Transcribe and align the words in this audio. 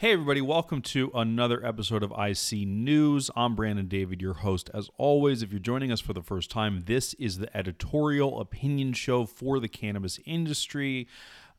Hey, 0.00 0.12
everybody, 0.12 0.40
welcome 0.40 0.80
to 0.80 1.10
another 1.12 1.62
episode 1.62 2.02
of 2.02 2.10
IC 2.12 2.66
News. 2.66 3.30
I'm 3.36 3.54
Brandon 3.54 3.86
David, 3.86 4.22
your 4.22 4.32
host. 4.32 4.70
As 4.72 4.88
always, 4.96 5.42
if 5.42 5.50
you're 5.50 5.60
joining 5.60 5.92
us 5.92 6.00
for 6.00 6.14
the 6.14 6.22
first 6.22 6.50
time, 6.50 6.84
this 6.86 7.12
is 7.18 7.36
the 7.36 7.54
editorial 7.54 8.40
opinion 8.40 8.94
show 8.94 9.26
for 9.26 9.60
the 9.60 9.68
cannabis 9.68 10.18
industry. 10.24 11.06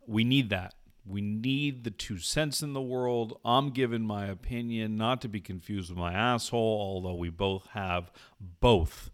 We 0.07 0.23
need 0.23 0.49
that. 0.49 0.73
We 1.05 1.21
need 1.21 1.83
the 1.83 1.91
two 1.91 2.17
cents 2.17 2.63
in 2.63 2.73
the 2.73 2.81
world. 2.81 3.39
I'm 3.45 3.69
giving 3.69 4.01
my 4.01 4.25
opinion, 4.25 4.97
not 4.97 5.21
to 5.21 5.27
be 5.27 5.39
confused 5.39 5.91
with 5.91 5.99
my 5.99 6.11
asshole, 6.11 6.79
although 6.81 7.13
we 7.13 7.29
both 7.29 7.67
have 7.73 8.11
both. 8.59 9.11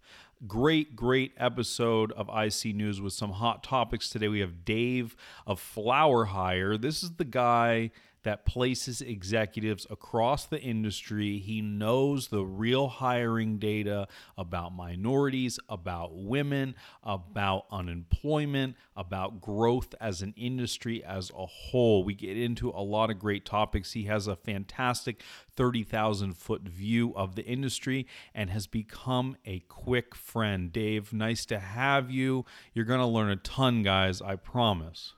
Great, 0.47 0.95
great 0.95 1.33
episode 1.37 2.13
of 2.13 2.29
IC 2.29 2.73
News 2.73 3.01
with 3.01 3.11
some 3.11 3.33
hot 3.33 3.61
topics 3.61 4.09
today. 4.09 4.29
We 4.29 4.39
have 4.39 4.63
Dave 4.63 5.17
of 5.45 5.59
Flower 5.59 6.25
Hire. 6.25 6.77
This 6.77 7.03
is 7.03 7.11
the 7.11 7.25
guy 7.25 7.91
that 8.27 8.45
places 8.45 9.01
executives 9.01 9.87
across 9.89 10.45
the 10.45 10.59
industry. 10.59 11.39
He 11.39 11.61
knows 11.61 12.27
the 12.27 12.43
real 12.43 12.89
hiring 12.89 13.57
data 13.57 14.09
about 14.37 14.75
minorities, 14.75 15.59
about 15.69 16.13
women, 16.13 16.75
about 17.03 17.67
unemployment, 17.71 18.75
about 18.97 19.39
growth 19.39 19.95
as 20.01 20.21
an 20.21 20.33
industry 20.35 21.01
as 21.05 21.31
a 21.37 21.45
whole. 21.45 22.03
We 22.03 22.15
get 22.15 22.37
into 22.37 22.69
a 22.69 22.83
lot 22.83 23.09
of 23.09 23.17
great 23.17 23.45
topics. 23.45 23.93
He 23.93 24.03
has 24.03 24.27
a 24.27 24.35
fantastic 24.35 25.23
30,000 25.55 26.35
foot 26.35 26.63
view 26.63 27.13
of 27.15 27.35
the 27.35 27.45
industry 27.45 28.07
and 28.35 28.49
has 28.49 28.67
become 28.67 29.37
a 29.45 29.59
quick 29.69 30.13
friend. 30.15 30.73
Dave, 30.73 31.13
nice 31.13 31.45
to 31.45 31.59
have 31.59 32.11
you. 32.11 32.43
You're 32.73 32.83
going 32.83 32.99
to 32.99 33.05
learn 33.05 33.29
a 33.29 33.37
ton, 33.37 33.83
guys, 33.83 34.21
I 34.21 34.35
promise. 34.35 35.13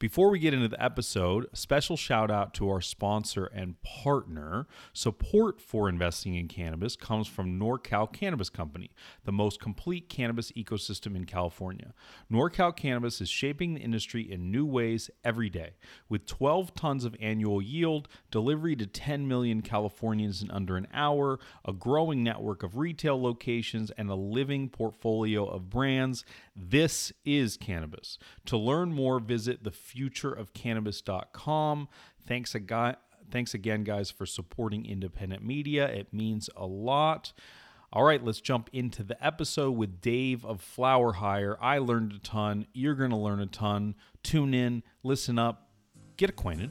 Before 0.00 0.30
we 0.30 0.38
get 0.38 0.54
into 0.54 0.66
the 0.66 0.82
episode, 0.82 1.46
a 1.52 1.56
special 1.56 1.94
shout 1.94 2.30
out 2.30 2.54
to 2.54 2.70
our 2.70 2.80
sponsor 2.80 3.44
and 3.44 3.74
partner. 3.82 4.66
Support 4.94 5.60
for 5.60 5.90
investing 5.90 6.36
in 6.36 6.48
cannabis 6.48 6.96
comes 6.96 7.28
from 7.28 7.60
NorCal 7.60 8.10
Cannabis 8.10 8.48
Company, 8.48 8.92
the 9.26 9.32
most 9.32 9.60
complete 9.60 10.08
cannabis 10.08 10.52
ecosystem 10.52 11.14
in 11.14 11.26
California. 11.26 11.92
NorCal 12.32 12.74
Cannabis 12.74 13.20
is 13.20 13.28
shaping 13.28 13.74
the 13.74 13.82
industry 13.82 14.22
in 14.22 14.50
new 14.50 14.64
ways 14.64 15.10
every 15.22 15.50
day. 15.50 15.72
With 16.08 16.24
12 16.24 16.74
tons 16.74 17.04
of 17.04 17.14
annual 17.20 17.60
yield, 17.60 18.08
delivery 18.30 18.76
to 18.76 18.86
10 18.86 19.28
million 19.28 19.60
Californians 19.60 20.40
in 20.40 20.50
under 20.50 20.78
an 20.78 20.88
hour, 20.94 21.38
a 21.62 21.74
growing 21.74 22.24
network 22.24 22.62
of 22.62 22.78
retail 22.78 23.20
locations, 23.20 23.90
and 23.98 24.08
a 24.08 24.14
living 24.14 24.70
portfolio 24.70 25.44
of 25.44 25.68
brands, 25.68 26.24
this 26.56 27.12
is 27.26 27.58
cannabis. 27.58 28.16
To 28.46 28.56
learn 28.56 28.94
more, 28.94 29.20
visit 29.20 29.62
the 29.62 29.70
futureofcannabis.com. 29.94 31.88
Thanks 32.26 32.54
a 32.54 32.60
guy 32.60 32.96
thanks 33.30 33.54
again 33.54 33.84
guys 33.84 34.10
for 34.10 34.26
supporting 34.26 34.84
independent 34.84 35.44
media. 35.44 35.86
It 35.86 36.12
means 36.12 36.50
a 36.56 36.66
lot. 36.66 37.32
All 37.92 38.04
right, 38.04 38.22
let's 38.22 38.40
jump 38.40 38.70
into 38.72 39.02
the 39.02 39.24
episode 39.24 39.72
with 39.72 40.00
Dave 40.00 40.44
of 40.44 40.60
Flower 40.60 41.14
Hire. 41.14 41.56
I 41.60 41.78
learned 41.78 42.12
a 42.12 42.18
ton. 42.18 42.66
You're 42.72 42.94
going 42.94 43.10
to 43.10 43.16
learn 43.16 43.40
a 43.40 43.46
ton. 43.46 43.96
Tune 44.22 44.54
in, 44.54 44.82
listen 45.02 45.38
up, 45.38 45.70
get 46.16 46.30
acquainted. 46.30 46.70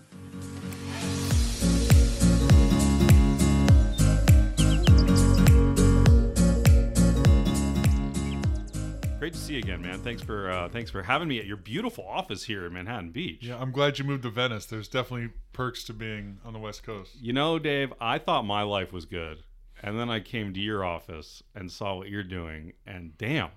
Great 9.19 9.33
to 9.33 9.39
see 9.39 9.53
you 9.55 9.59
again, 9.59 9.81
man. 9.81 9.99
Thanks 9.99 10.21
for 10.21 10.49
uh, 10.49 10.69
thanks 10.69 10.89
for 10.89 11.03
having 11.03 11.27
me 11.27 11.39
at 11.39 11.45
your 11.45 11.57
beautiful 11.57 12.07
office 12.07 12.45
here 12.45 12.65
in 12.65 12.71
Manhattan 12.71 13.11
Beach. 13.11 13.39
Yeah, 13.41 13.57
I'm 13.59 13.73
glad 13.73 13.99
you 13.99 14.05
moved 14.05 14.23
to 14.23 14.29
Venice. 14.29 14.65
There's 14.65 14.87
definitely 14.87 15.31
perks 15.51 15.83
to 15.85 15.93
being 15.93 16.37
on 16.45 16.53
the 16.53 16.59
West 16.59 16.83
Coast. 16.83 17.17
You 17.19 17.33
know, 17.33 17.59
Dave, 17.59 17.91
I 17.99 18.17
thought 18.17 18.45
my 18.45 18.61
life 18.61 18.93
was 18.93 19.03
good, 19.03 19.43
and 19.83 19.99
then 19.99 20.09
I 20.09 20.21
came 20.21 20.53
to 20.53 20.59
your 20.61 20.85
office 20.85 21.43
and 21.53 21.69
saw 21.69 21.97
what 21.97 22.07
you're 22.07 22.23
doing, 22.23 22.71
and 22.87 23.17
damn, 23.17 23.49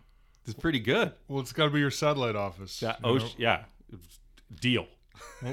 it's 0.45 0.53
pretty 0.53 0.81
good. 0.81 1.13
Well, 1.29 1.39
it's 1.39 1.53
got 1.53 1.67
to 1.67 1.71
be 1.71 1.79
your 1.79 1.93
satellite 1.93 2.35
office. 2.35 2.81
That, 2.81 2.99
oh, 3.05 3.19
know, 3.19 3.29
yeah, 3.39 3.67
deal. 4.61 4.89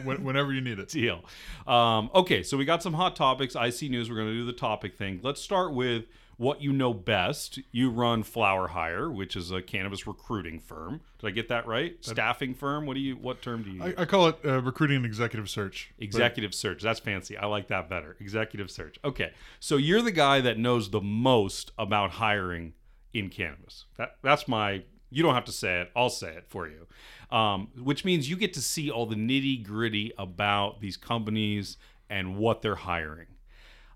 whenever 0.03 0.51
you 0.51 0.61
need 0.61 0.79
it. 0.79 0.89
deal. 0.89 1.23
Um, 1.67 2.09
okay, 2.15 2.41
so 2.41 2.57
we 2.57 2.65
got 2.65 2.81
some 2.81 2.93
hot 2.93 3.15
topics. 3.15 3.55
IC 3.55 3.91
News. 3.91 4.09
We're 4.09 4.15
going 4.15 4.29
to 4.29 4.33
do 4.33 4.45
the 4.45 4.53
topic 4.53 4.97
thing. 4.97 5.19
Let's 5.21 5.39
start 5.39 5.71
with 5.71 6.05
what 6.39 6.61
you 6.61 6.71
know 6.71 6.93
best. 6.93 7.59
You 7.73 7.89
run 7.91 8.23
Flower 8.23 8.69
Hire, 8.69 9.11
which 9.11 9.35
is 9.35 9.51
a 9.51 9.61
cannabis 9.61 10.07
recruiting 10.07 10.57
firm. 10.59 11.01
Did 11.19 11.27
I 11.27 11.31
get 11.31 11.49
that 11.49 11.67
right? 11.67 11.97
Staffing 11.99 12.53
firm. 12.53 12.85
What 12.85 12.93
do 12.93 13.01
you? 13.01 13.15
What 13.15 13.41
term 13.41 13.61
do 13.61 13.69
you? 13.69 13.83
use? 13.83 13.93
I, 13.97 14.03
I 14.03 14.05
call 14.05 14.29
it 14.29 14.37
uh, 14.45 14.61
recruiting 14.61 14.95
and 14.95 15.05
executive 15.05 15.49
search. 15.49 15.91
But 15.97 16.05
Executive 16.05 16.55
search. 16.55 16.81
That's 16.81 17.01
fancy. 17.01 17.37
I 17.37 17.45
like 17.47 17.67
that 17.67 17.89
better. 17.89 18.15
Executive 18.21 18.71
search. 18.71 18.97
Okay. 19.03 19.33
So 19.59 19.75
you're 19.75 20.01
the 20.01 20.13
guy 20.13 20.39
that 20.39 20.57
knows 20.57 20.91
the 20.91 21.01
most 21.01 21.73
about 21.77 22.11
hiring 22.11 22.73
in 23.13 23.29
cannabis. 23.29 23.85
That 23.97 24.15
that's 24.23 24.47
my 24.47 24.83
you 25.11 25.21
don't 25.21 25.33
have 25.33 25.45
to 25.45 25.51
say 25.51 25.81
it. 25.81 25.91
I'll 25.93 26.09
say 26.09 26.31
it 26.35 26.45
for 26.47 26.69
you. 26.69 26.87
Um, 27.35 27.67
which 27.77 28.05
means 28.05 28.29
you 28.29 28.37
get 28.37 28.53
to 28.53 28.61
see 28.61 28.89
all 28.89 29.05
the 29.05 29.15
nitty 29.15 29.61
gritty 29.63 30.13
about 30.17 30.79
these 30.79 30.95
companies 30.95 31.77
and 32.09 32.37
what 32.37 32.61
they're 32.61 32.75
hiring. 32.75 33.27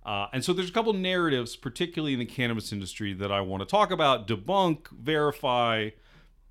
Uh, 0.05 0.27
and 0.33 0.43
so 0.43 0.53
there's 0.53 0.69
a 0.69 0.73
couple 0.73 0.93
narratives, 0.93 1.55
particularly 1.55 2.13
in 2.13 2.19
the 2.19 2.25
cannabis 2.25 2.73
industry, 2.73 3.13
that 3.13 3.31
I 3.31 3.41
want 3.41 3.61
to 3.61 3.65
talk 3.65 3.91
about, 3.91 4.27
debunk, 4.27 4.89
verify, 4.89 5.89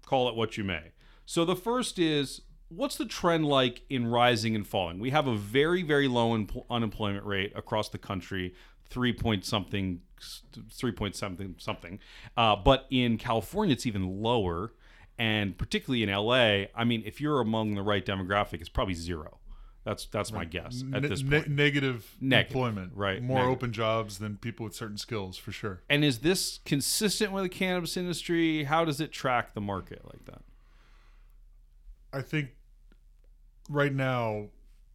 call 0.07 0.29
it 0.29 0.35
what 0.35 0.57
you 0.57 0.65
may. 0.65 0.93
So 1.27 1.45
the 1.45 1.57
first 1.57 1.99
is 1.99 2.43
what's 2.69 2.97
the 2.97 3.05
trend 3.05 3.47
like 3.47 3.83
in 3.91 4.07
rising 4.07 4.55
and 4.57 4.67
falling? 4.67 4.99
We 4.99 5.11
have 5.11 5.27
a 5.27 5.37
very, 5.37 5.83
very 5.83 6.09
low 6.09 6.33
un- 6.33 6.49
unemployment 6.71 7.25
rate 7.27 7.53
across 7.55 7.89
the 7.89 7.99
country, 7.99 8.55
three 8.89 9.13
point 9.13 9.45
something, 9.45 10.01
three 10.71 10.93
point 10.93 11.15
something 11.15 11.55
something. 11.59 11.99
Uh, 12.37 12.57
but 12.57 12.87
in 12.91 13.19
California, 13.19 13.73
it's 13.75 13.87
even 13.87 14.23
lower, 14.23 14.73
and 15.19 15.57
particularly 15.57 16.03
in 16.03 16.11
LA. 16.11 16.67
I 16.75 16.85
mean, 16.85 17.03
if 17.05 17.21
you're 17.21 17.41
among 17.41 17.75
the 17.75 17.83
right 17.83 18.05
demographic, 18.05 18.61
it's 18.61 18.69
probably 18.69 18.95
zero. 18.95 19.39
That's 19.85 20.07
that's 20.07 20.31
my 20.31 20.45
guess 20.45 20.85
at 20.95 21.03
ne- 21.03 21.09
this 21.09 21.23
ne- 21.23 21.31
point. 21.39 21.49
negative, 21.51 22.17
Negative, 22.21 22.51
employment, 22.55 22.93
right, 22.95 23.21
More 23.23 23.39
negative. 23.39 23.57
open 23.57 23.73
jobs 23.73 24.19
than 24.19 24.37
people 24.37 24.63
with 24.65 24.75
certain 24.77 24.97
skills, 24.97 25.37
for 25.37 25.51
sure. 25.51 25.81
and 25.91 26.05
is 26.05 26.21
this 26.21 26.61
consistent 26.65 27.33
with 27.33 27.43
the 27.43 27.49
cannabis 27.49 27.97
industry? 27.97 28.65
How 28.65 28.85
does 28.85 29.01
it 29.01 29.11
track 29.11 29.55
the 29.55 29.61
market 29.61 30.03
like 30.05 30.25
that? 30.27 30.43
I 32.13 32.23
think 32.23 32.51
right 33.69 33.93
now, 33.93 34.49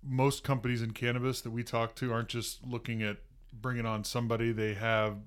most 0.03 0.43
companies 0.43 0.81
in 0.81 0.91
cannabis 0.91 1.41
that 1.41 1.51
we 1.51 1.63
talk 1.63 1.95
to 1.95 2.13
aren't 2.13 2.29
just 2.29 2.65
looking 2.65 3.01
at 3.03 3.17
bringing 3.51 3.85
on 3.85 4.03
somebody. 4.03 4.51
They 4.51 4.73
have 4.75 5.17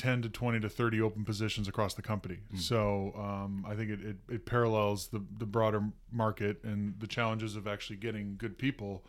10 0.00 0.22
to 0.22 0.30
20 0.30 0.60
to 0.60 0.68
30 0.70 1.02
open 1.02 1.26
positions 1.26 1.68
across 1.68 1.92
the 1.92 2.00
company. 2.00 2.38
So 2.56 3.12
um, 3.18 3.66
I 3.68 3.74
think 3.74 3.90
it, 3.90 4.00
it, 4.00 4.16
it 4.30 4.46
parallels 4.46 5.08
the, 5.08 5.22
the 5.36 5.44
broader 5.44 5.82
market 6.10 6.64
and 6.64 6.94
the 6.98 7.06
challenges 7.06 7.54
of 7.54 7.68
actually 7.68 7.96
getting 7.96 8.36
good 8.38 8.56
people, 8.56 9.04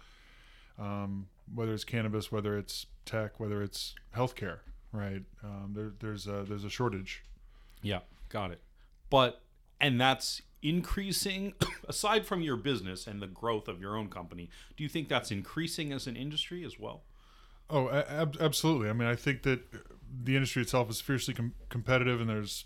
um, 0.77 1.27
whether 1.55 1.73
it's 1.73 1.85
cannabis, 1.85 2.29
whether 2.29 2.57
it's 2.57 2.87
tech, 3.05 3.39
whether 3.39 3.63
it's 3.63 3.95
healthcare, 4.13 4.57
right? 4.91 5.23
Um, 5.41 5.71
there, 5.73 5.93
there's, 6.01 6.27
a, 6.27 6.43
there's 6.43 6.65
a 6.65 6.69
shortage. 6.69 7.23
Yeah, 7.81 7.99
got 8.27 8.51
it. 8.51 8.59
But 9.09 9.41
and 9.79 9.99
that's 9.99 10.41
increasing 10.61 11.53
aside 11.87 12.25
from 12.25 12.41
your 12.41 12.57
business 12.57 13.07
and 13.07 13.21
the 13.21 13.27
growth 13.27 13.69
of 13.69 13.79
your 13.79 13.95
own 13.95 14.09
company. 14.09 14.49
Do 14.75 14.83
you 14.83 14.89
think 14.89 15.07
that's 15.07 15.31
increasing 15.31 15.93
as 15.93 16.05
an 16.05 16.17
industry 16.17 16.65
as 16.65 16.77
well? 16.77 17.03
Oh, 17.69 17.89
ab- 17.89 18.35
absolutely. 18.41 18.89
I 18.89 18.93
mean, 18.93 19.07
I 19.07 19.15
think 19.15 19.43
that 19.43 19.61
the 20.23 20.35
industry 20.35 20.61
itself 20.61 20.89
is 20.89 21.01
fiercely 21.01 21.33
com- 21.33 21.53
competitive, 21.69 22.19
and 22.19 22.29
there's 22.29 22.65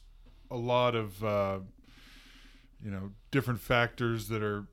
a 0.50 0.58
lot 0.58 0.96
of 0.96 1.24
uh, 1.24 1.60
you 2.84 2.92
know 2.92 3.12
different 3.32 3.60
factors 3.60 4.28
that 4.30 4.44
are 4.44 4.68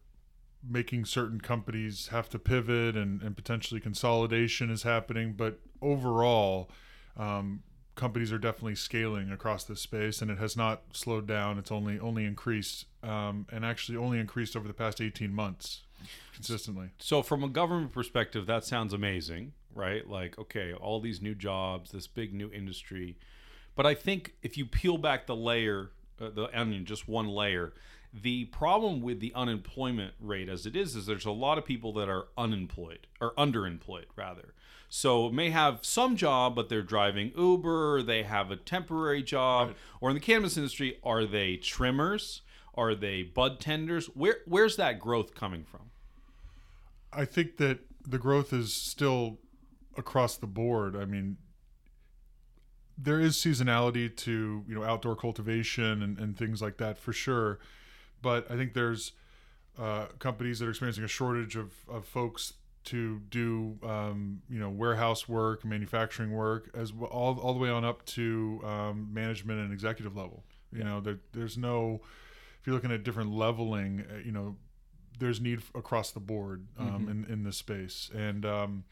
making 0.68 1.04
certain 1.04 1.40
companies 1.40 2.08
have 2.08 2.28
to 2.30 2.38
pivot, 2.38 2.96
and, 2.96 3.22
and 3.22 3.36
potentially 3.36 3.80
consolidation 3.80 4.70
is 4.70 4.84
happening. 4.84 5.34
But 5.36 5.58
overall, 5.80 6.70
um, 7.16 7.62
companies 7.94 8.32
are 8.32 8.38
definitely 8.38 8.76
scaling 8.76 9.30
across 9.30 9.64
this 9.64 9.80
space, 9.80 10.22
and 10.22 10.30
it 10.30 10.38
has 10.38 10.56
not 10.56 10.82
slowed 10.92 11.26
down. 11.26 11.58
It's 11.58 11.72
only 11.72 11.98
only 11.98 12.24
increased, 12.24 12.86
um, 13.02 13.46
and 13.50 13.64
actually 13.64 13.98
only 13.98 14.18
increased 14.18 14.56
over 14.56 14.68
the 14.68 14.74
past 14.74 15.00
18 15.00 15.32
months 15.32 15.82
consistently. 16.34 16.90
So 16.98 17.22
from 17.22 17.44
a 17.44 17.48
government 17.48 17.92
perspective, 17.92 18.46
that 18.46 18.64
sounds 18.64 18.92
amazing, 18.92 19.52
right? 19.74 20.08
Like, 20.08 20.38
okay, 20.38 20.72
all 20.72 21.00
these 21.00 21.20
new 21.20 21.34
jobs, 21.34 21.90
this 21.90 22.06
big 22.06 22.34
new 22.34 22.50
industry. 22.50 23.16
But 23.74 23.86
I 23.86 23.94
think 23.94 24.34
if 24.42 24.56
you 24.56 24.66
peel 24.66 24.98
back 24.98 25.26
the 25.26 25.36
layer, 25.36 25.90
uh, 26.20 26.30
the 26.30 26.48
onion, 26.58 26.84
just 26.84 27.08
one 27.08 27.28
layer, 27.28 27.72
the 28.12 28.44
problem 28.46 29.00
with 29.00 29.20
the 29.20 29.32
unemployment 29.34 30.14
rate 30.20 30.48
as 30.48 30.66
it 30.66 30.76
is 30.76 30.94
is 30.94 31.06
there's 31.06 31.24
a 31.24 31.30
lot 31.30 31.56
of 31.56 31.64
people 31.64 31.92
that 31.94 32.08
are 32.08 32.26
unemployed 32.36 33.06
or 33.20 33.32
underemployed 33.34 34.04
rather. 34.16 34.54
So 34.90 35.30
may 35.30 35.48
have 35.48 35.86
some 35.86 36.16
job, 36.16 36.54
but 36.54 36.68
they're 36.68 36.82
driving 36.82 37.32
Uber. 37.34 38.02
They 38.02 38.24
have 38.24 38.50
a 38.50 38.56
temporary 38.56 39.22
job, 39.22 39.74
or 40.02 40.10
in 40.10 40.14
the 40.14 40.20
cannabis 40.20 40.58
industry, 40.58 40.98
are 41.02 41.24
they 41.24 41.56
trimmers? 41.56 42.42
Are 42.74 42.94
they 42.94 43.22
bud 43.22 43.58
tenders? 43.58 44.06
Where 44.08 44.40
where's 44.44 44.76
that 44.76 44.98
growth 44.98 45.34
coming 45.34 45.64
from? 45.64 45.90
I 47.10 47.24
think 47.24 47.56
that 47.56 47.80
the 48.06 48.18
growth 48.18 48.52
is 48.52 48.74
still 48.74 49.38
across 49.96 50.36
the 50.36 50.46
board. 50.46 50.96
I 50.96 51.04
mean, 51.04 51.36
there 52.98 53.20
is 53.20 53.36
seasonality 53.36 54.14
to 54.16 54.64
you 54.68 54.74
know 54.74 54.82
outdoor 54.84 55.16
cultivation 55.16 56.02
and, 56.02 56.18
and 56.18 56.36
things 56.36 56.60
like 56.62 56.76
that 56.78 56.98
for 56.98 57.12
sure, 57.12 57.58
but 58.20 58.50
I 58.50 58.56
think 58.56 58.74
there's 58.74 59.12
uh, 59.78 60.06
companies 60.18 60.58
that 60.58 60.66
are 60.66 60.70
experiencing 60.70 61.04
a 61.04 61.08
shortage 61.08 61.56
of, 61.56 61.72
of 61.88 62.04
folks 62.04 62.54
to 62.84 63.20
do 63.30 63.78
um, 63.82 64.42
you 64.48 64.58
know 64.58 64.68
warehouse 64.68 65.28
work, 65.28 65.64
manufacturing 65.64 66.32
work, 66.32 66.70
as 66.74 66.92
well, 66.92 67.10
all 67.10 67.38
all 67.40 67.54
the 67.54 67.60
way 67.60 67.70
on 67.70 67.84
up 67.84 68.04
to 68.06 68.60
um, 68.64 69.08
management 69.12 69.60
and 69.60 69.72
executive 69.72 70.16
level. 70.16 70.44
You 70.72 70.84
know, 70.84 71.00
there, 71.00 71.18
there's 71.32 71.58
no 71.58 72.00
if 72.60 72.66
you're 72.66 72.74
looking 72.74 72.92
at 72.92 73.02
different 73.02 73.30
leveling, 73.30 74.04
uh, 74.10 74.18
you 74.24 74.32
know, 74.32 74.56
there's 75.18 75.40
need 75.40 75.62
across 75.74 76.12
the 76.12 76.20
board 76.20 76.66
um, 76.78 76.86
Mm-hmm. 76.86 77.10
in 77.10 77.24
in 77.32 77.44
this 77.44 77.56
space, 77.56 78.10
and 78.14 78.44
um, 78.46 78.84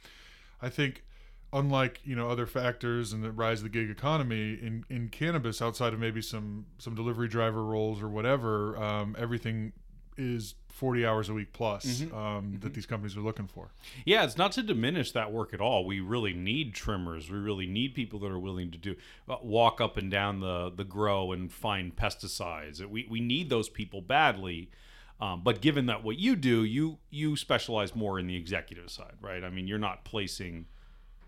I 0.62 0.68
think 0.68 1.04
unlike 1.52 2.00
you 2.04 2.14
know 2.14 2.30
other 2.30 2.46
factors 2.46 3.12
and 3.12 3.24
the 3.24 3.32
rise 3.32 3.58
of 3.58 3.64
the 3.64 3.68
gig 3.70 3.90
economy 3.90 4.52
in 4.54 4.84
in 4.88 5.08
cannabis, 5.08 5.60
outside 5.60 5.92
of 5.92 6.00
maybe 6.00 6.22
some 6.22 6.66
some 6.78 6.94
delivery 6.94 7.28
driver 7.28 7.64
roles 7.64 8.02
or 8.02 8.08
whatever, 8.08 8.76
um, 8.76 9.16
everything 9.18 9.72
is 10.16 10.54
40 10.68 11.06
hours 11.06 11.28
a 11.30 11.34
week 11.34 11.52
plus 11.52 11.86
Mm-hmm. 11.86 12.14
um, 12.14 12.58
that 12.60 12.74
these 12.74 12.84
companies 12.84 13.16
are 13.16 13.20
looking 13.22 13.46
for. 13.46 13.70
Yeah, 14.04 14.24
it's 14.24 14.36
not 14.36 14.52
to 14.52 14.62
diminish 14.62 15.12
that 15.12 15.32
work 15.32 15.54
at 15.54 15.60
all. 15.60 15.84
We 15.86 16.00
really 16.00 16.34
need 16.34 16.74
trimmers. 16.74 17.30
We 17.30 17.38
really 17.38 17.66
need 17.66 17.94
people 17.94 18.18
that 18.20 18.30
are 18.30 18.38
willing 18.38 18.70
to 18.70 18.78
do 18.78 18.96
uh, 19.28 19.36
walk 19.42 19.80
up 19.80 19.96
and 19.96 20.10
down 20.10 20.40
the 20.40 20.70
the 20.70 20.84
grow 20.84 21.32
and 21.32 21.50
find 21.50 21.96
pesticides. 21.96 22.84
We 22.86 23.06
we 23.10 23.20
need 23.20 23.48
those 23.50 23.68
people 23.68 24.00
badly. 24.02 24.70
Um, 25.20 25.42
but 25.44 25.60
given 25.60 25.86
that 25.86 26.02
what 26.02 26.18
you 26.18 26.34
do, 26.34 26.64
you 26.64 26.98
you 27.10 27.36
specialize 27.36 27.94
more 27.94 28.18
in 28.18 28.26
the 28.26 28.36
executive 28.36 28.90
side, 28.90 29.14
right? 29.20 29.44
I 29.44 29.50
mean, 29.50 29.66
you're 29.66 29.78
not 29.78 30.04
placing 30.04 30.66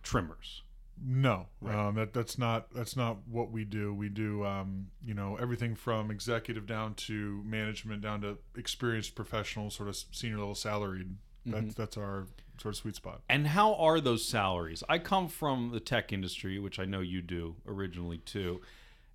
trimmers. 0.02 0.62
No, 1.04 1.46
um, 1.66 1.94
that 1.96 2.12
that's 2.12 2.38
not 2.38 2.72
that's 2.72 2.96
not 2.96 3.18
what 3.28 3.50
we 3.50 3.64
do. 3.64 3.92
We 3.92 4.08
do 4.08 4.44
um, 4.44 4.88
you 5.04 5.14
know 5.14 5.36
everything 5.40 5.74
from 5.74 6.10
executive 6.10 6.66
down 6.66 6.94
to 6.94 7.42
management 7.44 8.02
down 8.02 8.20
to 8.22 8.38
experienced 8.56 9.14
professionals, 9.14 9.74
sort 9.74 9.88
of 9.88 9.96
senior 10.10 10.38
level 10.38 10.54
salaried. 10.54 11.16
That's 11.44 11.74
that's 11.74 11.96
our 11.96 12.26
sort 12.58 12.74
of 12.74 12.78
sweet 12.78 12.94
spot. 12.94 13.22
And 13.28 13.48
how 13.48 13.74
are 13.74 14.00
those 14.00 14.24
salaries? 14.24 14.84
I 14.88 14.98
come 14.98 15.28
from 15.28 15.70
the 15.72 15.80
tech 15.80 16.12
industry, 16.12 16.58
which 16.58 16.78
I 16.78 16.84
know 16.84 17.00
you 17.00 17.20
do 17.20 17.56
originally 17.66 18.18
too. 18.18 18.60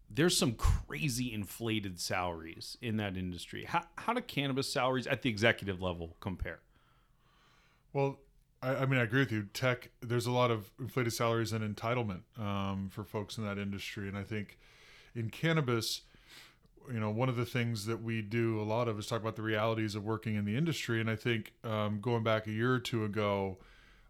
There's 0.09 0.37
some 0.37 0.53
crazy 0.53 1.33
inflated 1.33 1.99
salaries 1.99 2.77
in 2.81 2.97
that 2.97 3.17
industry. 3.17 3.65
How, 3.65 3.83
how 3.97 4.13
do 4.13 4.21
cannabis 4.21 4.71
salaries 4.71 5.05
at 5.05 5.21
the 5.21 5.29
executive 5.29 5.81
level 5.81 6.15
compare? 6.19 6.59
Well, 7.93 8.19
I, 8.61 8.75
I 8.75 8.85
mean, 8.85 8.99
I 8.99 9.03
agree 9.03 9.19
with 9.19 9.31
you. 9.31 9.43
Tech, 9.53 9.89
there's 10.01 10.25
a 10.25 10.31
lot 10.31 10.51
of 10.51 10.71
inflated 10.79 11.13
salaries 11.13 11.51
and 11.51 11.75
entitlement 11.75 12.21
um, 12.39 12.89
for 12.89 13.03
folks 13.03 13.37
in 13.37 13.45
that 13.45 13.57
industry, 13.57 14.07
and 14.07 14.17
I 14.17 14.23
think 14.23 14.57
in 15.15 15.29
cannabis, 15.29 16.01
you 16.91 16.99
know, 16.99 17.09
one 17.09 17.27
of 17.27 17.35
the 17.35 17.45
things 17.45 17.85
that 17.85 18.01
we 18.01 18.21
do 18.21 18.61
a 18.61 18.63
lot 18.63 18.87
of 18.87 18.97
is 18.97 19.07
talk 19.07 19.21
about 19.21 19.35
the 19.35 19.41
realities 19.41 19.95
of 19.95 20.05
working 20.05 20.35
in 20.35 20.45
the 20.45 20.55
industry. 20.55 21.01
And 21.01 21.09
I 21.09 21.15
think 21.15 21.53
um, 21.63 21.99
going 21.99 22.23
back 22.23 22.47
a 22.47 22.51
year 22.51 22.73
or 22.73 22.79
two 22.79 23.03
ago, 23.03 23.57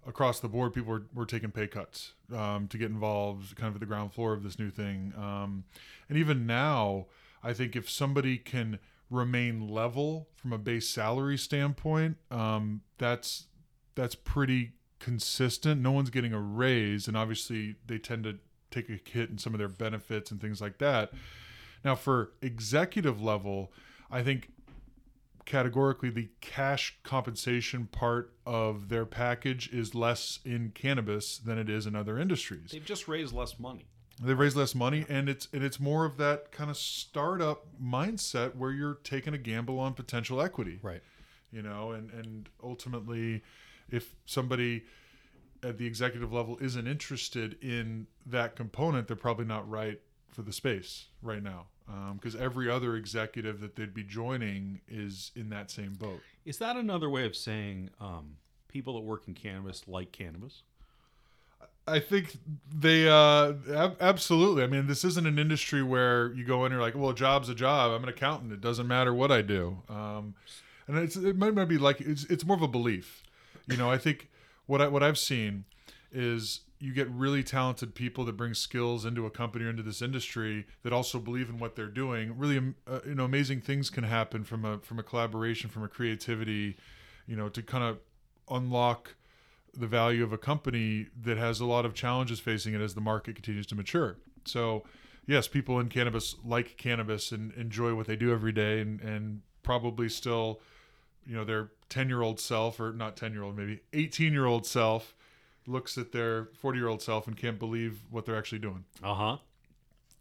across 0.07 0.39
the 0.39 0.47
board, 0.47 0.73
people 0.73 0.93
were, 0.93 1.03
were 1.13 1.25
taking 1.25 1.51
pay 1.51 1.67
cuts 1.67 2.13
um, 2.33 2.67
to 2.69 2.77
get 2.77 2.89
involved, 2.89 3.55
kind 3.55 3.67
of 3.67 3.75
at 3.75 3.79
the 3.81 3.85
ground 3.85 4.13
floor 4.13 4.33
of 4.33 4.41
this 4.41 4.57
new 4.57 4.69
thing. 4.69 5.13
Um, 5.17 5.65
and 6.09 6.17
even 6.17 6.47
now, 6.47 7.07
I 7.43 7.53
think 7.53 7.75
if 7.75 7.89
somebody 7.89 8.37
can 8.37 8.79
remain 9.09 9.67
level 9.67 10.29
from 10.35 10.53
a 10.53 10.57
base 10.57 10.87
salary 10.87 11.37
standpoint, 11.37 12.17
um, 12.31 12.81
that's 12.97 13.47
that's 13.95 14.15
pretty 14.15 14.73
consistent. 14.99 15.81
No 15.81 15.91
one's 15.91 16.09
getting 16.09 16.33
a 16.33 16.39
raise, 16.39 17.07
and 17.07 17.17
obviously 17.17 17.75
they 17.85 17.97
tend 17.97 18.23
to 18.23 18.37
take 18.71 18.89
a 18.89 18.99
hit 19.09 19.29
in 19.29 19.37
some 19.37 19.53
of 19.53 19.59
their 19.59 19.67
benefits 19.67 20.31
and 20.31 20.39
things 20.39 20.61
like 20.61 20.77
that. 20.79 21.11
Now, 21.83 21.95
for 21.95 22.31
executive 22.41 23.21
level, 23.21 23.71
I 24.09 24.23
think 24.23 24.51
categorically 25.47 26.11
the 26.11 26.29
cash 26.41 26.99
compensation 27.03 27.87
part 27.87 28.33
of 28.45 28.89
their 28.89 29.05
package 29.05 29.69
is 29.73 29.95
less 29.95 30.39
in 30.45 30.71
cannabis 30.75 31.37
than 31.39 31.57
it 31.57 31.69
is 31.69 31.87
in 31.87 31.95
other 31.95 32.19
industries. 32.19 32.69
They've 32.71 32.85
just 32.85 33.07
raised 33.07 33.33
less 33.33 33.57
money. 33.57 33.87
They've 34.21 34.37
raised 34.37 34.57
less 34.57 34.75
money, 34.75 35.05
and 35.07 35.29
it's 35.29 35.47
and 35.53 35.63
it's 35.63 35.79
more 35.79 36.03
of 36.05 36.17
that 36.17 36.51
kind 36.51 36.69
of 36.69 36.77
startup 36.77 37.65
mindset 37.81 38.55
where 38.55 38.71
you're 38.71 38.95
taking 39.03 39.33
a 39.33 39.37
gamble 39.37 39.79
on 39.79 39.93
potential 39.93 40.41
equity 40.41 40.79
Right. 40.83 41.01
you 41.51 41.61
know 41.61 41.91
and 41.91 42.11
and 42.11 42.49
ultimately 42.63 43.41
if 43.89 44.15
somebody 44.25 44.83
at 45.63 45.77
the 45.77 45.85
executive 45.85 46.31
level 46.33 46.57
isn't 46.61 46.87
interested 46.87 47.57
in 47.63 48.07
that 48.25 48.55
component 48.55 49.07
they're 49.07 49.15
probably 49.15 49.45
not 49.45 49.67
right 49.69 50.01
for 50.31 50.41
the 50.41 50.53
space 50.53 51.05
right 51.21 51.43
now 51.43 51.65
because 52.13 52.35
every 52.35 52.69
other 52.69 52.95
executive 52.95 53.61
that 53.61 53.75
they'd 53.75 53.93
be 53.93 54.03
joining 54.03 54.81
is 54.89 55.31
in 55.35 55.49
that 55.49 55.71
same 55.71 55.93
boat 55.93 56.21
Is 56.45 56.57
that 56.57 56.75
another 56.75 57.09
way 57.09 57.25
of 57.25 57.35
saying 57.35 57.89
um, 58.01 58.37
people 58.67 58.93
that 58.95 59.01
work 59.01 59.27
in 59.27 59.33
cannabis 59.33 59.83
like 59.87 60.11
cannabis? 60.11 60.63
I 61.87 61.99
think 61.99 62.37
they 62.73 63.07
uh, 63.07 63.53
ab- 63.73 63.97
absolutely. 64.01 64.63
I 64.63 64.67
mean, 64.67 64.87
this 64.87 65.05
isn't 65.05 65.25
an 65.25 65.39
industry 65.39 65.81
where 65.81 66.33
you 66.33 66.43
go 66.43 66.59
in 66.59 66.65
and 66.65 66.73
you're 66.73 66.81
like, 66.81 66.95
well, 66.95 67.11
a 67.11 67.15
job's 67.15 67.47
a 67.47 67.55
job. 67.55 67.91
I'm 67.91 68.03
an 68.03 68.09
accountant. 68.09 68.51
It 68.51 68.59
doesn't 68.59 68.87
matter 68.87 69.13
what 69.13 69.31
I 69.31 69.41
do. 69.41 69.77
Um, 69.87 70.35
and 70.87 70.97
it's 70.97 71.15
it 71.15 71.37
might, 71.37 71.53
might 71.53 71.69
be 71.69 71.77
like 71.77 72.01
it's 72.01 72.25
it's 72.25 72.45
more 72.45 72.57
of 72.57 72.61
a 72.61 72.67
belief. 72.67 73.23
You 73.67 73.77
know, 73.77 73.89
I 73.89 73.97
think 73.97 74.29
what 74.65 74.81
I 74.81 74.89
what 74.89 75.01
I've 75.01 75.17
seen 75.17 75.63
is 76.11 76.61
you 76.79 76.93
get 76.93 77.09
really 77.09 77.43
talented 77.43 77.95
people 77.95 78.23
that 78.25 78.37
bring 78.37 78.53
skills 78.53 79.03
into 79.05 79.25
a 79.25 79.31
company 79.31 79.65
or 79.65 79.69
into 79.69 79.83
this 79.83 80.01
industry 80.01 80.65
that 80.83 80.93
also 80.93 81.19
believe 81.19 81.49
in 81.49 81.57
what 81.57 81.75
they're 81.75 81.87
doing. 81.87 82.37
Really, 82.37 82.73
uh, 82.87 82.99
you 83.05 83.15
know, 83.15 83.25
amazing 83.25 83.61
things 83.61 83.89
can 83.89 84.03
happen 84.03 84.43
from 84.43 84.63
a 84.63 84.79
from 84.79 84.99
a 84.99 85.03
collaboration, 85.03 85.69
from 85.69 85.83
a 85.83 85.87
creativity, 85.87 86.77
you 87.25 87.35
know, 87.35 87.49
to 87.49 87.63
kind 87.63 87.83
of 87.83 87.99
unlock 88.49 89.15
the 89.73 89.87
value 89.87 90.23
of 90.23 90.33
a 90.33 90.37
company 90.37 91.07
that 91.19 91.37
has 91.37 91.59
a 91.59 91.65
lot 91.65 91.85
of 91.85 91.93
challenges 91.93 92.39
facing 92.39 92.73
it 92.73 92.81
as 92.81 92.95
the 92.95 93.01
market 93.01 93.35
continues 93.35 93.67
to 93.67 93.75
mature. 93.75 94.17
So, 94.45 94.83
yes, 95.25 95.47
people 95.47 95.79
in 95.79 95.89
cannabis 95.89 96.35
like 96.43 96.77
cannabis 96.77 97.31
and 97.31 97.51
enjoy 97.53 97.95
what 97.95 98.07
they 98.07 98.15
do 98.15 98.31
every 98.31 98.51
day, 98.51 98.81
and 98.81 99.01
and 99.01 99.41
probably 99.63 100.09
still, 100.09 100.61
you 101.25 101.35
know, 101.35 101.43
their 101.43 101.71
ten 101.89 102.07
year 102.07 102.21
old 102.21 102.39
self 102.39 102.79
or 102.79 102.93
not 102.93 103.17
ten 103.17 103.33
year 103.33 103.41
old, 103.41 103.57
maybe 103.57 103.81
eighteen 103.93 104.31
year 104.31 104.45
old 104.45 104.65
self 104.65 105.15
looks 105.67 105.97
at 105.97 106.11
their 106.11 106.49
forty 106.55 106.79
year 106.79 106.87
old 106.87 107.01
self 107.01 107.27
and 107.27 107.37
can't 107.37 107.59
believe 107.59 107.99
what 108.09 108.25
they're 108.25 108.37
actually 108.37 108.59
doing. 108.59 108.85
Uh 109.03 109.13
huh. 109.13 109.37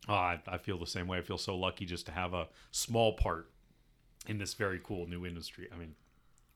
Oh, 0.09 0.15
I, 0.15 0.41
I 0.47 0.59
feel 0.59 0.79
the 0.79 0.87
same 0.87 1.09
way. 1.09 1.19
I 1.19 1.23
feel 1.23 1.39
so 1.39 1.57
lucky 1.57 1.85
just 1.85 2.07
to 2.07 2.13
have 2.13 2.35
a 2.35 2.49
small 2.71 3.15
part 3.15 3.51
in 4.27 4.39
this 4.39 4.55
very 4.55 4.81
cool 4.83 5.07
new 5.07 5.27
industry. 5.27 5.69
I 5.73 5.77
mean, 5.77 5.95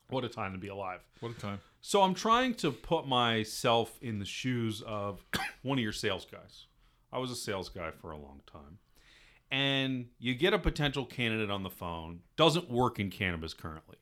what 0.09 0.25
a 0.25 0.29
time 0.29 0.53
to 0.53 0.59
be 0.59 0.69
alive. 0.69 1.00
What 1.21 1.33
a 1.33 1.41
time! 1.41 1.61
So 1.81 2.03
I'm 2.03 2.15
trying 2.15 2.55
to 2.57 2.71
put 2.71 3.07
myself 3.07 3.99
in 4.03 4.19
the 4.19 4.25
shoes 4.25 4.83
of 4.87 5.25
one 5.62 5.79
of 5.79 5.83
your 5.83 5.93
sales 5.93 6.26
guys. 6.31 6.67
I 7.12 7.19
was 7.19 7.31
a 7.31 7.37
sales 7.37 7.69
guy 7.69 7.91
for 7.91 8.11
a 8.11 8.17
long 8.17 8.41
time. 8.50 8.79
And 9.50 10.07
you 10.19 10.35
get 10.35 10.55
a 10.55 10.59
potential 10.59 11.05
candidate 11.05 11.50
on 11.50 11.65
the 11.65 11.71
phone, 11.71 12.21
doesn't 12.37 12.71
work 12.71 13.00
in 13.00 13.11
cannabis 13.11 13.53
currently. 13.53 13.97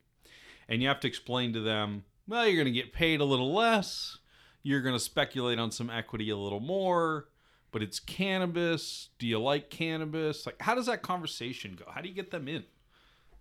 And 0.69 0.83
you 0.83 0.89
have 0.89 1.01
to 1.01 1.09
explain 1.09 1.55
to 1.55 1.61
them, 1.61 2.05
well, 2.27 2.47
you're 2.47 2.63
going 2.63 2.73
to 2.73 2.83
get 2.83 2.93
paid 2.93 3.21
a 3.21 3.25
little 3.25 3.55
less. 3.55 4.19
You're 4.69 4.83
going 4.83 4.95
to 4.95 5.01
speculate 5.01 5.59
on 5.59 5.71
some 5.71 5.89
equity 5.89 6.29
a 6.29 6.37
little 6.37 6.61
more, 6.61 7.29
but 7.73 7.83
it's 7.83 7.99
cannabis. 7.99 9.09
Do 9.19 9.27
you 9.27 9.41
like 9.41 9.71
cannabis? 9.71 10.45
Like, 10.45 10.61
how 10.61 10.75
does 10.75 10.85
that 10.85 11.01
conversation 11.01 11.75
go? 11.75 11.91
How 11.91 12.03
do 12.03 12.09
you 12.11 12.15
get 12.15 12.31
them 12.31 12.49
in? 12.49 12.65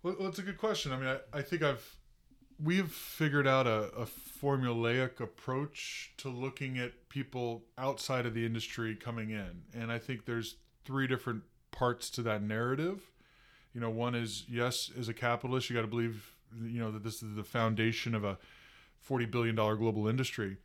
Well, 0.02 0.16
it's 0.20 0.38
a 0.38 0.42
good 0.42 0.56
question. 0.56 0.90
I 0.90 0.96
mean, 0.96 1.06
I, 1.06 1.18
I 1.38 1.42
think 1.42 1.62
I've 1.62 1.96
we've 2.58 2.90
figured 2.90 3.46
out 3.46 3.66
a, 3.66 3.90
a 3.94 4.06
formulaic 4.06 5.20
approach 5.20 6.14
to 6.16 6.30
looking 6.30 6.78
at 6.78 7.10
people 7.10 7.64
outside 7.76 8.24
of 8.24 8.32
the 8.32 8.46
industry 8.46 8.96
coming 8.96 9.28
in, 9.28 9.64
and 9.74 9.92
I 9.92 9.98
think 9.98 10.24
there's 10.24 10.56
three 10.86 11.06
different 11.06 11.42
parts 11.72 12.08
to 12.08 12.22
that 12.22 12.42
narrative. 12.42 13.02
You 13.74 13.82
know, 13.82 13.90
one 13.90 14.14
is 14.14 14.46
yes, 14.48 14.90
as 14.98 15.10
a 15.10 15.14
capitalist, 15.14 15.68
you 15.68 15.76
got 15.76 15.82
to 15.82 15.88
believe 15.88 16.36
you 16.58 16.80
know 16.80 16.90
that 16.90 17.04
this 17.04 17.22
is 17.22 17.34
the 17.34 17.44
foundation 17.44 18.14
of 18.14 18.24
a 18.24 18.38
forty 18.98 19.26
billion 19.26 19.54
dollar 19.54 19.76
global 19.76 20.08
industry. 20.08 20.56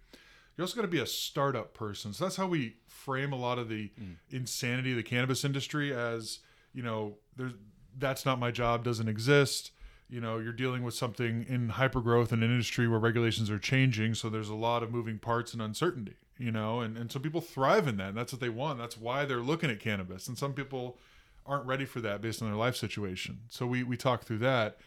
You 0.58 0.64
also 0.64 0.76
got 0.76 0.84
to 0.84 0.88
be 0.88 1.00
a 1.00 1.06
startup 1.06 1.74
person. 1.74 2.14
So 2.14 2.26
that's 2.26 2.36
how 2.36 2.48
we 2.48 2.76
frame 2.88 3.34
a 3.34 3.38
lot 3.38 3.58
of 3.58 3.70
the 3.70 3.92
insanity 4.30 4.92
of 4.92 4.98
the 4.98 5.04
cannabis 5.04 5.44
industry 5.44 5.94
as, 5.94 6.40
you 6.74 6.84
know, 6.84 7.16
there's 7.36 7.54
that's 7.98 8.26
not 8.26 8.40
my 8.40 8.52
job, 8.52 8.84
doesn't 8.84 9.08
exist. 9.08 9.72
You 10.10 10.22
know, 10.22 10.38
you're 10.38 10.54
dealing 10.54 10.84
with 10.84 10.94
something 10.94 11.46
in 11.48 11.70
hypergrowth 11.70 12.32
in 12.32 12.44
an 12.44 12.50
industry 12.50 12.88
where 12.88 13.00
regulations 13.00 13.50
are 13.50 13.60
changing, 13.60 14.14
so 14.16 14.30
there's 14.30 14.50
a 14.50 14.56
lot 14.56 14.84
of 14.84 14.92
moving 14.92 15.18
parts 15.18 15.54
and 15.54 15.62
uncertainty, 15.62 16.16
you 16.38 16.52
know, 16.52 16.82
and, 16.82 16.98
and 16.98 17.12
some 17.12 17.22
people 17.22 17.42
thrive 17.42 17.88
in 17.88 17.98
that. 17.98 18.10
And 18.10 18.18
that's 18.18 18.32
what 18.32 18.42
they 18.42 18.50
want. 18.50 18.80
That's 18.80 18.98
why 18.98 19.26
they're 19.26 19.40
looking 19.40 19.72
at 19.72 19.80
cannabis. 19.80 20.28
And 20.28 20.38
some 20.38 20.54
people 20.54 20.98
aren't 21.46 21.66
ready 21.66 21.86
for 21.86 22.00
that 22.02 22.22
based 22.22 22.42
on 22.42 22.48
their 22.48 22.58
life 22.58 22.76
situation. 22.76 23.40
So 23.50 23.66
we, 23.66 23.84
we 23.84 23.98
talk 23.98 24.24
through 24.24 24.40
that. 24.40 24.78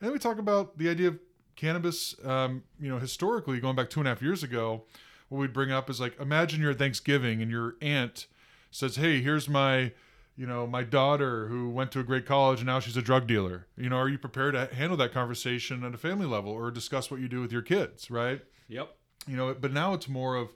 And 0.00 0.06
then 0.06 0.12
we 0.12 0.18
talk 0.18 0.38
about 0.38 0.78
the 0.78 0.88
idea 0.88 1.08
of 1.08 1.18
cannabis, 1.56 2.14
um, 2.24 2.62
you 2.80 2.88
know, 2.88 2.98
historically 2.98 3.58
going 3.60 3.74
back 3.76 3.90
two 3.90 4.00
and 4.00 4.06
a 4.06 4.10
half 4.10 4.22
years 4.22 4.42
ago, 4.42 4.84
what 5.28 5.38
we'd 5.38 5.52
bring 5.52 5.70
up 5.72 5.88
is 5.90 6.00
like, 6.00 6.18
imagine 6.20 6.60
you're 6.60 6.72
at 6.72 6.78
Thanksgiving 6.78 7.42
and 7.42 7.50
your 7.50 7.76
aunt 7.80 8.26
says, 8.70 8.96
"Hey, 8.96 9.20
here's 9.20 9.48
my." 9.48 9.92
You 10.36 10.46
know, 10.46 10.68
my 10.68 10.84
daughter 10.84 11.48
who 11.48 11.68
went 11.68 11.90
to 11.90 11.98
a 11.98 12.04
great 12.04 12.24
college 12.24 12.60
and 12.60 12.66
now 12.68 12.78
she's 12.78 12.96
a 12.96 13.02
drug 13.02 13.26
dealer. 13.26 13.66
You 13.76 13.88
know, 13.88 13.96
are 13.96 14.08
you 14.08 14.18
prepared 14.18 14.54
to 14.54 14.72
handle 14.72 14.96
that 14.98 15.12
conversation 15.12 15.82
at 15.82 15.94
a 15.94 15.98
family 15.98 16.26
level 16.26 16.52
or 16.52 16.70
discuss 16.70 17.10
what 17.10 17.18
you 17.18 17.26
do 17.26 17.40
with 17.40 17.50
your 17.50 17.60
kids, 17.62 18.08
right? 18.08 18.40
Yep. 18.68 18.94
you 19.26 19.36
know 19.36 19.52
but 19.54 19.72
now 19.72 19.94
it's 19.94 20.08
more 20.08 20.36
of 20.36 20.52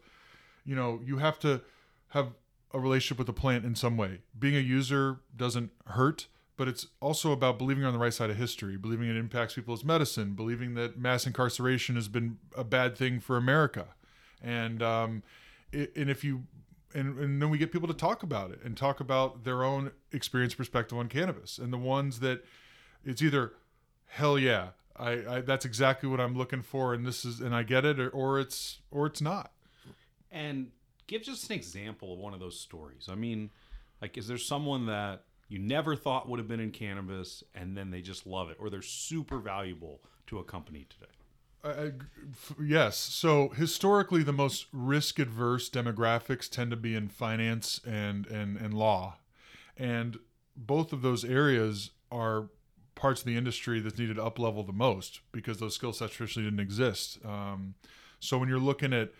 you 0.64 0.76
know 0.76 1.00
you 1.04 1.18
have 1.18 1.38
to 1.40 1.62
have 2.10 2.28
a 2.72 2.78
relationship 2.78 3.18
with 3.18 3.26
the 3.26 3.32
plant 3.32 3.64
in 3.64 3.74
some 3.74 3.96
way 3.96 4.20
being 4.38 4.54
a 4.54 4.60
user 4.60 5.20
doesn't 5.36 5.70
hurt 5.86 6.28
but 6.56 6.68
it's 6.68 6.86
also 7.00 7.32
about 7.32 7.58
believing 7.58 7.84
on 7.84 7.92
the 7.92 7.98
right 7.98 8.14
side 8.14 8.30
of 8.30 8.36
history 8.36 8.76
believing 8.76 9.08
it 9.08 9.16
impacts 9.16 9.54
people 9.54 9.74
as 9.74 9.84
medicine 9.84 10.34
believing 10.34 10.74
that 10.74 10.98
mass 10.98 11.26
incarceration 11.26 11.96
has 11.96 12.06
been 12.08 12.38
a 12.56 12.62
bad 12.64 12.96
thing 12.96 13.18
for 13.18 13.36
america 13.36 13.88
and 14.42 14.82
um 14.82 15.22
it, 15.72 15.94
and 15.96 16.10
if 16.10 16.24
you 16.24 16.44
and, 16.94 17.18
and 17.18 17.40
then 17.40 17.48
we 17.48 17.56
get 17.56 17.72
people 17.72 17.88
to 17.88 17.94
talk 17.94 18.22
about 18.22 18.50
it 18.50 18.60
and 18.62 18.76
talk 18.76 19.00
about 19.00 19.44
their 19.44 19.64
own 19.64 19.92
experience 20.12 20.54
perspective 20.54 20.98
on 20.98 21.08
cannabis 21.08 21.58
and 21.58 21.72
the 21.72 21.78
ones 21.78 22.20
that 22.20 22.44
it's 23.04 23.22
either 23.22 23.52
hell 24.08 24.38
yeah 24.38 24.68
I, 24.96 25.36
I 25.36 25.40
that's 25.40 25.64
exactly 25.64 26.08
what 26.08 26.20
i'm 26.20 26.36
looking 26.36 26.62
for 26.62 26.92
and 26.92 27.06
this 27.06 27.24
is 27.24 27.40
and 27.40 27.54
i 27.54 27.62
get 27.62 27.84
it 27.84 27.98
or, 27.98 28.10
or 28.10 28.38
it's 28.40 28.80
or 28.90 29.06
it's 29.06 29.20
not 29.22 29.52
And 30.30 30.70
give 31.06 31.22
just 31.22 31.50
an 31.50 31.56
example 31.56 32.12
of 32.14 32.18
one 32.18 32.34
of 32.34 32.40
those 32.40 32.58
stories. 32.58 33.08
I 33.10 33.14
mean, 33.14 33.50
like, 34.00 34.16
is 34.16 34.26
there 34.28 34.38
someone 34.38 34.86
that 34.86 35.24
you 35.48 35.58
never 35.58 35.94
thought 35.94 36.28
would 36.28 36.38
have 36.38 36.48
been 36.48 36.60
in 36.60 36.70
cannabis 36.70 37.44
and 37.54 37.76
then 37.76 37.90
they 37.90 38.00
just 38.00 38.26
love 38.26 38.50
it 38.50 38.56
or 38.58 38.70
they're 38.70 38.82
super 38.82 39.38
valuable 39.38 40.00
to 40.28 40.38
a 40.38 40.44
company 40.44 40.86
today? 40.88 41.12
I- 41.64 41.92
f- 42.30 42.54
yes 42.60 42.96
so 42.96 43.50
historically 43.50 44.22
the 44.22 44.32
most 44.32 44.66
risk 44.72 45.18
adverse 45.18 45.70
demographics 45.70 46.48
tend 46.48 46.70
to 46.70 46.76
be 46.76 46.94
in 46.94 47.08
finance 47.08 47.80
and 47.86 48.26
and 48.26 48.56
and 48.56 48.74
law 48.74 49.18
and 49.76 50.18
both 50.56 50.92
of 50.92 51.02
those 51.02 51.24
areas 51.24 51.90
are 52.10 52.48
parts 52.94 53.20
of 53.22 53.26
the 53.26 53.36
industry 53.36 53.80
that's 53.80 53.98
needed 53.98 54.18
up 54.18 54.38
level 54.38 54.62
the 54.64 54.72
most 54.72 55.20
because 55.30 55.58
those 55.58 55.74
skill 55.74 55.92
sets 55.92 56.14
traditionally 56.14 56.48
didn't 56.48 56.60
exist 56.60 57.18
um, 57.24 57.74
so 58.20 58.38
when 58.38 58.48
you're 58.48 58.58
looking 58.58 58.92
at 58.92 59.10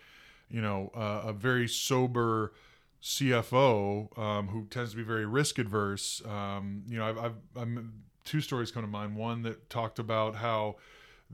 you 0.49 0.61
know 0.61 0.91
uh, 0.95 1.21
a 1.27 1.33
very 1.33 1.67
sober 1.67 2.53
CFO 3.01 4.09
um, 4.17 4.47
who 4.49 4.65
tends 4.69 4.91
to 4.91 4.97
be 4.97 5.03
very 5.03 5.25
risk 5.25 5.59
adverse. 5.59 6.21
Um, 6.25 6.83
you 6.87 6.97
know, 6.97 7.05
I've, 7.05 7.33
I've 7.59 7.83
two 8.23 8.39
stories 8.39 8.71
come 8.71 8.83
to 8.83 8.87
mind. 8.87 9.17
One 9.17 9.41
that 9.41 9.69
talked 9.69 9.99
about 9.99 10.35
how 10.35 10.77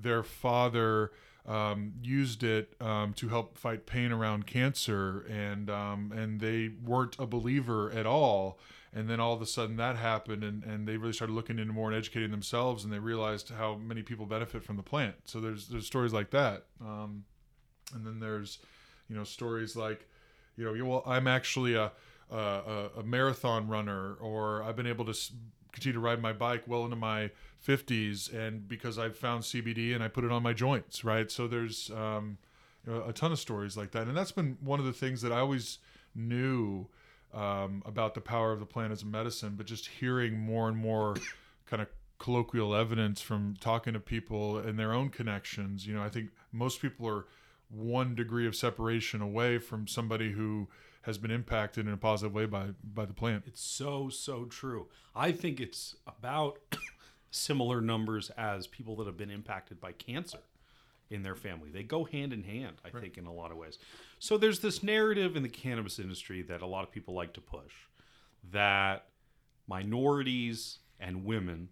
their 0.01 0.23
father 0.23 1.11
um, 1.47 1.93
used 2.01 2.43
it 2.43 2.73
um, 2.79 3.13
to 3.13 3.29
help 3.29 3.57
fight 3.57 3.85
pain 3.85 4.11
around 4.11 4.45
cancer, 4.45 5.25
and 5.29 5.69
um, 5.69 6.11
and 6.15 6.39
they 6.39 6.71
weren't 6.83 7.15
a 7.19 7.25
believer 7.25 7.91
at 7.91 8.05
all. 8.05 8.59
And 8.91 9.07
then 9.07 9.19
all 9.19 9.33
of 9.33 9.41
a 9.41 9.45
sudden 9.45 9.77
that 9.77 9.97
happened, 9.97 10.43
and, 10.43 10.63
and 10.63 10.87
they 10.87 10.97
really 10.97 11.13
started 11.13 11.33
looking 11.33 11.59
into 11.59 11.73
more 11.73 11.89
and 11.89 11.97
educating 11.97 12.31
themselves, 12.31 12.83
and 12.83 12.91
they 12.91 12.97
realized 12.97 13.49
how 13.49 13.75
many 13.75 14.01
people 14.01 14.25
benefit 14.25 14.63
from 14.63 14.77
the 14.77 14.83
plant. 14.83 15.15
So 15.25 15.39
there's 15.39 15.67
there's 15.67 15.85
stories 15.85 16.11
like 16.11 16.31
that, 16.31 16.65
um, 16.81 17.23
and 17.93 18.05
then 18.05 18.19
there's 18.19 18.59
you 19.07 19.15
know 19.15 19.23
stories 19.23 19.75
like 19.75 20.07
you 20.59 20.65
know, 20.65 20.85
well, 20.85 21.03
I'm 21.05 21.27
actually 21.27 21.75
a, 21.75 21.91
a, 22.29 22.89
a 22.97 23.03
marathon 23.03 23.67
runner, 23.67 24.15
or 24.15 24.61
I've 24.61 24.75
been 24.75 24.87
able 24.87 25.05
to 25.05 25.17
continue 25.71 25.93
to 25.93 25.99
ride 25.99 26.21
my 26.21 26.33
bike 26.33 26.63
well 26.67 26.83
into 26.83 26.97
my 26.97 27.31
50s, 27.65 28.33
and 28.33 28.67
because 28.67 28.97
I've 28.97 29.17
found 29.17 29.43
CBD 29.43 29.93
and 29.93 30.03
I 30.03 30.07
put 30.07 30.23
it 30.23 30.31
on 30.31 30.43
my 30.43 30.53
joints, 30.53 31.03
right? 31.03 31.29
So 31.31 31.47
there's 31.47 31.91
um, 31.91 32.37
a 32.87 33.13
ton 33.13 33.31
of 33.31 33.39
stories 33.39 33.75
like 33.75 33.91
that, 33.91 34.07
and 34.07 34.15
that's 34.15 34.31
been 34.31 34.57
one 34.61 34.79
of 34.79 34.85
the 34.85 34.93
things 34.93 35.21
that 35.21 35.31
I 35.31 35.39
always 35.39 35.79
knew 36.15 36.87
um, 37.33 37.83
about 37.85 38.15
the 38.15 38.21
power 38.21 38.51
of 38.51 38.59
the 38.59 38.65
plant 38.65 38.91
as 38.91 39.03
a 39.03 39.05
medicine, 39.05 39.53
but 39.55 39.65
just 39.65 39.87
hearing 39.87 40.39
more 40.39 40.67
and 40.67 40.77
more 40.77 41.15
kind 41.65 41.81
of 41.81 41.87
colloquial 42.17 42.75
evidence 42.75 43.21
from 43.21 43.55
talking 43.59 43.93
to 43.93 43.99
people 43.99 44.57
and 44.57 44.77
their 44.77 44.93
own 44.93 45.09
connections. 45.09 45.87
You 45.87 45.95
know, 45.95 46.03
I 46.03 46.09
think 46.09 46.29
most 46.51 46.81
people 46.81 47.07
are 47.07 47.25
one 47.69 48.15
degree 48.15 48.47
of 48.47 48.55
separation 48.55 49.21
away 49.21 49.59
from 49.59 49.87
somebody 49.87 50.31
who 50.31 50.67
has 51.03 51.17
been 51.17 51.31
impacted 51.31 51.87
in 51.87 51.93
a 51.93 51.97
positive 51.97 52.33
way 52.33 52.45
by 52.45 52.67
by 52.83 53.05
the 53.05 53.13
plant. 53.13 53.43
It's 53.47 53.61
so, 53.61 54.09
so 54.09 54.45
true. 54.45 54.87
I 55.15 55.31
think 55.31 55.59
it's 55.59 55.95
about 56.05 56.59
similar 57.31 57.81
numbers 57.81 58.31
as 58.38 58.67
people 58.67 58.95
that 58.98 59.07
have 59.07 59.17
been 59.17 59.31
impacted 59.31 59.79
by 59.79 59.91
cancer 59.91 60.39
in 61.09 61.24
their 61.24 61.36
family. 61.36 61.69
They 61.71 61.83
go 61.83 62.03
hand 62.03 62.33
in 62.33 62.43
hand, 62.43 62.77
I 62.86 62.89
think, 62.89 63.17
in 63.17 63.25
a 63.25 63.33
lot 63.33 63.51
of 63.51 63.57
ways. 63.57 63.77
So 64.19 64.38
there's 64.38 64.59
this 64.59 64.83
narrative 64.83 65.36
in 65.36 65.43
the 65.43 65.50
cannabis 65.50 66.00
industry 66.00 66.41
that 66.43 66.62
a 66.62 66.67
lot 66.67 66.83
of 66.83 66.91
people 66.91 67.13
like 67.13 67.33
to 67.33 67.41
push 67.41 67.74
that 68.51 69.07
minorities 69.67 70.79
and 71.00 71.25
women 71.25 71.69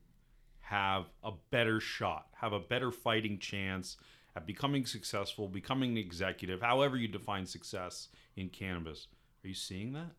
have 0.62 1.06
a 1.24 1.32
better 1.50 1.80
shot, 1.80 2.28
have 2.34 2.54
a 2.54 2.60
better 2.60 2.92
fighting 2.92 3.40
chance 3.40 3.98
at 4.36 4.46
becoming 4.46 4.86
successful, 4.86 5.48
becoming 5.48 5.92
an 5.92 5.98
executive, 5.98 6.62
however 6.62 6.98
you 6.98 7.08
define 7.08 7.46
success 7.46 8.10
in 8.36 8.50
cannabis. 8.50 9.08
Are 9.44 9.48
you 9.48 9.54
seeing 9.54 9.94
that? 9.94 10.12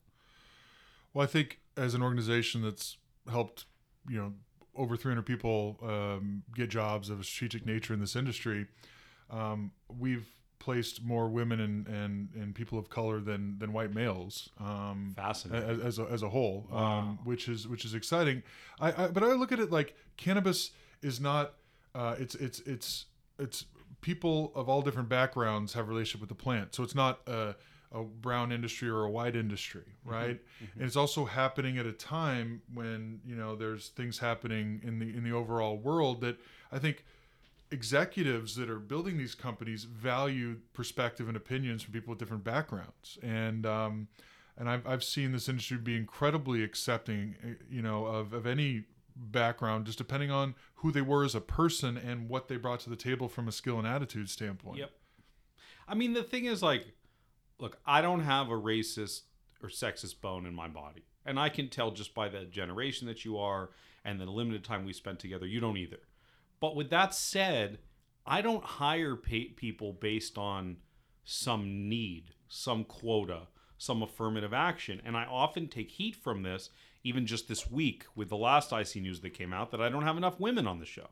Well, 1.12 1.24
I 1.24 1.26
think 1.26 1.60
as 1.76 1.94
an 1.94 2.02
organization 2.02 2.62
that's 2.62 2.96
helped, 3.30 3.66
you 4.08 4.16
know, 4.16 4.32
over 4.78 4.96
300 4.96 5.22
people 5.26 5.78
um, 5.82 6.42
get 6.54 6.70
jobs 6.70 7.10
of 7.10 7.20
a 7.20 7.24
strategic 7.24 7.66
nature 7.66 7.92
in 7.92 8.00
this 8.00 8.16
industry, 8.16 8.66
um, 9.30 9.72
we've 9.98 10.28
placed 10.58 11.02
more 11.04 11.28
women 11.28 11.60
and, 11.60 11.86
and, 11.86 12.28
and 12.34 12.54
people 12.54 12.78
of 12.78 12.88
color 12.90 13.20
than 13.20 13.58
than 13.58 13.72
white 13.72 13.94
males. 13.94 14.50
Um, 14.60 15.12
Fascinating. 15.16 15.68
as, 15.70 15.78
as, 15.80 15.98
a, 15.98 16.02
as 16.10 16.22
a 16.22 16.28
whole, 16.28 16.66
Wow. 16.70 16.98
um, 17.00 17.18
which 17.24 17.48
is 17.48 17.66
which 17.68 17.84
is 17.84 17.94
exciting. 17.94 18.42
I, 18.80 19.04
I 19.04 19.08
but 19.08 19.22
I 19.22 19.32
look 19.34 19.52
at 19.52 19.60
it 19.60 19.70
like 19.70 19.94
cannabis 20.16 20.70
is 21.02 21.20
not. 21.20 21.54
Uh, 21.94 22.16
it's 22.18 22.34
it's 22.36 22.60
it's 22.60 23.06
it's 23.38 23.64
people 24.00 24.52
of 24.54 24.68
all 24.68 24.82
different 24.82 25.08
backgrounds 25.08 25.72
have 25.74 25.86
a 25.86 25.88
relationship 25.88 26.20
with 26.20 26.28
the 26.28 26.34
plant. 26.34 26.74
So 26.74 26.82
it's 26.82 26.94
not 26.94 27.20
a, 27.26 27.54
a 27.92 28.02
brown 28.02 28.52
industry 28.52 28.88
or 28.88 29.04
a 29.04 29.10
white 29.10 29.34
industry, 29.34 29.84
right? 30.04 30.40
And 30.74 30.84
it's 30.84 30.96
also 30.96 31.24
happening 31.24 31.78
at 31.78 31.86
a 31.86 31.92
time 31.92 32.62
when 32.72 33.20
you 33.24 33.34
know 33.34 33.56
there's 33.56 33.88
things 33.88 34.18
happening 34.18 34.80
in 34.82 34.98
the 34.98 35.16
in 35.16 35.24
the 35.24 35.32
overall 35.32 35.76
world 35.76 36.20
that 36.20 36.36
I 36.70 36.78
think 36.78 37.04
executives 37.70 38.56
that 38.56 38.70
are 38.70 38.78
building 38.78 39.18
these 39.18 39.34
companies 39.34 39.84
value 39.84 40.56
perspective 40.72 41.28
and 41.28 41.36
opinions 41.36 41.82
from 41.82 41.92
people 41.92 42.10
with 42.10 42.18
different 42.18 42.44
backgrounds 42.44 43.18
and 43.22 43.66
um, 43.66 44.08
and 44.56 44.70
I've, 44.70 44.86
I've 44.86 45.04
seen 45.04 45.32
this 45.32 45.48
industry 45.50 45.76
be 45.76 45.94
incredibly 45.94 46.62
accepting 46.62 47.36
eh, 47.44 47.54
you 47.70 47.82
know 47.82 48.06
of, 48.06 48.32
of 48.32 48.46
any 48.46 48.84
background 49.14 49.84
just 49.84 49.98
depending 49.98 50.30
on 50.30 50.54
who 50.76 50.90
they 50.92 51.02
were 51.02 51.24
as 51.24 51.34
a 51.34 51.40
person 51.42 51.98
and 51.98 52.28
what 52.28 52.48
they 52.48 52.56
brought 52.56 52.80
to 52.80 52.90
the 52.90 52.96
table 52.96 53.28
from 53.28 53.48
a 53.48 53.52
skill 53.52 53.78
and 53.78 53.86
attitude 53.86 54.30
standpoint 54.30 54.78
Yep. 54.78 54.90
I 55.88 55.94
mean, 55.94 56.12
the 56.12 56.22
thing 56.22 56.44
is, 56.44 56.62
like, 56.62 56.86
look, 57.58 57.78
I 57.86 58.00
don't 58.00 58.20
have 58.20 58.48
a 58.50 58.54
racist 58.54 59.22
or 59.62 59.68
sexist 59.68 60.20
bone 60.20 60.46
in 60.46 60.54
my 60.54 60.68
body. 60.68 61.04
And 61.24 61.38
I 61.38 61.48
can 61.48 61.68
tell 61.68 61.90
just 61.90 62.14
by 62.14 62.28
the 62.28 62.44
generation 62.44 63.06
that 63.08 63.24
you 63.24 63.38
are 63.38 63.70
and 64.04 64.20
the 64.20 64.24
limited 64.26 64.64
time 64.64 64.84
we 64.84 64.92
spent 64.92 65.18
together, 65.18 65.46
you 65.46 65.60
don't 65.60 65.76
either. 65.76 65.98
But 66.60 66.76
with 66.76 66.90
that 66.90 67.14
said, 67.14 67.78
I 68.24 68.40
don't 68.40 68.64
hire 68.64 69.16
people 69.16 69.92
based 69.92 70.38
on 70.38 70.76
some 71.24 71.88
need, 71.88 72.34
some 72.48 72.84
quota, 72.84 73.48
some 73.76 74.02
affirmative 74.02 74.52
action. 74.52 75.02
And 75.04 75.16
I 75.16 75.24
often 75.24 75.68
take 75.68 75.90
heat 75.90 76.16
from 76.16 76.42
this, 76.42 76.70
even 77.04 77.26
just 77.26 77.48
this 77.48 77.70
week 77.70 78.04
with 78.14 78.28
the 78.28 78.36
last 78.36 78.72
IC 78.72 78.96
news 78.96 79.20
that 79.20 79.34
came 79.34 79.52
out, 79.52 79.70
that 79.70 79.80
I 79.80 79.88
don't 79.88 80.02
have 80.02 80.16
enough 80.16 80.40
women 80.40 80.66
on 80.66 80.78
the 80.78 80.86
show. 80.86 81.08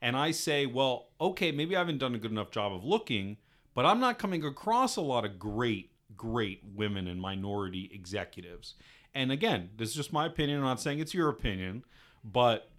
And 0.00 0.16
I 0.16 0.30
say, 0.30 0.66
well, 0.66 1.08
okay, 1.20 1.50
maybe 1.50 1.74
I 1.74 1.80
haven't 1.80 1.98
done 1.98 2.14
a 2.14 2.18
good 2.18 2.30
enough 2.30 2.50
job 2.50 2.72
of 2.72 2.84
looking, 2.84 3.36
but 3.74 3.86
I'm 3.86 4.00
not 4.00 4.18
coming 4.18 4.44
across 4.44 4.96
a 4.96 5.00
lot 5.00 5.24
of 5.24 5.38
great, 5.38 5.92
great 6.16 6.62
women 6.74 7.06
and 7.06 7.20
minority 7.20 7.90
executives. 7.92 8.74
And 9.14 9.30
again, 9.32 9.70
this 9.76 9.90
is 9.90 9.94
just 9.94 10.12
my 10.12 10.26
opinion. 10.26 10.58
I'm 10.58 10.64
not 10.64 10.80
saying 10.80 10.98
it's 10.98 11.14
your 11.14 11.28
opinion, 11.28 11.84
but 12.24 12.70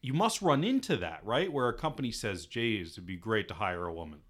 you 0.00 0.12
must 0.14 0.42
run 0.42 0.64
into 0.64 0.96
that, 0.98 1.20
right? 1.24 1.52
Where 1.52 1.68
a 1.68 1.74
company 1.74 2.10
says, 2.12 2.46
Jays, 2.46 2.92
it'd 2.92 3.06
be 3.06 3.16
great 3.16 3.48
to 3.48 3.54
hire 3.54 3.86
a 3.86 3.92
woman. 3.94 4.20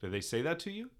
Did 0.00 0.12
they 0.12 0.20
say 0.20 0.42
that 0.42 0.58
to 0.60 0.70
you? 0.70 0.90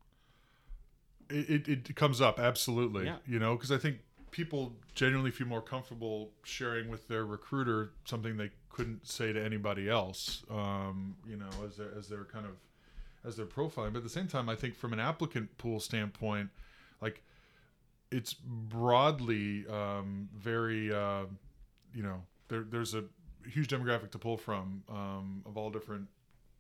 it, 1.31 1.69
it, 1.69 1.89
it 1.91 1.97
comes 1.97 2.21
up 2.21 2.39
absolutely 2.39 3.07
Yeah. 3.07 3.17
you 3.27 3.39
know 3.39 3.55
because 3.57 3.73
i 3.73 3.79
think 3.79 3.97
people 4.31 4.75
genuinely 4.95 5.31
feel 5.31 5.47
more 5.47 5.63
comfortable 5.63 6.33
sharing 6.43 6.89
with 6.91 7.09
their 7.09 7.25
recruiter 7.25 7.93
something 8.05 8.37
they 8.37 8.51
couldn't 8.69 9.07
say 9.09 9.33
to 9.33 9.43
anybody 9.43 9.89
else 9.89 10.45
um, 10.51 11.17
you 11.27 11.37
know 11.39 11.49
as 11.67 11.77
they're 11.79 11.95
as 11.97 12.09
they're 12.09 12.25
kind 12.27 12.45
of 12.45 12.53
as 13.27 13.37
they're 13.37 13.47
profiling 13.47 13.93
but 13.93 13.99
at 13.99 14.03
the 14.03 14.09
same 14.09 14.29
time 14.29 14.49
i 14.49 14.55
think 14.55 14.75
from 14.75 14.93
an 14.93 15.01
applicant 15.01 15.57
pool 15.59 15.81
standpoint 15.81 16.51
like 17.01 17.23
it's 18.11 18.35
broadly 18.35 19.67
um, 19.69 20.29
very 20.37 20.93
uh, 20.93 21.25
you 21.93 22.03
know 22.03 22.23
there, 22.49 22.63
there's 22.63 22.95
a 22.95 23.05
huge 23.49 23.69
demographic 23.69 24.11
to 24.13 24.19
pull 24.19 24.37
from 24.37 24.83
um, 24.89 25.43
of 25.47 25.57
all 25.57 25.71
different 25.71 26.07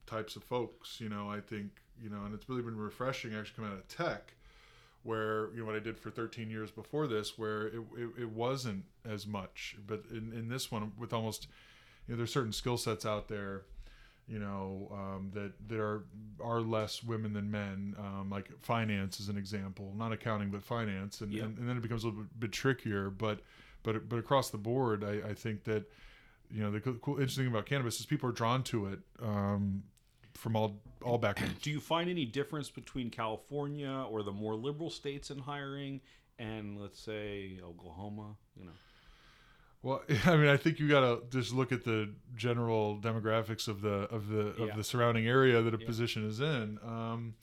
types 0.07 0.37
of 0.37 0.43
folks. 0.43 1.01
You 1.01 1.09
know, 1.09 1.31
I 1.31 1.41
think 1.41 1.71
you 2.03 2.11
know, 2.11 2.25
and 2.25 2.35
it's 2.35 2.49
really 2.49 2.63
been 2.63 2.77
refreshing 2.77 3.35
actually 3.35 3.57
coming 3.57 3.73
out 3.73 3.79
of 3.79 3.89
tech, 3.89 4.35
where 5.03 5.53
you 5.53 5.61
know 5.61 5.67
what 5.67 5.77
I 5.77 5.81
did 5.81 5.99
for 5.99 6.11
13 6.11 6.51
years 6.51 6.71
before 6.71 7.07
this, 7.07 7.39
where 7.39 7.69
it 7.69 7.81
it, 7.97 8.23
it 8.23 8.31
wasn't 8.31 8.85
as 9.09 9.27
much, 9.27 9.77
but 9.87 10.05
in 10.11 10.33
in 10.33 10.49
this 10.49 10.71
one 10.71 10.93
with 10.99 11.13
almost 11.13 11.47
you 12.07 12.15
know 12.15 12.19
there's 12.19 12.33
certain 12.33 12.53
skill 12.53 12.77
sets 12.77 13.07
out 13.07 13.29
there 13.29 13.63
you 14.27 14.39
know 14.39 14.89
um, 14.93 15.31
that 15.35 15.53
there 15.69 15.85
are 15.85 16.05
are 16.41 16.61
less 16.61 17.03
women 17.03 17.33
than 17.33 17.51
men. 17.51 17.95
Um, 17.99 18.31
like 18.31 18.51
finance 18.63 19.21
is 19.21 19.29
an 19.29 19.37
example 19.37 19.93
not 19.97 20.13
accounting 20.13 20.51
but 20.51 20.63
finance. 20.63 21.21
And, 21.21 21.33
and, 21.35 21.59
and 21.59 21.69
then 21.69 21.77
it 21.77 21.83
becomes 21.83 22.05
a 22.05 22.09
little 22.09 22.23
bit, 22.23 22.41
bit 22.41 22.53
trickier 22.53 23.11
but 23.11 23.41
but 23.83 24.09
but 24.09 24.19
across 24.19 24.51
the 24.51 24.59
board 24.59 25.05
I, 25.05 25.31
I 25.31 25.35
think 25.35 25.65
that 25.65 25.85
you 26.51 26.63
know 26.63 26.71
the 26.71 26.81
cool, 26.81 26.95
cool 26.95 27.15
interesting 27.15 27.45
thing 27.45 27.53
about 27.53 27.67
cannabis 27.67 28.01
is 28.01 28.07
people 28.07 28.29
are 28.29 28.33
drawn 28.33 28.63
to 28.65 28.87
it 28.87 28.99
um, 29.23 29.83
from 30.35 30.57
all 30.57 30.81
all 31.03 31.19
backgrounds. 31.19 31.61
Do 31.61 31.71
you 31.71 31.81
find 31.81 32.09
any 32.09 32.25
difference 32.25 32.71
between 32.71 33.11
California 33.11 34.07
or 34.11 34.23
the 34.23 34.33
more 34.33 34.55
liberal 34.55 34.91
states 34.91 35.31
in 35.31 35.39
hiring 35.39 36.01
and 36.39 36.81
let's 36.81 37.01
say 37.01 37.59
Oklahoma? 37.63 38.37
You 38.57 38.67
know, 38.67 38.73
Well, 39.85 40.03
I 40.25 40.37
mean, 40.37 40.49
I 40.49 40.57
think 40.57 40.81
you 40.81 40.89
got 40.89 41.01
to 41.01 41.23
just 41.31 41.53
look 41.53 41.71
at 41.71 41.85
the 41.85 42.11
general 42.35 42.99
demographics 42.99 43.69
of 43.69 43.83
the 43.83 44.09
of 44.11 44.29
the 44.29 44.47
of 44.49 44.59
Yeah. 44.69 44.77
the 44.77 44.83
surrounding 44.83 45.27
area 45.29 45.61
that 45.63 45.75
a 45.75 45.79
Yeah. 45.79 45.87
position 45.87 46.25
is 46.27 46.41
in. 46.41 46.79
Um, 46.83 47.35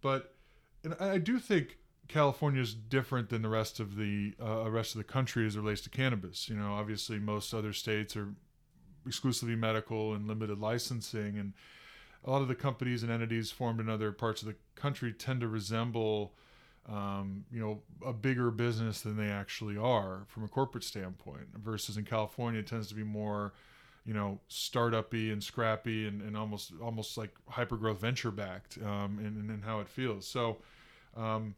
but 0.00 0.34
and 0.84 0.94
I 0.94 1.18
do 1.18 1.38
think 1.38 1.78
California 2.08 2.62
is 2.62 2.72
different 2.74 3.28
than 3.30 3.42
the 3.42 3.48
rest 3.48 3.80
of 3.80 3.96
the 3.96 4.34
uh, 4.40 4.70
rest 4.70 4.94
of 4.94 4.98
the 4.98 5.04
country 5.04 5.44
as 5.46 5.56
it 5.56 5.60
relates 5.60 5.80
to 5.82 5.90
cannabis. 5.90 6.48
You 6.48 6.56
know, 6.56 6.72
obviously 6.72 7.18
most 7.18 7.52
other 7.52 7.72
states 7.72 8.16
are 8.16 8.34
exclusively 9.04 9.56
medical 9.56 10.14
and 10.14 10.28
limited 10.28 10.58
licensing, 10.60 11.36
and 11.36 11.52
a 12.24 12.30
lot 12.30 12.42
of 12.42 12.48
the 12.48 12.54
companies 12.54 13.02
and 13.02 13.10
entities 13.10 13.50
formed 13.50 13.80
in 13.80 13.88
other 13.88 14.12
parts 14.12 14.42
of 14.42 14.46
the 14.48 14.54
country 14.76 15.12
tend 15.12 15.40
to 15.40 15.48
resemble 15.48 16.36
um, 16.88 17.44
you 17.52 17.60
know, 17.60 17.80
a 18.04 18.12
bigger 18.12 18.50
business 18.50 19.02
than 19.02 19.16
they 19.16 19.30
actually 19.30 19.76
are 19.76 20.24
from 20.26 20.44
a 20.44 20.48
corporate 20.48 20.84
standpoint. 20.84 21.46
Versus 21.56 21.96
in 21.96 22.04
California, 22.04 22.60
it 22.60 22.66
tends 22.66 22.88
to 22.88 22.94
be 22.94 23.04
more, 23.04 23.52
you 24.04 24.14
know, 24.14 24.38
startup-y 24.48 25.30
and 25.30 25.42
scrappy 25.42 26.06
and, 26.06 26.22
and 26.22 26.36
almost 26.36 26.72
almost 26.82 27.16
like 27.16 27.30
hyper 27.48 27.76
growth 27.76 28.00
venture 28.00 28.30
backed 28.30 28.78
um, 28.84 29.18
in, 29.20 29.50
in 29.50 29.62
how 29.64 29.80
it 29.80 29.88
feels. 29.88 30.26
So, 30.26 30.58
um, 31.16 31.54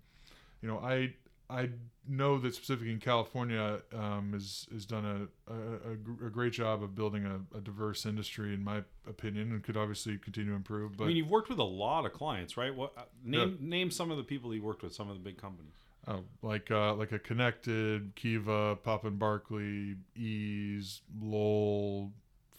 you 0.60 0.68
know, 0.68 0.78
I 0.78 1.14
I 1.50 1.70
know 2.08 2.38
that 2.38 2.54
specifically 2.54 2.92
in 2.92 3.00
California 3.00 3.80
um, 3.94 4.32
is 4.34 4.66
has 4.72 4.86
done 4.86 5.28
a, 5.48 5.52
a, 5.52 6.26
a 6.26 6.30
great 6.30 6.52
job 6.52 6.82
of 6.82 6.94
building 6.94 7.24
a, 7.26 7.58
a 7.58 7.60
diverse 7.60 8.06
industry, 8.06 8.54
in 8.54 8.64
my 8.64 8.82
opinion, 9.08 9.52
and 9.52 9.62
could 9.62 9.76
obviously 9.76 10.18
continue 10.18 10.50
to 10.50 10.56
improve. 10.56 10.96
But 10.96 11.04
I 11.04 11.06
mean, 11.08 11.16
you've 11.16 11.30
worked 11.30 11.48
with 11.48 11.58
a 11.58 11.64
lot 11.64 12.06
of 12.06 12.12
clients, 12.12 12.56
right? 12.56 12.74
What 12.74 12.92
uh, 12.96 13.02
name 13.22 13.58
name 13.60 13.90
some 13.90 14.10
of 14.10 14.16
the 14.16 14.24
people 14.24 14.54
you 14.54 14.62
worked 14.62 14.82
with, 14.82 14.94
some 14.94 15.08
of 15.08 15.16
the 15.16 15.22
big 15.22 15.38
companies. 15.38 15.74
Oh, 16.06 16.20
like 16.42 16.70
uh, 16.70 16.94
like 16.94 17.12
a 17.12 17.18
connected 17.18 18.14
Kiva, 18.14 18.76
Papa 18.76 19.06
and 19.06 19.18
Barkley, 19.18 19.96
Eaze, 20.14 21.00
Lowell, 21.20 22.12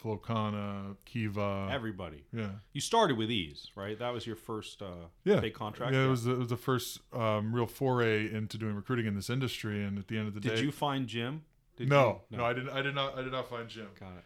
Flowkana, 0.05 0.95
Kiva. 1.05 1.69
Everybody. 1.71 2.23
yeah, 2.31 2.49
You 2.73 2.81
started 2.81 3.17
with 3.17 3.31
Eaze, 3.31 3.71
right? 3.75 3.97
That 3.97 4.13
was 4.13 4.27
your 4.27 4.35
first 4.35 4.81
uh, 4.81 5.07
yeah, 5.23 5.39
big 5.39 5.55
contract. 5.55 5.93
Yeah, 5.93 6.05
it 6.05 6.09
was 6.09 6.25
the, 6.25 6.33
it 6.33 6.37
was 6.37 6.49
the 6.49 6.57
first 6.57 6.99
um, 7.11 7.53
real 7.53 7.65
foray 7.65 8.31
into 8.31 8.57
doing 8.57 8.75
recruiting 8.75 9.07
in 9.07 9.15
this 9.15 9.29
industry. 9.29 9.83
And 9.83 9.97
at 9.97 10.07
the 10.07 10.17
end 10.17 10.27
of 10.27 10.35
the 10.35 10.39
Did 10.39 10.49
day, 10.49 10.55
did 10.57 10.65
you 10.65 10.71
find 10.71 11.07
Jim? 11.07 11.43
Did 11.77 11.89
no, 11.89 12.21
you? 12.29 12.37
no, 12.37 12.45
I 12.45 12.53
didn't. 12.53 12.69
I 12.69 12.81
did 12.81 12.93
not. 12.93 13.17
I 13.17 13.23
did 13.23 13.31
not 13.31 13.49
find 13.49 13.67
Jim. 13.67 13.87
Got 13.99 14.09
it. 14.17 14.23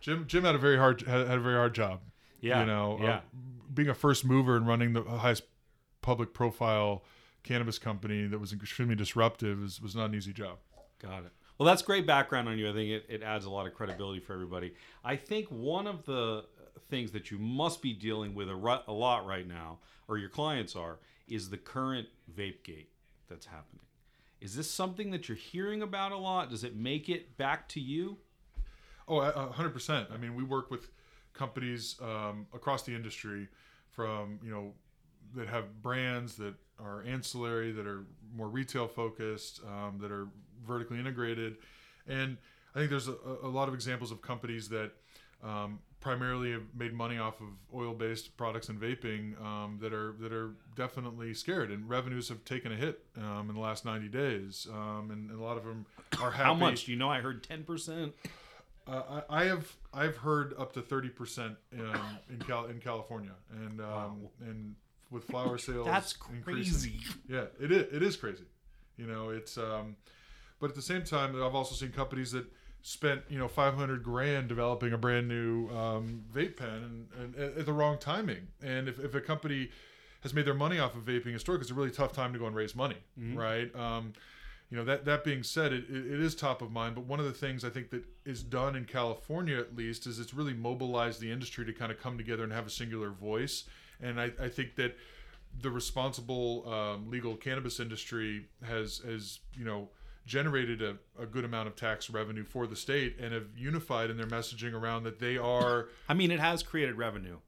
Jim 0.00 0.24
Jim 0.28 0.44
had 0.44 0.54
a 0.54 0.58
very 0.58 0.78
hard 0.78 1.02
had, 1.02 1.26
had 1.26 1.38
a 1.38 1.40
very 1.40 1.56
hard 1.56 1.74
job. 1.74 2.00
Yeah. 2.40 2.60
you 2.60 2.66
know, 2.66 2.98
uh, 3.00 3.04
yeah. 3.04 3.20
being 3.74 3.88
a 3.88 3.94
first 3.94 4.24
mover 4.24 4.56
and 4.56 4.66
running 4.66 4.92
the 4.92 5.02
highest 5.02 5.42
public 6.02 6.32
profile 6.32 7.02
cannabis 7.42 7.78
company 7.78 8.26
that 8.26 8.38
was 8.38 8.52
extremely 8.52 8.94
disruptive 8.94 9.62
is, 9.62 9.80
was 9.80 9.96
not 9.96 10.06
an 10.10 10.14
easy 10.14 10.32
job. 10.32 10.58
Got 11.00 11.24
it. 11.24 11.32
Well, 11.58 11.66
that's 11.66 11.82
great 11.82 12.06
background 12.06 12.48
on 12.48 12.56
you. 12.56 12.70
I 12.70 12.72
think 12.72 12.90
it, 12.90 13.06
it 13.08 13.22
adds 13.22 13.44
a 13.44 13.50
lot 13.50 13.66
of 13.66 13.74
credibility 13.74 14.20
for 14.20 14.32
everybody. 14.32 14.74
I 15.04 15.16
think 15.16 15.48
one 15.48 15.88
of 15.88 16.04
the 16.04 16.44
things 16.88 17.10
that 17.12 17.30
you 17.30 17.38
must 17.38 17.82
be 17.82 17.92
dealing 17.92 18.34
with 18.34 18.48
a, 18.48 18.82
a 18.86 18.92
lot 18.92 19.26
right 19.26 19.46
now, 19.46 19.78
or 20.06 20.18
your 20.18 20.28
clients 20.28 20.76
are, 20.76 20.98
is 21.26 21.50
the 21.50 21.56
current 21.56 22.06
vape 22.32 22.62
gate 22.62 22.90
that's 23.28 23.46
happening. 23.46 23.82
Is 24.40 24.54
this 24.54 24.70
something 24.70 25.10
that 25.10 25.28
you're 25.28 25.36
hearing 25.36 25.82
about 25.82 26.12
a 26.12 26.16
lot? 26.16 26.48
Does 26.48 26.62
it 26.62 26.76
make 26.76 27.08
it 27.08 27.36
back 27.36 27.68
to 27.70 27.80
you? 27.80 28.18
Oh, 29.08 29.20
a 29.20 29.30
a 29.30 29.52
hundred 29.52 29.70
percent. 29.70 30.08
I 30.14 30.16
mean, 30.16 30.36
we 30.36 30.44
work 30.44 30.70
with 30.70 30.90
companies 31.32 31.96
um, 32.00 32.46
across 32.54 32.84
the 32.84 32.94
industry, 32.94 33.48
from 33.90 34.38
you 34.44 34.50
know 34.50 34.74
that 35.34 35.48
have 35.48 35.82
brands 35.82 36.36
that 36.36 36.54
are 36.78 37.02
ancillary, 37.02 37.72
that 37.72 37.86
are 37.86 38.06
more 38.34 38.48
retail 38.48 38.86
focused, 38.86 39.60
um, 39.66 39.98
that 40.00 40.12
are 40.12 40.28
vertically 40.66 40.98
integrated, 40.98 41.56
and 42.06 42.36
I 42.74 42.78
think 42.78 42.90
there's 42.90 43.08
a, 43.08 43.14
a 43.42 43.48
lot 43.48 43.68
of 43.68 43.74
examples 43.74 44.10
of 44.10 44.22
companies 44.22 44.68
that 44.70 44.92
um, 45.42 45.78
primarily 46.00 46.52
have 46.52 46.62
made 46.76 46.92
money 46.92 47.18
off 47.18 47.40
of 47.40 47.46
oil-based 47.74 48.36
products 48.36 48.68
and 48.68 48.80
vaping 48.80 49.40
um, 49.42 49.78
that 49.80 49.92
are 49.92 50.12
that 50.20 50.32
are 50.32 50.50
definitely 50.76 51.34
scared, 51.34 51.70
and 51.70 51.88
revenues 51.88 52.28
have 52.28 52.44
taken 52.44 52.72
a 52.72 52.76
hit 52.76 53.04
um, 53.16 53.48
in 53.48 53.54
the 53.54 53.60
last 53.60 53.84
90 53.84 54.08
days, 54.08 54.66
um, 54.72 55.10
and, 55.12 55.30
and 55.30 55.38
a 55.40 55.42
lot 55.42 55.56
of 55.56 55.64
them 55.64 55.86
are 56.20 56.30
happy. 56.30 56.44
How 56.44 56.54
much? 56.54 56.84
Do 56.86 56.92
you 56.92 56.98
know? 56.98 57.08
I 57.10 57.20
heard 57.20 57.42
10%. 57.42 58.12
Uh, 58.86 59.20
I, 59.28 59.42
I 59.42 59.44
have 59.44 59.76
I've 59.92 60.16
heard 60.16 60.54
up 60.58 60.72
to 60.72 60.80
thirty 60.80 61.10
percent 61.10 61.56
in 61.72 61.80
in, 62.30 62.38
Cal, 62.46 62.64
in 62.66 62.78
California, 62.80 63.32
and 63.52 63.80
um, 63.82 63.86
Wow. 63.86 64.16
and 64.40 64.74
with 65.10 65.24
flower 65.24 65.58
sales, 65.66 65.86
That's 65.86 66.14
increasing- 66.34 66.92
crazy. 66.92 67.00
Yeah, 67.28 67.44
it 67.60 67.70
is. 67.70 67.92
It 67.94 68.02
is 68.02 68.16
crazy. 68.16 68.44
You 68.96 69.06
know, 69.06 69.28
it's. 69.28 69.58
But 70.60 70.70
at 70.70 70.76
the 70.76 70.82
same 70.82 71.04
time, 71.04 71.40
I've 71.40 71.54
also 71.54 71.74
seen 71.74 71.92
companies 71.92 72.32
that 72.32 72.46
spent 72.82 73.22
you 73.28 73.38
know 73.38 73.48
five 73.48 73.74
hundred 73.74 74.02
grand 74.02 74.48
developing 74.48 74.92
a 74.92 74.98
brand 74.98 75.28
new 75.28 75.68
um, 75.70 76.24
vape 76.32 76.56
pen, 76.56 77.06
and, 77.18 77.34
and 77.34 77.58
at 77.58 77.66
the 77.66 77.72
wrong 77.72 77.98
timing. 77.98 78.48
And 78.62 78.88
if, 78.88 78.98
if 78.98 79.14
a 79.14 79.20
company 79.20 79.70
has 80.22 80.34
made 80.34 80.44
their 80.44 80.54
money 80.54 80.78
off 80.78 80.96
of 80.96 81.04
vaping 81.04 81.32
historically, 81.32 81.62
it's 81.62 81.70
a 81.70 81.74
really 81.74 81.90
tough 81.90 82.12
time 82.12 82.32
to 82.32 82.38
go 82.38 82.46
and 82.46 82.56
raise 82.56 82.74
money, 82.74 82.96
right? 83.36 83.74
Um, 83.76 84.12
you 84.70 84.76
know 84.76 84.84
that 84.84 85.04
that 85.04 85.24
being 85.24 85.42
said 85.42 85.72
it, 85.72 85.84
it, 85.88 86.12
it 86.12 86.20
is 86.20 86.34
top 86.34 86.62
of 86.62 86.70
mind 86.70 86.94
but 86.94 87.04
one 87.04 87.18
of 87.18 87.26
the 87.26 87.32
things 87.32 87.64
i 87.64 87.70
think 87.70 87.90
that 87.90 88.04
is 88.24 88.42
done 88.42 88.76
in 88.76 88.84
california 88.84 89.58
at 89.58 89.74
least 89.74 90.06
is 90.06 90.18
it's 90.18 90.34
really 90.34 90.52
mobilized 90.54 91.20
the 91.20 91.30
industry 91.30 91.64
to 91.64 91.72
kind 91.72 91.90
of 91.90 91.98
come 91.98 92.18
together 92.18 92.44
and 92.44 92.52
have 92.52 92.66
a 92.66 92.70
singular 92.70 93.10
voice 93.10 93.64
and 94.00 94.20
i, 94.20 94.30
I 94.40 94.48
think 94.48 94.76
that 94.76 94.96
the 95.60 95.70
responsible 95.70 96.70
um, 96.70 97.10
legal 97.10 97.34
cannabis 97.34 97.80
industry 97.80 98.46
has 98.62 98.98
has 98.98 99.40
you 99.54 99.64
know 99.64 99.88
generated 100.28 100.82
a, 100.82 100.96
a 101.20 101.26
good 101.26 101.44
amount 101.44 101.66
of 101.66 101.74
tax 101.74 102.10
revenue 102.10 102.44
for 102.44 102.66
the 102.66 102.76
state 102.76 103.16
and 103.18 103.32
have 103.32 103.46
unified 103.56 104.10
in 104.10 104.16
their 104.16 104.26
messaging 104.26 104.74
around 104.74 105.02
that 105.02 105.18
they 105.18 105.38
are 105.38 105.88
I 106.08 106.14
mean, 106.14 106.30
it 106.30 106.38
has 106.38 106.62
created 106.62 106.96
revenue, 106.96 107.38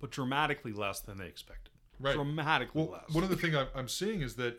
but 0.00 0.10
dramatically 0.10 0.72
less 0.72 1.00
than 1.00 1.18
they 1.18 1.26
expected. 1.26 1.72
Right. 2.00 2.14
Dramatically 2.14 2.82
Well, 2.82 2.92
less. 2.92 3.14
one 3.14 3.22
of 3.22 3.30
the 3.30 3.36
things 3.36 3.54
I'm, 3.54 3.68
I'm 3.74 3.88
seeing 3.88 4.22
is 4.22 4.36
that 4.36 4.56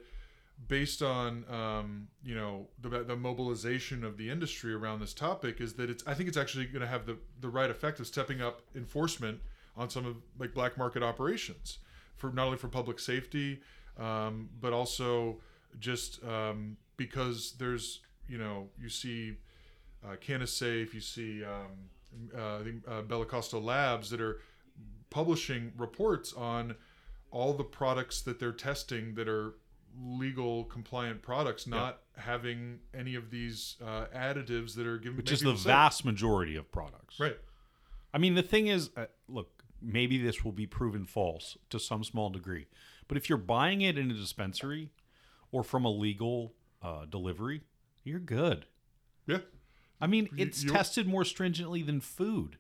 based 0.67 1.01
on 1.01 1.43
um, 1.49 2.07
you 2.23 2.35
know 2.35 2.67
the, 2.79 3.03
the 3.03 3.15
mobilization 3.15 4.03
of 4.03 4.15
the 4.15 4.29
industry 4.29 4.73
around 4.73 4.99
this 4.99 5.13
topic 5.13 5.59
is 5.59 5.73
that 5.73 5.89
it's 5.89 6.05
I 6.05 6.13
think 6.13 6.29
it's 6.29 6.37
actually 6.37 6.65
going 6.67 6.81
to 6.81 6.87
have 6.87 7.07
the 7.07 7.17
the 7.39 7.49
right 7.49 7.69
effect 7.71 7.99
of 7.99 8.05
stepping 8.05 8.41
up 8.41 8.61
enforcement 8.75 9.39
on 9.75 9.89
some 9.89 10.05
of 10.05 10.17
like 10.37 10.53
black 10.53 10.77
market 10.77 11.01
operations 11.01 11.79
for 12.15 12.31
not 12.31 12.45
only 12.45 12.57
for 12.59 12.67
public 12.67 12.99
safety 12.99 13.61
um, 13.97 14.49
but 14.59 14.71
also 14.71 15.39
just 15.79 16.23
um, 16.23 16.77
because 17.05 17.53
there's 17.57 18.01
you 18.27 18.37
know 18.37 18.69
you 18.79 18.89
see 18.89 19.37
uh, 20.05 20.15
CannaSafe, 20.15 20.93
you 20.93 21.01
see 21.01 21.43
um, 21.43 21.89
uh, 22.37 22.59
think, 22.63 22.83
uh, 22.87 23.01
Bellicosto 23.01 23.63
Labs 23.63 24.09
that 24.11 24.21
are 24.21 24.39
publishing 25.09 25.71
reports 25.77 26.33
on 26.33 26.75
all 27.31 27.53
the 27.53 27.63
products 27.63 28.21
that 28.21 28.39
they're 28.39 28.51
testing 28.51 29.15
that 29.15 29.27
are 29.27 29.55
legal 29.99 30.63
compliant 30.65 31.21
products 31.21 31.67
not 31.67 31.99
having 32.15 32.79
any 32.97 33.15
of 33.15 33.29
these 33.29 33.75
uh, 33.83 34.05
additives 34.15 34.73
that 34.75 34.87
are 34.87 34.97
giving 34.97 35.17
which 35.17 35.31
is 35.31 35.41
the 35.41 35.53
vast 35.53 36.05
majority 36.05 36.55
of 36.55 36.71
products. 36.71 37.19
right. 37.19 37.37
I 38.13 38.17
mean, 38.17 38.35
the 38.35 38.43
thing 38.43 38.67
is, 38.67 38.89
uh, 38.97 39.05
look, 39.27 39.63
maybe 39.81 40.17
this 40.17 40.43
will 40.43 40.51
be 40.51 40.67
proven 40.67 41.05
false 41.05 41.57
to 41.69 41.79
some 41.79 42.03
small 42.03 42.29
degree, 42.29 42.67
but 43.07 43.17
if 43.17 43.27
you're 43.27 43.37
buying 43.37 43.81
it 43.81 43.97
in 43.97 44.11
a 44.11 44.13
dispensary 44.13 44.89
or 45.51 45.63
from 45.63 45.85
a 45.85 45.89
legal 45.91 46.53
uh, 46.81 47.05
delivery, 47.05 47.61
you're 48.03 48.19
good. 48.19 48.65
yeah 49.27 49.39
I 49.99 50.07
mean, 50.07 50.29
it's 50.37 50.63
you're- 50.63 50.75
tested 50.75 51.07
more 51.07 51.23
stringently 51.23 51.83
than 51.83 52.01
food. 52.01 52.57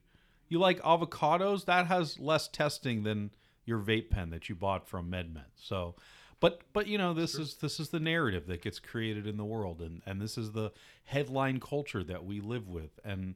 You 0.47 0.59
like 0.59 0.79
avocados? 0.81 1.65
That 1.65 1.87
has 1.87 2.19
less 2.19 2.47
testing 2.47 3.03
than 3.03 3.31
your 3.65 3.79
vape 3.79 4.09
pen 4.09 4.29
that 4.31 4.49
you 4.49 4.55
bought 4.55 4.87
from 4.87 5.09
MedMen. 5.09 5.45
So, 5.55 5.95
but 6.39 6.61
but 6.73 6.87
you 6.87 6.97
know 6.97 7.13
this 7.13 7.35
is 7.35 7.55
this 7.55 7.79
is 7.79 7.89
the 7.89 7.99
narrative 7.99 8.47
that 8.47 8.61
gets 8.61 8.77
created 8.77 9.25
in 9.25 9.37
the 9.37 9.45
world, 9.45 9.81
and 9.81 10.01
and 10.05 10.21
this 10.21 10.37
is 10.37 10.51
the 10.51 10.71
headline 11.05 11.59
culture 11.59 12.03
that 12.03 12.25
we 12.25 12.41
live 12.41 12.67
with, 12.67 12.99
and 13.05 13.35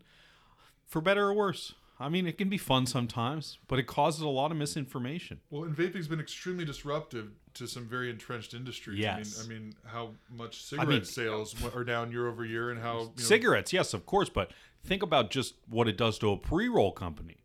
for 0.86 1.02
better 1.02 1.28
or 1.30 1.34
worse. 1.34 1.74
I 2.00 2.10
mean, 2.10 2.28
it 2.28 2.38
can 2.38 2.50
be 2.50 2.58
fun 2.58 2.86
sometimes, 2.86 3.58
but 3.68 3.80
it 3.80 3.88
causes 3.88 4.22
a 4.22 4.28
lot 4.28 4.52
of 4.52 4.58
misinformation. 4.58 5.40
Well, 5.50 5.64
and 5.64 5.76
vaping's 5.76 6.10
been 6.10 6.20
extremely 6.20 6.66
disruptive 6.66 7.32
to 7.54 7.68
some 7.68 7.88
very 7.88 8.10
entrenched 8.10 8.54
industries. 8.54 9.00
Yes. 9.00 9.42
I 9.44 9.48
mean, 9.48 9.58
I 9.58 9.60
mean 9.62 9.74
how 9.86 10.10
much 10.30 10.62
cigarette 10.64 10.90
mean- 10.90 11.06
sales 11.06 11.56
are 11.74 11.84
down 11.86 12.12
year 12.12 12.28
over 12.28 12.44
year, 12.44 12.70
and 12.70 12.82
how 12.82 13.00
you 13.00 13.06
know, 13.06 13.12
Cigarettes, 13.16 13.72
yes, 13.72 13.94
of 13.94 14.06
course, 14.06 14.30
but 14.30 14.52
think 14.84 15.04
about 15.04 15.32
just 15.32 15.56
what 15.70 15.88
it 15.88 15.98
does 15.98 16.20
to 16.20 16.32
a 16.32 16.38
pre-roll 16.38 16.92
company. 16.92 17.38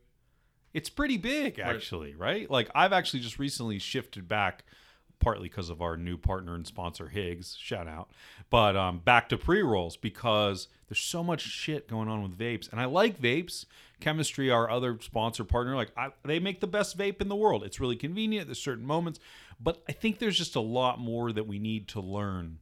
It's 0.73 0.89
pretty 0.89 1.17
big, 1.17 1.59
actually, 1.59 2.15
right? 2.15 2.49
Like 2.51 2.71
I've 2.75 2.93
actually 2.93 3.21
just 3.21 3.39
recently 3.39 3.79
shifted 3.79 4.29
back, 4.29 4.65
partly 5.21 5.49
because 5.49 5.71
of 5.71 5.81
our 5.81 5.97
new 5.97 6.17
partner 6.17 6.55
and 6.55 6.67
sponsor 6.67 7.09
Higgs, 7.09 7.57
shout 7.57 7.87
out, 7.87 8.11
but 8.49 8.77
um, 8.77 8.99
back 8.99 9.29
to 9.29 9.39
pre-rolls 9.39 9.97
because 9.97 10.69
there's 10.89 10.99
so 10.99 11.23
much 11.23 11.43
shit 11.43 11.87
going 11.87 12.09
on 12.09 12.23
with 12.23 12.37
vapes, 12.37 12.71
and 12.71 12.81
I 12.81 12.87
like 12.87 13.21
vapes. 13.21 13.67
Chemistry, 14.01 14.51
our 14.51 14.71
other 14.71 14.99
sponsor 15.01 15.45
partner, 15.45 15.77
like 15.77 15.93
I, 15.95 16.09
they 16.25 16.41
make 16.41 16.61
the 16.61 16.67
best 16.67 16.97
vape 16.97 17.21
in 17.21 17.29
the 17.29 17.37
world. 17.37 17.63
It's 17.63 17.79
really 17.79 17.97
convenient. 17.97 18.49
There's 18.49 18.61
certain 18.61 18.87
moments, 18.87 19.21
but 19.61 19.83
I 19.89 19.93
think 19.93 20.19
there's 20.19 20.39
just 20.39 20.57
a 20.57 20.61
lot 20.61 20.99
more 20.99 21.33
that 21.33 21.47
we 21.47 21.59
need 21.59 21.87
to 21.89 22.01
learn 22.01 22.59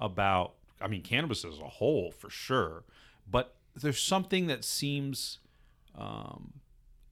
about 0.00 0.54
I 0.80 0.88
mean 0.88 1.02
cannabis 1.02 1.44
as 1.44 1.58
a 1.58 1.68
whole 1.68 2.10
for 2.10 2.30
sure, 2.30 2.84
but 3.30 3.54
there's 3.76 4.02
something 4.02 4.46
that 4.46 4.64
seems 4.64 5.38
um, 5.96 6.54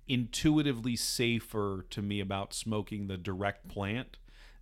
intuitively 0.09 0.97
safer 0.97 1.85
to 1.91 2.03
me 2.03 2.21
about 2.21 2.55
smoking 2.55 3.09
the 3.09 3.17
direct 3.17 3.69
plant 3.69 4.17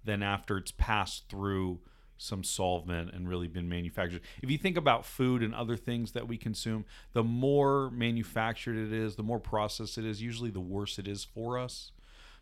than 0.05 0.23
after 0.23 0.57
it's 0.59 0.73
passed 0.73 1.29
through 1.29 1.81
some 2.17 2.45
solvent 2.45 3.12
and 3.12 3.29
really 3.29 3.49
been 3.49 3.69
manufactured. 3.69 4.21
If 4.43 4.51
you 4.51 4.59
think 4.59 4.77
about 4.77 5.05
food 5.05 5.43
and 5.43 5.55
other 5.55 5.77
things 5.77 6.12
that 6.12 6.29
we 6.29 6.37
consume, 6.37 6.85
the 7.12 7.25
more 7.25 7.90
manufactured 7.90 8.77
it 8.77 8.93
is, 8.93 9.17
the 9.17 9.23
more 9.23 9.40
processed 9.40 9.99
it 9.99 10.05
is, 10.05 10.23
usually 10.23 10.51
the 10.51 10.61
worse 10.61 10.99
it 10.99 11.09
is 11.09 11.25
for 11.25 11.59
us. 11.59 11.93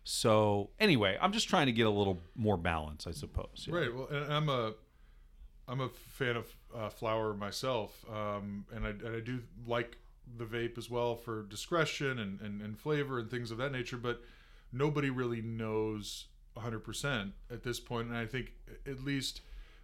So 0.03 0.69
anyway, 0.79 1.17
I'm 1.21 1.31
just 1.31 1.49
trying 1.49 1.67
to 1.67 1.71
get 1.71 1.87
a 1.87 1.89
little 1.89 2.21
more 2.35 2.57
balance, 2.57 3.07
I 3.07 3.11
suppose. 3.11 3.67
Yeah. 3.67 3.75
Right. 3.75 3.93
Well, 3.93 4.07
I'm 4.29 4.49
a 4.49 4.73
I'm 5.67 5.79
a 5.79 5.89
fan 5.89 6.35
of 6.35 6.55
uh, 6.75 6.89
flower 6.89 7.33
myself, 7.33 8.03
um, 8.11 8.65
and 8.73 8.85
I 8.85 8.89
and 8.89 9.15
I 9.15 9.19
do 9.21 9.41
like 9.65 9.97
the 10.37 10.45
vape 10.45 10.77
as 10.77 10.89
well 10.89 11.15
for 11.15 11.43
discretion 11.43 12.19
and, 12.19 12.39
and, 12.41 12.61
and 12.61 12.77
flavor 12.77 13.19
and 13.19 13.29
things 13.29 13.49
of 13.49 13.57
that 13.59 13.71
nature. 13.71 13.97
But 13.97 14.21
nobody 14.73 15.09
really 15.09 15.41
knows 15.41 16.25
100% 16.55 17.31
at 17.51 17.63
this 17.63 17.79
point, 17.79 18.09
and 18.09 18.17
I 18.17 18.25
think 18.25 18.53
at 18.87 19.03
least 19.03 19.41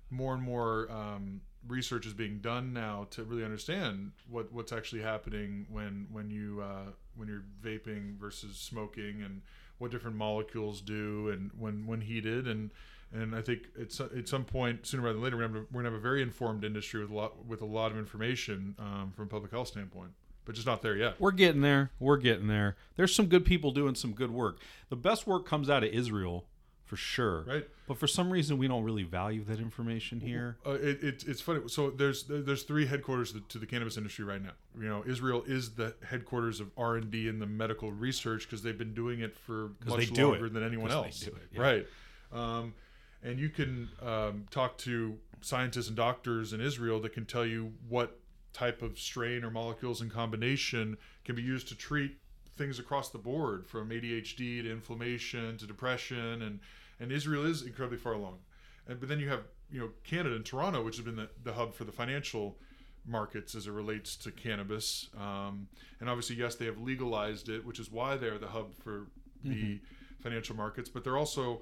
more 0.10 0.34
and 0.34 0.42
more 0.42 0.90
um, 0.92 1.42
research 1.68 2.06
is 2.06 2.14
being 2.14 2.40
done 2.40 2.74
now 2.74 3.08
to 3.12 3.24
really 3.24 3.44
understand 3.44 4.12
what 4.30 4.52
what's 4.52 4.72
actually 4.72 5.02
happening 5.02 5.68
when 5.70 6.08
when 6.12 6.30
you 6.30 6.62
uh, 6.62 6.92
when 7.16 7.28
you're 7.28 7.44
vaping 7.64 8.18
versus 8.18 8.58
smoking 8.58 9.22
and 9.24 9.42
what 9.78 9.92
different 9.92 10.16
molecules 10.16 10.82
do 10.82 11.30
and 11.30 11.52
when 11.58 11.86
when 11.86 12.02
heated 12.02 12.48
and 12.48 12.72
and 13.12 13.36
I 13.36 13.42
think 13.42 13.64
it's 13.76 14.00
at 14.00 14.28
some 14.28 14.46
point 14.46 14.86
sooner 14.86 15.04
rather 15.04 15.14
than 15.14 15.24
later 15.24 15.38
we're 15.38 15.48
gonna 15.48 15.66
we're 15.72 15.82
gonna 15.82 15.92
have 15.92 16.00
a 16.00 16.02
very 16.02 16.22
informed 16.22 16.64
industry 16.64 17.02
with 17.02 17.12
a 17.12 17.16
lot 17.16 17.46
with 17.46 17.62
a 17.62 17.66
lot 17.66 17.92
of 17.92 17.98
information 17.98 18.76
um, 18.80 19.12
from 19.16 19.26
a 19.26 19.30
public 19.30 19.52
health 19.52 19.70
standpoint, 19.70 20.12
but 20.46 20.56
just 20.56 20.68
not 20.68 20.82
there 20.82 20.96
yet. 20.96 21.20
We're 21.20 21.32
getting 21.32 21.62
there. 21.62 21.92
We're 22.00 22.18
getting 22.18 22.48
there. 22.48 22.78
There's 22.96 23.14
some 23.14 23.26
good 23.26 23.46
people 23.46 23.72
doing 23.72 23.96
some 23.96 24.14
good 24.14 24.32
work. 24.32 24.60
The 24.90 24.96
best 24.96 25.26
work 25.28 25.46
comes 25.46 25.70
out 25.70 25.84
of 25.84 25.90
Israel, 25.92 26.46
for 26.90 26.98
sure. 26.98 27.44
Right. 27.44 27.68
But 27.88 28.00
for 28.00 28.08
some 28.08 28.32
reason, 28.32 28.58
we 28.58 28.68
don't 28.68 28.84
really 28.84 29.04
value 29.04 29.44
that 29.44 29.60
information 29.60 30.20
here. 30.20 30.58
Uh, 30.66 30.72
it, 30.72 31.04
it, 31.04 31.24
it's 31.28 31.40
funny. 31.40 31.62
So 31.68 31.92
there's 31.92 32.24
there's 32.24 32.64
three 32.64 32.88
headquarters 32.88 33.36
to 33.48 33.60
the 33.60 33.68
cannabis 33.68 33.96
industry 33.96 34.26
right 34.26 34.42
now. 34.42 34.54
You 34.76 34.90
know, 34.90 35.04
Israel 35.06 35.44
is 35.46 35.76
the 35.76 35.94
headquarters 36.04 36.60
of 36.60 36.72
R 36.76 36.96
and 36.96 37.12
D 37.12 37.28
in 37.28 37.38
the 37.38 37.46
medical 37.46 37.92
research 37.92 38.46
because 38.46 38.64
they've 38.64 38.78
been 38.78 38.96
doing 38.96 39.20
it 39.20 39.38
for 39.38 39.70
much 39.86 40.12
longer 40.12 40.48
it. 40.48 40.54
than 40.54 40.64
anyone 40.64 40.90
else. 40.90 41.20
do 41.20 41.28
it, 41.28 41.48
yeah. 41.52 41.62
Right. 41.62 41.88
Um, 42.34 42.74
and 43.22 43.40
you 43.40 43.50
can 43.50 43.90
um, 44.02 44.46
talk 44.50 44.80
to 44.80 45.16
scientists 45.42 45.90
and 45.90 45.96
doctors 45.96 46.54
in 46.54 46.62
Israel 46.62 47.00
that 47.02 47.14
can 47.14 47.26
tell 47.26 47.46
you 47.46 47.72
what 47.88 48.18
type 48.52 48.82
of 48.82 48.98
strain 48.98 49.44
or 49.44 49.52
molecules 49.52 50.02
in 50.02 50.10
combination 50.10 50.98
can 51.24 51.36
be 51.36 51.44
used 51.44 51.68
to 51.68 51.76
treat 51.76 52.18
things 52.60 52.78
across 52.78 53.10
the 53.10 53.18
board 53.18 53.66
from 53.66 53.90
ADHD 53.90 54.62
to 54.62 54.72
inflammation 54.72 55.58
to 55.58 55.66
depression 55.66 56.44
and 56.44 56.60
and 57.00 57.12
Israel 57.12 57.46
is 57.46 57.64
incredibly 57.64 57.98
far 57.98 58.14
along. 58.14 58.40
And 58.88 59.00
but 59.00 59.10
then 59.10 59.20
you 59.20 59.30
have 59.30 59.42
you 59.72 59.80
know 59.80 59.90
Canada 60.04 60.36
and 60.36 60.46
Toronto, 60.46 60.84
which 60.84 60.98
has 60.98 61.06
been 61.06 61.16
the, 61.16 61.30
the 61.44 61.54
hub 61.54 61.74
for 61.74 61.86
the 61.86 61.92
financial 61.92 62.58
markets 63.06 63.56
as 63.56 63.66
it 63.66 63.72
relates 63.72 64.16
to 64.18 64.32
cannabis. 64.32 65.08
Um, 65.20 65.68
and 66.00 66.10
obviously, 66.10 66.36
yes, 66.36 66.56
they 66.56 66.66
have 66.66 66.80
legalized 66.80 67.50
it, 67.50 67.66
which 67.66 67.80
is 67.80 67.90
why 67.92 68.18
they're 68.18 68.38
the 68.38 68.48
hub 68.48 68.76
for 68.84 69.08
the 69.44 69.80
financial 70.22 70.56
markets. 70.56 70.90
But 70.90 71.04
they're 71.04 71.18
also 71.18 71.62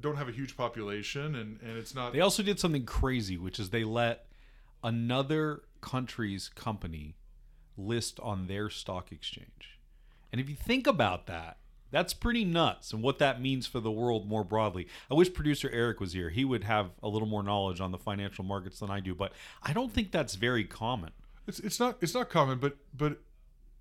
don't 0.00 0.16
have 0.16 0.28
a 0.28 0.32
huge 0.32 0.56
population, 0.56 1.36
and 1.36 1.60
and 1.62 1.78
it's 1.78 1.94
not. 1.94 2.12
They 2.12 2.20
also 2.20 2.42
did 2.42 2.58
something 2.58 2.84
crazy, 2.84 3.36
which 3.36 3.58
is 3.58 3.70
they 3.70 3.84
let 3.84 4.26
another 4.82 5.62
country's 5.80 6.48
company 6.48 7.16
list 7.76 8.20
on 8.20 8.46
their 8.46 8.68
stock 8.68 9.12
exchange. 9.12 9.71
And 10.32 10.40
if 10.40 10.48
you 10.48 10.56
think 10.56 10.86
about 10.86 11.26
that, 11.26 11.58
that's 11.90 12.14
pretty 12.14 12.44
nuts 12.44 12.92
and 12.94 13.02
what 13.02 13.18
that 13.18 13.40
means 13.40 13.66
for 13.66 13.78
the 13.78 13.90
world 13.90 14.26
more 14.26 14.44
broadly. 14.44 14.88
I 15.10 15.14
wish 15.14 15.32
producer 15.32 15.68
Eric 15.70 16.00
was 16.00 16.14
here. 16.14 16.30
He 16.30 16.42
would 16.44 16.64
have 16.64 16.90
a 17.02 17.08
little 17.08 17.28
more 17.28 17.42
knowledge 17.42 17.80
on 17.82 17.90
the 17.92 17.98
financial 17.98 18.44
markets 18.44 18.80
than 18.80 18.90
I 18.90 19.00
do, 19.00 19.14
but 19.14 19.32
I 19.62 19.74
don't 19.74 19.92
think 19.92 20.10
that's 20.10 20.34
very 20.34 20.64
common. 20.64 21.10
It's 21.46 21.58
it's 21.58 21.78
not 21.78 21.98
it's 22.00 22.14
not 22.14 22.30
common, 22.30 22.58
but 22.58 22.76
but 22.96 23.18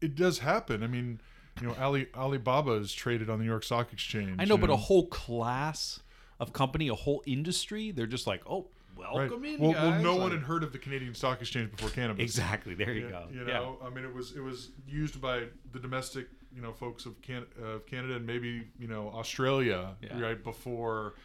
it 0.02 0.16
does 0.16 0.40
happen. 0.40 0.84
I 0.84 0.88
mean, 0.88 1.22
you 1.62 1.68
know, 1.68 1.76
Ali 1.80 2.08
Alibaba 2.16 2.72
is 2.74 2.92
traded 2.92 3.30
on 3.30 3.38
the 3.40 3.46
New 3.46 3.50
York 3.52 3.64
Stock 3.64 3.94
Exchange. 3.94 4.36
I 4.40 4.46
know, 4.46 4.58
but 4.58 4.70
a 4.70 4.76
whole 4.76 5.08
class 5.08 6.02
of 6.40 6.52
company, 6.54 6.88
a 6.90 6.96
whole 6.96 7.24
industry, 7.26 7.92
they're 7.92 8.08
just 8.08 8.26
like, 8.28 8.42
"Oh, 8.50 8.68
right. 8.98 9.14
welcome 9.30 9.46
in, 9.46 9.60
well, 9.60 9.74
guys." 9.74 9.84
well, 9.84 10.02
no 10.02 10.12
Like- 10.14 10.22
one 10.22 10.32
had 10.32 10.42
heard 10.42 10.64
of 10.64 10.74
the 10.74 10.80
Canadian 10.80 11.14
Stock 11.14 11.40
Exchange 11.40 11.72
before 11.72 11.92
cannabis. 11.92 12.24
Exactly. 12.24 12.74
There 12.74 12.92
you 12.94 13.06
Yeah, 13.06 13.10
go. 13.12 13.28
You 13.32 13.40
yeah. 13.48 13.54
know, 13.54 13.78
I 13.86 13.90
mean, 13.90 14.04
it 14.04 14.14
was 14.14 14.36
it 14.36 14.42
was 14.42 14.72
used 14.88 15.22
by 15.22 15.44
the 15.72 15.80
domestic, 15.80 16.28
you 16.56 16.62
know, 16.62 16.74
folks 16.74 17.06
of 17.06 17.22
Can 17.22 17.46
of 17.62 17.86
Canada 17.86 18.16
and 18.16 18.26
maybe 18.26 18.68
you 18.80 18.88
know 18.88 19.10
Australia, 19.16 19.96
Yeah. 20.02 20.20
right 20.20 20.44
before. 20.44 21.16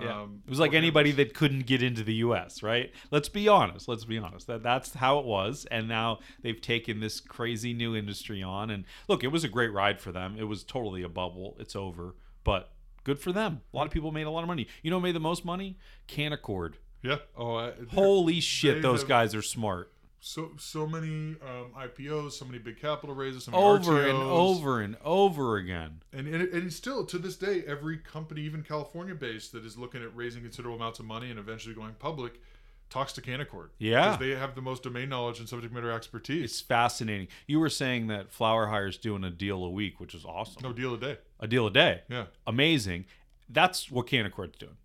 Yeah. 0.00 0.22
Um, 0.22 0.40
it 0.46 0.48
was 0.48 0.58
like 0.58 0.72
anybody 0.72 1.10
that 1.12 1.34
couldn't 1.34 1.66
get 1.66 1.82
into 1.82 2.02
the 2.02 2.14
U.S. 2.14 2.62
Right? 2.62 2.92
Let's 3.10 3.28
be 3.28 3.46
honest. 3.46 3.88
Let's 3.88 4.04
be 4.06 4.16
honest. 4.18 4.46
That 4.46 4.62
that's 4.62 4.94
how 4.94 5.18
it 5.18 5.26
was, 5.26 5.66
and 5.70 5.86
now 5.86 6.20
they've 6.42 6.60
taken 6.60 7.00
this 7.00 7.20
crazy 7.20 7.74
new 7.74 7.94
industry 7.94 8.42
on. 8.42 8.70
And 8.70 8.84
look, 9.08 9.22
it 9.22 9.28
was 9.28 9.44
a 9.44 9.48
great 9.48 9.72
ride 9.72 10.00
for 10.00 10.10
them. 10.10 10.36
It 10.38 10.44
was 10.44 10.64
totally 10.64 11.02
a 11.02 11.10
bubble. 11.10 11.56
It's 11.60 11.76
over, 11.76 12.14
but 12.42 12.72
good 13.04 13.18
for 13.18 13.32
them. 13.32 13.60
A 13.72 13.76
lot 13.76 13.86
of 13.86 13.92
people 13.92 14.12
made 14.12 14.26
a 14.26 14.30
lot 14.30 14.40
of 14.40 14.48
money. 14.48 14.66
You 14.82 14.90
know, 14.90 14.98
made 14.98 15.14
the 15.14 15.20
most 15.20 15.44
money. 15.44 15.76
Canaccord. 16.08 16.74
Yeah. 17.02 17.18
Oh, 17.36 17.56
I, 17.56 17.72
Holy 17.92 18.40
shit, 18.40 18.80
those 18.80 19.00
have- 19.00 19.08
guys 19.08 19.34
are 19.34 19.42
smart. 19.42 19.92
So 20.24 20.52
so 20.56 20.86
many 20.86 21.34
um, 21.42 21.72
IPOs, 21.76 22.32
so 22.32 22.44
many 22.44 22.58
big 22.58 22.80
capital 22.80 23.12
raises, 23.12 23.44
so 23.44 23.50
many 23.50 23.62
Over 23.62 24.06
and 24.06 24.16
over 24.16 24.80
and 24.80 24.96
over 25.04 25.56
again. 25.56 26.00
And, 26.12 26.28
and, 26.28 26.48
and 26.48 26.72
still 26.72 27.04
to 27.06 27.18
this 27.18 27.34
day, 27.34 27.64
every 27.66 27.98
company, 27.98 28.42
even 28.42 28.62
California 28.62 29.16
based, 29.16 29.50
that 29.50 29.64
is 29.64 29.76
looking 29.76 30.00
at 30.00 30.14
raising 30.14 30.42
considerable 30.42 30.76
amounts 30.76 31.00
of 31.00 31.06
money 31.06 31.28
and 31.28 31.40
eventually 31.40 31.74
going 31.74 31.94
public, 31.98 32.40
talks 32.88 33.12
to 33.14 33.20
Canaccord. 33.20 33.70
Yeah. 33.78 34.12
because 34.12 34.20
they 34.20 34.36
have 34.36 34.54
the 34.54 34.62
most 34.62 34.84
domain 34.84 35.08
knowledge 35.08 35.40
and 35.40 35.48
subject 35.48 35.74
matter 35.74 35.90
expertise. 35.90 36.44
It's 36.44 36.60
fascinating. 36.60 37.26
You 37.48 37.58
were 37.58 37.68
saying 37.68 38.06
that 38.06 38.30
Flower 38.30 38.68
Hire's 38.68 38.98
doing 38.98 39.24
a 39.24 39.30
deal 39.30 39.64
a 39.64 39.70
week, 39.70 39.98
which 39.98 40.14
is 40.14 40.24
awesome. 40.24 40.62
no 40.62 40.72
deal 40.72 40.94
a 40.94 40.98
day. 40.98 41.18
A 41.40 41.48
deal 41.48 41.66
a 41.66 41.70
day. 41.72 42.02
Yeah, 42.08 42.26
Amazing. 42.46 43.06
That's 43.48 43.90
what 43.90 44.06
Canaccord's 44.06 44.56
doing. 44.56 44.76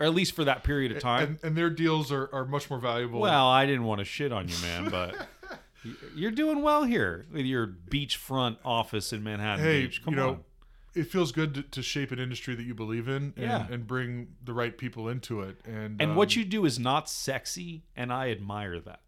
Or 0.00 0.06
at 0.06 0.14
least 0.14 0.34
for 0.36 0.44
that 0.44 0.62
period 0.62 0.92
of 0.92 1.02
time. 1.02 1.28
and, 1.28 1.38
and 1.42 1.56
their 1.56 1.70
deals 1.70 2.12
are, 2.12 2.30
are 2.32 2.44
much 2.44 2.70
more 2.70 2.78
valuable. 2.78 3.18
Well, 3.20 3.48
I 3.48 3.66
didn't 3.66 3.84
want 3.84 3.98
to 3.98 4.04
shit 4.04 4.32
on 4.32 4.46
you, 4.48 4.54
man, 4.62 4.88
but 4.90 5.26
you're 6.14 6.30
doing 6.30 6.62
well 6.62 6.84
here 6.84 7.26
with 7.32 7.44
your 7.46 7.66
beachfront 7.66 8.58
office 8.64 9.12
in 9.12 9.22
Manhattan 9.24 9.64
hey, 9.64 9.82
Beach. 9.82 10.04
Come 10.04 10.14
you 10.14 10.20
know, 10.20 10.28
on. 10.28 10.44
it 10.94 11.04
feels 11.10 11.32
good 11.32 11.54
to, 11.54 11.62
to 11.62 11.82
shape 11.82 12.12
an 12.12 12.18
industry 12.20 12.54
that 12.54 12.62
you 12.62 12.74
believe 12.74 13.08
in 13.08 13.32
and, 13.36 13.38
Yeah. 13.38 13.66
and 13.70 13.86
bring 13.86 14.28
the 14.44 14.52
right 14.52 14.76
people 14.76 15.08
into 15.08 15.42
it. 15.42 15.56
And 15.64 16.00
And 16.00 16.10
um, 16.12 16.16
what 16.16 16.36
you 16.36 16.44
do 16.44 16.64
is 16.64 16.78
not 16.78 17.08
sexy, 17.10 17.82
and 17.96 18.12
I 18.12 18.30
admire 18.30 18.78
that. 18.80 19.00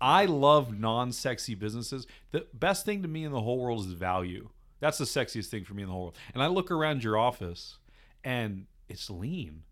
I 0.00 0.24
love 0.24 0.76
non-sexy 0.76 1.54
businesses. 1.54 2.06
The 2.32 2.46
best 2.52 2.84
thing 2.84 3.02
to 3.02 3.08
me 3.08 3.24
in 3.24 3.30
the 3.30 3.40
whole 3.42 3.60
world 3.60 3.86
is 3.86 3.92
value. 3.92 4.48
That's 4.80 4.98
the 4.98 5.04
sexiest 5.04 5.46
thing 5.46 5.64
for 5.64 5.74
me 5.74 5.82
in 5.82 5.88
the 5.88 5.92
whole 5.92 6.02
world. 6.02 6.18
And 6.34 6.42
I 6.42 6.48
look 6.48 6.70
around 6.72 7.04
your 7.04 7.16
office, 7.16 7.78
and 8.24 8.66
it's 8.88 9.08
lean. 9.08 9.62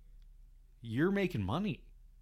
You're 0.82 1.10
making 1.10 1.42
money. 1.42 1.80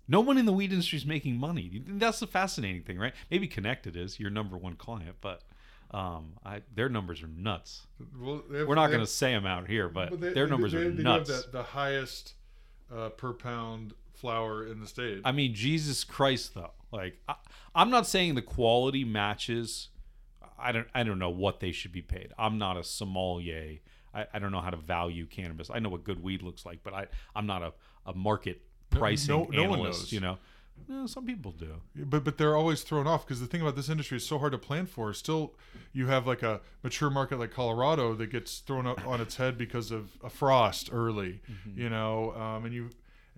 No 0.08 0.20
one 0.20 0.38
in 0.38 0.46
the 0.46 0.52
weed 0.52 0.72
industry 0.72 0.96
is 0.96 1.04
making 1.06 1.36
money. 1.36 1.82
That's 1.86 2.20
the 2.20 2.26
fascinating 2.26 2.82
thing, 2.82 2.98
right? 2.98 3.12
Maybe 3.30 3.46
Connected 3.46 3.94
is 3.96 4.18
your 4.18 4.30
number 4.30 4.56
one 4.56 4.74
client, 4.74 5.16
but 5.20 5.42
um, 5.90 6.34
I, 6.44 6.62
their 6.74 6.88
numbers 6.88 7.22
are 7.22 7.28
nuts. 7.28 7.86
well, 8.18 8.42
have- 8.52 8.66
We're 8.66 8.74
not 8.74 8.88
going 8.88 9.00
to 9.00 9.06
say 9.06 9.32
them 9.32 9.46
out 9.46 9.68
here, 9.68 9.88
but, 9.88 10.10
but 10.10 10.20
they- 10.20 10.32
their 10.32 10.46
numbers 10.46 10.72
they, 10.72 10.78
are 10.78 10.90
they 10.90 11.02
nuts. 11.02 11.30
Have 11.30 11.42
the, 11.46 11.58
the 11.58 11.62
highest 11.62 12.34
uh, 12.94 13.10
per 13.10 13.32
pound 13.34 13.92
flower 14.14 14.66
in 14.66 14.80
the 14.80 14.86
state. 14.86 15.20
I 15.24 15.32
mean, 15.32 15.54
Jesus 15.54 16.04
Christ, 16.04 16.54
though. 16.54 16.72
Like, 16.90 17.18
I, 17.28 17.34
I'm 17.74 17.90
not 17.90 18.06
saying 18.06 18.34
the 18.34 18.42
quality 18.42 19.04
matches. 19.04 19.88
I 20.58 20.72
don't 20.72 20.88
I 20.94 21.04
don't 21.04 21.18
know 21.20 21.30
what 21.30 21.60
they 21.60 21.70
should 21.70 21.92
be 21.92 22.02
paid. 22.02 22.32
I'm 22.38 22.58
not 22.58 22.76
a 22.76 22.82
sommelier. 22.82 23.78
I, 24.14 24.26
I 24.32 24.38
don't 24.38 24.50
know 24.50 24.60
how 24.60 24.70
to 24.70 24.76
value 24.76 25.26
cannabis. 25.26 25.70
I 25.72 25.78
know 25.78 25.88
what 25.90 26.02
good 26.02 26.20
weed 26.22 26.42
looks 26.42 26.66
like, 26.66 26.80
but 26.82 26.94
I 26.94 27.06
I'm 27.36 27.46
not 27.46 27.62
a, 27.62 27.72
a 28.08 28.14
market 28.14 28.62
pricing 28.90 29.28
no- 29.36 29.48
no 29.52 29.68
one 29.70 29.78
analyst. 29.80 30.00
knows. 30.00 30.12
You 30.12 30.20
know, 30.20 30.38
no, 30.88 31.06
some 31.06 31.26
people 31.26 31.52
do. 31.52 31.74
but 31.94 32.24
but 32.24 32.38
they're 32.38 32.56
always 32.56 32.82
thrown 32.82 33.06
off 33.06 33.26
because 33.26 33.40
the 33.40 33.46
thing 33.46 33.60
about 33.60 33.76
this 33.76 33.88
industry 33.88 34.16
is 34.16 34.26
so 34.26 34.38
hard 34.38 34.52
to 34.52 34.58
plan 34.58 34.86
for. 34.86 35.12
Still, 35.12 35.54
you 35.92 36.06
have 36.06 36.26
like 36.26 36.42
a 36.42 36.60
mature 36.82 37.10
market 37.10 37.38
like 37.38 37.50
Colorado 37.50 38.14
that 38.14 38.28
gets 38.28 38.58
thrown 38.60 38.86
up 38.86 39.06
on 39.06 39.20
its 39.20 39.36
head 39.36 39.58
because 39.58 39.90
of 39.90 40.10
a 40.24 40.30
frost 40.30 40.88
early, 40.92 41.40
you 41.74 41.90
know, 41.90 42.32
um, 42.34 42.64
and 42.64 42.72
you 42.74 42.90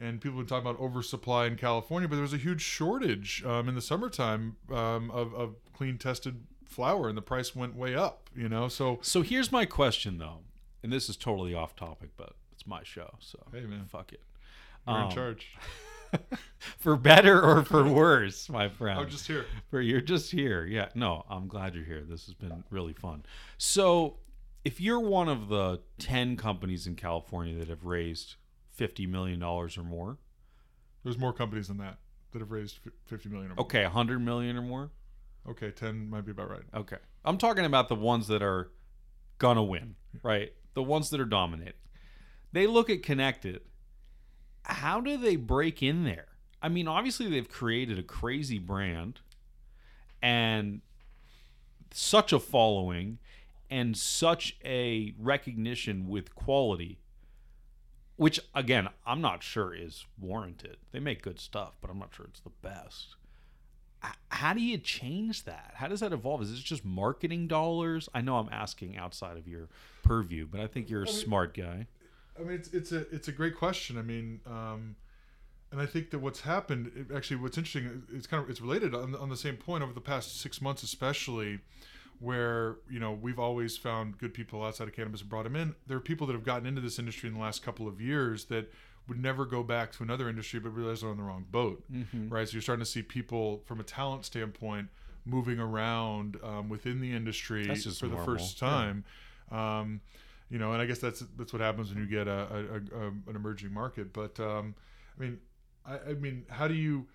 and 0.02 0.20
people 0.20 0.38
have 0.38 0.46
been 0.46 0.56
talking 0.62 0.70
about 0.70 0.80
oversupply 0.80 1.46
in 1.46 1.56
California, 1.56 2.09
but 2.09 2.14
there 2.14 2.22
was 2.22 2.33
a 2.33 2.38
huge 2.38 2.62
shortage 2.62 3.44
um, 3.44 3.68
in 3.68 3.74
the 3.74 3.83
summertime 3.83 4.56
um, 4.72 5.11
of, 5.11 5.35
of 5.35 5.56
clean 5.74 5.98
tested 5.98 6.42
flower, 6.64 7.09
and 7.09 7.18
the 7.18 7.22
price 7.22 7.54
went 7.56 7.74
way 7.74 7.94
up, 7.94 8.30
you 8.35 8.48
know. 8.48 8.68
So 8.68 8.98
So 9.02 9.22
here's 9.22 9.50
my 9.50 9.64
question 9.66 10.18
though, 10.18 10.38
and 10.83 10.92
this 10.92 11.09
is 11.11 11.16
totally 11.16 11.52
off 11.54 11.74
topic, 11.76 12.11
but 12.16 12.35
it's 12.52 12.66
my 12.66 12.83
show, 12.85 13.14
so 13.18 13.38
Hey, 13.52 13.62
man. 13.62 13.87
fuck 13.88 14.12
it. 14.12 14.20
You're 14.87 14.97
Um, 14.97 15.05
in 15.09 15.11
charge. 15.14 15.47
For 16.79 16.97
better 16.97 17.40
or 17.40 17.62
for 17.64 17.85
worse, 17.88 18.49
my 18.49 18.69
friend. 18.69 18.99
I'm 18.99 19.09
just 19.09 19.27
here. 19.29 19.47
For 19.71 19.81
you're 19.81 20.01
just 20.01 20.31
here. 20.33 20.66
Yeah. 20.66 20.88
No, 20.97 21.25
I'm 21.31 21.47
glad 21.47 21.75
you're 21.75 21.85
here. 21.85 22.03
This 22.03 22.27
has 22.27 22.35
been 22.35 22.64
really 22.69 22.93
fun. 22.93 23.23
So, 23.59 24.19
if 24.64 24.81
you're 24.81 24.99
one 25.01 25.29
of 25.29 25.49
the 25.49 25.81
10 25.99 26.37
companies 26.37 26.87
in 26.88 26.97
California 26.97 27.57
that 27.59 27.69
have 27.69 27.85
raised 27.85 28.35
50 28.73 29.07
million 29.07 29.38
dollars 29.38 29.79
or 29.79 29.85
more, 29.85 30.19
There's 31.05 31.16
more 31.16 31.33
companies 31.33 31.69
than 31.69 31.79
that 31.79 31.99
that 32.33 32.40
have 32.40 32.51
raised 32.51 32.79
fi- 32.79 32.90
50 33.07 33.29
million 33.29 33.53
or 33.53 33.55
more. 33.55 33.64
okay, 33.64 33.85
100 33.85 34.19
million 34.19 34.57
or 34.57 34.62
more, 34.62 34.90
Okay, 35.49 35.71
10 35.71 36.11
might 36.11 36.25
be 36.27 36.33
about 36.33 36.51
right. 36.51 36.62
okay. 36.75 36.99
I'm 37.25 37.38
talking 37.38 37.64
about 37.64 37.88
the 37.88 37.95
ones 37.95 38.27
that 38.29 38.43
are 38.43 38.71
gonna 39.38 39.62
win, 39.64 39.95
right? 40.23 40.53
The 40.75 40.83
ones 40.83 41.11
that 41.11 41.21
are 41.21 41.25
dominating. 41.25 41.75
They 42.53 42.66
look 42.66 42.90
at 42.90 43.03
connected. 43.03 43.61
How 44.62 45.01
do 45.01 45.16
they 45.16 45.37
break 45.37 45.83
in 45.83 46.05
there? 46.05 46.27
I 46.62 46.68
mean, 46.68 46.87
obviously 46.87 47.29
they've 47.29 47.49
created 47.49 47.99
a 47.99 48.03
crazy 48.03 48.59
brand 48.59 49.20
and 50.23 50.81
such 51.92 52.33
a 52.33 52.38
following 52.38 53.18
and 53.70 53.96
such 53.96 54.57
a 54.64 55.14
recognition 55.18 56.09
with 56.09 56.35
quality 56.35 56.99
which 58.16 58.38
again 58.55 58.88
i'm 59.07 59.20
not 59.20 59.42
sure 59.42 59.75
is 59.75 60.05
warranted. 60.20 60.77
They 60.92 61.01
make 61.01 61.23
good 61.23 61.40
stuff 61.40 61.77
but 61.81 61.90
i'm 61.90 61.99
not 61.99 62.14
sure 62.14 62.27
it's 62.27 62.40
the 62.40 62.51
best. 62.62 63.16
How 64.31 64.55
do 64.55 64.62
you 64.62 64.79
change 64.79 65.44
that? 65.44 65.73
How 65.75 65.87
does 65.88 66.01
that 66.01 66.12
evolve? 66.12 66.40
Is 66.40 66.51
it 66.53 66.57
just 66.57 66.85
marketing 66.85 67.46
dollars? 67.49 68.09
I 68.14 68.20
know 68.20 68.37
i'm 68.37 68.49
asking 68.53 68.96
outside 68.96 69.37
of 69.37 69.49
your 69.49 69.68
purview 70.03 70.46
but 70.51 70.61
i 70.61 70.66
think 70.66 70.90
you're 70.90 71.05
a 71.05 71.09
smart 71.09 71.55
guy 71.55 71.87
I 72.38 72.43
mean, 72.43 72.53
it's 72.53 72.69
it's 72.73 72.93
a 72.93 73.01
it's 73.14 73.29
a 73.29 73.33
great 73.33 73.57
question. 73.57 73.99
I 73.99 74.03
mean, 74.03 74.40
um, 74.47 74.97
and 75.73 75.81
I 75.81 75.87
think 75.87 76.11
that 76.11 76.19
what's 76.19 76.40
happened, 76.40 76.90
it, 76.97 77.14
actually, 77.14 77.37
what's 77.37 77.57
interesting, 77.59 78.03
it's 78.12 78.27
kind 78.27 78.43
of 78.43 78.51
it's 78.51 78.61
related 78.61 78.95
on, 78.95 79.14
on 79.14 79.29
the 79.29 79.37
same 79.37 79.57
point 79.57 79.83
over 79.83 79.93
the 79.93 80.01
past 80.01 80.40
six 80.40 80.61
months, 80.61 80.83
especially, 80.83 81.61
where 82.19 82.77
you 82.88 82.99
know 82.99 83.12
we've 83.12 83.38
always 83.38 83.77
found 83.77 84.19
good 84.19 84.35
people 84.35 84.64
outside 84.64 84.88
of 84.88 84.95
cannabis 84.95 85.21
and 85.21 85.31
brought 85.31 85.45
them 85.45 85.57
in. 85.57 85.75
There 85.87 85.97
are 85.97 86.01
people 86.01 86.27
that 86.29 86.33
have 86.33 86.45
gotten 86.45 86.66
into 86.66 86.81
this 86.81 86.99
industry 86.99 87.29
in 87.29 87.35
the 87.35 87.40
last 87.40 87.62
couple 87.62 87.87
of 87.87 88.01
years 88.01 88.47
that 88.47 88.73
would 89.09 89.21
never 89.21 89.45
go 89.45 89.62
back 89.62 89.90
to 89.93 90.03
another 90.03 90.29
industry, 90.29 90.61
but 90.61 90.71
realize 90.71 91.01
they're 91.01 91.11
on 91.11 91.16
the 91.16 91.23
wrong 91.23 91.45
boat, 91.51 91.83
right? 92.29 92.47
So 92.49 92.53
you're 92.53 92.62
starting 92.62 92.85
to 92.85 92.90
see 92.90 93.03
people 93.03 93.62
from 93.66 93.81
a 93.81 93.83
talent 93.83 94.25
standpoint 94.25 94.88
moving 95.25 95.59
around 95.59 96.37
um, 96.45 96.69
within 96.69 97.01
the 97.01 97.12
industry 97.12 97.69
for 98.01 98.07
the 98.09 98.16
first 98.25 98.59
time. 98.59 99.05
Um, 99.51 100.01
you 100.50 100.58
know, 100.58 100.72
and 100.72 100.82
I 100.82 100.86
guess 100.86 100.98
that's 100.98 101.20
that's 101.36 101.52
what 101.52 101.62
happens 101.62 101.88
when 101.90 101.98
you 101.98 102.06
get 102.06 102.26
a, 102.28 102.32
a, 102.92 102.98
a, 102.98 103.06
an 103.08 103.36
emerging 103.36 103.72
market. 103.72 104.12
But 104.12 104.38
um, 104.40 104.74
I 105.18 105.22
mean, 105.22 105.38
I, 105.86 105.98
I 106.10 106.12
mean, 106.14 106.44
how 106.50 106.68
do 106.68 106.74
you? 106.74 107.06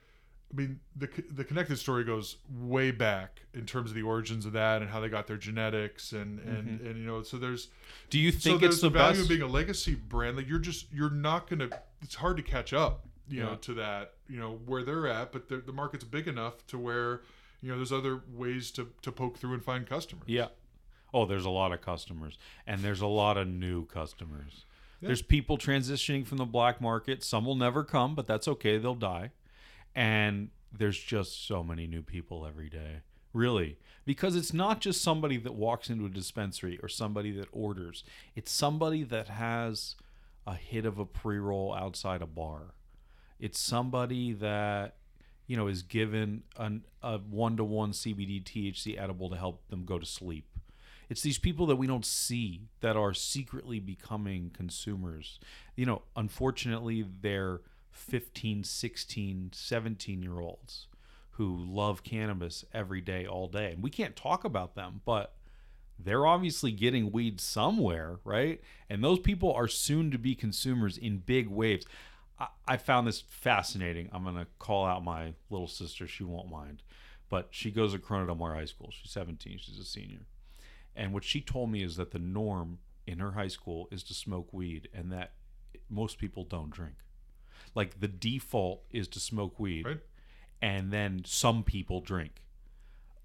I 0.54 0.58
mean, 0.58 0.80
the 0.96 1.10
the 1.32 1.44
connected 1.44 1.78
story 1.78 2.04
goes 2.04 2.38
way 2.50 2.92
back 2.92 3.42
in 3.54 3.66
terms 3.66 3.90
of 3.90 3.96
the 3.96 4.04
origins 4.04 4.46
of 4.46 4.54
that 4.54 4.82
and 4.82 4.90
how 4.92 5.00
they 5.02 5.10
got 5.10 5.28
their 5.28 5.38
genetics 5.38 6.12
and 6.14 6.40
and 6.40 6.80
and 6.82 6.98
you 6.98 7.06
know, 7.06 7.24
so 7.24 7.38
there's 7.38 7.68
do 8.10 8.20
you 8.20 8.32
think 8.32 8.62
there's 8.62 8.76
it's 8.76 8.82
the 8.82 8.90
value 8.90 9.14
best 9.16 9.24
of 9.24 9.30
being 9.30 9.42
a 9.42 9.48
legacy 9.48 9.96
brand. 9.96 10.38
Like 10.38 10.48
you're 10.48 10.60
just 10.60 10.86
you're 10.94 11.10
not 11.10 11.50
gonna. 11.50 11.70
It's 12.02 12.16
hard 12.16 12.38
to 12.38 12.44
catch 12.44 12.72
up, 12.74 13.06
you 13.28 13.40
Yeah. 13.40 13.46
know, 13.50 13.56
to 13.56 13.74
that 13.74 14.14
you 14.30 14.40
know 14.40 14.60
where 14.66 14.84
they're 14.84 15.08
at. 15.08 15.32
But 15.34 15.50
the 15.50 15.58
the 15.58 15.74
market's 15.74 16.04
big 16.06 16.28
enough 16.28 16.66
to 16.68 16.78
where 16.78 17.22
you 17.62 17.72
know 17.72 17.76
there's 17.78 17.92
other 17.92 18.22
ways 18.32 18.70
to 18.72 18.88
to 19.02 19.12
poke 19.12 19.38
through 19.40 19.56
and 19.56 19.64
find 19.66 19.86
customers. 19.88 20.24
Yeah. 20.28 20.48
Oh, 21.14 21.26
there's 21.26 21.46
a 21.46 21.50
lot 21.50 21.72
of 21.72 21.82
customers, 21.82 22.38
and 22.68 22.82
there's 22.82 23.02
a 23.02 23.08
lot 23.08 23.38
of 23.38 23.48
new 23.48 23.86
customers. 23.86 24.66
There's 25.02 25.22
people 25.22 25.58
transitioning 25.58 26.26
from 26.26 26.38
the 26.38 26.46
black 26.46 26.82
market. 26.82 27.24
Some 27.24 27.46
will 27.46 27.56
never 27.56 27.84
come, 27.84 28.16
but 28.16 28.26
that's 28.26 28.48
okay. 28.48 28.78
They'll 28.78 28.96
die. 28.96 29.32
And 29.94 30.50
there's 30.72 31.00
just 31.00 31.48
so 31.48 31.64
many 31.64 31.88
new 31.88 32.02
people 32.02 32.46
every 32.46 32.70
day. 32.70 33.02
Really. 33.34 33.78
Because 34.06 34.36
it's 34.36 34.54
not 34.54 34.82
just 34.82 35.02
somebody 35.02 35.38
that 35.38 35.54
walks 35.54 35.90
into 35.90 36.06
a 36.06 36.10
dispensary 36.10 36.80
or 36.82 36.88
somebody 36.88 37.32
that 37.34 37.48
orders, 37.52 38.04
it's 38.36 38.52
somebody 38.52 39.04
that 39.04 39.28
has 39.28 39.96
a 40.48 40.56
hit 40.56 40.86
of 40.86 41.00
a 41.00 41.06
pre 41.06 41.38
roll 41.38 41.74
outside 41.74 42.22
a 42.22 42.28
bar. 42.28 42.76
It's 43.40 43.60
somebody 43.60 44.34
that 44.34 44.96
you 45.48 45.58
know 45.58 45.68
is 45.68 45.82
given 45.82 46.44
an, 46.58 46.84
a 47.04 47.18
one-to-one 47.18 47.92
CBD 47.92 48.44
THC 48.44 49.00
edible 49.00 49.30
to 49.30 49.36
help 49.36 49.68
them 49.70 49.86
go 49.86 50.00
to 50.00 50.06
sleep. 50.06 50.46
It's 51.10 51.22
these 51.22 51.38
people 51.38 51.66
that 51.68 51.76
we 51.76 51.88
don't 51.88 52.06
see 52.06 52.62
that 52.82 52.96
are 52.96 53.14
secretly 53.14 53.80
becoming 53.80 54.52
consumers. 54.52 55.40
You 55.76 55.86
know, 55.86 56.02
unfortunately, 56.16 57.06
they're 57.22 57.62
15, 57.92 58.64
16, 58.64 59.52
17 59.54 60.22
year 60.22 60.40
olds 60.40 60.88
who 61.32 61.56
love 61.68 62.04
cannabis 62.04 62.64
every 62.74 63.02
day, 63.02 63.26
all 63.26 63.48
day. 63.48 63.72
And 63.74 63.84
we 63.84 63.90
can't 63.90 64.16
talk 64.16 64.44
about 64.44 64.76
them, 64.76 65.02
but 65.06 65.36
they're 66.00 66.26
obviously 66.26 66.72
getting 66.72 67.12
weed 67.12 67.40
somewhere, 67.42 68.20
right? 68.24 68.62
And 68.90 69.04
those 69.04 69.20
people 69.20 69.54
are 69.54 69.68
soon 69.68 70.12
to 70.12 70.18
be 70.18 70.36
consumers 70.36 70.98
in 70.98 71.18
big 71.20 71.48
waves. 71.48 71.86
I, 72.40 72.48
I 72.68 72.78
found 72.78 73.08
this 73.08 73.22
fascinating. 73.22 74.10
I'm 74.12 74.24
going 74.24 74.36
to 74.36 74.48
call 74.60 74.86
out 74.86 75.04
my 75.04 75.34
little 75.50 75.68
sister. 75.68 76.08
She 76.08 76.24
won't 76.24 76.50
mind. 76.50 76.84
But 77.30 77.48
she 77.52 77.72
goes 77.72 77.94
to 77.94 78.00
Corona 78.00 78.28
Del 78.28 78.36
Mar 78.36 78.56
High 78.56 78.66
School. 78.66 78.92
She's 78.92 79.12
17. 79.12 79.58
She's 79.58 79.80
a 79.80 79.84
senior. 79.84 80.28
And 80.96 81.14
what 81.14 81.24
she 81.24 81.42
told 81.42 81.72
me 81.72 81.84
is 81.84 81.96
that 81.98 82.12
the 82.12 82.20
norm 82.20 82.80
in 83.06 83.20
her 83.20 83.32
high 83.32 83.48
school 83.50 83.88
is 83.92 84.04
to 84.04 84.14
smoke 84.14 84.52
weed 84.54 84.88
and 84.94 85.12
that 85.12 85.34
most 85.90 86.18
people 86.18 86.44
don't 86.44 86.70
drink. 86.72 86.96
Like 87.76 88.00
the 88.00 88.08
default 88.08 88.84
is 88.92 89.08
to 89.10 89.20
smoke 89.20 89.60
weed 89.60 89.86
Right. 89.86 90.00
and 90.62 90.92
then 90.92 91.22
some 91.26 91.64
people 91.64 92.00
drink. 92.02 92.44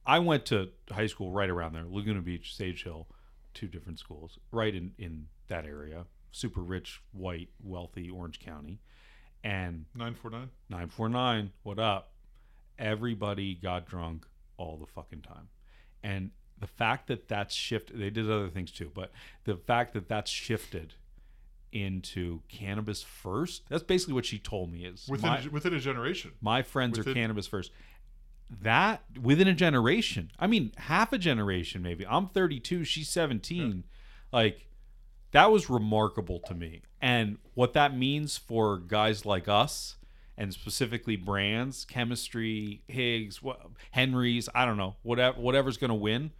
I 0.04 0.18
went 0.18 0.46
to 0.46 0.70
high 0.90 1.06
school 1.06 1.30
right 1.30 1.48
around 1.48 1.74
there, 1.74 1.84
Laguna 1.86 2.20
Beach, 2.22 2.54
Sage 2.56 2.82
Hill, 2.82 3.06
two 3.54 3.68
different 3.68 3.98
schools, 3.98 4.38
right 4.50 4.74
in, 4.74 4.92
in 4.98 5.26
that 5.48 5.64
area. 5.66 6.06
Super 6.32 6.60
rich, 6.62 7.00
white, 7.12 7.48
wealthy 7.62 8.08
Orange 8.10 8.40
County. 8.40 8.80
And 9.44 9.86
Nine 9.94 10.14
four 10.14 10.30
nine. 10.30 10.50
949, 10.68 11.52
what 11.62 11.78
up? 11.78 12.12
Everybody 12.78 13.54
got 13.54 13.86
drunk 13.86 14.26
all 14.56 14.76
the 14.76 14.86
fucking 14.86 15.22
time. 15.22 15.48
And 16.02 16.30
the 16.60 16.66
fact 16.66 17.08
that 17.08 17.28
that's 17.28 17.54
shifted, 17.54 17.98
they 17.98 18.10
did 18.10 18.30
other 18.30 18.48
things 18.48 18.70
too, 18.70 18.90
but 18.94 19.10
the 19.44 19.56
fact 19.56 19.94
that 19.94 20.08
that's 20.08 20.30
shifted 20.30 20.94
into 21.72 22.40
cannabis 22.48 23.02
first, 23.02 23.62
that's 23.68 23.82
basically 23.82 24.14
what 24.14 24.26
she 24.26 24.38
told 24.38 24.70
me 24.70 24.84
is 24.84 25.06
Within 25.08 25.30
my, 25.30 25.38
a, 25.40 25.48
within 25.50 25.74
a 25.74 25.80
generation. 25.80 26.32
my 26.40 26.62
friends 26.62 26.98
are 26.98 27.04
cannabis 27.04 27.46
first. 27.46 27.70
That 28.62 29.02
within 29.20 29.46
a 29.48 29.54
generation, 29.54 30.32
I 30.38 30.46
mean, 30.46 30.72
half 30.76 31.12
a 31.12 31.18
generation 31.18 31.82
maybe. 31.82 32.06
I'm 32.06 32.26
32, 32.28 32.84
she's 32.84 33.08
17. 33.08 33.84
Like, 34.32 34.66
that 35.32 35.50
was 35.52 35.70
remarkable 35.70 36.40
to 36.40 36.54
me. 36.54 36.82
And 37.00 37.38
what 37.54 37.72
that 37.74 37.96
means 37.96 38.36
for 38.36 38.78
guys 38.78 39.24
like 39.24 39.48
us, 39.48 39.96
and 40.36 40.52
specifically 40.54 41.16
brands, 41.16 41.84
chemistry, 41.84 42.82
Higgs, 42.88 43.42
what, 43.42 43.60
Henry's, 43.90 44.48
I 44.54 44.64
don't 44.64 44.78
know, 44.78 44.96
whatever, 45.02 45.38
whatever's 45.38 45.76
going 45.76 45.90
to 45.90 45.94
win. 45.94 46.32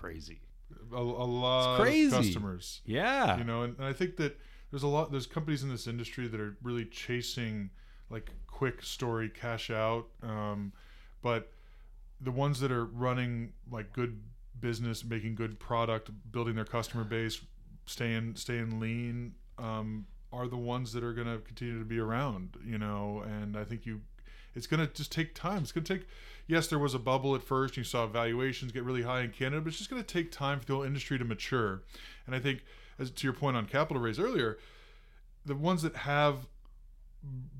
It's 0.00 0.26
crazy. 0.26 0.40
A, 0.92 0.96
a 0.96 1.00
lot 1.00 1.80
crazy. 1.80 2.06
of 2.06 2.22
customers. 2.22 2.80
Yeah. 2.84 3.38
you 3.38 3.44
know 3.44 3.62
and, 3.62 3.76
and 3.78 3.86
i 3.86 3.92
think 3.92 4.16
that 4.16 4.38
there's 4.70 4.82
a 4.82 4.88
lot 4.88 5.10
there's 5.10 5.26
companies 5.26 5.62
in 5.62 5.68
this 5.68 5.86
industry 5.86 6.28
that 6.28 6.40
are 6.40 6.56
really 6.62 6.84
chasing 6.84 7.70
like 8.08 8.30
quick 8.46 8.82
story 8.82 9.28
cash 9.28 9.70
out 9.70 10.06
um, 10.22 10.72
but 11.22 11.52
the 12.20 12.30
ones 12.30 12.60
that 12.60 12.70
are 12.70 12.84
running 12.84 13.52
like 13.70 13.92
good 13.92 14.20
business 14.60 15.04
making 15.04 15.34
good 15.34 15.58
product 15.58 16.10
building 16.30 16.54
their 16.54 16.64
customer 16.64 17.04
base 17.04 17.40
staying 17.86 18.36
staying 18.36 18.78
lean 18.78 19.32
um, 19.58 20.06
are 20.32 20.46
the 20.46 20.56
ones 20.56 20.92
that 20.92 21.02
are 21.02 21.12
going 21.12 21.26
to 21.26 21.38
continue 21.38 21.78
to 21.78 21.84
be 21.84 21.98
around 21.98 22.56
you 22.64 22.78
know 22.78 23.24
and 23.26 23.56
i 23.56 23.64
think 23.64 23.86
you 23.86 24.00
it's 24.54 24.66
going 24.66 24.86
to 24.86 24.92
just 24.92 25.12
take 25.12 25.34
time. 25.34 25.62
It's 25.62 25.72
going 25.72 25.84
to 25.84 25.98
take. 25.98 26.06
Yes, 26.46 26.66
there 26.66 26.78
was 26.78 26.94
a 26.94 26.98
bubble 26.98 27.34
at 27.34 27.42
first. 27.42 27.76
You 27.76 27.84
saw 27.84 28.06
valuations 28.06 28.72
get 28.72 28.82
really 28.82 29.02
high 29.02 29.20
in 29.22 29.30
Canada, 29.30 29.60
but 29.60 29.68
it's 29.68 29.78
just 29.78 29.90
going 29.90 30.02
to 30.02 30.06
take 30.06 30.32
time 30.32 30.58
for 30.58 30.66
the 30.66 30.74
whole 30.74 30.82
industry 30.82 31.18
to 31.18 31.24
mature. 31.24 31.82
And 32.26 32.34
I 32.34 32.40
think, 32.40 32.64
as 32.98 33.10
to 33.10 33.26
your 33.26 33.32
point 33.32 33.56
on 33.56 33.66
capital 33.66 34.02
raise 34.02 34.18
earlier, 34.18 34.58
the 35.46 35.54
ones 35.54 35.82
that 35.82 35.96
have 35.96 36.46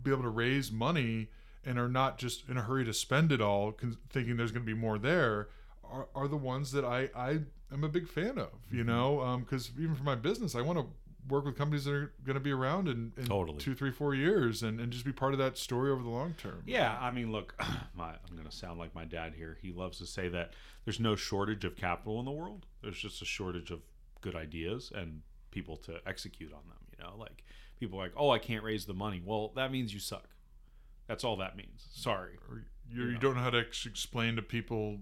be 0.03 0.11
able 0.11 0.23
to 0.23 0.29
raise 0.29 0.73
money 0.73 1.29
and 1.65 1.79
are 1.79 1.89
not 1.89 2.19
just 2.19 2.49
in 2.49 2.57
a 2.57 2.63
hurry 2.63 2.85
to 2.85 2.95
spend 2.95 3.31
it 3.31 3.41
all, 3.41 3.77
thinking 4.09 4.37
there's 4.37 4.53
going 4.53 4.65
to 4.65 4.73
be 4.73 4.79
more 4.79 4.99
there, 4.99 5.49
are, 5.85 6.09
are 6.15 6.29
the 6.29 6.37
ones 6.37 6.73
that 6.73 6.85
I 6.85 7.11
I 7.15 7.41
am 7.73 7.85
a 7.85 7.89
big 7.89 8.09
fan 8.09 8.39
of. 8.39 8.51
You 8.71 8.81
mm-hmm. 8.81 8.89
know, 8.89 9.21
um, 9.21 9.41
because 9.43 9.71
even 9.79 9.95
for 9.95 10.05
my 10.05 10.15
business, 10.15 10.55
I 10.55 10.63
want 10.63 10.79
to 10.79 10.87
work 11.31 11.45
with 11.45 11.57
companies 11.57 11.85
that 11.85 11.93
are 11.93 12.13
going 12.25 12.35
to 12.35 12.41
be 12.41 12.53
around 12.53 12.89
in, 12.89 13.13
in 13.17 13.27
Totally. 13.27 13.59
two, 13.59 13.75
three, 13.75 13.91
four 13.91 14.15
years, 14.15 14.63
and, 14.63 14.81
and 14.81 14.93
just 14.93 15.05
be 15.05 15.13
part 15.13 15.33
of 15.33 15.39
that 15.39 15.57
story 15.57 15.91
over 15.91 16.03
the 16.03 16.09
long 16.09 16.35
term. 16.35 16.63
Yeah, 16.67 16.97
I 17.01 17.11
mean, 17.11 17.33
look, 17.33 17.55
my, 17.95 18.09
I'm 18.11 18.37
going 18.37 18.49
to 18.49 18.55
sound 18.55 18.79
like 18.79 18.95
my 18.95 19.05
dad 19.05 19.35
here. 19.37 19.57
He 19.63 19.73
loves 19.73 19.99
to 19.99 20.07
say 20.07 20.29
that 20.29 20.53
there's 20.85 21.01
no 21.01 21.17
shortage 21.17 21.65
of 21.65 21.77
capital 21.77 22.19
in 22.19 22.25
the 22.25 22.31
world. 22.31 22.67
There's 22.83 22.99
just 22.99 23.23
a 23.23 23.25
shortage 23.25 23.71
of 23.71 23.81
good 24.21 24.35
ideas 24.35 24.93
and 24.95 25.23
people 25.51 25.77
to 25.79 26.01
execute 26.07 26.53
on 26.53 26.61
them. 26.69 26.79
You 26.97 27.05
know, 27.05 27.17
like 27.17 27.45
people 27.79 27.99
are 27.99 28.05
like, 28.05 28.13
oh, 28.17 28.31
I 28.31 28.39
can't 28.39 28.63
raise 28.63 28.85
the 28.87 28.95
money. 28.95 29.23
Well, 29.25 29.53
that 29.57 29.73
means 29.73 29.93
you 29.95 30.01
suck. 30.01 30.29
That's 31.07 31.25
all 31.25 31.37
that 31.39 31.57
means. 31.57 31.89
Sorry. 31.93 32.39
Or 32.49 32.65
you, 32.89 33.05
you 33.11 33.19
don't 33.19 33.35
know 33.35 33.43
how 33.43 33.51
to 33.51 33.61
ex- 33.61 33.87
explain 33.87 34.37
to 34.37 34.43
people 34.43 34.99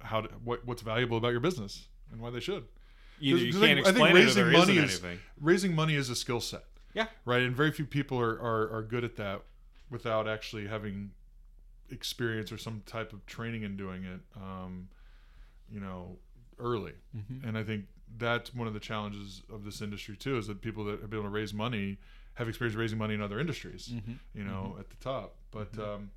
how 0.00 0.20
to, 0.22 0.28
what 0.44 0.66
what's 0.66 0.82
valuable 0.82 1.16
about 1.16 1.30
your 1.30 1.40
business 1.40 1.88
and 2.12 2.20
why 2.20 2.30
they 2.30 2.40
should. 2.40 2.64
Either 3.20 3.38
you 3.38 3.52
'Cause 3.52 3.62
I 3.62 3.66
can't 3.66 3.76
think- 3.78 3.86
I 3.86 3.92
think 3.92 4.04
explain 4.04 4.16
it 4.16 4.18
or 4.18 4.24
raising 4.26 4.44
there 4.44 4.52
money 4.52 4.76
isn't 4.78 5.04
anything. 5.04 5.20
Raising 5.40 5.74
money 5.74 5.94
is 5.94 6.10
a 6.10 6.16
skill 6.16 6.40
set. 6.40 6.64
Yeah. 6.94 7.08
right? 7.26 7.42
And 7.42 7.54
very 7.54 7.72
few 7.72 7.84
people 7.84 8.18
are, 8.18 8.40
are, 8.40 8.70
are 8.76 8.82
good 8.82 9.04
at 9.04 9.16
that 9.16 9.42
without 9.90 10.26
actually 10.26 10.66
having 10.66 11.10
experience 11.90 12.50
or 12.50 12.56
some 12.58 12.82
type 12.86 13.12
of 13.12 13.24
training 13.26 13.62
in 13.64 13.76
doing 13.76 14.04
it, 14.04 14.20
um, 14.34 14.88
you 15.70 15.78
know, 15.78 16.18
early. 16.58 16.94
Mm-hmm. 17.16 17.46
And 17.46 17.58
I 17.58 17.62
think 17.64 17.84
that's 18.16 18.54
one 18.54 18.66
of 18.66 18.72
the 18.72 18.80
challenges 18.80 19.42
of 19.52 19.64
this 19.64 19.82
industry 19.82 20.16
too, 20.16 20.38
is 20.38 20.46
that 20.46 20.62
people 20.62 20.84
that 20.86 21.00
have 21.02 21.10
been 21.10 21.18
able 21.18 21.28
to 21.28 21.34
raise 21.34 21.52
money 21.52 21.98
have 22.34 22.48
experience 22.48 22.74
raising 22.76 22.96
money 22.98 23.12
in 23.14 23.20
other 23.20 23.38
industries, 23.38 23.88
Mm-hmm. 23.88 24.12
you 24.34 24.44
know, 24.44 24.76
at 24.78 24.88
the 24.88 24.96
top. 24.96 25.36
But 25.50 25.78
um, 25.78 26.10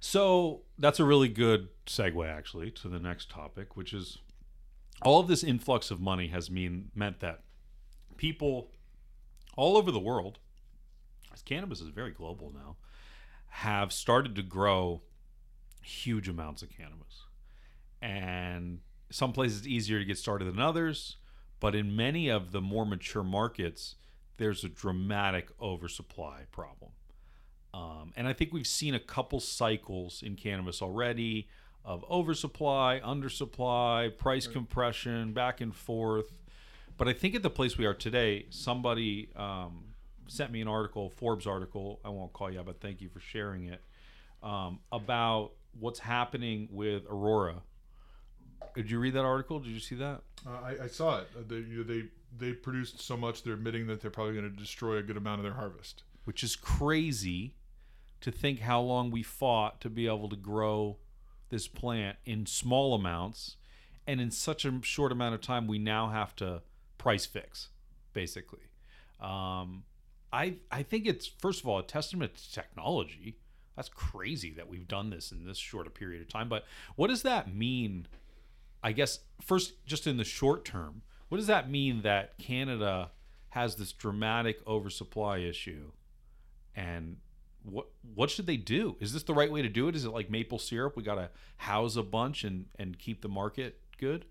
So 0.00 0.62
that's 0.78 1.00
a 1.00 1.04
really 1.04 1.28
good 1.28 1.68
segue, 1.86 2.28
actually, 2.28 2.70
to 2.72 2.88
the 2.88 2.98
next 2.98 3.30
topic, 3.30 3.76
which 3.76 3.92
is 3.94 4.18
all 5.04 5.20
of 5.20 5.28
this 5.28 5.44
influx 5.44 5.90
of 5.90 6.00
money 6.00 6.28
has 6.28 6.50
mean 6.50 6.90
meant 6.94 7.20
that 7.20 7.40
people 8.16 8.70
all 9.56 9.76
over 9.76 9.90
the 9.90 10.00
world, 10.00 10.38
as 11.32 11.42
cannabis 11.42 11.80
is 11.80 11.88
very 11.88 12.10
global 12.10 12.52
now, 12.54 12.76
have 13.48 13.92
started 13.92 14.34
to 14.36 14.42
grow 14.42 15.02
huge 15.82 16.28
amounts 16.28 16.62
of 16.62 16.70
cannabis, 16.70 17.24
and 18.00 18.80
some 19.10 19.32
places 19.32 19.58
it's 19.58 19.66
easier 19.66 19.98
to 19.98 20.04
get 20.04 20.18
started 20.18 20.46
than 20.46 20.58
others. 20.58 21.16
But 21.60 21.76
in 21.76 21.94
many 21.94 22.28
of 22.28 22.50
the 22.50 22.60
more 22.60 22.84
mature 22.84 23.22
markets, 23.22 23.94
there's 24.36 24.64
a 24.64 24.68
dramatic 24.68 25.48
oversupply 25.60 26.46
problem. 26.50 26.90
Um, 27.72 28.12
and 28.16 28.26
I 28.26 28.32
think 28.32 28.52
we've 28.52 28.66
seen 28.66 28.94
a 28.94 29.00
couple 29.00 29.38
cycles 29.38 30.22
in 30.22 30.34
cannabis 30.34 30.82
already 30.82 31.48
of 31.84 32.04
oversupply, 32.10 33.00
undersupply, 33.04 34.16
price 34.16 34.46
compression, 34.46 35.32
back 35.32 35.60
and 35.60 35.74
forth. 35.74 36.32
But 36.96 37.08
I 37.08 37.12
think 37.12 37.34
at 37.34 37.42
the 37.42 37.50
place 37.50 37.76
we 37.76 37.86
are 37.86 37.94
today, 37.94 38.46
somebody 38.50 39.30
um, 39.34 39.84
sent 40.28 40.52
me 40.52 40.60
an 40.60 40.68
article, 40.68 41.10
Forbes 41.10 41.46
article. 41.46 42.00
I 42.04 42.10
won't 42.10 42.32
call 42.32 42.50
you 42.52 42.60
out, 42.60 42.66
but 42.66 42.80
thank 42.80 43.00
you 43.00 43.08
for 43.08 43.18
sharing 43.20 43.64
it 43.66 43.82
um, 44.42 44.78
about 44.92 45.52
what's 45.78 45.98
happening 45.98 46.68
with 46.70 47.04
Aurora. 47.08 47.62
Did 48.76 48.90
you 48.90 48.98
read 49.00 49.14
that 49.14 49.24
article? 49.24 49.58
Did 49.58 49.70
you 49.72 49.80
see 49.80 49.96
that? 49.96 50.20
uh, 50.46 50.50
I, 50.62 50.84
I 50.84 50.86
saw 50.86 51.18
it. 51.20 51.28
Uh, 51.36 51.42
They, 51.46 51.56
you 51.56 51.78
know, 51.78 51.82
they 51.82 52.04
they 52.38 52.52
produced 52.54 53.00
so 53.02 53.16
much. 53.16 53.42
They're 53.42 53.52
admitting 53.54 53.86
that 53.88 54.00
they're 54.00 54.10
probably 54.10 54.32
going 54.34 54.50
to 54.50 54.56
destroy 54.56 54.96
a 54.96 55.02
good 55.02 55.16
amount 55.18 55.40
of 55.40 55.44
their 55.44 55.52
harvest. 55.54 56.04
which 56.24 56.42
is 56.42 56.56
crazy 56.56 57.54
to 58.22 58.30
think 58.30 58.60
how 58.60 58.80
long 58.80 59.10
we 59.10 59.22
fought 59.22 59.80
to 59.82 59.90
be 59.90 60.06
able 60.06 60.28
to 60.30 60.36
grow 60.36 60.96
this 61.52 61.68
plant 61.68 62.16
in 62.24 62.46
small 62.46 62.94
amounts 62.94 63.56
and 64.06 64.20
in 64.20 64.32
such 64.32 64.64
a 64.64 64.80
short 64.82 65.12
amount 65.12 65.36
of 65.36 65.40
time 65.40 65.68
we 65.68 65.78
now 65.78 66.08
have 66.08 66.34
to 66.36 66.62
price 66.98 67.24
fix 67.24 67.68
basically. 68.12 68.66
Um, 69.20 69.84
I, 70.32 70.56
I 70.70 70.82
think 70.82 71.06
it's 71.06 71.26
first 71.26 71.60
of 71.60 71.68
all 71.68 71.78
a 71.78 71.84
testament 71.84 72.34
to 72.34 72.52
technology. 72.52 73.36
That's 73.76 73.88
crazy 73.88 74.52
that 74.54 74.68
we've 74.68 74.88
done 74.88 75.10
this 75.10 75.30
in 75.30 75.46
this 75.46 75.58
short 75.58 75.86
a 75.86 75.90
period 75.90 76.22
of 76.22 76.28
time 76.28 76.48
but 76.48 76.64
what 76.96 77.06
does 77.06 77.22
that 77.22 77.54
mean 77.54 78.08
I 78.82 78.92
guess 78.92 79.20
first, 79.40 79.84
just 79.86 80.06
in 80.06 80.16
the 80.16 80.24
short 80.24 80.64
term, 80.64 81.02
what 81.28 81.38
does 81.38 81.46
that 81.46 81.70
mean 81.70 82.02
that 82.02 82.36
Canada 82.38 83.10
has 83.50 83.76
this 83.76 83.92
dramatic 83.92 84.60
oversupply 84.66 85.38
issue, 85.38 85.92
and 86.74 87.18
what 87.64 87.86
what 88.14 88.30
should 88.30 88.46
they 88.46 88.56
do? 88.56 88.96
Is 89.00 89.12
this 89.12 89.22
the 89.22 89.34
right 89.34 89.50
way 89.50 89.62
to 89.62 89.68
do 89.68 89.88
it? 89.88 89.94
Is 89.96 90.04
it 90.04 90.10
like 90.10 90.30
maple 90.30 90.58
syrup? 90.58 90.96
We 90.96 91.02
got 91.02 91.16
to 91.16 91.30
house 91.58 91.96
a 91.96 92.02
bunch 92.02 92.44
and 92.44 92.66
and 92.78 92.98
keep 92.98 93.22
the 93.22 93.28
market 93.28 93.78
good. 93.98 94.24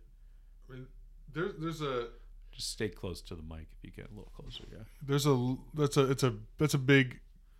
I 0.70 0.74
mean, 0.74 0.88
there, 1.34 1.50
there's 1.58 1.82
a 1.82 2.08
Just 2.52 2.72
stay 2.72 2.90
close 2.90 3.22
to 3.22 3.36
the 3.36 3.42
mic 3.44 3.68
if 3.72 3.84
you 3.84 3.92
get 3.92 4.06
a 4.12 4.16
little 4.16 4.32
closer. 4.36 4.64
Yeah. 4.72 4.80
there's 5.02 5.26
a 5.26 5.56
that's 5.74 5.98
a 5.98 6.12
it's 6.12 6.24
a 6.24 6.36
that's 6.58 6.74
a 6.74 6.78
big 6.80 7.20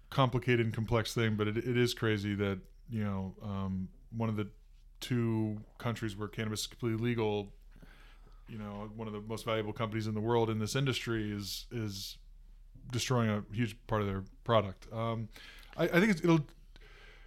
complicated 0.10 0.66
and 0.66 0.74
complex 0.76 1.14
thing 1.14 1.36
but 1.36 1.48
it, 1.48 1.56
it 1.58 1.78
is 1.78 1.94
crazy 1.94 2.36
that 2.36 2.60
you 2.90 3.02
know 3.02 3.34
um, 3.42 3.88
one 4.18 4.28
of 4.28 4.36
the 4.36 4.46
two 5.00 5.58
countries 5.78 6.18
where 6.18 6.28
cannabis 6.28 6.62
is 6.62 6.68
completely 6.68 7.02
legal 7.02 7.54
you 8.50 8.58
know 8.58 8.90
one 8.94 9.08
of 9.08 9.14
the 9.14 9.22
most 9.22 9.46
valuable 9.46 9.72
companies 9.72 10.08
in 10.08 10.14
the 10.14 10.20
world 10.20 10.50
in 10.50 10.60
this 10.60 10.76
industry 10.76 11.32
is 11.32 11.66
is 11.72 12.18
destroying 12.92 13.30
a 13.30 13.42
huge 13.56 13.78
part 13.88 14.02
of 14.02 14.08
their 14.08 14.24
product 14.44 14.86
um, 14.92 15.30
I, 15.78 15.86
I 15.86 16.00
think 16.00 16.12
it's, 16.12 16.24
it'll 16.24 16.46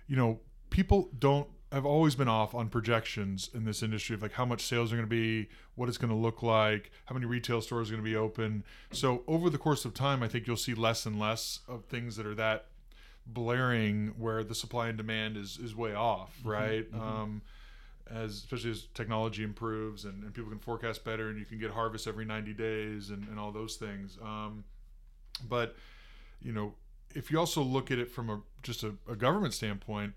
you 0.07 0.16
know 0.16 0.40
people 0.70 1.09
don't 1.18 1.48
have 1.72 1.85
always 1.85 2.14
been 2.14 2.28
off 2.28 2.54
on 2.54 2.68
projections 2.68 3.50
in 3.52 3.64
this 3.64 3.83
industry 3.83 4.14
of 4.14 4.22
like 4.22 4.33
how 4.33 4.44
much 4.44 4.62
sales 4.62 4.92
are 4.92 4.96
going 4.96 5.09
to 5.09 5.11
be 5.11 5.48
what 5.74 5.88
it's 5.88 5.98
going 5.98 6.11
to 6.11 6.16
look 6.16 6.42
like 6.42 6.92
how 7.07 7.14
many 7.14 7.26
retail 7.26 7.61
stores 7.61 7.90
are 7.90 7.94
going 7.94 8.04
to 8.04 8.09
be 8.09 8.16
open. 8.16 8.62
So 8.92 9.24
over 9.26 9.50
the 9.50 9.59
course 9.59 9.85
of 9.85 9.92
time 9.92 10.22
i 10.22 10.28
think 10.28 10.46
you'll 10.46 10.57
see 10.57 10.74
less 10.74 11.04
and 11.07 11.18
less 11.18 11.61
of 11.68 11.85
things 11.87 12.16
that 12.16 12.26
are 12.26 12.35
that 12.37 12.66
blaring 13.26 14.14
where 14.18 14.44
the 14.44 14.54
supply 14.54 14.88
and 14.88 14.96
demand 14.98 15.37
is 15.37 15.59
is 15.59 15.74
way 15.74 15.94
off 15.94 16.38
right? 16.44 16.87
Um 16.94 17.42
as 18.11 18.33
especially 18.35 18.70
as 18.70 18.87
technology 18.92 19.42
improves 19.42 20.04
and, 20.04 20.22
and 20.24 20.35
people 20.35 20.50
can 20.50 20.59
forecast 20.59 21.04
better 21.04 21.30
and 21.30 21.38
you 21.38 21.46
can 21.46 21.59
get 21.59 21.70
harvest 21.70 22.07
every 22.07 22.26
90 22.26 22.52
days 22.52 23.09
and, 23.09 23.26
and 23.28 23.40
all 23.40 23.50
those 23.50 23.76
things. 23.76 24.18
Um 24.22 24.64
but 25.48 25.74
you 26.40 26.52
know 26.52 26.74
if 27.14 27.31
you 27.31 27.38
also 27.38 27.62
look 27.62 27.90
at 27.90 27.98
it 27.98 28.11
from 28.11 28.29
a 28.31 28.40
just 28.62 28.83
a, 28.83 28.94
a 29.09 29.16
government 29.16 29.55
standpoint 29.55 30.14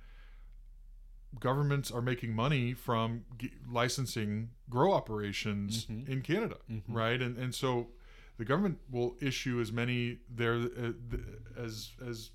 governments 1.39 1.91
are 1.91 2.01
making 2.01 2.33
money 2.33 2.73
from 2.73 3.25
g- 3.37 3.51
licensing 3.69 4.49
grow 4.69 4.93
operations 4.93 5.85
Mhm. 5.85 6.07
in 6.07 6.21
Canada, 6.21 6.57
Mhm. 6.69 6.81
right? 6.87 7.21
And 7.21 7.37
and 7.37 7.53
so 7.53 7.89
the 8.37 8.45
government 8.45 8.79
will 8.89 9.17
issue 9.19 9.59
as 9.59 9.71
many 9.71 10.19
there 10.29 10.55
uh, 10.55 10.93
th- 11.11 11.23
as 11.55 11.91
as 12.05 12.31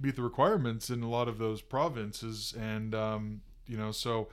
meet 0.00 0.16
the 0.16 0.22
requirements 0.22 0.90
in 0.90 1.02
a 1.02 1.08
lot 1.08 1.28
of 1.28 1.38
those 1.38 1.62
provinces, 1.62 2.52
and 2.54 2.94
um, 2.94 3.42
you 3.66 3.76
know 3.76 3.92
so. 3.92 4.28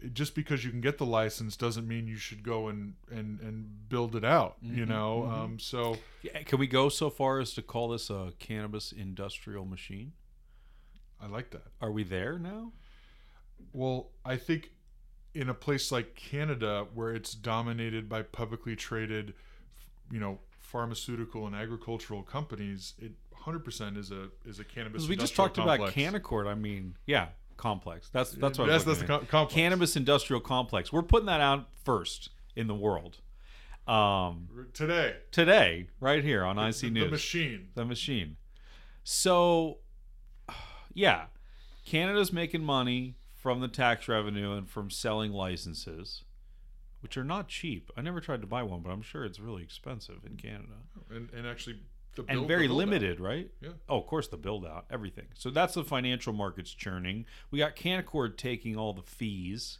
It- 0.00 0.14
Just 0.14 0.34
because 0.34 0.64
you 0.64 0.70
can 0.70 0.80
get 0.80 0.98
the 0.98 1.06
license 1.06 1.56
doesn't 1.56 1.86
mean 1.86 2.06
you 2.06 2.16
should 2.16 2.42
go 2.42 2.68
and 2.68 2.94
and, 3.10 3.40
and 3.40 3.88
build 3.88 4.14
it 4.16 4.24
out, 4.24 4.56
you 4.62 4.84
Mhm, 4.84 4.88
know. 4.88 5.22
mhm. 5.26 5.32
Um, 5.32 5.58
so 5.58 5.96
Yeah, 6.22 6.42
Can 6.42 6.58
we 6.58 6.66
go 6.66 6.88
so 6.88 7.10
far 7.10 7.38
as 7.40 7.52
to 7.54 7.62
call 7.62 7.88
this 7.88 8.10
a 8.10 8.32
cannabis 8.38 8.92
industrial 8.92 9.64
machine? 9.64 10.12
I 11.20 11.26
like 11.26 11.50
that. 11.50 11.66
Are 11.80 11.90
we 11.92 12.04
there 12.04 12.38
now? 12.38 12.72
Well, 13.72 14.10
I 14.24 14.36
think 14.36 14.70
in 15.34 15.48
a 15.48 15.54
place 15.54 15.90
like 15.92 16.14
Canada, 16.14 16.86
where 16.94 17.12
it's 17.14 17.32
dominated 17.34 18.08
by 18.08 18.22
publicly 18.22 18.74
traded, 18.76 19.34
you 20.10 20.18
know, 20.20 20.40
pharmaceutical 20.58 21.46
and 21.46 21.54
agricultural 21.56 22.22
companies, 22.22 22.94
it 22.98 23.12
100% 23.32 23.96
is 23.96 24.10
a 24.10 24.30
is 24.44 24.58
a 24.58 24.64
cannabis. 24.64 25.02
Because 25.02 25.08
we 25.08 25.16
just 25.16 25.32
industrial 25.32 25.48
talked 25.48 25.58
about 25.58 25.76
complex. 25.94 25.94
I 26.46 26.54
mean, 26.54 26.96
yeah, 27.06 27.28
complex. 27.58 28.08
That's 28.10 28.30
that's 28.30 28.58
what 28.58 28.68
Yes, 28.68 28.86
was 28.86 28.98
that's 28.98 29.06
the 29.06 29.14
at. 29.14 29.20
co- 29.20 29.26
complex. 29.26 29.54
cannabis 29.54 29.96
industrial 29.96 30.40
complex. 30.40 30.90
We're 30.90 31.02
putting 31.02 31.26
that 31.26 31.42
out 31.42 31.68
first 31.84 32.30
in 32.56 32.66
the 32.68 32.74
world. 32.74 33.18
Um, 33.86 34.48
today. 34.74 35.16
today, 35.30 35.88
right 36.00 36.22
here 36.24 36.44
on 36.44 36.58
IC 36.58 36.76
the, 36.76 36.90
News, 36.90 37.04
the 37.04 37.10
machine. 37.10 37.68
the 37.74 37.84
machine. 37.84 38.36
So, 39.04 39.78
yeah, 40.94 41.26
Canada's 41.86 42.32
making 42.32 42.62
money 42.64 43.14
from 43.34 43.60
the 43.60 43.68
tax 43.68 44.08
revenue 44.08 44.52
and 44.52 44.68
from 44.68 44.90
selling 44.90 45.32
licenses, 45.32 46.24
which 47.00 47.16
are 47.16 47.24
not 47.24 47.48
cheap. 47.48 47.90
I 47.96 48.02
never 48.02 48.20
tried 48.20 48.40
to 48.42 48.46
buy 48.46 48.62
one, 48.62 48.80
but 48.80 48.90
I'm 48.90 49.00
sure 49.02 49.24
it's 49.24 49.38
really 49.40 49.62
expensive 49.62 50.18
in 50.26 50.36
Canada. 50.36 50.74
and, 51.10 51.30
and 51.32 51.46
actually 51.46 51.78
and 52.28 52.46
very 52.46 52.66
build 52.66 52.80
out. 52.80 52.88
limited, 52.88 53.20
right? 53.20 53.50
Yeah. 53.60 53.70
Oh, 53.88 53.98
of 53.98 54.06
course, 54.06 54.28
the 54.28 54.36
build 54.36 54.64
out, 54.66 54.86
everything. 54.90 55.26
So 55.34 55.50
that's 55.50 55.74
the 55.74 55.84
financial 55.84 56.32
markets 56.32 56.72
churning. 56.72 57.26
We 57.50 57.58
got 57.58 57.76
Canaccord 57.76 58.36
taking 58.36 58.76
all 58.76 58.92
the 58.92 59.02
fees. 59.02 59.78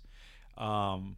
Um, 0.56 1.16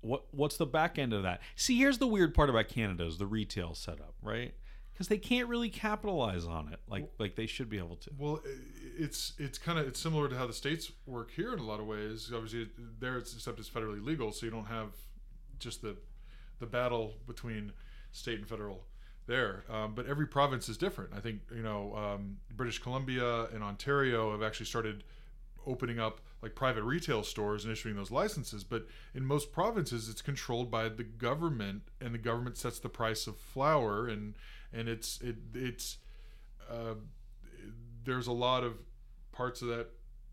what 0.00 0.24
what's 0.30 0.56
the 0.56 0.66
back 0.66 0.98
end 0.98 1.12
of 1.12 1.22
that? 1.22 1.40
See, 1.56 1.78
here's 1.78 1.98
the 1.98 2.06
weird 2.06 2.34
part 2.34 2.50
about 2.50 2.68
Canada 2.68 3.04
is 3.04 3.18
the 3.18 3.26
retail 3.26 3.74
setup, 3.74 4.14
right? 4.22 4.54
Because 4.92 5.08
they 5.08 5.18
can't 5.18 5.48
really 5.48 5.70
capitalize 5.70 6.44
on 6.44 6.72
it 6.72 6.80
like 6.88 7.10
like 7.18 7.36
they 7.36 7.46
should 7.46 7.68
be 7.68 7.78
able 7.78 7.96
to. 7.96 8.10
Well, 8.18 8.40
it's 8.98 9.34
it's 9.38 9.58
kind 9.58 9.78
of 9.78 9.86
it's 9.86 10.00
similar 10.00 10.28
to 10.28 10.36
how 10.36 10.46
the 10.46 10.52
states 10.52 10.90
work 11.06 11.30
here 11.30 11.52
in 11.52 11.58
a 11.58 11.64
lot 11.64 11.80
of 11.80 11.86
ways. 11.86 12.30
Obviously, 12.34 12.68
there 12.98 13.16
it's 13.16 13.34
except 13.34 13.58
it's 13.58 13.68
federally 13.68 14.04
legal, 14.04 14.32
so 14.32 14.46
you 14.46 14.52
don't 14.52 14.66
have 14.66 14.90
just 15.58 15.82
the 15.82 15.96
the 16.58 16.66
battle 16.66 17.14
between 17.26 17.72
state 18.12 18.38
and 18.38 18.48
federal 18.48 18.84
there. 19.26 19.64
Um, 19.70 19.94
but 19.94 20.06
every 20.06 20.26
province 20.26 20.68
is 20.68 20.76
different. 20.76 21.12
I 21.14 21.20
think 21.20 21.40
you 21.54 21.62
know 21.62 21.94
um, 21.96 22.38
British 22.54 22.78
Columbia 22.78 23.44
and 23.46 23.62
Ontario 23.62 24.32
have 24.32 24.42
actually 24.42 24.66
started 24.66 25.04
opening 25.66 25.98
up 26.00 26.20
like 26.42 26.54
private 26.54 26.82
retail 26.84 27.22
stores 27.22 27.64
and 27.64 27.72
issuing 27.72 27.94
those 27.94 28.10
licenses. 28.10 28.64
But 28.64 28.86
in 29.14 29.24
most 29.24 29.52
provinces, 29.52 30.08
it's 30.08 30.22
controlled 30.22 30.70
by 30.70 30.88
the 30.88 31.04
government, 31.04 31.82
and 32.00 32.14
the 32.14 32.18
government 32.18 32.56
sets 32.56 32.78
the 32.78 32.88
price 32.88 33.26
of 33.26 33.36
flower, 33.36 34.08
and 34.08 34.34
and 34.72 34.88
it's 34.88 35.20
it 35.20 35.36
it's 35.54 35.98
uh, 36.70 36.94
there's 38.04 38.26
a 38.26 38.32
lot 38.32 38.64
of 38.64 38.74
parts 39.32 39.62
of 39.62 39.68
that 39.68 39.88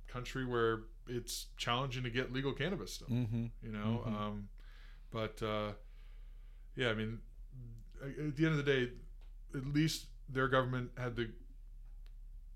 country 0.07 0.45
where 0.45 0.83
it's 1.07 1.47
challenging 1.57 2.03
to 2.03 2.09
get 2.09 2.31
legal 2.33 2.53
cannabis 2.53 2.93
still. 2.93 3.07
Mm-hmm. 3.09 3.45
You 3.61 3.71
know, 3.71 4.03
Mhm. 4.07 4.15
um, 4.21 4.49
but 5.11 5.41
uh, 5.43 5.73
yeah, 6.75 6.89
I 6.89 6.93
mean, 6.93 7.19
at 8.01 8.35
the 8.35 8.45
end 8.45 8.57
of 8.59 8.65
the 8.65 8.71
day, 8.71 8.91
at 9.55 9.65
least 9.67 10.07
their 10.29 10.47
government 10.47 10.91
had 10.97 11.15
the 11.15 11.29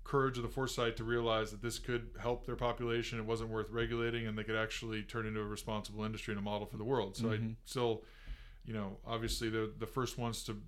courage 0.04 0.36
or 0.38 0.42
the 0.42 0.48
foresight 0.48 0.96
to 0.96 1.04
realize 1.04 1.50
that 1.52 1.62
this 1.62 1.78
could 1.78 2.10
help 2.20 2.44
their 2.44 2.56
population. 2.56 3.18
It 3.18 3.24
wasn't 3.24 3.50
worth 3.50 3.70
regulating, 3.70 4.26
and 4.26 4.36
they 4.36 4.44
could 4.44 4.56
actually 4.56 5.02
turn 5.02 5.26
into 5.26 5.40
a 5.40 5.44
responsible 5.44 6.04
industry 6.04 6.32
and 6.32 6.38
a 6.40 6.42
model 6.42 6.66
for 6.66 6.76
the 6.76 6.84
world. 6.84 7.16
So 7.16 7.30
I 7.30 7.36
Mhm. 7.38 7.56
still, 7.64 8.04
you 8.64 8.74
know, 8.74 8.98
obviously 9.06 9.48
they're 9.48 9.68
the 9.68 9.86
first 9.86 10.18
ones 10.18 10.42
to 10.44 10.60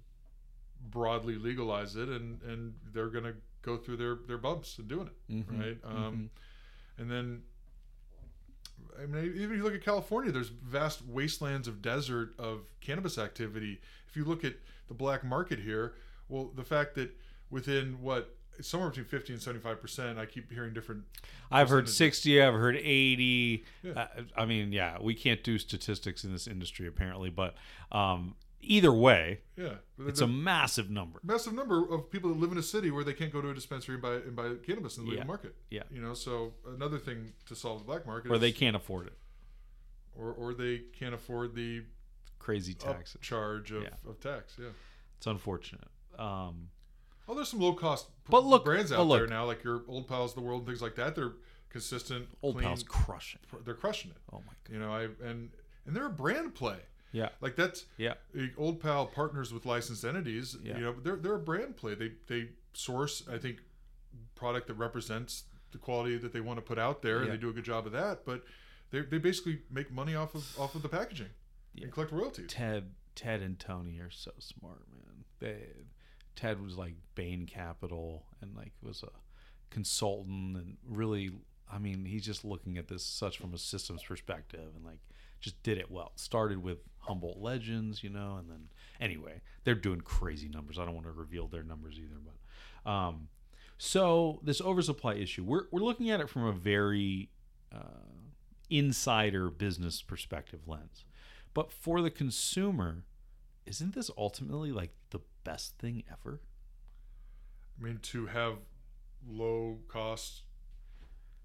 broadly 0.80 1.36
legalize 1.36 1.96
it, 1.96 2.08
and 2.08 2.40
and 2.42 2.74
they're 2.92 3.08
gonna 3.10 3.34
go 3.62 3.76
through 3.76 3.96
their 3.96 4.14
their 4.14 4.38
bumps 4.38 4.78
in 4.78 4.86
doing 4.86 5.08
it 5.08 5.16
Mhm. 5.32 5.58
right? 5.58 5.78
Um, 5.84 6.30
And 6.96 7.10
then, 7.10 7.42
I 9.00 9.06
mean, 9.06 9.24
even 9.24 9.52
if 9.52 9.56
you 9.56 9.62
look 9.62 9.74
at 9.74 9.84
California, 9.84 10.30
there's 10.30 10.48
vast 10.48 11.06
wastelands 11.06 11.66
of 11.66 11.82
desert 11.82 12.34
of 12.38 12.60
cannabis 12.80 13.18
activity. 13.18 13.80
If 14.08 14.16
you 14.16 14.24
look 14.24 14.44
at 14.44 14.54
the 14.88 14.94
black 14.94 15.24
market 15.24 15.58
here, 15.58 15.94
well, 16.28 16.50
the 16.54 16.64
fact 16.64 16.94
that 16.94 17.10
within 17.50 18.00
what 18.00 18.36
somewhere 18.60 18.88
between 18.88 19.06
50 19.06 19.32
and 19.32 19.42
75 19.42 19.80
percent, 19.80 20.18
I 20.18 20.26
keep 20.26 20.52
hearing 20.52 20.72
different. 20.72 21.04
I've 21.50 21.68
heard 21.68 21.88
60, 21.88 22.40
I've 22.40 22.54
heard 22.54 22.76
80. 22.76 23.64
Yeah. 23.82 23.92
Uh, 23.92 24.06
I 24.36 24.44
mean, 24.44 24.72
yeah, 24.72 24.98
we 25.00 25.14
can't 25.14 25.42
do 25.42 25.58
statistics 25.58 26.24
in 26.24 26.32
this 26.32 26.46
industry 26.46 26.86
apparently, 26.86 27.30
but 27.30 27.56
um, 27.92 28.34
either 28.66 28.92
way, 28.92 29.40
Yeah, 29.56 29.76
it's 29.98 30.20
a 30.20 30.26
massive 30.26 30.90
number. 30.90 31.20
massive 31.22 31.52
number 31.52 31.88
of 31.92 32.10
people 32.10 32.30
that 32.30 32.38
live 32.38 32.52
in 32.52 32.58
a 32.58 32.62
city 32.62 32.90
where 32.90 33.04
they 33.04 33.12
can't 33.14 33.32
go 33.32 33.40
to 33.40 33.50
a 33.50 33.54
dispensary 33.54 33.94
and 33.94 34.02
buy 34.02 34.14
and 34.14 34.34
buy 34.36 34.54
cannabis 34.66 34.96
in 34.96 35.04
the 35.04 35.10
legal 35.10 35.24
Yeah. 35.24 35.26
market. 35.28 35.54
Yeah. 35.70 35.82
you 35.90 36.00
know, 36.00 36.14
so 36.14 36.54
another 36.66 36.98
thing 36.98 37.32
to 37.46 37.54
solve 37.54 37.80
the 37.80 37.84
black 37.84 38.06
market, 38.06 38.30
Or 38.30 38.34
is, 38.36 38.40
they 38.40 38.52
can't 38.52 38.76
afford 38.76 39.06
it. 39.08 39.18
or 40.16 40.32
or 40.32 40.54
they 40.54 40.78
can't 40.98 41.14
afford 41.14 41.54
the 41.54 41.84
Crazy 42.38 42.74
taxes. 42.74 43.20
charge 43.20 43.70
of, 43.72 43.82
Yeah. 43.84 43.88
of 44.06 44.20
tax. 44.20 44.56
Yeah. 44.60 44.68
It's 45.16 45.26
unfortunate. 45.26 45.88
Um, 46.18 46.70
Oh, 47.26 47.34
there's 47.34 47.48
some 47.48 47.60
low 47.60 47.72
cost 47.72 48.08
But 48.28 48.44
look- 48.44 48.66
brands 48.66 48.92
out 48.92 49.06
look- 49.06 49.18
there 49.20 49.26
now, 49.26 49.46
like 49.46 49.64
your 49.64 49.82
Old 49.88 50.06
Pals 50.08 50.32
of 50.32 50.34
the 50.36 50.42
World 50.42 50.60
and 50.60 50.66
things 50.68 50.82
like 50.82 50.94
that. 50.96 51.14
They're 51.14 51.32
consistent, 51.70 52.28
Old 52.42 52.56
clean, 52.56 52.66
Pal's 52.68 52.82
crushing. 52.82 53.40
They're 53.64 53.74
crushing 53.74 54.10
it. 54.10 54.18
Oh 54.30 54.40
my 54.46 54.52
god. 54.64 54.72
You 54.72 54.78
know, 54.78 54.92
I 54.92 55.04
and 55.26 55.50
and 55.86 55.96
they're 55.96 56.06
a 56.06 56.10
brand 56.10 56.54
play. 56.54 56.80
Yeah. 57.14 57.28
Like 57.40 57.54
that's 57.56 57.84
Yeah. 57.96 58.14
Old 58.58 58.80
Pal 58.80 59.06
partners 59.06 59.52
with 59.52 59.64
licensed 59.64 60.04
entities. 60.04 60.56
Yeah. 60.62 60.76
You 60.76 60.80
know, 60.84 60.94
they're 61.02 61.16
they're 61.16 61.36
a 61.36 61.38
brand 61.38 61.76
play. 61.76 61.94
They 61.94 62.12
they 62.26 62.48
source, 62.72 63.22
I 63.30 63.38
think, 63.38 63.58
product 64.34 64.66
that 64.66 64.74
represents 64.74 65.44
the 65.70 65.78
quality 65.78 66.16
that 66.18 66.32
they 66.32 66.40
want 66.40 66.58
to 66.58 66.62
put 66.62 66.78
out 66.78 67.02
there, 67.02 67.22
and 67.22 67.30
they 67.32 67.36
do 67.36 67.48
a 67.48 67.52
good 67.52 67.64
job 67.64 67.86
of 67.86 67.92
that. 67.92 68.24
But 68.24 68.42
they 68.90 69.00
they 69.02 69.18
basically 69.18 69.60
make 69.70 69.90
money 69.92 70.14
off 70.16 70.34
of 70.34 70.44
off 70.58 70.74
of 70.74 70.82
the 70.82 70.88
packaging 70.88 71.30
Yeah. 71.74 71.84
and 71.84 71.92
collect 71.92 72.10
royalties. 72.12 72.46
Ted, 72.48 72.90
Ted 73.14 73.40
and 73.42 73.58
Tony 73.58 73.98
are 74.00 74.10
so 74.10 74.32
smart, 74.40 74.82
man. 74.92 75.24
They, 75.38 75.66
Ted 76.36 76.60
was 76.60 76.76
like 76.76 76.94
Bain 77.14 77.46
Capital 77.46 78.26
and 78.40 78.56
like 78.56 78.72
was 78.82 79.04
a 79.04 79.10
consultant 79.70 80.56
and 80.56 80.76
really, 80.88 81.30
I 81.72 81.78
mean, 81.78 82.04
he's 82.04 82.24
just 82.24 82.44
looking 82.44 82.78
at 82.78 82.88
this 82.88 83.04
such 83.04 83.38
from 83.38 83.54
a 83.54 83.58
systems 83.58 84.02
perspective 84.02 84.70
and 84.76 84.84
like 84.84 84.98
just 85.40 85.62
did 85.62 85.78
it 85.78 85.90
well. 85.90 86.12
Started 86.16 86.62
with 86.62 86.78
Humboldt 87.06 87.38
Legends, 87.38 88.02
you 88.02 88.10
know, 88.10 88.36
and 88.38 88.50
then 88.50 88.68
anyway, 89.00 89.40
they're 89.64 89.74
doing 89.74 90.00
crazy 90.00 90.48
numbers. 90.48 90.78
I 90.78 90.84
don't 90.84 90.94
want 90.94 91.06
to 91.06 91.12
reveal 91.12 91.46
their 91.48 91.62
numbers 91.62 91.98
either, 91.98 92.20
but 92.24 92.90
um, 92.90 93.28
so 93.78 94.40
this 94.42 94.60
oversupply 94.60 95.14
issue, 95.14 95.44
we're 95.44 95.64
we're 95.70 95.82
looking 95.82 96.10
at 96.10 96.20
it 96.20 96.28
from 96.28 96.44
a 96.44 96.52
very 96.52 97.30
uh, 97.74 98.04
insider 98.70 99.50
business 99.50 100.02
perspective 100.02 100.60
lens. 100.66 101.04
But 101.52 101.70
for 101.70 102.00
the 102.00 102.10
consumer, 102.10 103.04
isn't 103.66 103.94
this 103.94 104.10
ultimately 104.16 104.72
like 104.72 104.90
the 105.10 105.20
best 105.44 105.78
thing 105.78 106.02
ever? 106.10 106.40
I 107.78 107.84
mean, 107.84 107.98
to 108.02 108.26
have 108.26 108.58
low 109.26 109.78
cost, 109.88 110.42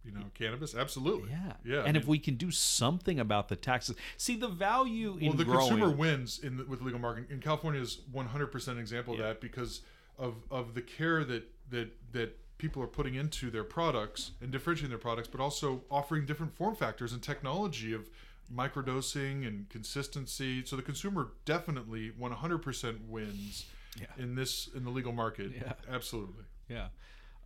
you 0.06 0.12
know, 0.12 0.26
cannabis, 0.34 0.74
absolutely. 0.76 1.30
Yeah. 1.32 1.54
Yeah, 1.66 1.78
I 1.82 1.86
And 1.86 1.98
if 1.98 2.04
mean- 2.04 2.10
we 2.12 2.20
can 2.20 2.36
do 2.36 2.52
something 2.52 3.20
about 3.20 3.50
the 3.50 3.56
taxes, 3.56 3.96
see 4.18 4.36
the 4.38 4.48
value 4.48 5.18
in 5.20 5.28
well, 5.28 5.38
the 5.38 5.46
growing. 5.46 5.68
consumer 5.70 5.90
wins 5.92 6.40
in 6.40 6.58
the, 6.58 6.66
with 6.66 6.82
legal 6.82 7.00
marketing. 7.00 7.30
In 7.30 7.40
California 7.42 7.82
is 7.82 8.00
100% 8.14 8.80
example 8.80 9.14
Yeah. 9.16 9.22
of 9.22 9.28
that 9.28 9.42
because 9.42 9.82
of 10.18 10.36
of 10.52 10.74
the 10.74 10.82
care 10.82 11.24
that 11.24 11.44
that 11.70 11.92
that 12.12 12.38
people 12.58 12.82
are 12.84 12.88
putting 12.88 13.16
into 13.16 13.50
their 13.50 13.64
products 13.64 14.32
and 14.42 14.52
differentiating 14.52 14.90
their 14.90 14.98
products, 15.00 15.28
but 15.30 15.40
also 15.40 15.82
offering 15.90 16.26
different 16.26 16.54
form 16.54 16.76
factors 16.76 17.14
and 17.14 17.22
technology 17.24 17.94
of 17.94 18.10
microdosing 18.54 19.48
and 19.48 19.70
consistency. 19.70 20.66
So 20.66 20.76
the 20.76 20.82
consumer 20.82 21.32
definitely 21.46 22.12
100% 22.12 23.08
wins 23.08 23.66
Yeah. 24.00 24.08
in 24.18 24.36
this 24.36 24.68
in 24.76 24.84
the 24.84 24.90
legal 24.90 25.12
market. 25.14 25.52
Yeah. 25.56 25.74
Absolutely. 25.90 26.44
Yeah. 26.68 26.90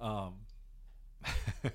Um, 0.01 0.33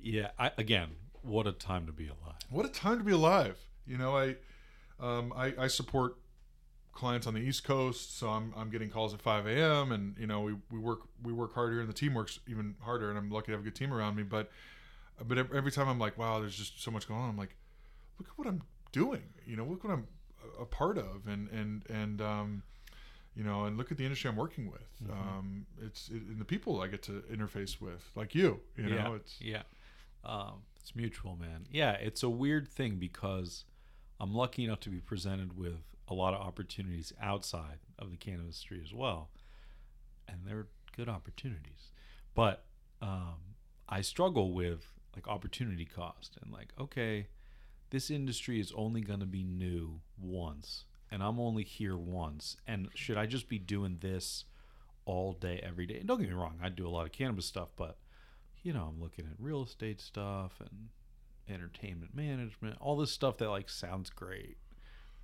yeah. 0.00 0.30
I, 0.38 0.52
again, 0.58 0.90
what 1.22 1.46
a 1.46 1.52
time 1.52 1.86
to 1.86 1.92
be 1.92 2.06
alive. 2.06 2.38
What 2.50 2.66
a 2.66 2.68
time 2.68 2.98
to 2.98 3.04
be 3.04 3.12
alive. 3.12 3.58
You 3.86 3.98
know, 3.98 4.16
I 4.16 4.36
um, 5.00 5.32
I, 5.36 5.54
I 5.58 5.66
support 5.66 6.16
clients 6.92 7.26
on 7.26 7.34
the 7.34 7.40
East 7.40 7.64
Coast, 7.64 8.18
so 8.18 8.28
I'm, 8.28 8.52
I'm 8.56 8.70
getting 8.70 8.90
calls 8.90 9.14
at 9.14 9.22
5 9.22 9.46
a.m. 9.46 9.92
and 9.92 10.16
you 10.18 10.26
know 10.26 10.42
we, 10.42 10.54
we 10.70 10.78
work 10.78 11.00
we 11.22 11.32
work 11.32 11.54
hard 11.54 11.72
here, 11.72 11.80
and 11.80 11.88
the 11.88 11.94
team 11.94 12.14
works 12.14 12.38
even 12.46 12.76
harder, 12.80 13.08
and 13.10 13.18
I'm 13.18 13.30
lucky 13.30 13.46
to 13.46 13.52
have 13.52 13.60
a 13.60 13.64
good 13.64 13.74
team 13.74 13.92
around 13.92 14.16
me. 14.16 14.22
But 14.22 14.50
but 15.26 15.38
every 15.38 15.72
time 15.72 15.88
I'm 15.88 15.98
like, 15.98 16.18
wow, 16.18 16.40
there's 16.40 16.56
just 16.56 16.82
so 16.82 16.90
much 16.90 17.08
going 17.08 17.20
on. 17.20 17.30
I'm 17.30 17.36
like, 17.36 17.56
look 18.18 18.28
at 18.28 18.38
what 18.38 18.46
I'm 18.46 18.62
doing. 18.92 19.22
You 19.46 19.56
know, 19.56 19.64
look 19.64 19.84
what 19.84 19.92
I'm 19.92 20.06
a 20.60 20.64
part 20.64 20.98
of, 20.98 21.26
and 21.26 21.48
and 21.48 21.84
and 21.88 22.20
um, 22.20 22.62
you 23.34 23.44
know, 23.44 23.64
and 23.64 23.76
look 23.76 23.90
at 23.90 23.98
the 23.98 24.04
industry 24.04 24.28
I'm 24.28 24.36
working 24.36 24.70
with. 24.70 25.10
Um, 25.10 25.66
it's 25.80 26.08
it, 26.08 26.22
and 26.22 26.40
the 26.40 26.44
people 26.44 26.80
I 26.80 26.88
get 26.88 27.02
to 27.04 27.22
interface 27.32 27.80
with, 27.80 28.10
like 28.14 28.34
you. 28.34 28.60
You 28.76 28.84
know, 28.84 28.94
yeah. 28.94 29.14
it's 29.14 29.36
yeah. 29.40 29.62
Um, 30.24 30.62
it's 30.80 30.94
mutual, 30.94 31.36
man. 31.36 31.66
Yeah, 31.70 31.92
it's 31.92 32.22
a 32.22 32.28
weird 32.28 32.68
thing 32.68 32.96
because 32.96 33.64
I'm 34.20 34.34
lucky 34.34 34.64
enough 34.64 34.80
to 34.80 34.90
be 34.90 34.98
presented 34.98 35.56
with 35.56 35.82
a 36.08 36.14
lot 36.14 36.34
of 36.34 36.40
opportunities 36.40 37.12
outside 37.20 37.78
of 37.98 38.10
the 38.10 38.16
cannabis 38.16 38.44
industry 38.44 38.80
as 38.84 38.92
well, 38.92 39.30
and 40.28 40.40
they're 40.44 40.66
good 40.96 41.08
opportunities. 41.08 41.92
But 42.34 42.64
um, 43.00 43.56
I 43.88 44.00
struggle 44.00 44.52
with 44.52 44.86
like 45.14 45.28
opportunity 45.28 45.84
cost 45.84 46.38
and 46.42 46.52
like, 46.52 46.72
okay, 46.80 47.28
this 47.90 48.10
industry 48.10 48.58
is 48.60 48.72
only 48.74 49.00
going 49.00 49.20
to 49.20 49.26
be 49.26 49.42
new 49.42 50.00
once, 50.20 50.84
and 51.12 51.22
I'm 51.22 51.38
only 51.38 51.62
here 51.62 51.96
once, 51.96 52.56
and 52.66 52.88
should 52.94 53.16
I 53.16 53.26
just 53.26 53.48
be 53.48 53.58
doing 53.58 53.98
this 54.00 54.44
all 55.04 55.32
day, 55.32 55.60
every 55.62 55.86
day? 55.86 55.98
And 55.98 56.08
don't 56.08 56.18
get 56.18 56.28
me 56.28 56.34
wrong, 56.34 56.58
I 56.62 56.68
do 56.68 56.86
a 56.86 56.90
lot 56.90 57.06
of 57.06 57.12
cannabis 57.12 57.46
stuff, 57.46 57.70
but 57.76 57.98
you 58.62 58.72
know, 58.72 58.88
I'm 58.92 59.00
looking 59.00 59.26
at 59.26 59.32
real 59.38 59.62
estate 59.62 60.00
stuff 60.00 60.60
and 60.60 60.88
entertainment 61.48 62.14
management, 62.14 62.76
all 62.80 62.96
this 62.96 63.10
stuff 63.10 63.38
that 63.38 63.50
like 63.50 63.68
sounds 63.68 64.10
great, 64.10 64.56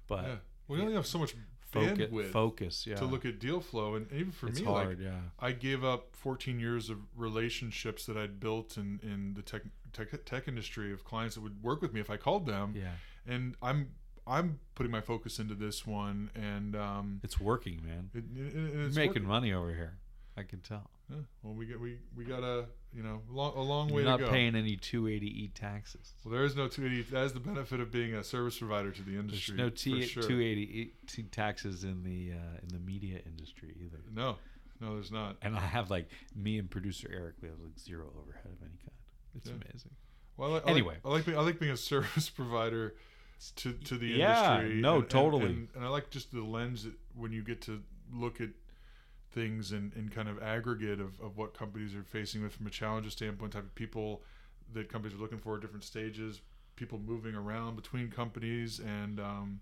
but 0.07 0.25
yeah. 0.25 0.37
We 0.69 0.79
only 0.83 0.93
have 0.93 1.07
so 1.07 1.19
much 1.19 1.35
focus, 1.71 2.11
bandwidth 2.11 2.31
focus, 2.31 2.87
yeah, 2.87 2.97
to 2.97 3.07
look 3.07 3.25
at 3.25 3.39
deal 3.39 3.61
flow, 3.61 3.95
and 3.95 4.07
even 4.13 4.33
for 4.33 4.49
it's 4.49 4.61
me, 4.61 4.67
hard, 4.67 4.89
like 4.89 4.99
yeah, 5.01 5.21
I 5.41 5.53
gave 5.53 5.83
up 5.83 6.15
14 6.15 6.61
years 6.61 6.91
of 6.91 6.99
relationships 7.17 8.05
that 8.05 8.19
I'd 8.19 8.39
built 8.39 8.77
in 8.77 9.01
in 9.03 9.33
the 9.33 9.41
tech, 9.41 9.63
tech 9.95 10.27
tech 10.27 10.47
industry 10.47 10.93
of 10.93 11.05
clients 11.05 11.37
that 11.37 11.41
would 11.41 11.63
work 11.63 11.81
with 11.81 11.95
me 11.95 12.01
if 12.01 12.11
I 12.11 12.19
called 12.19 12.45
them, 12.45 12.75
yeah, 12.77 12.93
and 13.27 13.57
I'm 13.63 13.93
I'm 14.29 14.59
putting 14.75 14.93
my 14.93 15.01
focus 15.01 15.39
into 15.39 15.55
this 15.55 15.87
one, 15.87 16.31
and 16.35 16.77
um, 16.77 17.21
It's 17.25 17.41
working, 17.41 17.81
man. 17.85 18.11
it, 18.15 18.25
it, 18.37 18.47
it- 18.57 18.75
You're 18.75 18.87
it's 18.87 18.97
making 18.97 19.09
working. 19.15 19.27
money 19.29 19.53
over 19.53 19.73
here. 19.75 19.97
I 20.37 20.43
can 20.45 20.61
tell. 20.61 20.89
Yeah, 21.11 21.17
well, 21.43 21.55
we 21.55 21.67
get 21.67 21.81
we 21.81 21.99
we 22.17 22.25
got 22.25 22.43
a 22.45 22.67
you 22.95 23.03
know 23.03 23.23
long, 23.31 23.57
a 23.57 23.61
long 23.63 23.89
You're 23.89 23.97
way 23.97 24.05
not 24.05 24.19
to 24.19 24.25
go. 24.27 24.31
paying 24.31 24.55
any 24.55 24.77
280e 24.77 25.53
taxes. 25.55 26.13
Well, 26.25 26.33
there 26.33 26.45
is 26.45 26.55
no 26.55 26.69
280. 26.69 27.11
That 27.11 27.25
is 27.25 27.33
the 27.33 27.41
benefit 27.41 27.81
of 27.81 27.91
being 27.91 28.15
a 28.15 28.23
service 28.23 28.59
provider 28.59 28.91
to 28.93 29.03
the 29.03 29.17
industry. 29.19 29.57
There's 29.57 29.67
no 29.67 29.71
T- 29.71 30.03
sure. 30.07 30.23
280 30.23 30.93
t- 31.07 31.23
taxes 31.25 31.83
in 31.83 32.03
the 32.05 32.33
uh, 32.37 32.59
in 32.63 32.69
the 32.69 32.79
media 32.79 33.21
industry 33.27 33.75
either. 33.85 34.01
No, 34.15 34.37
no, 34.81 34.95
there's 34.95 35.11
not. 35.11 35.37
And 35.43 35.57
I 35.57 35.61
have 35.61 35.91
like 35.91 36.09
me 36.37 36.59
and 36.59 36.71
producer 36.71 37.09
Eric. 37.13 37.37
We 37.41 37.49
have 37.49 37.59
like 37.59 37.79
zero 37.79 38.05
overhead 38.21 38.53
of 38.53 38.63
any 38.63 38.77
kind. 38.77 38.93
It's 39.35 39.49
Yeah. 39.49 39.55
amazing. 39.55 39.91
Well, 40.37 40.51
I, 40.51 40.53
like- 40.55 40.69
Anyway. 40.69 40.97
I 41.05 41.09
like 41.09 41.27
I 41.29 41.41
like 41.41 41.59
being 41.59 41.73
a 41.73 41.77
service 41.93 42.29
provider 42.29 42.95
to 43.57 43.73
to 43.73 43.97
the 43.99 44.07
Yeah, 44.09 44.57
industry. 44.61 44.81
no, 44.81 44.95
and- 44.95 45.03
and- 45.03 45.11
totally. 45.11 45.45
And, 45.47 45.69
and 45.75 45.85
I 45.85 45.89
like 45.89 46.11
just 46.11 46.33
the 46.33 46.43
lens 46.43 46.85
that 46.85 46.95
when 47.15 47.33
you 47.33 47.43
get 47.43 47.61
to 47.63 47.83
look 48.13 48.41
at 48.41 48.51
things 49.31 49.73
in, 49.73 49.93
in 49.95 50.09
kind 50.09 50.29
of 50.29 50.43
aggregate 50.43 51.01
of, 51.01 51.21
of 51.21 51.37
what 51.37 51.55
companies 51.55 51.95
are 51.95 52.03
facing 52.03 52.43
with 52.43 52.53
from 52.55 52.67
a 52.67 52.71
challenges 52.71 53.13
standpoint, 53.13 53.53
type 53.53 53.63
of 53.65 53.75
people 53.75 54.23
that 54.73 54.89
companies 54.91 55.17
are 55.17 55.21
looking 55.21 55.39
for 55.39 55.57
at 55.57 55.61
different 55.61 55.85
stages, 55.85 56.41
people 56.77 56.99
moving 56.99 57.35
around 57.35 57.77
between 57.77 58.11
companies, 58.11 58.81
and 58.81 59.21
um, 59.21 59.61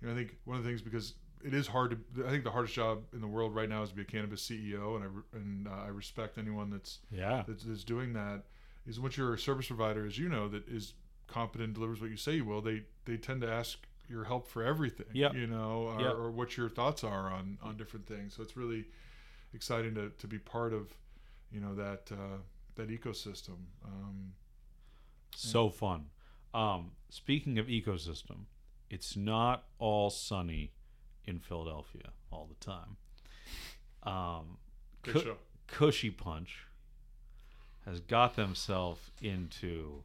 you 0.00 0.06
know, 0.08 0.14
I 0.14 0.16
think 0.16 0.36
one 0.44 0.56
of 0.58 0.62
the 0.64 0.68
things 0.68 0.82
because 0.82 1.14
it 1.42 1.54
is 1.54 1.66
hard 1.66 1.90
to. 2.14 2.26
I 2.26 2.30
think 2.30 2.44
the 2.44 2.50
hardest 2.50 2.74
job 2.74 3.02
in 3.14 3.20
the 3.22 3.26
world 3.26 3.54
right 3.54 3.68
now 3.68 3.82
is 3.82 3.88
to 3.90 3.94
be 3.96 4.02
a 4.02 4.04
cannabis 4.04 4.46
CEO, 4.46 4.96
and 4.96 5.04
I 5.04 5.36
and 5.36 5.68
uh, 5.68 5.84
I 5.86 5.88
respect 5.88 6.36
anyone 6.38 6.68
that's 6.70 6.98
Yeah. 7.10 7.42
that's, 7.48 7.64
that's 7.64 7.82
doing 7.84 8.12
that 8.12 8.42
is 8.86 9.00
once 9.00 9.16
you're 9.16 9.32
a 9.34 9.38
service 9.38 9.66
provider, 9.66 10.06
as 10.06 10.18
you 10.18 10.28
know, 10.28 10.48
that 10.48 10.66
is 10.68 10.94
competent 11.30 11.74
delivers 11.74 12.00
what 12.00 12.10
you 12.10 12.16
say 12.16 12.34
you 12.36 12.44
will, 12.44 12.60
they 12.60 12.82
they 13.04 13.16
tend 13.16 13.40
to 13.42 13.50
ask 13.50 13.78
your 14.08 14.24
help 14.24 14.48
for 14.48 14.62
everything. 14.64 15.06
You 15.34 15.46
know, 15.46 15.88
or, 15.96 16.00
Yep. 16.00 16.14
or 16.14 16.30
what 16.30 16.56
your 16.56 16.68
thoughts 16.68 17.04
are 17.04 17.30
on 17.32 17.58
on 17.62 17.76
different 17.76 18.06
things. 18.06 18.34
So 18.34 18.42
it's 18.42 18.56
really 18.56 18.84
exciting 19.54 19.94
to, 19.94 20.10
to 20.10 20.26
be 20.26 20.38
part 20.38 20.72
of, 20.72 20.94
you 21.52 21.60
know, 21.60 21.74
that 21.74 22.10
uh, 22.12 22.38
that 22.74 22.88
ecosystem. 22.88 23.56
Um, 23.84 24.32
So 25.34 25.70
fun. 25.70 26.06
Um, 26.52 26.92
speaking 27.08 27.58
of 27.58 27.66
ecosystem, 27.66 28.46
it's 28.90 29.16
not 29.16 29.64
all 29.78 30.10
sunny 30.10 30.72
in 31.24 31.38
Philadelphia 31.38 32.10
all 32.32 32.48
the 32.48 32.64
time. 32.64 32.96
Um, 34.02 34.58
good 35.02 35.14
Cu- 35.14 35.20
show. 35.20 35.36
Kushy 35.68 36.16
Punch 36.16 36.66
has 37.86 38.00
got 38.00 38.34
themselves 38.34 39.10
into 39.22 40.02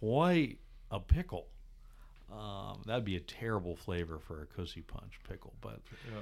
quite 0.00 0.58
a 0.90 1.00
pickle. 1.00 1.46
Um, 2.32 2.82
that'd 2.86 3.04
be 3.04 3.16
a 3.16 3.20
terrible 3.20 3.76
flavor 3.76 4.18
for 4.18 4.42
a 4.42 4.46
cozy 4.46 4.82
Punch 4.82 5.20
pickle, 5.28 5.54
but 5.60 5.80
Yeah. 6.12 6.20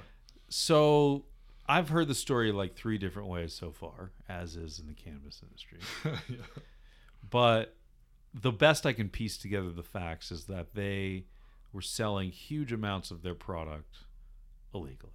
so 0.48 1.24
I've 1.66 1.88
heard 1.88 2.08
the 2.08 2.14
story 2.14 2.52
like 2.52 2.74
three 2.76 2.98
different 2.98 3.28
ways 3.28 3.54
so 3.54 3.70
far, 3.70 4.10
as 4.28 4.54
is 4.56 4.78
in 4.78 4.86
the 4.86 4.92
cannabis 4.94 5.40
industry. 5.42 5.78
yeah. 6.28 6.44
But 7.30 7.74
the 8.34 8.52
best 8.52 8.84
I 8.84 8.92
can 8.92 9.08
piece 9.08 9.38
together 9.38 9.70
the 9.70 9.82
facts 9.82 10.30
is 10.30 10.44
that 10.44 10.74
they 10.74 11.24
were 11.72 11.80
selling 11.82 12.30
huge 12.30 12.72
amounts 12.72 13.10
of 13.10 13.22
their 13.22 13.34
product 13.34 13.96
illegally, 14.74 15.12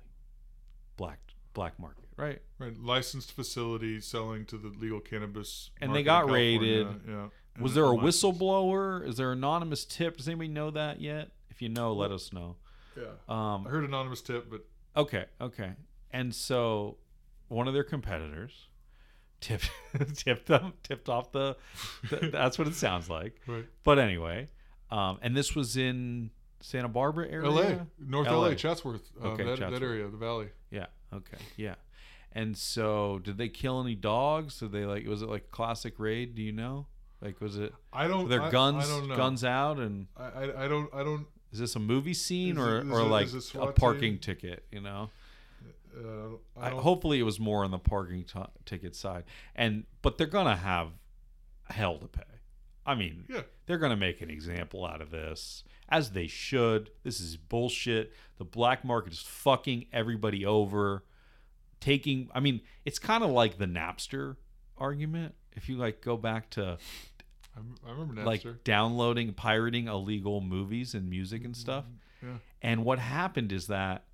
black 0.97 1.19
black 1.53 1.77
market, 1.79 2.05
right? 2.17 2.41
Right. 2.57 2.77
Licensed 2.79 3.31
facility 3.33 4.01
selling 4.01 4.45
to 4.45 4.57
the 4.57 4.69
legal 4.69 4.99
cannabis. 4.99 5.69
And 5.81 5.93
they 5.95 6.03
got 6.03 6.29
raided. 6.29 6.87
Yeah. 7.07 7.27
Was 7.59 7.73
there 7.73 7.85
a 7.85 7.95
whistleblower? 7.95 9.07
Is 9.07 9.17
there 9.17 9.31
anonymous 9.31 9.85
tip? 9.85 10.17
Does 10.17 10.27
anybody 10.27 10.49
know 10.49 10.71
that 10.71 11.01
yet? 11.01 11.29
If 11.49 11.61
you 11.61 11.69
know, 11.69 11.93
let 11.93 12.11
us 12.11 12.31
know. 12.31 12.55
Yeah. 12.97 13.03
Um, 13.27 13.65
I 13.67 13.69
heard 13.69 13.83
anonymous 13.83 14.21
tip, 14.21 14.49
but 14.49 14.65
Okay, 14.95 15.25
okay. 15.39 15.73
And 16.11 16.33
so 16.33 16.97
one 17.47 17.67
of 17.67 17.73
their 17.73 17.83
competitors 17.83 18.67
tipped 19.39 19.69
tipped 20.15 20.47
them 20.47 20.73
tipped 20.83 21.07
off 21.09 21.31
the, 21.31 21.55
th- 22.09 22.31
that's 22.31 22.57
what 22.57 22.67
it 22.67 22.75
sounds 22.75 23.09
like. 23.09 23.39
right. 23.47 23.65
But 23.83 23.99
anyway, 23.99 24.49
um, 24.91 25.19
and 25.21 25.35
this 25.37 25.55
was 25.55 25.77
in 25.77 26.31
Santa 26.61 26.89
Barbara 26.89 27.27
area. 27.29 27.47
L.A. 27.47 27.87
North 27.99 28.27
LA. 28.27 28.33
L.A. 28.33 28.55
Chatsworth. 28.55 29.09
Um, 29.21 29.31
Okay, 29.31 29.43
that, 29.45 29.59
Chatsworth. 29.59 29.79
that 29.79 29.85
area, 29.85 30.07
the 30.09 30.17
valley. 30.17 30.47
Yeah. 30.71 30.87
Okay. 31.13 31.37
Yeah. 31.55 31.75
And 32.33 32.55
so, 32.57 33.19
did 33.23 33.37
they 33.37 33.49
kill 33.49 33.81
any 33.81 33.95
dogs? 33.95 34.59
Did 34.59 34.71
they 34.71 34.85
like? 34.85 35.07
Was 35.07 35.21
it 35.21 35.29
like 35.29 35.49
classic 35.51 35.95
raid? 35.97 36.35
Do 36.35 36.41
you 36.41 36.51
know? 36.51 36.87
Like, 37.21 37.41
was 37.41 37.57
it 37.57 37.73
I 37.91 38.07
don't. 38.07 38.23
were 38.23 38.29
their 38.29 38.49
guns 38.49 38.85
I 38.85 38.87
don't 38.87 39.07
know. 39.09 39.15
guns 39.15 39.43
out? 39.43 39.77
And 39.79 40.07
I, 40.17 40.23
I, 40.23 40.65
I 40.65 40.67
don't. 40.67 40.93
I 40.93 41.03
don't. 41.03 41.25
is 41.51 41.59
this 41.59 41.75
a 41.75 41.79
movie 41.79 42.13
scene 42.13 42.57
or 42.57 42.77
it- 42.79 42.87
or 42.89 43.01
it- 43.01 43.03
like 43.05 43.27
a 43.55 43.67
parking 43.73 44.13
team? 44.13 44.19
ticket? 44.19 44.65
You 44.71 44.81
know. 44.81 45.09
Uh, 45.97 46.35
I 46.59 46.69
hopefully 46.69 47.19
it 47.19 47.23
was 47.23 47.39
more 47.39 47.65
on 47.65 47.71
the 47.71 47.79
parking 47.79 48.23
t- 48.23 48.39
ticket 48.63 48.95
side 48.95 49.23
and 49.55 49.83
but 50.03 50.17
they're 50.17 50.27
gonna 50.27 50.55
have 50.55 50.89
hell 51.67 51.97
to 51.97 52.07
pay 52.07 52.21
i 52.85 52.93
mean 52.93 53.25
Yeah. 53.27 53.41
they're 53.65 53.79
gonna 53.79 53.97
make 53.97 54.21
an 54.21 54.29
example 54.29 54.85
out 54.85 55.01
of 55.01 55.09
this 55.09 55.63
as 55.89 56.11
they 56.11 56.27
should 56.27 56.91
this 57.03 57.19
is 57.19 57.37
bullshit 57.37 58.13
the 58.37 58.45
black 58.45 58.85
market 58.85 59.11
is 59.13 59.19
fucking 59.19 59.87
everybody 59.91 60.45
over 60.45 61.03
taking 61.81 62.29
i 62.35 62.39
mean 62.39 62.61
it's 62.85 62.99
kind 62.99 63.23
of 63.23 63.31
like 63.31 63.57
the 63.57 63.65
napster 63.65 64.35
argument 64.77 65.33
if 65.53 65.67
you 65.67 65.75
like 65.75 66.01
go 66.01 66.15
back 66.15 66.51
to 66.51 66.77
I, 67.85 67.91
remember 67.91 68.15
Napster. 68.15 68.25
like 68.25 68.63
downloading 68.63 69.33
pirating 69.33 69.87
illegal 69.87 70.41
movies 70.41 70.93
and 70.93 71.09
music 71.09 71.43
and 71.45 71.55
stuff 71.55 71.85
yeah. 72.21 72.37
and 72.61 72.83
what 72.83 72.99
happened 72.99 73.51
is 73.51 73.67
that, 73.67 74.05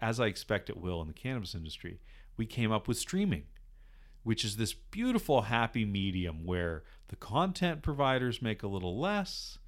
as 0.00 0.20
I 0.20 0.26
expect 0.26 0.70
it 0.70 0.76
will 0.76 1.00
in 1.00 1.08
the 1.08 1.14
cannabis 1.14 1.54
industry, 1.54 2.00
we 2.36 2.46
came 2.46 2.72
up 2.72 2.88
with 2.88 2.98
streaming, 2.98 3.44
which 4.22 4.44
is 4.44 4.56
this 4.56 4.72
beautiful, 4.72 5.42
happy 5.42 5.84
medium 5.84 6.44
where 6.44 6.82
the 7.08 7.16
content 7.16 7.82
providers 7.82 8.42
make 8.42 8.62
a 8.62 8.66
little 8.68 8.98
less, 8.98 9.58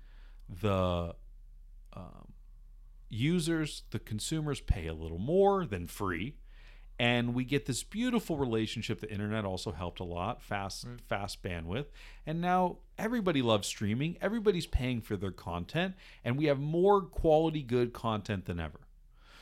the 0.49 1.15
um, 1.93 2.33
users, 3.09 3.83
the 3.91 3.99
consumers 3.99 4.61
pay 4.61 4.87
a 4.87 4.95
little 4.95 5.19
more 5.19 5.65
than 5.65 5.87
free. 5.87 6.37
And 6.99 7.35
we 7.35 7.45
get 7.45 7.67
this 7.67 7.83
beautiful 7.83 8.37
relationship. 8.37 9.01
The 9.01 9.11
internet 9.11 9.45
also 9.45 9.73
helped 9.73 9.99
a 9.99 10.05
lot, 10.05 10.41
fast, 10.43 10.85
Right. 10.87 11.01
fast 11.01 11.43
bandwidth. 11.43 11.87
And 12.25 12.41
now 12.41 12.79
everybody 12.97 13.43
loves 13.43 13.67
streaming. 13.67 14.17
Everybody's 14.21 14.67
paying 14.67 15.01
for 15.01 15.17
their 15.17 15.33
content, 15.33 15.95
and 16.25 16.37
we 16.39 16.45
have 16.45 16.61
more 16.61 17.03
quality, 17.03 17.63
good 17.63 17.93
content 17.93 18.45
than 18.45 18.61
ever. 18.61 18.81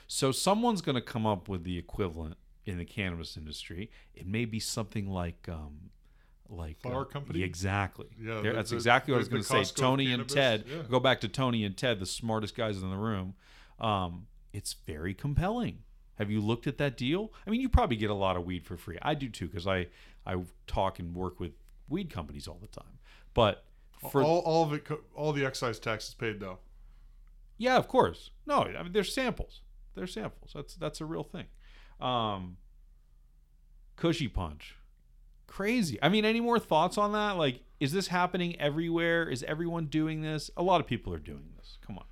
So 0.07 0.33
someone's 0.33 0.81
going 0.81 0.95
to 0.95 1.03
come 1.03 1.27
up 1.27 1.49
with 1.49 1.65
the 1.65 1.77
equivalent 1.77 2.37
in 2.65 2.79
the 2.79 2.85
cannabis 2.87 3.37
industry. 3.37 3.91
It 4.15 4.27
may 4.27 4.47
be 4.47 4.59
something 4.61 5.07
like, 5.11 5.47
um, 5.49 5.91
like 6.49 6.81
Flower 6.81 7.03
uh, 7.03 7.05
company? 7.05 7.43
exactly. 7.43 8.07
Yeah, 8.19 8.41
that's 8.53 8.71
the- 8.71 8.77
exactly 8.77 9.13
what 9.13 9.17
I 9.17 9.21
was 9.21 9.29
going 9.29 9.43
to 9.43 9.49
say. 9.65 9.65
Tony 9.75 10.11
and 10.13 10.27
Ted. 10.29 10.65
yeah. 10.67 10.83
Go 10.89 11.01
back 11.01 11.21
to 11.23 11.29
Tony 11.29 11.65
and 11.65 11.77
Ted, 11.77 11.99
the 12.01 12.07
smartest 12.07 12.55
guys 12.55 12.81
in 12.83 12.89
the 12.91 12.97
room. 12.97 13.35
Um, 13.79 14.27
it's 14.55 14.73
very 14.87 15.13
compelling. 15.15 15.81
Have 16.17 16.31
you 16.31 16.41
looked 16.41 16.67
at 16.67 16.79
that 16.79 16.97
deal? 16.97 17.33
I 17.47 17.51
mean, 17.51 17.61
you 17.61 17.69
probably 17.69 17.97
get 17.97 18.11
a 18.11 18.15
lot 18.15 18.37
of 18.37 18.45
weed 18.45 18.65
for 18.67 18.77
free. 18.77 18.99
I 19.03 19.15
do 19.15 19.29
too 19.29 19.47
because 19.47 19.67
I 19.67 19.87
I 20.27 20.37
talk 20.67 20.99
and 20.99 21.15
work 21.15 21.41
with 21.41 21.53
weed 21.89 22.11
companies 22.11 22.47
all 22.47 22.59
the 22.61 22.69
time. 22.69 22.99
But 23.35 23.65
for 24.11 24.23
all, 24.23 24.41
all 24.41 24.65
of 24.65 24.73
it, 24.73 24.87
all 25.15 25.33
the 25.33 25.45
excise 25.45 25.79
tax 25.79 26.09
is 26.09 26.15
paid 26.15 26.41
though. 26.41 26.59
yeah, 27.59 27.77
of 27.77 27.89
course. 27.89 28.31
No, 28.47 28.63
I 28.63 28.83
mean 28.83 28.93
there's 28.93 29.13
samples. 29.15 29.61
There's 29.95 30.13
samples. 30.13 30.53
That's 30.55 30.75
that's 30.75 31.01
a 31.01 31.05
real 31.05 31.23
thing. 31.25 31.47
Um, 32.01 32.57
Kushy 33.97 34.33
punch, 34.33 34.77
crazy. 35.47 35.99
I 36.03 36.09
mean, 36.09 36.25
any 36.25 36.41
more 36.41 36.59
thoughts 36.59 36.99
on 36.99 37.13
that? 37.13 37.37
Like, 37.37 37.61
is 37.79 37.93
this 37.93 38.09
happening 38.09 38.59
everywhere? 38.61 39.29
Is 39.29 39.43
everyone 39.45 39.87
doing 39.87 40.23
this? 40.23 40.51
A 40.57 40.63
lot 40.63 40.81
of 40.81 40.87
people 40.87 41.13
are 41.13 41.19
doing 41.19 41.51
this. 41.57 41.79
Come 41.87 41.99
on. 41.99 42.05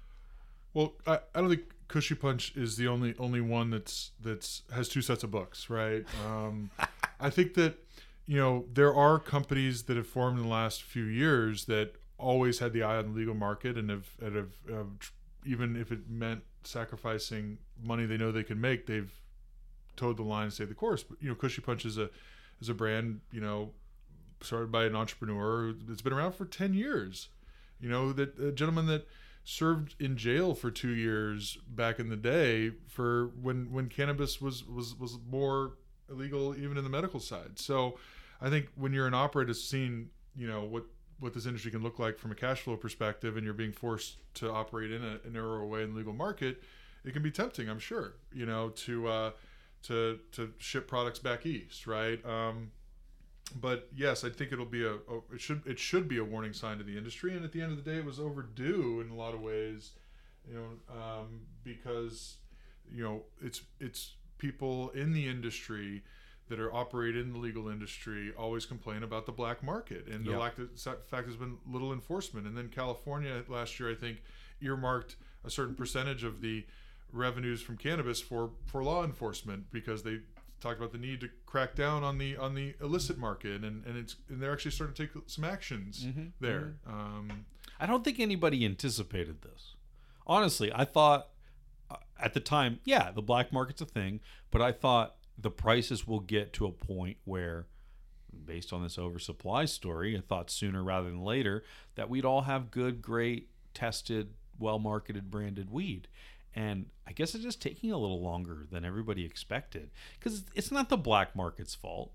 Well, 0.75 0.95
I, 1.07 1.19
I 1.35 1.41
don't 1.41 1.49
think 1.49 1.63
Kushy 1.91 2.19
Punch 2.19 2.55
is 2.57 2.77
the 2.77 2.87
only 2.87 3.15
only 3.19 3.41
one 3.41 3.71
that's 3.71 4.13
that's 4.23 4.63
has 4.73 4.89
two 4.89 5.03
sets 5.03 5.25
of 5.25 5.31
books, 5.31 5.69
right? 5.69 6.07
Um, 6.27 6.71
I 7.19 7.29
think 7.29 7.55
that 7.55 7.75
you 8.27 8.37
know 8.37 8.67
there 8.73 8.95
are 8.95 9.19
companies 9.19 9.85
that 9.85 9.97
have 9.97 10.07
formed 10.07 10.39
in 10.39 10.45
the 10.45 10.51
last 10.51 10.83
few 10.83 11.05
years 11.05 11.65
that 11.67 11.95
always 12.17 12.61
had 12.61 12.73
the 12.73 12.83
eye 12.83 12.97
on 12.97 13.13
the 13.13 13.19
legal 13.19 13.35
market 13.35 13.77
and 13.77 13.91
have, 13.91 14.09
and 14.21 14.37
have, 14.37 14.53
have 14.71 15.13
even 15.45 15.77
if 15.77 15.91
it 15.91 16.09
meant 16.09 16.43
sacrificing 16.63 17.59
money 17.83 18.07
they 18.07 18.17
know 18.17 18.31
they 18.31 18.45
can 18.45 18.61
make, 18.61 18.87
they've 18.87 19.13
towed 19.97 20.17
the 20.17 20.23
line 20.23 20.45
and 20.45 20.53
stayed 20.53 20.69
the 20.69 20.75
course. 20.75 21.03
But 21.03 21.21
you 21.21 21.29
know, 21.29 21.35
Kushy 21.35 21.63
Punch 21.63 21.85
is 21.85 21.99
a 21.99 22.09
is 22.61 22.69
a 22.69 22.75
brand 22.75 23.21
you 23.33 23.41
know 23.41 23.73
started 24.41 24.71
by 24.71 24.85
an 24.85 24.95
entrepreneur 24.95 25.73
that's 25.73 26.03
been 26.03 26.13
around 26.13 26.33
for 26.33 26.45
ten 26.45 26.73
years. 26.73 27.29
You 27.81 27.89
know 27.89 28.13
that 28.13 28.39
a 28.39 28.53
gentleman 28.53 28.87
that 28.87 29.07
served 29.45 29.95
in 29.99 30.17
jail 30.17 30.55
for 30.55 30.71
two 30.71 30.91
years 30.91 31.59
back 31.69 31.99
in 31.99 32.09
the 32.09 32.17
day 32.17 32.73
for 32.89 33.33
when 33.41 33.73
when 33.73 33.89
cannabis 33.89 34.41
was 34.41 34.67
was 34.67 34.95
was 34.99 35.19
more 35.29 35.73
illegal 36.11 36.55
even 36.57 36.77
in 36.77 36.85
the 36.85 36.91
medical 36.91 37.21
side. 37.21 37.59
So 37.59 37.99
I 38.41 38.51
think 38.51 38.69
when 38.75 38.93
you're 38.93 39.07
an 39.07 39.15
operator, 39.15 39.55
seeing 39.55 40.11
you 40.37 40.47
know 40.47 40.65
what 40.65 40.85
what 41.19 41.35
this 41.35 41.47
industry 41.47 41.71
can 41.71 41.83
look 41.83 41.99
like 41.99 42.19
from 42.19 42.33
a 42.33 42.35
cash 42.35 42.63
flow 42.63 42.77
perspective, 42.77 43.37
and 43.37 43.45
you're 43.45 43.55
being 43.55 43.73
forced 43.73 44.17
to 44.35 44.51
operate 44.51 44.91
in 44.91 45.05
a, 45.05 45.21
a 45.27 45.31
narrower 45.31 45.67
way 45.67 45.83
in 45.83 45.91
the 45.91 45.97
legal 45.97 46.15
market, 46.15 46.63
it 47.05 47.13
can 47.13 47.23
be 47.23 47.31
tempting. 47.31 47.69
I'm 47.69 47.79
sure, 47.79 48.15
you 48.33 48.47
know, 48.47 48.71
to 48.71 49.09
uh, 49.09 49.31
to 49.85 50.19
to 50.33 50.53
ship 50.59 50.89
products 50.89 51.19
back 51.19 51.47
east, 51.47 51.87
right? 51.87 52.25
Um, 52.25 52.71
but 53.51 53.89
yes, 53.95 54.25
I 54.25 54.31
think 54.31 54.53
it'll 54.53 54.65
be 54.65 54.85
a, 54.85 54.95
a 54.95 55.35
it 55.35 55.41
should 55.41 55.63
it 55.67 55.79
should 55.79 56.09
be 56.09 56.19
a 56.19 56.25
warning 56.25 56.53
sign 56.53 56.79
to 56.79 56.85
the 56.85 56.97
industry, 56.97 57.35
and 57.35 57.45
at 57.45 57.53
the 57.53 57.63
end 57.63 57.73
of 57.73 57.83
the 57.83 57.91
day, 57.91 57.99
it 57.99 58.05
was 58.05 58.19
overdue 58.21 59.01
in 59.01 59.11
a 59.11 59.15
lot 59.15 59.35
of 59.35 59.41
ways, 59.41 59.93
you 60.49 60.55
know, 60.55 60.95
um, 60.95 61.41
because 61.65 62.37
you 62.93 63.03
know 63.03 63.23
it's 63.43 63.63
it's 63.79 64.15
people 64.39 64.91
in 64.91 65.13
the 65.13 65.27
industry 65.29 66.03
that 66.49 66.59
are 66.59 66.75
operating 66.75 67.23
in 67.23 67.33
the 67.33 67.39
legal 67.39 67.69
industry 67.69 68.33
always 68.37 68.67
complain 68.67 69.05
about 69.05 69.25
the 69.25 69.33
black 69.33 69.63
market 69.63 70.07
and 70.09 70.27
the 70.27 70.37
lack 70.37 70.59
of 70.59 70.69
fact 70.79 71.25
there's 71.25 71.37
been 71.37 71.59
little 71.67 71.93
enforcement. 71.93 72.47
And 72.47 72.57
then 72.57 72.69
california 72.69 73.45
last 73.49 73.79
year 73.79 73.91
i 73.91 73.95
think 73.95 74.23
earmarked 74.61 75.15
a 75.45 75.51
certain 75.51 75.77
percentage 75.77 76.25
of 76.25 76.41
the 76.41 76.67
revenues 77.13 77.63
from 77.63 77.77
cannabis 77.77 78.21
for 78.21 78.51
for 78.67 78.83
law 78.83 79.05
enforcement 79.05 79.71
because 79.71 80.03
they 80.03 80.19
talked 80.61 80.79
about 80.79 80.93
the 80.93 80.99
need 80.99 81.21
to 81.21 81.29
crack 81.47 81.75
down 81.75 82.05
on 82.05 82.19
the 82.19 82.37
on 82.37 82.55
the 82.55 82.75
illicit 82.81 83.19
market 83.19 83.65
and 83.65 83.85
and 83.87 83.97
it's 83.97 84.17
and 84.29 84.43
they're 84.43 84.53
actually 84.53 84.71
starting 84.71 84.95
to 84.95 85.07
take 85.07 85.23
some 85.27 85.45
actions 85.45 86.07
there 86.41 86.75
um 86.87 87.47
I 87.81 87.87
don't 87.87 88.05
think 88.05 88.21
anybody 88.21 88.65
anticipated 88.67 89.41
this. 89.41 89.75
Honestly, 90.27 90.71
I 90.73 90.85
thought 90.85 91.29
uh, 91.91 91.97
at 92.21 92.35
the 92.35 92.41
time, 92.41 92.79
yeah, 92.85 93.11
the 93.11 93.23
black 93.23 93.53
market's 93.53 93.81
a 93.81 93.87
thing, 93.87 94.21
but 94.51 94.61
I 94.61 94.71
thought 94.71 95.17
the 95.39 95.51
prices 95.51 96.07
will 96.07 96.21
get 96.21 96.53
to 96.55 96.67
a 96.67 96.73
point 96.73 97.17
where, 97.25 97.67
based 98.45 98.73
on 98.73 98.83
this 98.83 98.99
oversupply 98.99 99.65
story, 99.65 100.17
I 100.17 100.21
thought 100.21 100.51
sooner 100.51 100.85
rather 100.85 101.09
than 101.09 101.23
later 101.25 101.65
that 101.95 102.11
we'd 102.11 102.27
all 102.27 102.43
have 102.43 102.71
good, 102.71 103.01
great, 103.01 103.49
tested, 103.73 104.35
well 104.59 104.79
marketed, 104.79 105.31
branded 105.31 105.71
weed. 105.71 106.07
And 106.55 106.87
I 107.07 107.13
guess 107.13 107.35
it's 107.35 107.45
just 107.45 107.63
taking 107.63 107.93
a 107.93 107.99
little 107.99 108.21
longer 108.21 108.67
than 108.71 108.85
everybody 108.85 109.25
expected 109.25 109.91
because 110.19 110.45
it's 110.55 110.73
not 110.73 110.89
the 110.89 110.97
black 110.97 111.37
market's 111.37 111.75
fault. 111.75 112.13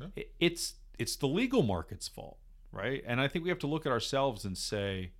Yeah. 0.00 0.24
It's 0.40 0.74
it's 0.98 1.16
the 1.16 1.26
legal 1.26 1.62
market's 1.62 2.08
fault, 2.08 2.38
right? 2.72 3.02
And 3.06 3.20
I 3.20 3.28
think 3.28 3.44
we 3.44 3.50
have 3.50 3.58
to 3.60 3.66
look 3.66 3.84
at 3.84 3.92
ourselves 3.92 4.44
and 4.44 4.56
say, 4.56 5.10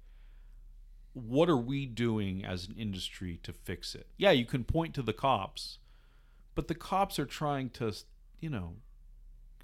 what 1.12 1.48
are 1.48 1.56
we 1.56 1.86
doing 1.86 2.44
as 2.44 2.68
an 2.68 2.74
industry 2.78 3.38
to 3.42 3.52
fix 3.52 3.94
it? 3.94 4.06
Yeah, 4.16 4.30
you 4.30 4.44
can 4.44 4.64
point 4.64 4.94
to 4.94 5.02
the 5.02 5.12
cops, 5.12 5.78
but 6.54 6.68
the 6.68 6.74
cops 6.74 7.18
are 7.18 7.26
trying 7.26 7.70
to, 7.70 7.92
you 8.40 8.50
know, 8.50 8.74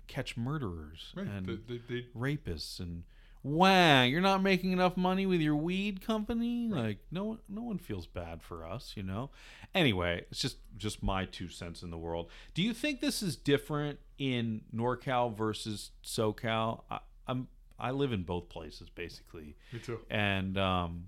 catch 0.06 0.36
murderers 0.36 1.12
right 1.14 1.28
and 1.28 1.46
they, 1.46 1.58
they, 1.68 1.80
they 1.88 2.06
rapists 2.18 2.80
and 2.80 3.04
wow, 3.42 4.02
you're 4.02 4.20
not 4.20 4.42
making 4.42 4.72
enough 4.72 4.96
money 4.96 5.26
with 5.26 5.40
your 5.40 5.56
weed 5.56 6.04
company? 6.04 6.68
Like 6.68 6.98
no 7.10 7.24
one 7.24 7.38
no 7.48 7.62
one 7.62 7.78
feels 7.78 8.06
bad 8.06 8.42
for 8.42 8.66
us, 8.66 8.92
you 8.96 9.02
know. 9.02 9.30
Anyway, 9.74 10.24
it's 10.30 10.40
just 10.40 10.58
just 10.76 11.02
my 11.02 11.24
two 11.24 11.48
cents 11.48 11.82
in 11.82 11.90
the 11.90 11.98
world. 11.98 12.30
Do 12.54 12.62
you 12.62 12.74
think 12.74 13.00
this 13.00 13.22
is 13.22 13.36
different 13.36 13.98
in 14.18 14.62
NorCal 14.74 15.36
versus 15.36 15.90
SoCal? 16.04 16.82
I, 16.90 17.00
I'm 17.26 17.48
I 17.78 17.92
live 17.92 18.12
in 18.12 18.24
both 18.24 18.48
places 18.48 18.90
basically. 18.90 19.56
me 19.72 19.78
too 19.78 20.00
And 20.10 20.58
um, 20.58 21.04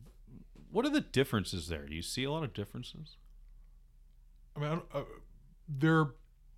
what 0.71 0.87
are 0.87 0.91
the 0.91 1.03
differences 1.03 1.69
there? 1.69 1.87
Do 1.87 1.95
you 1.95 2.03
see 2.03 2.25
a 2.25 2.31
lot 2.31 2.45
of 2.45 2.55
differences? 2.55 3.17
I 4.57 4.61
mean, 4.61 4.69
I 4.69 4.75
don't, 4.75 4.85
uh, 4.95 5.03
there 5.69 6.09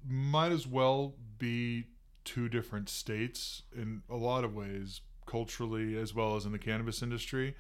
might 0.07 0.53
as 0.53 0.67
well 0.67 1.15
be 1.39 1.87
two 2.25 2.49
different 2.49 2.89
states 2.89 3.63
in 3.75 4.03
a 4.09 4.17
lot 4.17 4.45
of 4.45 4.55
ways, 4.55 5.01
culturally 5.27 5.97
as 5.97 6.15
well 6.15 6.37
as 6.37 6.45
in 6.45 6.53
the 6.53 6.59
cannabis 6.59 7.03
industry. 7.03 7.55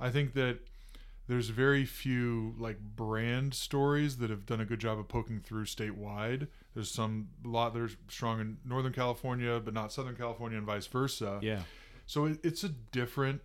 I 0.00 0.10
think 0.10 0.34
that 0.34 0.58
there's 1.28 1.50
very 1.50 1.84
few 1.84 2.54
like 2.58 2.78
brand 2.80 3.52
stories 3.54 4.16
that 4.16 4.30
have 4.30 4.46
done 4.46 4.60
a 4.60 4.64
good 4.64 4.80
job 4.80 4.98
of 4.98 5.08
poking 5.08 5.40
through 5.40 5.66
statewide. 5.66 6.48
There's 6.74 6.90
some 6.90 7.28
a 7.44 7.48
lot 7.48 7.74
that 7.74 7.80
are 7.80 7.90
strong 8.08 8.40
in 8.40 8.56
Northern 8.64 8.92
California, 8.94 9.60
but 9.62 9.74
not 9.74 9.92
Southern 9.92 10.16
California, 10.16 10.56
and 10.56 10.66
vice 10.66 10.86
versa. 10.86 11.38
Yeah. 11.42 11.60
So 12.06 12.24
it, 12.24 12.38
it's 12.42 12.64
a 12.64 12.70
different, 12.70 13.42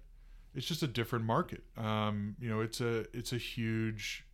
it's 0.56 0.66
just 0.66 0.82
a 0.82 0.88
different 0.88 1.26
market. 1.26 1.64
Um, 1.78 2.38
you 2.40 2.50
know, 2.50 2.62
it's 2.62 2.80
a 2.80 3.06
it's 3.16 3.34
a 3.34 3.38
huge 3.38 4.26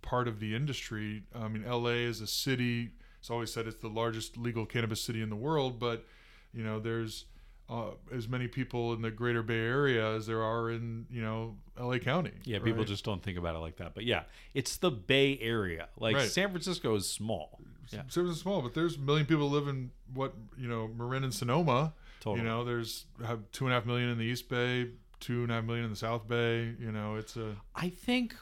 part 0.00 0.26
of 0.26 0.40
the 0.40 0.54
industry. 0.54 1.24
I 1.34 1.48
mean, 1.48 1.68
LA 1.68 2.06
is 2.08 2.22
a 2.22 2.26
city. 2.26 2.92
It's 3.18 3.30
always 3.30 3.52
said 3.52 3.66
it's 3.66 3.82
the 3.82 3.88
largest 3.88 4.38
legal 4.38 4.64
cannabis 4.64 5.02
city 5.02 5.20
in 5.20 5.28
the 5.28 5.36
world, 5.36 5.78
but 5.78 6.06
you 6.54 6.64
know, 6.64 6.80
there's 6.80 7.26
uh, 7.68 7.90
as 8.14 8.28
many 8.28 8.46
people 8.46 8.92
in 8.92 9.02
the 9.02 9.10
Greater 9.10 9.42
Bay 9.42 9.58
Area 9.58 10.14
as 10.14 10.26
there 10.26 10.42
are 10.42 10.70
in 10.70 11.06
you 11.10 11.22
know 11.22 11.56
LA 11.78 11.98
County. 11.98 12.32
Yeah, 12.44 12.58
people 12.60 12.84
just 12.84 13.04
don't 13.04 13.22
think 13.22 13.38
about 13.38 13.56
it 13.56 13.58
like 13.58 13.76
that. 13.76 13.94
But 13.94 14.04
yeah, 14.04 14.22
it's 14.54 14.76
the 14.76 14.90
Bay 14.90 15.38
Area. 15.40 15.88
Like 15.98 16.16
Right. 16.16 16.28
San 16.28 16.50
Francisco 16.50 16.94
is 16.94 17.08
small. 17.08 17.60
Yeah, 17.90 18.00
San 18.08 18.08
Francisco's 18.08 18.40
small, 18.40 18.62
but 18.62 18.74
there's 18.74 18.96
a 18.96 19.00
million 19.00 19.26
people 19.26 19.48
live 19.50 19.68
in 19.68 19.90
what 20.12 20.34
you 20.56 20.68
know 20.68 20.88
Marin 20.88 21.24
and 21.24 21.34
Sonoma. 21.34 21.94
totally. 22.20 22.42
You 22.42 22.48
know, 22.48 22.64
there's 22.64 23.06
have 23.24 23.40
two 23.52 23.64
and 23.66 23.72
a 23.72 23.76
half 23.76 23.86
million 23.86 24.08
in 24.10 24.18
the 24.18 24.24
East 24.24 24.48
Bay, 24.48 24.90
two 25.20 25.42
and 25.42 25.50
a 25.50 25.56
half 25.56 25.64
million 25.64 25.84
in 25.84 25.90
the 25.90 25.96
South 25.96 26.26
Bay. 26.28 26.74
You 26.78 26.92
know, 26.92 27.16
it's 27.16 27.36
a 27.36 27.56
I 27.74 27.88
think 27.88 28.34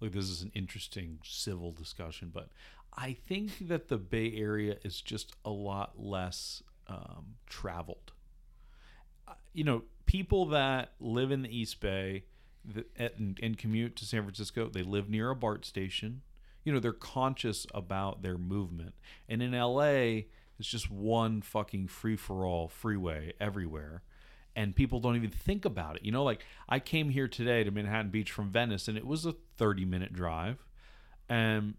look, 0.00 0.12
this 0.12 0.28
is 0.28 0.42
an 0.42 0.50
interesting 0.54 1.18
civil 1.24 1.72
discussion, 1.72 2.30
but 2.32 2.48
I 2.96 3.14
think 3.14 3.68
that 3.68 3.88
the 3.88 3.96
Bay 3.98 4.32
Area 4.36 4.76
is 4.82 5.00
just 5.00 5.34
a 5.44 5.50
lot 5.50 5.92
less 5.98 6.62
um, 6.92 7.36
traveled. 7.46 8.12
Uh, 9.26 9.34
You 9.52 9.64
know, 9.64 9.82
people 10.06 10.46
that 10.46 10.92
live 11.00 11.30
in 11.30 11.42
the 11.42 11.56
East 11.56 11.80
Bay 11.80 12.24
and, 12.96 13.38
and 13.42 13.58
commute 13.58 13.96
to 13.96 14.04
San 14.04 14.22
Francisco, 14.22 14.68
they 14.68 14.82
live 14.82 15.08
near 15.08 15.30
a 15.30 15.36
BART 15.36 15.64
station. 15.64 16.22
You 16.64 16.72
know, 16.72 16.78
they're 16.78 16.92
conscious 16.92 17.66
about 17.74 18.22
their 18.22 18.38
movement. 18.38 18.94
And 19.28 19.42
in 19.42 19.52
LA, 19.52 20.24
it's 20.58 20.68
just 20.68 20.90
one 20.90 21.42
fucking 21.42 21.88
free 21.88 22.16
for 22.16 22.46
all 22.46 22.68
freeway 22.68 23.32
everywhere 23.40 24.02
and 24.54 24.76
people 24.76 25.00
don't 25.00 25.16
even 25.16 25.30
think 25.30 25.64
about 25.64 25.96
it. 25.96 26.04
You 26.04 26.12
know, 26.12 26.24
like 26.24 26.44
I 26.68 26.78
came 26.78 27.10
here 27.10 27.28
today 27.28 27.64
to 27.64 27.70
Manhattan 27.70 28.10
Beach 28.10 28.30
from 28.30 28.50
Venice, 28.50 28.88
and 28.88 28.96
it 28.96 29.06
was 29.06 29.24
a 29.24 29.34
30 29.56 29.84
minute 29.84 30.12
drive. 30.12 30.64
And 31.28 31.74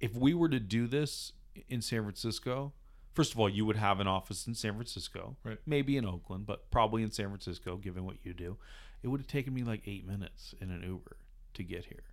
if 0.00 0.14
we 0.14 0.34
were 0.34 0.48
to 0.48 0.60
do 0.60 0.86
this 0.86 1.32
in 1.68 1.80
San 1.82 2.02
Francisco, 2.02 2.72
first 3.12 3.32
of 3.32 3.40
all, 3.40 3.48
you 3.48 3.64
would 3.66 3.76
have 3.76 4.00
an 4.00 4.06
office 4.06 4.46
in 4.46 4.54
San 4.54 4.74
Francisco, 4.74 5.36
Right. 5.44 5.58
maybe 5.66 5.96
in 5.96 6.04
Oakland, 6.04 6.46
but 6.46 6.70
probably 6.70 7.02
in 7.02 7.10
San 7.10 7.26
Francisco, 7.28 7.76
given 7.76 8.04
what 8.04 8.16
you 8.24 8.32
do. 8.32 8.56
It 9.02 9.08
would 9.08 9.20
have 9.20 9.26
taken 9.28 9.54
me 9.54 9.62
like 9.62 9.82
eight 9.86 10.06
minutes 10.06 10.54
in 10.60 10.70
an 10.70 10.82
Uber 10.82 11.16
to 11.54 11.62
get 11.64 11.86
here. 11.86 12.04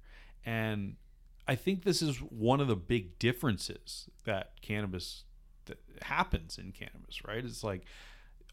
And 0.45 0.95
I 1.47 1.55
think 1.55 1.83
this 1.83 2.01
is 2.01 2.17
one 2.17 2.59
of 2.61 2.67
the 2.67 2.75
big 2.75 3.19
differences 3.19 4.09
that 4.23 4.61
cannabis 4.61 5.23
that 5.65 5.79
happens 6.01 6.57
in 6.57 6.71
cannabis, 6.71 7.23
right? 7.25 7.43
It's 7.43 7.63
like 7.63 7.83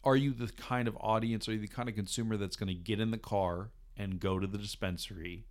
are 0.03 0.15
you 0.15 0.33
the 0.33 0.47
kind 0.49 0.87
of 0.87 0.95
audience, 1.01 1.47
are 1.49 1.53
you 1.53 1.59
the 1.59 1.67
kind 1.67 1.89
of 1.89 1.95
consumer 1.95 2.37
that's 2.37 2.55
going 2.55 2.67
to 2.67 2.75
get 2.75 2.99
in 2.99 3.09
the 3.09 3.17
car 3.17 3.71
and 3.97 4.19
go 4.19 4.37
to 4.37 4.45
the 4.45 4.57
dispensary 4.59 5.47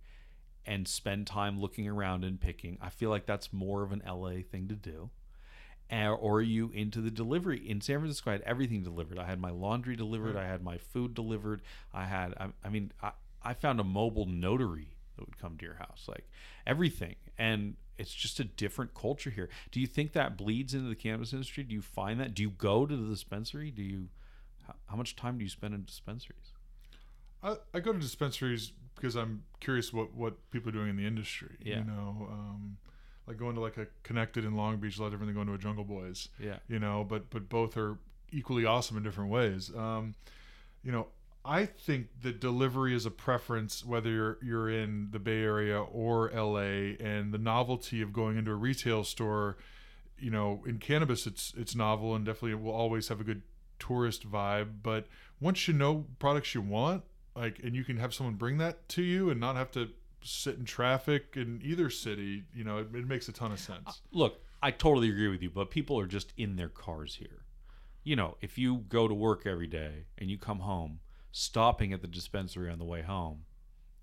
and 0.65 0.87
spend 0.87 1.27
time 1.27 1.59
looking 1.59 1.87
around 1.89 2.23
and 2.23 2.39
picking? 2.39 2.77
I 2.81 2.89
feel 2.89 3.09
like 3.09 3.25
that's 3.25 3.51
more 3.51 3.83
of 3.83 3.91
an 3.91 4.01
LA 4.07 4.41
thing 4.49 4.69
to 4.69 4.75
do. 4.75 5.09
Or 5.91 6.37
are 6.37 6.41
you 6.41 6.71
into 6.73 7.01
the 7.01 7.11
delivery? 7.11 7.67
In 7.67 7.79
San 7.81 7.99
Francisco, 7.99 8.31
I 8.31 8.33
had 8.33 8.41
everything 8.41 8.83
delivered. 8.83 9.19
I 9.19 9.25
had 9.25 9.39
my 9.39 9.51
laundry 9.51 9.95
delivered. 9.95 10.35
I 10.35 10.45
had 10.45 10.63
my 10.63 10.77
food 10.77 11.13
delivered. 11.13 11.61
I 11.93 12.05
had, 12.05 12.33
I, 12.39 12.47
I 12.63 12.69
mean, 12.69 12.91
I, 13.01 13.11
I 13.43 13.53
found 13.53 13.79
a 13.79 13.83
mobile 13.83 14.25
notary 14.25 14.95
that 15.15 15.25
would 15.25 15.37
come 15.37 15.57
to 15.57 15.65
your 15.65 15.75
house, 15.75 16.05
like 16.07 16.27
everything. 16.65 17.15
And 17.37 17.75
it's 17.97 18.13
just 18.13 18.39
a 18.39 18.43
different 18.43 18.93
culture 18.93 19.29
here. 19.29 19.49
Do 19.71 19.79
you 19.79 19.87
think 19.87 20.13
that 20.13 20.37
bleeds 20.37 20.73
into 20.73 20.89
the 20.89 20.95
cannabis 20.95 21.31
industry? 21.31 21.63
Do 21.63 21.73
you 21.73 21.81
find 21.81 22.19
that? 22.19 22.33
Do 22.33 22.41
you 22.41 22.49
go 22.49 22.85
to 22.85 22.95
the 22.95 23.07
dispensary? 23.07 23.71
Do 23.71 23.83
you, 23.83 24.09
how, 24.67 24.75
how 24.87 24.95
much 24.95 25.15
time 25.15 25.37
do 25.37 25.43
you 25.43 25.49
spend 25.49 25.73
in 25.73 25.85
dispensaries? 25.85 26.53
I, 27.43 27.57
I 27.73 27.79
go 27.79 27.93
to 27.93 27.99
dispensaries 27.99 28.73
because 28.95 29.15
I'm 29.15 29.43
curious 29.59 29.93
what, 29.93 30.13
what 30.13 30.49
people 30.51 30.69
are 30.69 30.73
doing 30.73 30.89
in 30.89 30.95
the 30.97 31.05
industry. 31.05 31.57
Yeah. 31.61 31.77
You 31.77 31.83
know, 31.85 32.27
um, 32.31 32.77
like 33.27 33.37
going 33.37 33.55
to 33.55 33.61
like 33.61 33.77
a 33.77 33.87
Connected 34.03 34.45
in 34.45 34.55
Long 34.55 34.77
Beach, 34.77 34.97
a 34.97 35.01
lot 35.01 35.11
different 35.11 35.27
than 35.27 35.35
going 35.35 35.47
to 35.47 35.53
a 35.53 35.57
Jungle 35.57 35.83
Boys. 35.83 36.29
Yeah. 36.39 36.57
You 36.67 36.79
know, 36.79 37.05
but 37.07 37.29
but 37.29 37.49
both 37.49 37.77
are 37.77 37.97
equally 38.31 38.65
awesome 38.65 38.97
in 38.97 39.03
different 39.03 39.29
ways. 39.29 39.71
Um, 39.75 40.15
you 40.83 40.91
know, 40.91 41.07
I 41.43 41.65
think 41.65 42.07
that 42.21 42.39
delivery 42.39 42.95
is 42.95 43.05
a 43.05 43.11
preference 43.11 43.85
whether 43.85 44.09
you're 44.09 44.37
you're 44.41 44.69
in 44.69 45.09
the 45.11 45.19
Bay 45.19 45.41
Area 45.41 45.81
or 45.81 46.31
LA, 46.31 46.95
and 46.99 47.33
the 47.33 47.37
novelty 47.37 48.01
of 48.01 48.13
going 48.13 48.37
into 48.37 48.51
a 48.51 48.55
retail 48.55 49.03
store. 49.03 49.57
You 50.17 50.31
know, 50.31 50.63
in 50.65 50.79
cannabis, 50.79 51.27
it's 51.27 51.53
it's 51.57 51.75
novel 51.75 52.15
and 52.15 52.25
definitely 52.25 52.55
will 52.55 52.71
always 52.71 53.09
have 53.09 53.19
a 53.19 53.23
good 53.23 53.41
tourist 53.79 54.29
vibe. 54.29 54.81
But 54.81 55.07
once 55.39 55.67
you 55.67 55.73
know 55.73 56.05
products 56.19 56.55
you 56.55 56.61
want, 56.61 57.03
like, 57.35 57.59
and 57.63 57.75
you 57.75 57.83
can 57.83 57.97
have 57.97 58.13
someone 58.13 58.35
bring 58.35 58.57
that 58.59 58.87
to 58.89 59.03
you 59.03 59.29
and 59.29 59.39
not 59.39 59.55
have 59.55 59.71
to 59.71 59.89
sit 60.25 60.57
in 60.57 60.65
traffic 60.65 61.33
in 61.35 61.61
either 61.63 61.89
city, 61.89 62.43
you 62.53 62.63
know, 62.63 62.79
it, 62.79 62.87
it 62.93 63.07
makes 63.07 63.27
a 63.29 63.31
ton 63.31 63.51
of 63.51 63.57
uh, 63.57 63.61
sense. 63.61 64.01
Look, 64.11 64.41
I 64.61 64.71
totally 64.71 65.09
agree 65.09 65.27
with 65.27 65.41
you, 65.41 65.49
but 65.49 65.69
people 65.69 65.99
are 65.99 66.07
just 66.07 66.33
in 66.37 66.55
their 66.55 66.69
cars 66.69 67.15
here. 67.15 67.43
You 68.03 68.15
know, 68.15 68.37
if 68.41 68.57
you 68.57 68.85
go 68.89 69.07
to 69.07 69.13
work 69.13 69.45
every 69.45 69.67
day 69.67 70.05
and 70.17 70.29
you 70.29 70.37
come 70.37 70.59
home, 70.59 70.99
stopping 71.31 71.91
at 71.91 72.01
the 72.01 72.07
dispensary 72.07 72.71
on 72.71 72.79
the 72.79 72.85
way 72.85 73.01
home. 73.01 73.43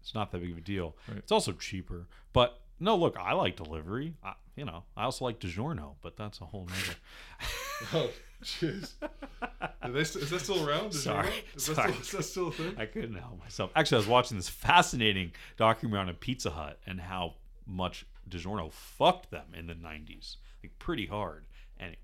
It's 0.02 0.14
not 0.14 0.32
that 0.32 0.42
big 0.42 0.50
of 0.52 0.58
a 0.58 0.60
deal. 0.60 0.96
Right. 1.08 1.16
It's 1.16 1.32
also 1.32 1.52
cheaper. 1.52 2.06
But 2.34 2.60
no, 2.78 2.94
look, 2.94 3.16
I 3.18 3.32
like 3.32 3.56
delivery. 3.56 4.16
I, 4.22 4.34
you 4.54 4.66
know, 4.66 4.84
I 4.96 5.04
also 5.04 5.24
like 5.24 5.40
DiGiorno, 5.40 5.94
but 6.02 6.16
that's 6.16 6.40
a 6.40 6.44
whole 6.44 6.66
nother. 6.66 6.98
Oh, 7.94 8.10
jeez. 8.44 8.92
They 9.90 10.00
Is 10.00 10.30
that 10.30 10.40
still 10.40 10.68
around? 10.68 10.90
Is 10.90 11.02
Sorry, 11.02 11.26
That, 11.26 11.56
is, 11.56 11.66
that 11.66 11.74
sorry. 11.76 11.92
still, 11.92 12.02
is 12.02 12.10
that 12.10 12.22
still 12.22 12.48
a 12.48 12.52
thing? 12.52 12.74
I 12.78 12.86
couldn't 12.86 13.14
help 13.14 13.38
myself. 13.38 13.70
Actually, 13.74 13.96
I 13.96 13.98
was 14.00 14.08
watching 14.08 14.36
this 14.36 14.48
fascinating 14.48 15.32
documentary 15.56 16.00
on 16.00 16.08
a 16.08 16.14
Pizza 16.14 16.50
Hut 16.50 16.78
and 16.86 17.00
how 17.00 17.34
much 17.66 18.06
DiGiorno 18.28 18.72
fucked 18.72 19.30
them 19.30 19.46
in 19.56 19.66
the 19.66 19.74
90s. 19.74 20.36
Like, 20.62 20.78
pretty 20.78 21.06
hard. 21.06 21.46
Anyway. 21.80 21.96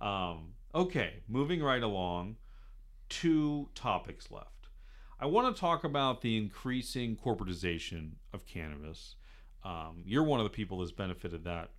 Um, 0.00 0.54
okay, 0.74 1.22
moving 1.28 1.62
right 1.62 1.82
along. 1.82 2.36
Two 3.08 3.68
topics 3.74 4.30
left. 4.30 4.68
I 5.20 5.26
want 5.26 5.54
to 5.54 5.60
talk 5.60 5.84
about 5.84 6.22
the 6.22 6.36
increasing 6.36 7.16
corporatization 7.16 8.12
of 8.32 8.46
cannabis. 8.46 9.16
Um, 9.64 10.02
you're 10.04 10.24
one 10.24 10.40
of 10.40 10.44
the 10.44 10.50
people 10.50 10.78
that's 10.78 10.92
benefited 10.92 11.44
that 11.44 11.70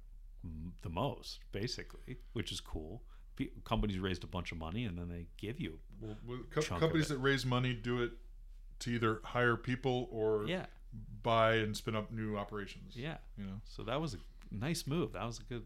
the 0.81 0.89
most, 0.89 1.39
basically, 1.51 2.17
which 2.33 2.51
is 2.51 2.59
cool. 2.61 3.01
Pe- 3.35 3.49
companies 3.63 3.97
raised 3.99 4.23
a 4.23 4.27
bunch 4.27 4.51
of 4.51 4.57
money 4.57 4.85
and 4.85 4.97
then 4.97 5.09
they 5.09 5.25
give 5.37 5.59
you 5.59 5.79
Well, 6.01 6.17
well, 6.27 6.39
co- 6.51 6.61
companies 6.61 7.07
that 7.07 7.17
raise 7.17 7.45
money 7.45 7.73
do 7.73 8.01
it 8.03 8.11
to 8.79 8.91
either 8.91 9.21
hire 9.23 9.55
people 9.57 10.07
or 10.11 10.45
yeah 10.47 10.65
buy 11.23 11.55
and 11.55 11.75
spin 11.75 11.95
up 11.95 12.11
new 12.11 12.37
operations. 12.37 12.95
yeah 12.95 13.17
You 13.37 13.45
know. 13.45 13.61
So 13.65 13.83
that 13.83 13.99
was 13.99 14.13
a 14.13 14.17
nice 14.51 14.85
move. 14.85 15.13
That 15.13 15.25
was 15.25 15.39
a 15.39 15.43
good 15.43 15.63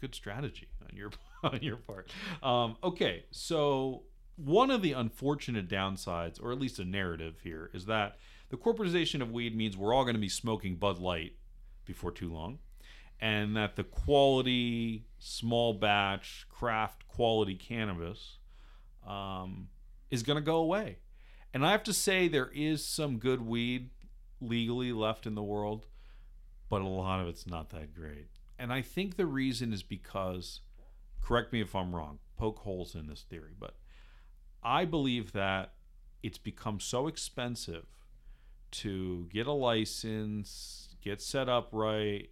good 0.00 0.14
strategy 0.14 0.68
on 0.82 0.96
your 0.96 1.10
on 1.42 1.60
your 1.62 1.76
part. 1.76 2.10
Um, 2.42 2.76
okay, 2.82 3.24
so 3.30 4.02
one 4.36 4.70
of 4.70 4.82
the 4.82 4.92
unfortunate 4.92 5.68
downsides, 5.68 6.42
or 6.42 6.52
at 6.52 6.58
least 6.60 6.78
a 6.78 6.84
narrative 6.84 7.36
here, 7.42 7.70
is 7.72 7.86
that 7.86 8.16
the 8.50 8.56
corporatization 8.58 9.22
of 9.22 9.30
weed 9.30 9.56
means 9.56 9.76
we're 9.76 9.94
all 9.94 10.04
going 10.04 10.14
to 10.16 10.20
be 10.20 10.28
smoking 10.28 10.76
Bud 10.76 10.98
Light 10.98 11.32
before 11.86 12.10
too 12.12 12.30
long, 12.30 12.58
and 13.20 13.56
that 13.56 13.76
the 13.76 13.84
quality, 13.84 15.06
small 15.18 15.72
batch, 15.74 16.46
craft 16.50 17.06
quality 17.08 17.54
cannabis 17.54 18.38
um, 19.06 19.68
is 20.10 20.22
going 20.22 20.36
to 20.36 20.44
go 20.44 20.56
away. 20.56 20.98
And 21.54 21.64
I 21.64 21.72
have 21.72 21.84
to 21.84 21.92
say, 21.92 22.28
there 22.28 22.50
is 22.54 22.84
some 22.84 23.18
good 23.18 23.40
weed 23.40 23.90
legally 24.40 24.92
left 24.92 25.26
in 25.26 25.34
the 25.34 25.42
world 25.42 25.86
but 26.68 26.82
a 26.82 26.86
lot 26.86 27.20
of 27.20 27.28
it's 27.28 27.46
not 27.46 27.70
that 27.70 27.94
great. 27.94 28.28
And 28.58 28.72
I 28.72 28.82
think 28.82 29.16
the 29.16 29.26
reason 29.26 29.72
is 29.72 29.82
because, 29.82 30.60
correct 31.22 31.52
me 31.52 31.60
if 31.60 31.74
I'm 31.74 31.94
wrong, 31.94 32.18
poke 32.36 32.58
holes 32.60 32.94
in 32.94 33.06
this 33.06 33.22
theory, 33.22 33.52
but 33.58 33.76
I 34.62 34.84
believe 34.84 35.32
that 35.32 35.74
it's 36.22 36.38
become 36.38 36.80
so 36.80 37.06
expensive 37.06 37.86
to 38.72 39.28
get 39.32 39.46
a 39.46 39.52
license, 39.52 40.96
get 41.00 41.22
set 41.22 41.48
up 41.48 41.68
right, 41.72 42.30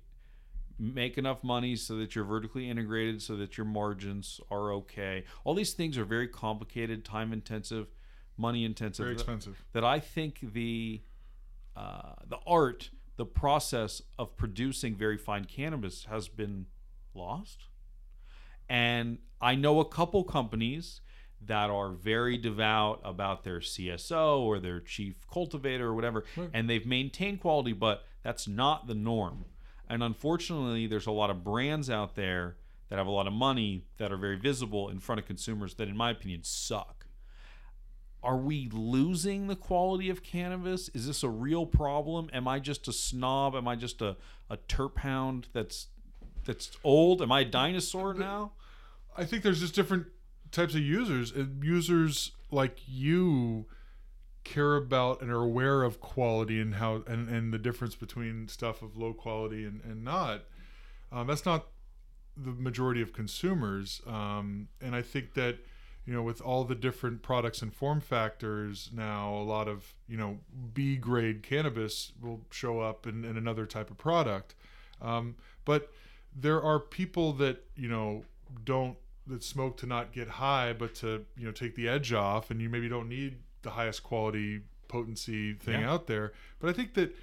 make 0.79 1.17
enough 1.19 1.43
money 1.45 1.77
so 1.77 1.97
that 1.97 2.15
you're 2.15 2.25
vertically 2.25 2.69
integrated, 2.69 3.23
so 3.23 3.37
that 3.37 3.57
your 3.57 3.67
margins 3.67 4.41
are 4.51 4.73
okay. 4.73 5.25
All 5.45 5.55
these 5.55 5.73
things 5.73 5.97
are 5.99 6.05
very 6.05 6.29
complicated, 6.29 7.05
time 7.05 7.33
intensive, 7.33 7.87
money 8.37 8.65
intensive. 8.65 9.05
Very 9.05 9.15
expensive. 9.15 9.63
That 9.73 9.85
I 9.85 10.01
think 10.01 10.41
the 10.53 11.03
uh, 11.77 12.15
the 12.27 12.39
art, 12.47 12.91
the 13.17 13.27
process 13.27 14.01
of 14.19 14.37
producing 14.37 14.95
very 14.95 15.17
fine 15.19 15.45
cannabis 15.45 16.05
has 16.05 16.29
been 16.29 16.67
lost. 17.15 17.65
And 18.69 19.19
I 19.41 19.55
know 19.57 19.81
a 19.81 19.85
couple 19.85 20.25
companies 20.25 21.01
that 21.47 21.69
are 21.69 21.91
very 21.91 22.39
devout 22.39 23.01
about 23.05 23.45
their 23.45 23.59
CSO 23.61 24.39
or 24.41 24.59
their 24.59 24.81
chief 24.81 25.27
cultivator 25.31 25.89
or 25.89 25.95
whatever, 25.95 26.25
Right. 26.37 26.49
and 26.55 26.71
they've 26.71 26.87
maintained 26.87 27.41
quality, 27.41 27.73
but 27.73 28.05
that's 28.23 28.49
not 28.49 28.87
the 28.87 28.95
norm. 28.95 29.45
And 29.89 30.03
unfortunately, 30.03 30.87
there's 30.87 31.07
a 31.07 31.13
lot 31.13 31.31
of 31.31 31.45
brands 31.45 31.91
out 31.91 32.15
there 32.17 32.57
that 32.89 32.97
have 32.97 33.07
a 33.07 33.11
lot 33.11 33.27
of 33.27 33.33
money 33.33 33.85
that 33.99 34.13
are 34.13 34.17
very 34.17 34.37
visible 34.37 34.89
in 34.89 34.99
front 34.99 35.21
of 35.21 35.27
consumers 35.27 35.75
that, 35.75 35.89
in 35.89 35.97
my 35.97 36.11
opinion, 36.11 36.41
suck 36.43 37.05
are 38.25 38.39
we 38.39 38.71
losing 38.73 39.47
the 39.49 39.55
quality 39.55 40.09
of 40.09 40.23
cannabis? 40.23 40.89
Is 40.95 41.07
this 41.07 41.23
a 41.23 41.29
real 41.29 41.67
problem? 41.67 42.31
Am 42.33 42.49
I 42.49 42.59
just 42.59 42.89
a 42.89 42.93
snob? 42.93 43.55
Am 43.55 43.69
I 43.69 43.77
just 43.77 44.01
a, 44.01 44.17
a 44.49 44.57
terp 44.57 44.99
hound 44.99 45.49
that's 45.53 45.89
that's 46.47 46.71
old? 46.83 47.21
Am 47.21 47.31
I 47.31 47.41
a 47.41 47.45
dinosaur 47.45 48.15
now? 48.15 48.53
I 49.17 49.25
think 49.25 49.43
there's 49.43 49.61
just 49.61 49.75
different 49.75 50.07
types 50.51 50.75
of 50.75 50.81
users. 50.81 51.31
And 51.31 51.63
users 51.63 52.33
like 52.51 52.79
you 52.87 53.67
care 54.45 54.77
about 54.77 55.23
and 55.23 55.31
are 55.31 55.43
aware 55.43 55.83
of 55.83 56.01
quality 56.01 56.61
and 56.61 56.77
how 56.77 57.03
and, 57.07 57.29
and 57.29 57.53
the 57.53 57.59
difference 57.59 57.95
between 57.95 58.49
stuff 58.49 58.83
of 58.83 58.97
low 58.97 59.13
quality 59.13 59.65
and, 59.65 59.81
and 59.85 60.05
not. 60.05 60.43
Um, 61.11 61.27
that's 61.27 61.47
not 61.47 61.67
the 62.37 62.51
majority 62.51 63.01
of 63.01 63.13
consumers. 63.13 64.03
Um, 64.07 64.69
and 64.81 64.95
I 64.95 65.03
think 65.03 65.35
that, 65.35 65.59
you 66.05 66.13
know, 66.13 66.23
with 66.23 66.41
all 66.41 66.65
the 66.65 66.75
different 66.75 67.23
products 67.23 67.63
and 67.63 67.73
form 67.73 68.01
factors 68.01 68.91
now, 68.93 69.35
a 69.35 69.45
lot 69.45 69.69
of, 69.69 69.95
you 70.09 70.17
know, 70.17 70.39
B 70.73 70.97
grade 70.97 71.43
cannabis 71.43 72.13
will 72.21 72.41
show 72.51 72.81
up 72.81 73.07
in, 73.07 73.25
in 73.25 73.37
another 73.37 73.67
type 73.67 73.91
of 73.91 73.97
product. 73.97 74.55
Um, 75.01 75.37
but 75.65 75.93
there 76.35 76.61
are 76.61 76.81
people 76.81 77.33
that, 77.35 77.65
you 77.77 77.89
know, 77.89 78.25
don't 78.65 78.97
that 79.27 79.43
smoke 79.43 79.77
to 79.79 79.87
not 79.87 80.13
get 80.13 80.29
high, 80.29 80.73
but 80.73 80.95
to 80.97 81.25
you 81.37 81.47
know 81.47 81.53
take 81.53 81.75
the 81.77 81.89
edge 81.89 82.13
off, 82.13 82.51
and 82.51 82.61
you 82.61 82.69
maybe 82.69 82.89
don't 82.89 83.09
need 83.09 83.39
the 83.65 83.71
highest 83.71 84.03
quality 84.05 84.61
potency 84.87 85.55
thing 85.55 85.81
Yeah. 85.81 85.91
out 85.93 86.07
there. 86.07 86.33
But 86.61 86.71
I 86.71 86.73
think 86.73 86.95
that 86.95 87.15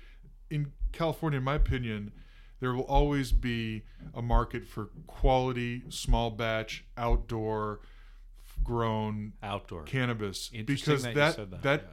in 0.50 0.74
California, 0.92 1.38
in 1.38 1.44
my 1.46 1.56
opinion, 1.56 2.12
there 2.60 2.74
will 2.74 2.84
always 2.84 3.32
be 3.32 3.84
a 4.14 4.22
market 4.22 4.68
for 4.68 4.90
quality, 5.08 5.84
small 5.90 6.30
batch, 6.32 6.84
outdoor 6.98 7.80
grown 8.64 9.34
Outdoor. 9.42 9.84
cannabis 9.84 10.50
because 10.50 11.02
that, 11.04 11.16
that 11.16 11.38
that. 11.52 11.62
that 11.64 11.84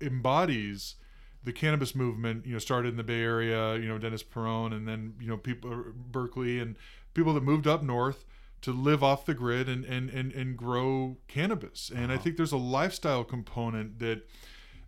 yeah. 0.00 0.06
embodies 0.06 0.96
the 1.42 1.52
cannabis 1.52 1.94
movement. 1.94 2.46
You 2.46 2.52
know, 2.52 2.58
started 2.58 2.90
in 2.90 2.96
the 2.96 3.02
Bay 3.02 3.22
Area. 3.22 3.76
You 3.76 3.88
know, 3.88 3.98
Dennis 3.98 4.22
Peron, 4.22 4.72
and 4.72 4.86
then 4.86 5.14
you 5.20 5.28
know 5.28 5.36
people 5.36 5.84
Berkeley 5.94 6.60
and 6.60 6.76
people 7.14 7.34
that 7.34 7.42
moved 7.42 7.66
up 7.66 7.82
north 7.82 8.24
to 8.62 8.72
live 8.72 9.02
off 9.02 9.24
the 9.26 9.34
grid 9.34 9.68
and 9.68 9.84
and 9.84 10.10
and, 10.10 10.32
and 10.32 10.56
grow 10.56 11.16
cannabis. 11.28 11.90
And 11.94 12.10
I 12.10 12.14
Uh-huh. 12.14 12.22
think 12.24 12.36
there's 12.36 12.52
a 12.52 12.56
lifestyle 12.58 13.24
component 13.24 13.98
that 14.00 14.28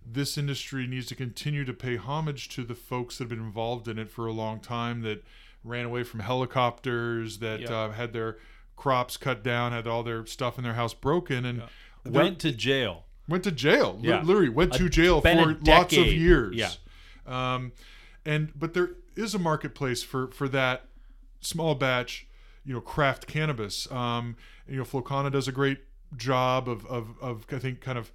this 0.05 0.37
industry 0.37 0.87
needs 0.87 1.07
to 1.07 1.15
continue 1.15 1.65
to 1.65 1.73
pay 1.73 1.97
homage 1.97 2.49
to 2.51 2.65
the 2.65 2.75
folks 2.75 3.19
that 3.19 3.25
have 3.25 3.29
been 3.31 3.39
involved 3.39 3.87
in 3.89 3.99
it 3.99 4.11
for 4.11 4.27
a 4.27 4.33
long 4.33 4.59
time 4.61 5.03
that 5.03 5.25
ran 5.65 5.87
away 5.87 6.03
from 6.03 6.21
helicopters 6.21 7.39
that 7.39 7.61
Yep. 7.61 7.71
uh, 7.71 7.91
had 7.91 8.13
their 8.13 8.39
crops 8.77 9.17
cut 9.17 9.45
down 9.45 9.71
had 9.73 9.87
all 9.87 10.03
their 10.03 10.27
stuff 10.27 10.59
in 10.59 10.65
their 10.65 10.75
house 10.75 10.93
broken 10.95 11.45
and 11.45 11.59
Yeah. 11.59 11.67
Went 12.05 12.41
to 12.41 12.51
jail. 12.51 13.05
went 13.29 13.45
to 13.45 13.53
jail. 13.53 14.01
Yeah. 14.03 14.23
Literally 14.23 14.49
went 14.49 14.75
A- 14.75 14.79
to 14.79 14.89
jail 14.89 15.21
for 15.21 15.57
lots 15.65 15.97
of 15.97 16.07
years. 16.09 16.57
Yeah. 16.57 16.73
Um, 17.27 17.71
and 18.27 18.53
but 18.59 18.75
there 18.75 18.97
is 19.15 19.35
a 19.35 19.39
marketplace 19.39 20.03
for 20.03 20.29
for 20.33 20.49
that 20.49 20.87
small 21.41 21.77
batch, 21.77 22.27
you 22.65 22.73
know, 22.75 22.81
craft 22.81 23.27
cannabis. 23.27 23.91
Um, 23.91 24.37
you 24.69 24.77
know, 24.77 24.85
Flowkana 24.85 25.31
does 25.33 25.49
a 25.49 25.53
great 25.53 25.79
job 26.17 26.69
of 26.69 26.85
of 26.87 27.17
of 27.21 27.47
I 27.53 27.59
think 27.59 27.81
kind 27.81 27.99
of 27.99 28.13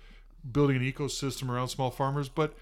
building 0.49 0.77
an 0.77 0.83
ecosystem 0.83 1.49
around 1.49 1.67
small 1.69 1.91
farmers, 1.91 2.29
but 2.29 2.55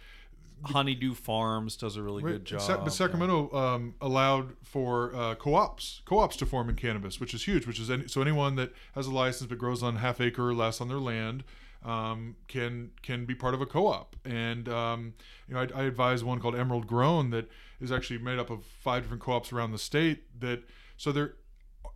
Honeydew 0.63 1.13
Farms 1.13 1.75
does 1.75 1.95
a 1.97 2.01
really 2.01 2.23
Right. 2.23 2.31
good 2.33 2.45
job. 2.45 2.61
Sa- 2.61 2.83
but 2.83 2.91
Sacramento 2.93 3.53
um, 3.53 3.95
allowed 4.01 4.53
for 4.63 5.13
uh, 5.13 5.35
co-ops, 5.35 6.01
co-ops 6.05 6.35
to 6.37 6.45
form 6.45 6.69
in 6.69 6.75
cannabis, 6.75 7.19
which 7.19 7.33
is 7.33 7.45
huge. 7.45 7.67
Which 7.67 7.79
is 7.79 7.91
any, 7.91 8.07
so 8.07 8.21
anyone 8.21 8.55
that 8.55 8.73
has 8.93 9.07
a 9.07 9.11
license 9.11 9.49
but 9.49 9.57
grows 9.57 9.83
on 9.83 9.97
half 9.97 10.19
acre 10.21 10.47
or 10.49 10.53
less 10.53 10.81
on 10.81 10.87
their 10.87 10.97
land 10.97 11.43
um, 11.83 12.35
can 12.47 12.91
can 13.03 13.25
be 13.25 13.35
part 13.35 13.53
of 13.53 13.61
a 13.61 13.65
co-op. 13.65 14.15
And 14.25 14.67
um, 14.69 15.13
you 15.47 15.53
know, 15.53 15.61
I, 15.61 15.81
I 15.81 15.83
advise 15.83 16.23
one 16.23 16.39
called 16.39 16.55
Emerald 16.55 16.87
Grown 16.87 17.29
that 17.31 17.49
is 17.79 17.91
actually 17.91 18.19
made 18.19 18.39
up 18.39 18.49
of 18.49 18.63
five 18.63 19.03
different 19.03 19.21
co-ops 19.21 19.51
around 19.53 19.71
the 19.71 19.77
state. 19.77 20.23
That 20.39 20.63
so 20.97 21.11
there 21.11 21.33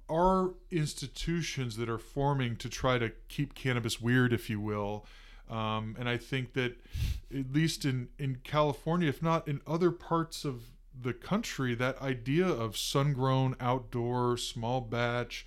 are 0.10 0.51
institutions 0.72 1.78
that 1.78 1.89
are 1.89 1.97
forming 1.97 2.55
to 2.57 2.70
try 2.70 2.97
to 2.97 3.12
keep 3.28 3.53
cannabis 3.53 4.01
weird, 4.01 4.34
if 4.34 4.49
you 4.49 4.60
will. 4.60 5.05
Um, 5.49 5.95
and 5.99 6.07
I 6.07 6.18
think 6.18 6.53
that, 6.53 6.78
at 7.36 7.51
least 7.51 7.86
in, 7.86 8.10
in 8.20 8.38
California, 8.43 9.10
if 9.10 9.22
not 9.22 9.47
in 9.47 9.62
other 9.66 9.91
parts 9.91 10.45
of 10.45 10.64
the 10.99 11.14
country, 11.14 11.74
that 11.76 12.01
idea 12.01 12.47
of 12.47 12.78
sun 12.78 13.14
grown, 13.14 13.55
outdoor, 13.60 14.38
small 14.38 14.82
batch, 14.82 15.45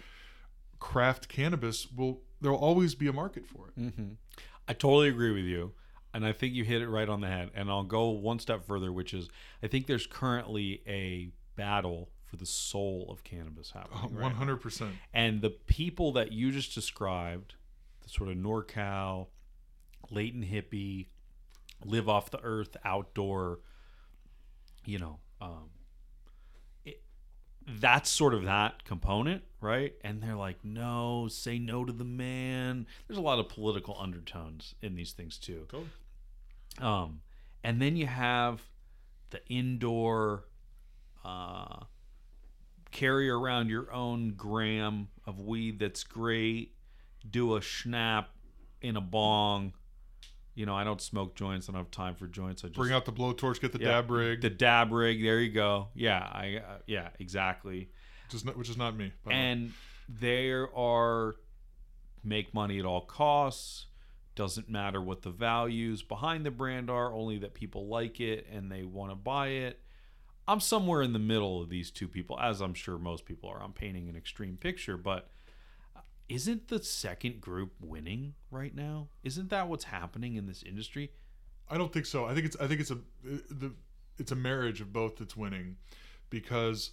craft 0.80 1.28
cannabis 1.28 1.86
will 1.92 2.20
there 2.40 2.50
will 2.50 2.58
always 2.58 2.96
be 2.96 3.06
a 3.06 3.12
market 3.12 3.46
for 3.46 3.68
it. 3.68 3.92
hmm 3.94 4.12
I 4.68 4.74
totally 4.74 5.08
agree 5.08 5.32
with 5.32 5.44
you. 5.44 5.72
And 6.14 6.26
I 6.26 6.32
think 6.32 6.54
you 6.54 6.64
hit 6.64 6.82
it 6.82 6.88
right 6.88 7.08
on 7.08 7.20
the 7.20 7.26
head. 7.26 7.50
And 7.54 7.70
I'll 7.70 7.84
go 7.84 8.10
one 8.10 8.38
step 8.38 8.64
further, 8.66 8.92
which 8.92 9.14
is 9.14 9.28
I 9.62 9.66
think 9.68 9.86
there's 9.86 10.06
currently 10.06 10.82
a 10.86 11.30
battle 11.56 12.10
for 12.32 12.38
the 12.38 12.46
soul 12.46 13.06
of 13.10 13.22
cannabis 13.24 13.72
happening. 13.72 14.18
One 14.20 14.32
hundred 14.32 14.56
percent. 14.56 14.92
And 15.12 15.42
the 15.42 15.50
people 15.50 16.12
that 16.12 16.32
you 16.32 16.50
just 16.50 16.74
described, 16.74 17.56
the 18.00 18.08
sort 18.08 18.30
of 18.30 18.36
NorCal, 18.36 19.26
latent 20.10 20.50
hippie, 20.50 21.08
live 21.84 22.08
off 22.08 22.30
the 22.30 22.40
earth, 22.42 22.74
outdoor, 22.86 23.58
you 24.86 24.98
know, 24.98 25.18
um, 25.42 25.68
it, 26.86 27.02
that's 27.66 28.08
sort 28.08 28.32
of 28.32 28.44
that 28.44 28.82
component, 28.84 29.42
right? 29.60 29.92
And 30.02 30.22
they're 30.22 30.34
like, 30.34 30.64
no, 30.64 31.28
say 31.28 31.58
no 31.58 31.84
to 31.84 31.92
the 31.92 32.02
man. 32.02 32.86
There's 33.06 33.18
a 33.18 33.22
lot 33.22 33.40
of 33.40 33.50
political 33.50 33.94
undertones 34.00 34.74
in 34.80 34.94
these 34.94 35.12
things 35.12 35.36
too. 35.36 35.66
Totally. 35.68 35.90
Um, 36.78 37.20
and 37.62 37.82
then 37.82 37.94
you 37.96 38.06
have 38.06 38.62
the 39.28 39.46
indoor, 39.48 40.44
uh, 41.26 41.84
carry 42.92 43.28
around 43.28 43.68
your 43.68 43.92
own 43.92 44.34
gram 44.36 45.08
of 45.26 45.40
weed 45.40 45.78
that's 45.78 46.04
great. 46.04 46.74
Do 47.28 47.56
a 47.56 47.60
schnapp 47.60 48.26
in 48.80 48.96
a 48.96 49.00
bong. 49.00 49.72
You 50.54 50.66
know, 50.66 50.74
I 50.74 50.84
don't 50.84 51.00
smoke 51.00 51.34
joints. 51.34 51.68
I 51.68 51.72
don't 51.72 51.80
have 51.80 51.90
time 51.90 52.14
for 52.14 52.26
joints. 52.26 52.62
I 52.62 52.68
just 52.68 52.78
Bring 52.78 52.92
out 52.92 53.06
the 53.06 53.12
blowtorch, 53.12 53.60
get 53.60 53.72
the 53.72 53.80
yeah, 53.80 53.88
dab 53.92 54.10
rig, 54.10 54.42
The 54.42 54.50
dab 54.50 54.92
rig. 54.92 55.22
There 55.22 55.40
you 55.40 55.50
go. 55.50 55.88
Yeah, 55.94 56.18
I. 56.18 56.56
Uh, 56.58 56.78
yeah, 56.86 57.08
exactly. 57.18 57.88
which 58.26 58.34
is 58.34 58.44
not, 58.44 58.56
which 58.56 58.68
is 58.68 58.76
not 58.76 58.94
me. 58.96 59.12
way. 59.24 59.34
And 59.34 59.72
there 60.08 60.68
are 60.76 61.36
make 62.22 62.52
money 62.52 62.78
at 62.78 62.84
all 62.84 63.00
costs. 63.00 63.86
Doesn't 64.34 64.68
matter 64.68 65.00
what 65.00 65.22
the 65.22 65.30
values 65.30 66.02
behind 66.02 66.46
the 66.46 66.50
brand 66.50 66.88
are, 66.88 67.12
only 67.12 67.38
that 67.38 67.52
people 67.54 67.86
like 67.86 68.18
it 68.20 68.46
and 68.50 68.70
they 68.72 68.82
want 68.82 69.10
to 69.10 69.14
buy 69.14 69.48
it. 69.48 69.78
I'm 70.46 70.60
somewhere 70.60 71.02
in 71.02 71.12
the 71.12 71.18
middle 71.18 71.62
of 71.62 71.68
these 71.68 71.90
two 71.90 72.08
people, 72.08 72.38
as 72.40 72.60
I'm 72.60 72.74
sure 72.74 72.98
most 72.98 73.24
people 73.24 73.48
are. 73.48 73.62
I'm 73.62 73.72
painting 73.72 74.08
an 74.08 74.16
extreme 74.16 74.56
picture, 74.56 74.96
but 74.96 75.28
isn't 76.28 76.68
the 76.68 76.82
second 76.82 77.40
group 77.40 77.72
winning 77.80 78.34
right 78.50 78.74
now? 78.74 79.08
Isn't 79.22 79.50
that 79.50 79.68
what's 79.68 79.84
happening 79.84 80.36
in 80.36 80.46
this 80.46 80.62
industry? 80.62 81.12
I 81.68 81.78
don't 81.78 81.92
think 81.92 82.06
so. 82.06 82.24
I 82.24 82.34
think 82.34 82.46
it's 82.46 82.56
I 82.60 82.66
think 82.66 82.80
it's 82.80 82.90
a 82.90 82.98
the 83.22 83.72
it's 84.18 84.32
a 84.32 84.36
marriage 84.36 84.80
of 84.80 84.92
both 84.92 85.16
that's 85.16 85.36
winning, 85.36 85.76
because 86.30 86.90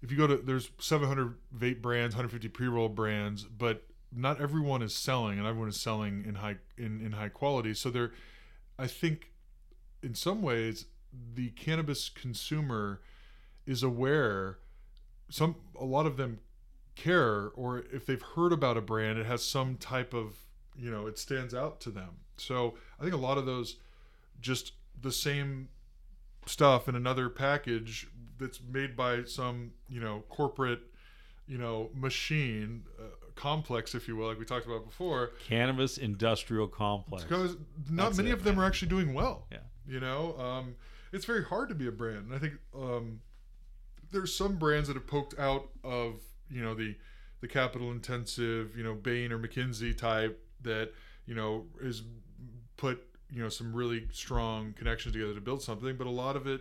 if 0.00 0.10
you 0.10 0.16
go 0.16 0.26
to 0.26 0.36
there's 0.36 0.70
700 0.78 1.34
vape 1.56 1.82
brands, 1.82 2.14
150 2.14 2.48
pre-roll 2.48 2.88
brands, 2.88 3.44
but 3.44 3.84
not 4.14 4.40
everyone 4.40 4.82
is 4.82 4.94
selling, 4.94 5.38
and 5.38 5.46
everyone 5.46 5.68
is 5.68 5.80
selling 5.80 6.24
in 6.26 6.36
high 6.36 6.56
in 6.76 7.04
in 7.04 7.12
high 7.12 7.28
quality. 7.28 7.74
So 7.74 7.90
there, 7.90 8.12
I 8.78 8.86
think, 8.86 9.32
in 10.02 10.14
some 10.14 10.42
ways, 10.42 10.86
the 11.34 11.50
cannabis 11.50 12.08
consumer 12.08 13.00
is 13.66 13.82
aware. 13.82 14.58
Some 15.30 15.56
a 15.78 15.84
lot 15.84 16.06
of 16.06 16.16
them 16.16 16.40
care, 16.94 17.48
or 17.54 17.84
if 17.92 18.04
they've 18.06 18.22
heard 18.22 18.52
about 18.52 18.76
a 18.76 18.80
brand, 18.80 19.18
it 19.18 19.26
has 19.26 19.44
some 19.44 19.76
type 19.76 20.12
of 20.14 20.36
you 20.76 20.90
know 20.90 21.06
it 21.06 21.18
stands 21.18 21.54
out 21.54 21.80
to 21.80 21.90
them. 21.90 22.10
So 22.36 22.74
I 22.98 23.02
think 23.02 23.14
a 23.14 23.18
lot 23.18 23.38
of 23.38 23.46
those 23.46 23.76
just 24.40 24.72
the 25.00 25.12
same 25.12 25.68
stuff 26.46 26.88
in 26.88 26.94
another 26.96 27.28
package 27.28 28.08
that's 28.38 28.60
made 28.60 28.96
by 28.96 29.24
some 29.24 29.72
you 29.88 30.00
know 30.00 30.24
corporate 30.28 30.80
you 31.46 31.56
know 31.58 31.90
machine 31.94 32.82
uh, 32.98 33.04
complex 33.36 33.94
if 33.94 34.08
you 34.08 34.16
will 34.16 34.26
like 34.28 34.38
we 34.38 34.44
talked 34.44 34.66
about 34.66 34.84
before 34.84 35.30
Cannabis 35.46 35.96
industrial 35.98 36.66
complex. 36.66 37.22
because 37.24 37.56
not 37.88 38.06
That's 38.06 38.16
many 38.18 38.30
it, 38.30 38.34
of 38.34 38.44
them 38.44 38.56
man. 38.56 38.64
are 38.64 38.66
actually 38.66 38.88
doing 38.88 39.14
well 39.14 39.46
Yeah. 39.52 39.58
you 39.86 40.00
know 40.00 40.36
um, 40.38 40.74
it's 41.12 41.24
very 41.24 41.44
hard 41.44 41.68
to 41.68 41.74
be 41.74 41.86
a 41.86 41.92
brand 41.92 42.26
and 42.26 42.34
i 42.34 42.38
think 42.38 42.54
um, 42.74 43.20
there's 44.10 44.34
some 44.34 44.56
brands 44.56 44.88
that 44.88 44.94
have 44.94 45.06
poked 45.06 45.38
out 45.38 45.68
of 45.84 46.20
you 46.50 46.62
know 46.62 46.74
the 46.74 46.94
the 47.40 47.48
capital 47.48 47.90
intensive 47.90 48.76
you 48.76 48.82
know 48.84 48.94
bain 48.94 49.32
or 49.32 49.38
mckinsey 49.38 49.96
type 49.96 50.40
that 50.62 50.90
you 51.26 51.34
know 51.34 51.66
is 51.80 52.02
put 52.76 53.02
you 53.30 53.42
know 53.42 53.48
some 53.48 53.72
really 53.74 54.06
strong 54.12 54.72
connections 54.74 55.12
together 55.14 55.34
to 55.34 55.40
build 55.40 55.62
something 55.62 55.96
but 55.96 56.06
a 56.06 56.10
lot 56.10 56.36
of 56.36 56.46
it 56.46 56.60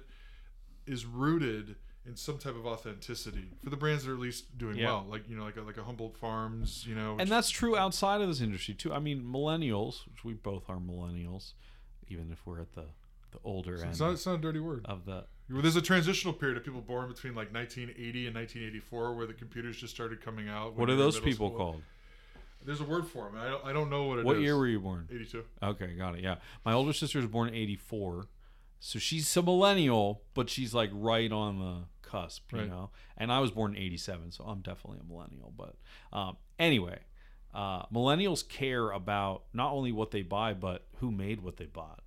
is 0.88 1.06
rooted 1.06 1.76
in 2.06 2.16
some 2.16 2.40
type 2.40 2.56
of 2.56 2.66
authenticity 2.66 3.50
for 3.64 3.70
the 3.70 3.78
brands 3.78 4.04
that 4.04 4.10
are 4.12 4.16
at 4.16 4.20
least 4.20 4.58
doing 4.58 4.76
Yeah. 4.76 4.88
well 4.88 5.06
like 5.10 5.30
you 5.30 5.36
know 5.38 5.44
like 5.44 5.58
a, 5.58 5.62
like 5.62 5.78
a 5.78 5.84
humboldt 5.84 6.18
farms 6.18 6.84
you 6.88 6.96
know 6.96 7.16
and 7.20 7.30
that's 7.30 7.50
true 7.52 7.78
outside 7.78 8.22
of 8.22 8.28
this 8.28 8.42
industry 8.42 8.74
too. 8.74 8.92
I 8.92 8.98
mean, 9.00 9.22
millennials, 9.24 10.08
which 10.08 10.24
we 10.24 10.34
both 10.34 10.68
are 10.68 10.78
millennials, 10.78 11.54
even 12.08 12.32
if 12.32 12.40
we're 12.48 12.60
at 12.60 12.74
the 12.74 12.86
the 13.32 13.40
older 13.44 13.76
end 13.78 13.90
it's 13.92 14.00
not, 14.00 14.12
it's 14.14 14.26
not 14.26 14.36
a 14.36 14.38
dirty 14.38 14.60
word 14.60 14.86
of 14.86 15.06
the. 15.06 15.26
Well, 15.50 15.62
There's 15.62 15.76
a 15.76 15.82
transitional 15.82 16.34
period 16.34 16.58
of 16.58 16.64
people 16.64 16.80
born 16.82 17.10
between 17.10 17.36
like 17.36 17.54
1980 17.54 18.28
and 18.28 18.36
1984 18.36 19.14
where 19.16 19.26
the 19.28 19.34
computers 19.34 19.76
just 19.78 19.94
started 19.94 20.22
coming 20.24 20.48
out. 20.48 20.76
What 20.78 20.90
are 20.90 20.94
we 20.94 20.98
were 20.98 21.06
in 21.06 21.12
those 21.12 21.20
people 21.20 21.48
school. 21.50 21.58
called? 21.58 21.82
There's 22.64 22.80
a 22.80 22.86
word 22.86 23.08
for 23.08 23.26
them. 23.26 23.38
I 23.38 23.50
don't, 23.50 23.66
I 23.66 23.74
don't 23.74 23.90
know 23.90 24.04
what 24.04 24.20
it 24.20 24.22
is. 24.22 24.26
What 24.26 24.40
year 24.40 24.56
were 24.58 24.68
you 24.68 24.80
born? 24.80 25.08
82. 25.12 25.44
Okay, 25.64 25.88
got 25.98 26.16
it. 26.16 26.22
Yeah, 26.24 26.36
my 26.64 26.74
older 26.74 26.94
sister 26.94 27.18
was 27.20 27.28
born 27.28 27.50
in 27.50 27.56
'84, 27.56 28.28
so 28.80 29.00
she's 29.00 29.36
a 29.36 29.42
millennial, 29.42 30.22
but 30.34 30.50
she's 30.50 30.74
like 30.74 30.90
right 30.94 31.32
on 31.32 31.60
the 31.60 31.76
cusp, 32.08 32.52
you 32.54 32.60
Right. 32.60 32.70
know. 32.70 32.92
And 33.18 33.32
I 33.32 33.40
was 33.40 33.52
born 33.52 33.76
in 33.76 33.82
'87, 33.82 34.32
so 34.32 34.44
I'm 34.44 34.62
definitely 34.62 35.00
a 35.00 35.04
millennial. 35.12 35.52
But 35.58 35.76
um, 36.14 36.38
anyway, 36.60 37.00
uh, 37.54 37.88
millennials 37.88 38.48
care 38.48 38.92
about 38.92 39.44
not 39.54 39.72
only 39.74 39.92
what 39.92 40.12
they 40.12 40.22
buy, 40.22 40.54
but 40.54 40.86
who 40.98 41.12
made 41.12 41.42
what 41.42 41.58
they 41.58 41.66
bought. 41.66 42.02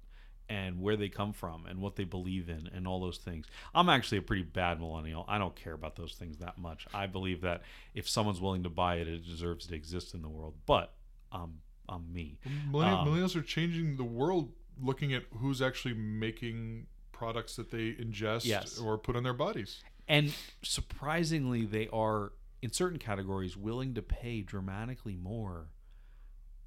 And 0.48 0.82
where 0.82 0.96
they 0.96 1.08
come 1.08 1.32
from, 1.32 1.64
and 1.64 1.80
what 1.80 1.96
they 1.96 2.04
believe 2.04 2.50
in, 2.50 2.68
and 2.74 2.86
all 2.86 3.00
those 3.00 3.16
things. 3.16 3.46
I'm 3.74 3.88
actually 3.88 4.18
a 4.18 4.22
pretty 4.22 4.42
bad 4.42 4.78
millennial. 4.78 5.24
I 5.26 5.38
don't 5.38 5.56
care 5.56 5.72
about 5.72 5.96
those 5.96 6.12
things 6.14 6.36
that 6.38 6.58
much. 6.58 6.86
I 6.92 7.06
believe 7.06 7.40
that 7.40 7.62
if 7.94 8.06
someone's 8.08 8.42
willing 8.42 8.62
to 8.64 8.68
buy 8.68 8.96
it, 8.96 9.08
it 9.08 9.24
deserves 9.24 9.66
to 9.68 9.74
exist 9.74 10.12
in 10.12 10.20
the 10.20 10.28
world. 10.28 10.54
But 10.66 10.92
um, 11.32 11.54
I'm 11.88 12.12
me. 12.12 12.38
Millennial, 12.70 12.98
Um, 12.98 13.08
millennials 13.08 13.34
are 13.36 13.42
changing 13.42 13.96
the 13.96 14.04
world 14.04 14.52
looking 14.78 15.14
at 15.14 15.22
who's 15.38 15.62
actually 15.62 15.94
making 15.94 16.88
products 17.12 17.56
that 17.56 17.70
they 17.70 17.92
ingest 17.92 18.44
Yes. 18.44 18.78
or 18.78 18.98
put 18.98 19.16
on 19.16 19.22
their 19.22 19.32
bodies. 19.32 19.82
And 20.08 20.34
surprisingly, 20.62 21.64
they 21.64 21.88
are, 21.92 22.32
in 22.60 22.70
certain 22.70 22.98
categories, 22.98 23.56
willing 23.56 23.94
to 23.94 24.02
pay 24.02 24.42
dramatically 24.42 25.16
more 25.16 25.68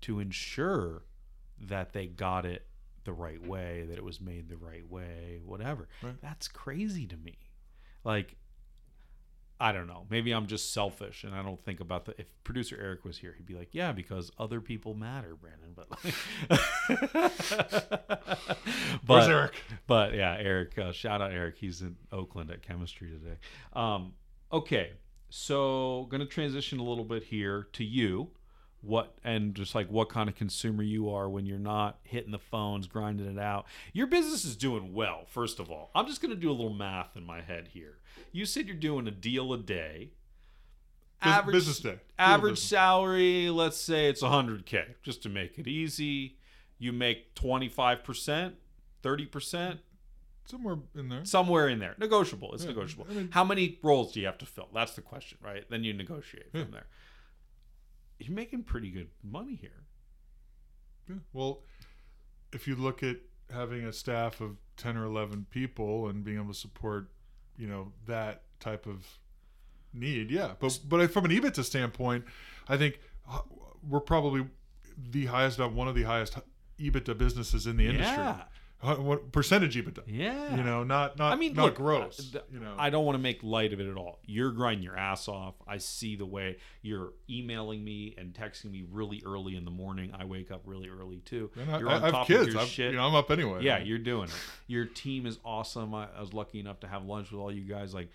to 0.02 0.20
ensure 0.20 1.04
that 1.60 1.94
they 1.94 2.08
got 2.08 2.46
it 2.46 2.66
the 3.08 3.14
right 3.14 3.42
way, 3.42 3.86
that 3.90 3.98
it 3.98 4.04
was 4.04 4.22
made 4.22 4.50
the 4.50 4.58
right 4.58 4.88
way, 4.88 5.40
whatever. 5.44 5.88
Right. 6.04 6.22
That's 6.22 6.50
crazy 6.50 7.08
to 7.08 7.16
me. 7.16 7.40
Like, 8.04 8.36
I 9.60 9.72
don't 9.72 9.88
know. 9.88 10.06
Maybe 10.10 10.34
I'm 10.34 10.46
just 10.46 10.74
selfish 10.74 11.24
and 11.24 11.34
I 11.34 11.42
don't 11.42 11.64
think 11.64 11.80
about 11.80 12.06
the. 12.06 12.14
If 12.20 12.28
producer 12.44 12.78
Eric 12.80 13.06
was 13.06 13.18
here, 13.18 13.34
he'd 13.36 13.48
be 13.48 13.56
like, 13.56 13.70
"Yeah, 13.72 13.92
because 13.92 14.30
other 14.38 14.62
people 14.62 14.94
matter, 14.94 15.36
Brandon." 15.36 15.74
But, 15.74 15.88
Where's 19.08 19.28
but 19.28 19.30
Eric? 19.32 19.54
but 19.88 20.14
yeah, 20.14 20.36
Eric, 20.38 20.78
uh, 20.78 20.92
shout 20.92 21.22
out 21.22 21.32
Eric. 21.32 21.58
He's 21.58 21.82
in 21.82 21.96
Oakland 22.12 22.52
at 22.52 22.62
chemistry 22.62 23.10
today. 23.10 23.38
Um, 23.74 24.14
okay, 24.52 24.92
so 25.30 26.06
going 26.10 26.22
to 26.22 26.28
transition 26.28 26.80
a 26.80 26.84
little 26.84 27.06
bit 27.06 27.24
here 27.24 27.68
to 27.74 27.84
you. 27.84 28.30
What 28.82 29.18
and 29.24 29.56
just 29.56 29.74
like 29.76 29.90
what 29.90 30.08
kind 30.10 30.30
of 30.30 30.36
consumer 30.36 30.84
you 30.84 31.10
are 31.10 31.28
when 31.28 31.46
you're 31.46 31.58
not 31.58 31.98
hitting 32.04 32.32
the 32.32 32.40
phones, 32.40 32.88
grinding 32.88 33.26
it 33.26 33.40
out. 33.40 33.66
Your 33.92 34.08
business 34.08 34.46
is 34.46 34.56
doing 34.56 34.94
well. 34.94 35.26
First 35.28 35.60
of 35.60 35.70
all, 35.72 35.90
I'm 35.96 36.06
just 36.08 36.22
going 36.22 36.34
to 36.34 36.40
do 36.40 36.50
a 36.50 36.54
little 36.54 36.74
math 36.74 37.16
in 37.18 37.26
my 37.26 37.42
head 37.42 37.70
here. 37.74 37.98
You 38.32 38.46
said 38.46 38.68
you're 38.68 38.76
doing 38.76 39.08
a 39.08 39.12
deal 39.12 39.52
a 39.52 39.58
day. 39.58 40.12
Bus- 41.24 41.46
business 41.52 41.80
day. 41.80 41.90
Deal 41.90 42.00
Average 42.20 42.52
business. 42.54 42.70
salary, 42.70 43.50
let's 43.50 43.78
say 43.78 44.08
it's 44.10 44.22
100k, 44.22 44.94
just 45.02 45.24
to 45.24 45.30
make 45.30 45.58
it 45.58 45.68
easy. 45.68 46.38
You 46.78 46.94
make 46.94 47.34
25%, 47.34 48.54
30%, 49.04 49.80
Somewhere 50.46 50.78
in 50.96 51.10
there. 51.10 51.26
somewhere 51.26 51.68
in 51.68 51.80
there. 51.80 51.96
Negotiable. 51.98 52.54
It's 52.54 52.64
Yeah, 52.64 52.70
negotiable. 52.70 53.08
I 53.10 53.14
mean- 53.14 53.32
How 53.32 53.44
many 53.44 53.80
roles 53.82 54.14
do 54.14 54.20
you 54.20 54.28
have 54.28 54.38
to 54.38 54.46
fill? 54.46 54.70
That's 54.74 54.94
the 54.96 55.02
question, 55.02 55.40
right? 55.42 55.68
Then 55.70 55.84
you 55.84 55.94
negotiate 55.94 56.50
Yeah. 56.54 56.64
from 56.64 56.72
there. 56.72 56.88
You're 58.20 58.36
making 58.36 58.64
pretty 58.64 58.90
good 58.90 59.10
money 59.24 59.56
here. 59.56 59.84
Yeah. 61.08 61.16
Well, 61.34 61.64
if 62.52 62.68
you 62.68 62.76
look 62.76 63.04
at 63.04 63.18
having 63.52 63.86
a 63.86 63.94
staff 63.94 64.42
of 64.42 64.58
10 64.78 64.98
or 64.98 65.06
11 65.06 65.48
people 65.50 66.08
and 66.08 66.24
being 66.24 66.38
able 66.38 66.54
to 66.54 66.54
support, 66.54 67.10
you 67.58 67.68
know, 67.68 67.92
that 68.06 68.44
type 68.60 68.86
of 68.86 69.06
need, 69.94 70.32
yeah. 70.32 70.54
But 70.60 70.80
but 70.88 71.12
from 71.12 71.26
an 71.26 71.32
EBITDA 71.32 71.64
standpoint, 71.64 72.26
I 72.68 72.78
think 72.78 73.00
uh, 73.30 73.40
we're 73.88 74.00
probably 74.00 74.48
the 74.98 75.26
highest, 75.28 75.60
one 75.60 75.88
of 75.88 75.96
the 75.96 76.04
highest 76.04 76.38
EBITDA 76.80 77.18
businesses 77.18 77.68
in 77.68 77.78
the 77.78 77.88
industry. 77.88 78.18
Yeah. 78.18 78.44
Uh, 78.82 78.96
What 78.96 79.32
percentage 79.32 79.76
EBITDA? 79.76 80.04
Yeah. 80.06 80.56
You 80.56 80.62
know, 80.64 80.84
not 80.84 81.18
not 81.18 81.34
I 81.34 81.36
mean, 81.36 81.54
not 81.56 81.66
look, 81.66 81.76
gross. 81.76 82.20
uh, 82.20 82.24
th- 82.40 82.44
you 82.54 82.60
know, 82.60 82.76
I 82.78 82.92
don't 82.92 83.06
want 83.06 83.16
to 83.16 83.22
make 83.22 83.42
light 83.42 83.74
of 83.74 83.80
it 83.80 83.90
at 83.90 83.98
all. 83.98 84.20
You're 84.26 84.52
grinding 84.52 84.84
your 84.84 84.96
ass 84.96 85.28
off. 85.28 85.56
I 85.68 85.78
see 85.80 86.16
the 86.16 86.28
way 86.28 86.58
you're 86.84 87.14
emailing 87.28 87.84
me 87.84 88.14
and 88.20 88.34
texting 88.36 88.70
me 88.70 88.84
really 88.88 89.24
early 89.26 89.56
in 89.56 89.66
the 89.66 89.72
morning. 89.72 90.12
I 90.18 90.26
wake 90.26 90.52
up 90.52 90.62
really 90.66 90.90
early 90.90 91.18
too. 91.26 91.50
I, 91.72 91.80
you're 91.80 91.90
I 91.90 91.96
on 91.96 92.02
have 92.04 92.12
top 92.12 92.28
kids. 92.28 92.48
of 92.48 92.54
your 92.54 92.62
I'm, 92.62 92.68
shit. 92.68 92.92
You 92.92 92.98
know, 92.98 93.08
I'm 93.08 93.16
up 93.16 93.32
anyway. 93.32 93.64
yeah, 93.64 93.80
you're 93.80 93.98
doing 93.98 94.26
it. 94.30 94.36
Your 94.68 94.86
team 94.86 95.26
is 95.26 95.40
awesome. 95.44 95.96
I, 95.96 96.08
I 96.16 96.22
was 96.22 96.34
lucky 96.34 96.60
enough 96.60 96.80
to 96.82 96.88
have 96.88 97.04
lunch 97.04 97.32
with 97.32 97.40
all 97.42 97.52
you 97.52 97.64
guys. 97.64 97.96
Like, 97.96 98.10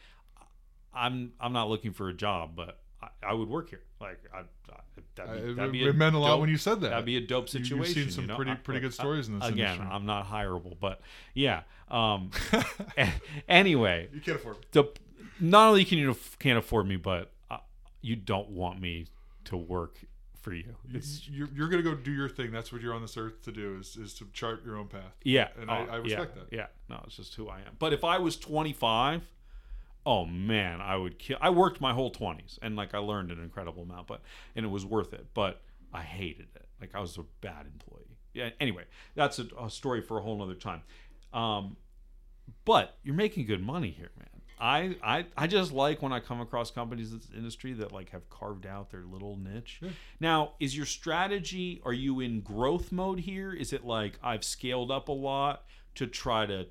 I'm 0.94 1.32
I'm 1.40 1.52
not 1.52 1.70
looking 1.70 1.92
for 1.92 2.08
a 2.08 2.14
job, 2.14 2.52
but 2.54 2.78
I, 3.02 3.08
I 3.28 3.32
would 3.34 3.48
work 3.48 3.70
here. 3.70 3.82
Like, 4.00 4.20
I, 4.32 4.40
I, 4.40 4.80
that'd 5.16 5.32
be, 5.34 5.50
Uh, 5.52 5.54
that'd 5.54 5.68
it, 5.70 5.72
be 5.72 5.84
a 5.86 5.90
it 5.90 5.96
meant 5.96 6.14
a 6.14 6.18
lot 6.18 6.28
dope- 6.28 6.40
when 6.40 6.48
you 6.50 6.56
said 6.56 6.80
that. 6.82 6.90
That'd 6.90 7.04
be 7.04 7.16
a 7.16 7.20
dope 7.20 7.48
situation. 7.48 7.78
You've 7.78 7.88
seen 7.88 8.10
some 8.10 8.24
you 8.24 8.28
know? 8.28 8.36
pretty 8.36 8.54
pretty 8.56 8.80
good 8.80 8.94
stories 8.94 9.28
in 9.28 9.38
this 9.38 9.48
Again, 9.48 9.72
industry. 9.74 9.86
I'm 9.90 10.06
not 10.06 10.26
hireable, 10.26 10.76
but 10.80 11.00
yeah. 11.34 11.62
Um, 11.90 12.30
anyway, 13.48 14.08
you 14.12 14.20
can't 14.20 14.36
afford. 14.38 14.58
the 14.72 14.84
not 15.40 15.68
only 15.68 15.84
can 15.84 15.98
you 15.98 16.16
can't 16.38 16.58
afford 16.58 16.86
me, 16.86 16.96
but 16.96 17.32
uh, 17.50 17.58
you 18.00 18.16
don't 18.16 18.50
want 18.50 18.80
me 18.80 19.06
to 19.44 19.56
work 19.56 19.96
for 20.40 20.52
you. 20.52 20.74
It's 20.92 21.28
You're, 21.28 21.48
you're 21.54 21.68
gonna 21.68 21.82
go 21.82 21.94
do 21.94 22.12
your 22.12 22.28
thing. 22.28 22.50
That's 22.50 22.72
what 22.72 22.82
you're 22.82 22.94
on 22.94 23.02
this 23.02 23.16
earth 23.16 23.42
to 23.42 23.52
do. 23.52 23.76
Is 23.80 23.96
is 23.96 24.14
to 24.14 24.26
chart 24.32 24.64
your 24.64 24.76
own 24.76 24.88
path. 24.88 25.16
yeah, 25.24 25.48
and 25.60 25.70
I, 25.70 25.86
oh, 25.88 25.92
I 25.92 25.96
respect 25.96 26.32
yeah, 26.36 26.42
that. 26.42 26.56
Yeah, 26.56 26.66
no, 26.88 27.02
it's 27.06 27.16
just 27.16 27.34
who 27.34 27.48
I 27.48 27.58
am. 27.58 27.76
But 27.78 27.92
if 27.92 28.04
I 28.04 28.18
was 28.18 28.36
25, 28.36 29.22
oh 30.04 30.24
man, 30.24 30.80
I 30.80 30.96
would 30.96 31.18
kill. 31.18 31.38
I 31.40 31.50
worked 31.50 31.80
my 31.80 31.92
whole 31.92 32.12
20s, 32.12 32.58
and 32.62 32.76
like 32.76 32.94
I 32.94 32.98
learned 32.98 33.30
an 33.30 33.42
incredible 33.42 33.82
amount, 33.82 34.06
but 34.06 34.22
and 34.56 34.64
it 34.64 34.68
was 34.68 34.84
worth 34.84 35.12
it. 35.12 35.26
But 35.34 35.62
I 35.92 36.02
hated 36.02 36.48
it. 36.54 36.68
Like 36.80 36.94
I 36.94 37.00
was 37.00 37.16
a 37.18 37.24
bad 37.40 37.66
employee. 37.66 38.18
Yeah. 38.34 38.50
Anyway, 38.60 38.84
that's 39.14 39.38
a, 39.38 39.46
a 39.60 39.70
story 39.70 40.00
for 40.00 40.18
a 40.18 40.22
whole 40.22 40.38
nother 40.38 40.54
time. 40.54 40.82
Um, 41.32 41.76
but 42.64 42.96
you're 43.02 43.14
making 43.14 43.46
good 43.46 43.62
money 43.62 43.90
here, 43.90 44.10
man. 44.18 44.28
I, 44.58 44.96
I 45.02 45.26
I 45.36 45.46
just 45.48 45.72
like 45.72 46.02
when 46.02 46.12
I 46.12 46.20
come 46.20 46.40
across 46.40 46.70
companies 46.70 47.10
in 47.10 47.18
this 47.18 47.28
industry 47.36 47.72
that 47.74 47.90
like 47.90 48.10
have 48.10 48.30
carved 48.30 48.64
out 48.64 48.90
their 48.90 49.02
little 49.02 49.36
niche. 49.36 49.80
Now, 50.20 50.52
is 50.60 50.76
your 50.76 50.86
strategy? 50.86 51.82
Are 51.84 51.92
you 51.92 52.20
in 52.20 52.42
growth 52.42 52.92
mode 52.92 53.20
here? 53.20 53.52
Is 53.52 53.72
it 53.72 53.84
like 53.84 54.20
I've 54.22 54.44
scaled 54.44 54.92
up 54.92 55.08
a 55.08 55.12
lot 55.12 55.64
to 55.96 56.06
try 56.06 56.46
to 56.46 56.66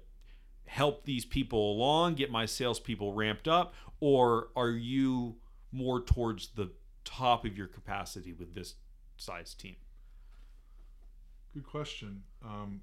help 0.71 1.03
these 1.03 1.25
people 1.25 1.73
along, 1.73 2.15
get 2.15 2.31
my 2.31 2.45
salespeople 2.45 3.11
ramped 3.13 3.45
up, 3.45 3.73
or 3.99 4.47
are 4.55 4.69
you 4.69 5.35
more 5.73 6.01
towards 6.01 6.47
the 6.55 6.71
top 7.03 7.43
of 7.43 7.57
your 7.57 7.67
capacity 7.67 8.31
with 8.31 8.55
this 8.55 8.75
size 9.17 9.53
team? 9.53 9.75
Good 11.53 11.65
question. 11.65 12.23
Um, 12.43 12.81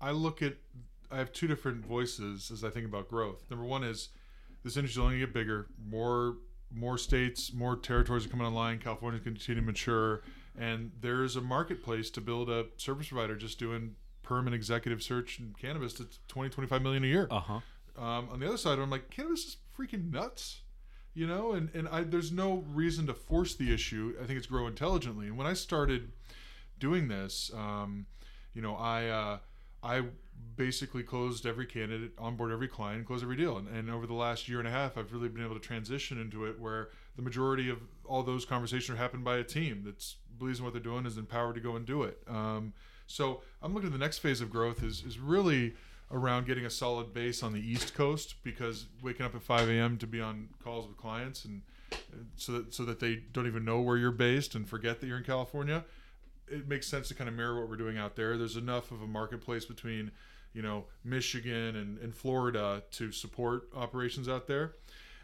I 0.00 0.10
look 0.10 0.42
at. 0.42 0.54
I 1.12 1.18
have 1.18 1.32
two 1.32 1.46
different 1.46 1.84
voices 1.86 2.50
as 2.50 2.64
I 2.64 2.70
think 2.70 2.86
about 2.86 3.08
growth. 3.08 3.44
Number 3.50 3.66
one 3.66 3.84
is 3.84 4.08
this 4.64 4.76
industry 4.76 5.02
is 5.02 5.04
only 5.04 5.18
get 5.20 5.32
bigger. 5.32 5.68
More 5.88 6.38
more 6.74 6.98
states, 6.98 7.52
more 7.52 7.76
territories 7.76 8.26
are 8.26 8.30
coming 8.30 8.46
online. 8.46 8.80
To 8.80 8.96
continue 9.22 9.60
to 9.60 9.62
mature, 9.62 10.22
and 10.58 10.90
there's 11.00 11.36
a 11.36 11.40
marketplace 11.40 12.10
to 12.10 12.20
build 12.20 12.50
a 12.50 12.66
service 12.78 13.08
provider 13.08 13.36
just 13.36 13.60
doing 13.60 13.94
perm 14.22 14.46
and 14.46 14.54
executive 14.54 15.02
search 15.02 15.38
in 15.38 15.54
cannabis 15.58 15.94
that's 15.94 16.18
20 16.28 16.50
25 16.50 16.82
million 16.82 17.04
a 17.04 17.06
year. 17.06 17.28
Uh 17.30 17.40
huh. 17.40 17.60
Um, 17.96 18.28
on 18.30 18.40
the 18.40 18.46
other 18.46 18.56
side, 18.56 18.78
I'm 18.78 18.90
like, 18.90 19.10
cannabis 19.10 19.44
is 19.44 19.56
freaking 19.78 20.10
nuts, 20.10 20.62
you 21.14 21.26
know, 21.26 21.52
and 21.52 21.70
and 21.74 21.88
I 21.88 22.02
there's 22.02 22.32
no 22.32 22.64
reason 22.72 23.06
to 23.06 23.14
force 23.14 23.54
the 23.54 23.72
issue. 23.72 24.14
I 24.22 24.26
think 24.26 24.38
it's 24.38 24.46
grow 24.46 24.66
intelligently. 24.66 25.26
And 25.26 25.36
when 25.36 25.46
I 25.46 25.54
started 25.54 26.12
doing 26.78 27.08
this, 27.08 27.50
um, 27.54 28.06
you 28.54 28.62
know, 28.62 28.74
I 28.76 29.06
uh, 29.08 29.38
I 29.82 30.02
basically 30.56 31.02
closed 31.02 31.46
every 31.46 31.66
candidate, 31.66 32.12
onboard 32.18 32.52
every 32.52 32.68
client, 32.68 33.06
closed 33.06 33.22
every 33.22 33.36
deal. 33.36 33.56
And, 33.58 33.68
and 33.68 33.90
over 33.90 34.06
the 34.06 34.14
last 34.14 34.48
year 34.48 34.58
and 34.58 34.68
a 34.68 34.70
half, 34.70 34.96
I've 34.96 35.12
really 35.12 35.28
been 35.28 35.44
able 35.44 35.54
to 35.54 35.60
transition 35.60 36.20
into 36.20 36.44
it 36.46 36.60
where 36.60 36.88
the 37.16 37.22
majority 37.22 37.68
of 37.68 37.78
all 38.04 38.22
those 38.22 38.44
conversations 38.44 38.90
are 38.90 39.00
happened 39.00 39.24
by 39.24 39.36
a 39.36 39.44
team 39.44 39.82
that's 39.84 40.16
believes 40.38 40.58
in 40.58 40.64
what 40.64 40.74
they're 40.74 40.82
doing, 40.82 41.06
is 41.06 41.18
empowered 41.18 41.54
to 41.54 41.60
go 41.60 41.76
and 41.76 41.86
do 41.86 42.02
it. 42.02 42.18
Um, 42.26 42.72
so 43.12 43.42
I'm 43.62 43.74
looking 43.74 43.88
at 43.88 43.92
the 43.92 43.98
next 43.98 44.18
phase 44.18 44.40
of 44.40 44.50
growth 44.50 44.82
is 44.82 45.04
is 45.04 45.18
really 45.18 45.74
around 46.10 46.46
getting 46.46 46.66
a 46.66 46.70
solid 46.70 47.12
base 47.12 47.42
on 47.42 47.52
the 47.52 47.60
East 47.60 47.94
Coast 47.94 48.36
because 48.42 48.86
waking 49.02 49.24
up 49.24 49.34
at 49.34 49.42
5 49.42 49.68
a.m. 49.68 49.96
to 49.98 50.06
be 50.06 50.20
on 50.20 50.48
calls 50.62 50.86
with 50.86 50.96
clients 50.96 51.44
and 51.44 51.62
and 52.12 52.28
so 52.36 52.52
that 52.52 52.74
so 52.74 52.84
that 52.84 53.00
they 53.00 53.16
don't 53.32 53.46
even 53.46 53.64
know 53.64 53.80
where 53.80 53.96
you're 53.96 54.10
based 54.10 54.54
and 54.54 54.68
forget 54.68 55.00
that 55.00 55.06
you're 55.06 55.18
in 55.18 55.24
California. 55.24 55.84
It 56.48 56.68
makes 56.68 56.86
sense 56.86 57.08
to 57.08 57.14
kind 57.14 57.28
of 57.28 57.36
mirror 57.36 57.60
what 57.60 57.68
we're 57.68 57.76
doing 57.76 57.98
out 57.98 58.16
there. 58.16 58.36
There's 58.36 58.56
enough 58.56 58.90
of 58.90 59.00
a 59.02 59.06
marketplace 59.06 59.64
between, 59.64 60.10
you 60.52 60.60
know, 60.60 60.84
Michigan 61.04 61.76
and, 61.76 61.98
and 61.98 62.14
Florida 62.14 62.82
to 62.92 63.12
support 63.12 63.68
operations 63.74 64.28
out 64.28 64.46
there. 64.46 64.74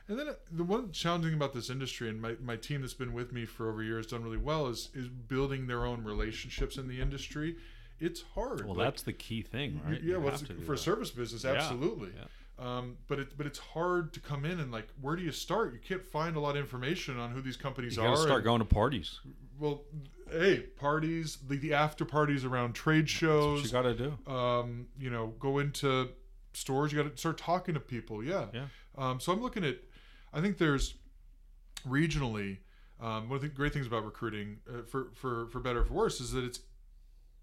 And 0.09 0.19
then 0.19 0.29
uh, 0.29 0.35
the 0.51 0.65
one 0.65 0.91
challenging 0.91 1.35
about 1.35 1.53
this 1.53 1.69
industry 1.69 2.09
and 2.09 2.21
my, 2.21 2.35
my 2.43 2.57
team 2.57 2.81
that's 2.81 2.95
been 2.95 3.13
with 3.13 3.31
me 3.31 3.45
for 3.45 3.69
over 3.69 3.83
a 3.83 3.85
year 3.85 3.99
has 3.99 4.07
done 4.07 4.25
really 4.25 4.39
well 4.39 4.67
is 4.67 4.91
is 4.95 5.09
building 5.09 5.67
their 5.67 5.85
own 5.85 6.03
relationships 6.03 6.77
in 6.77 6.89
the 6.89 7.01
industry. 7.01 7.57
It's 8.01 8.23
hard. 8.35 8.65
Well, 8.65 8.75
Like, 8.77 8.87
that's 8.87 9.03
the 9.03 9.13
key 9.13 9.43
thing, 9.43 9.81
right? 9.85 10.01
yeah, 10.03 10.15
You 10.17 10.21
well, 10.21 10.37
for 10.37 10.73
a 10.73 10.77
that. 10.77 10.79
service 10.79 11.11
business, 11.11 11.45
absolutely. 11.45 12.11
yeah. 12.17 12.25
Um, 12.61 12.97
but 13.07 13.21
it 13.21 13.37
but 13.39 13.47
it's 13.47 13.59
hard 13.61 14.13
to 14.15 14.21
come 14.21 14.45
in 14.45 14.59
and 14.59 14.73
like 14.73 14.89
where 15.01 15.15
do 15.15 15.23
you 15.23 15.31
start? 15.31 15.73
You 15.75 15.79
can't 15.79 16.05
find 16.05 16.35
a 16.35 16.41
lot 16.41 16.51
of 16.51 16.57
information 16.57 17.17
on 17.17 17.31
who 17.31 17.41
these 17.41 17.57
companies 17.57 17.97
You 17.97 18.03
are. 18.03 18.17
start 18.17 18.31
and- 18.39 18.45
going 18.45 18.59
to 18.59 18.65
parties. 18.65 19.21
well, 19.61 19.85
hey, 20.31 20.61
parties, 20.77 21.39
the, 21.47 21.57
the 21.57 21.73
after 21.75 22.05
parties 22.05 22.45
around 22.45 22.73
trade 22.75 23.09
shows. 23.09 23.63
That's 23.63 23.73
what 23.73 23.85
you 23.87 23.95
gotta 24.07 24.17
do. 24.27 24.33
Um, 24.33 24.87
you 24.99 25.09
know, 25.11 25.29
go 25.39 25.59
into 25.59 26.09
stores. 26.53 26.93
You 26.93 27.01
got 27.03 27.13
to 27.13 27.17
start 27.17 27.39
talking 27.39 27.75
to 27.75 27.81
people. 27.81 28.25
Yeah. 28.25 28.47
Yeah. 28.53 28.67
Um, 28.97 29.21
so 29.21 29.33
I'm 29.33 29.41
looking 29.41 29.65
at. 29.65 29.77
I 30.33 30.41
think 30.41 30.59
there's 30.59 30.95
regionally 31.87 32.59
um, 33.01 33.29
one 33.29 33.37
of 33.37 33.43
the 33.43 33.49
great 33.49 33.73
things 33.73 33.87
about 33.87 34.05
recruiting, 34.05 34.59
uh, 34.69 34.83
for 34.83 35.11
for 35.15 35.47
for 35.47 35.61
better 35.61 35.83
or 35.83 35.85
for 35.85 35.95
worse, 35.95 36.21
is 36.21 36.33
that 36.33 36.43
it's 36.45 36.59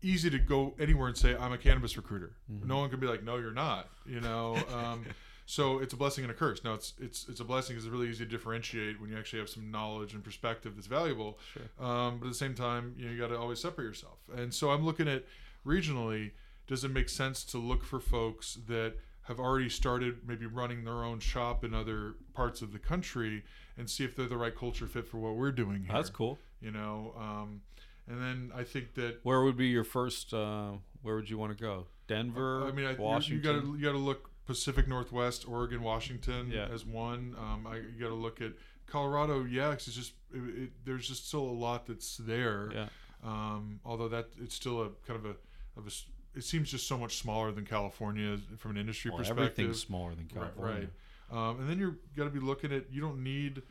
easy 0.02 0.30
to 0.30 0.40
go 0.40 0.74
anywhere 0.80 1.08
and 1.08 1.18
say 1.18 1.36
I'm 1.36 1.54
a 1.54 1.58
cannabis 1.58 1.98
recruiter. 1.98 2.36
Mm-hmm. 2.52 2.68
No 2.68 2.78
one 2.78 2.90
can 2.90 3.00
be 3.00 3.08
like, 3.08 3.24
no, 3.24 3.38
you're 3.38 3.52
not. 3.52 3.90
You 4.06 4.22
know. 4.22 4.58
Um, 4.76 5.06
so 5.46 5.78
it's 5.78 5.94
a 5.94 5.98
blessing 5.98 6.24
and 6.24 6.32
a 6.32 6.34
curse. 6.34 6.64
Now 6.64 6.74
it's 6.74 6.94
it's 7.00 7.28
it's 7.30 7.40
a 7.40 7.44
blessing 7.44 7.76
because 7.76 7.86
it's 7.86 7.94
really 7.94 8.10
easy 8.10 8.26
to 8.26 8.30
differentiate 8.30 9.00
when 9.00 9.12
you 9.12 9.18
actually 9.18 9.40
have 9.40 9.50
some 9.50 9.70
knowledge 9.70 10.14
and 10.14 10.24
perspective 10.24 10.74
that's 10.76 10.88
valuable. 10.88 11.38
Sure. 11.54 11.88
Um, 11.88 12.18
but 12.18 12.26
at 12.26 12.32
the 12.32 12.38
same 12.38 12.56
time, 12.56 12.96
you 12.98 13.06
know, 13.06 13.12
you 13.12 13.20
got 13.20 13.28
to 13.28 13.38
always 13.38 13.62
separate 13.62 13.86
yourself. 13.86 14.18
And 14.36 14.54
so 14.54 14.72
I'm 14.72 14.84
looking 14.84 15.08
at 15.08 15.24
regionally. 15.66 16.32
Does 16.68 16.84
it 16.84 16.90
make 16.90 17.10
sense 17.10 17.44
to 17.46 17.60
look 17.60 17.84
for 17.84 18.00
folks 18.00 18.58
that 18.68 18.96
have 19.28 19.40
already 19.40 19.70
started 19.70 20.18
maybe 20.28 20.46
running 20.46 20.84
their 20.84 21.04
own 21.04 21.20
shop 21.20 21.64
in 21.64 21.74
other 21.74 22.16
parts 22.34 22.62
of 22.62 22.74
the 22.74 22.80
country 22.80 23.44
and 23.78 23.90
see 23.90 24.04
if 24.04 24.16
they're 24.16 24.28
the 24.28 24.38
right 24.38 24.56
culture 24.56 24.88
fit 24.88 25.08
for 25.08 25.18
what 25.18 25.36
we're 25.36 25.52
doing 25.52 25.84
here? 25.84 25.94
That's 25.94 26.10
cool. 26.10 26.40
You 26.60 26.72
know, 26.72 27.14
um, 27.18 27.62
and 28.08 28.22
then 28.22 28.52
I 28.56 28.64
think 28.64 28.94
that 28.96 29.20
Where 29.24 29.42
would 29.44 29.58
be 29.58 29.68
your 29.68 29.84
first? 29.84 30.34
Uh, 30.34 30.74
where 31.02 31.16
would 31.16 31.30
you 31.30 31.38
want 31.38 31.58
to 31.58 31.62
go? 31.62 31.86
Denver, 32.08 32.66
I 32.68 32.72
mean, 32.72 32.86
I, 32.86 32.94
Washington. 32.94 33.38
You 33.38 33.42
got 33.62 33.62
to 33.66 33.76
you 33.78 33.84
got 33.86 33.92
to 33.94 33.98
look 33.98 34.30
Pacific 34.46 34.88
Northwest, 34.88 35.48
Oregon, 35.48 35.82
Washington 35.82 36.52
Yeah. 36.52 36.68
as 36.72 36.86
one. 36.86 37.36
Um, 37.40 37.66
I, 37.68 37.78
you 37.78 38.00
got 38.00 38.10
to 38.10 38.14
look 38.16 38.42
at 38.42 38.52
Colorado. 38.86 39.44
Yeah, 39.44 39.70
'cause 39.72 39.88
it's 39.88 39.96
just 39.96 40.14
it, 40.34 40.38
it, 40.64 40.70
there's 40.86 41.08
just 41.08 41.28
still 41.28 41.42
a 41.42 41.58
lot 41.68 41.88
that's 41.88 42.18
there. 42.18 42.70
yeah. 42.74 42.88
Um, 43.24 43.80
although 43.84 44.08
that 44.10 44.28
it's 44.40 44.54
still 44.54 44.82
a 44.84 44.90
kind 45.08 45.20
of 45.20 45.26
a 45.26 45.36
of 45.80 45.88
a 45.88 45.92
it 46.38 46.44
seems 46.44 46.70
just 46.70 46.86
so 46.88 46.98
much 46.98 47.18
smaller 47.18 47.52
than 47.52 47.66
California 47.66 48.38
from 48.58 48.72
an 48.72 48.78
industry 48.78 49.10
Well, 49.10 49.20
perspective. 49.20 49.52
everything's 49.52 49.80
smaller 49.82 50.14
than 50.14 50.28
Right, 50.36 50.54
California. 50.54 50.90
right. 51.32 51.50
Um, 51.50 51.60
and 51.62 51.70
then 51.70 51.80
you're 51.80 51.96
got 52.16 52.26
to 52.26 52.30
be 52.30 52.40
looking 52.40 52.72
at 52.72 52.92
you 52.92 53.02
don't 53.02 53.24
need 53.24 53.64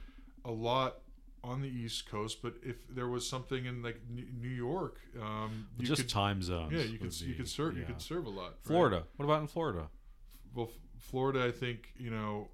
a 0.44 0.50
lot 0.50 0.96
on 1.44 1.60
the 1.60 1.68
East 1.68 2.08
Coast, 2.08 2.40
but 2.42 2.54
if 2.62 2.76
there 2.88 3.06
was 3.08 3.28
something 3.28 3.66
in 3.66 3.82
like 3.82 4.00
New 4.10 4.48
York, 4.48 4.96
um, 5.20 5.66
you 5.78 5.86
Just 5.86 6.02
could, 6.02 6.08
time 6.10 6.42
zones. 6.42 6.72
yeah, 6.72 6.80
you 6.80 6.98
could 6.98 7.08
would 7.08 7.20
you 7.20 7.34
could 7.34 7.48
serve 7.48 7.76
you 7.76 7.84
could 7.84 8.00
serve 8.00 8.26
a 8.26 8.30
lot. 8.30 8.44
right? 8.46 8.54
Florida. 8.62 9.04
What 9.16 9.24
about 9.26 9.40
in 9.42 9.46
Florida? 9.46 9.88
Well, 10.54 10.68
F- 10.72 10.78
Florida, 10.98 11.44
I 11.44 11.50
think 11.52 11.92
you 11.96 12.10
know 12.10 12.48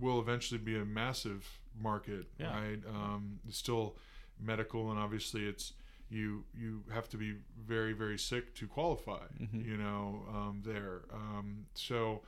will 0.00 0.18
eventually 0.20 0.58
be 0.58 0.76
a 0.76 0.84
massive 0.84 1.46
market, 1.80 2.26
Yeah. 2.38 2.58
right? 2.58 2.80
Um, 2.88 3.38
it's 3.46 3.58
still 3.58 3.96
medical, 4.40 4.90
and 4.90 4.98
obviously 4.98 5.46
it's 5.46 5.74
you 6.10 6.44
you 6.54 6.82
have 6.92 7.08
to 7.10 7.16
be 7.16 7.36
very 7.58 7.92
very 7.92 8.18
sick 8.18 8.54
to 8.56 8.66
qualify. 8.66 9.24
Mhm. 9.40 9.64
You 9.64 9.76
know 9.76 10.24
um, 10.30 10.62
there. 10.64 11.02
Um, 11.12 11.66
so 11.74 12.22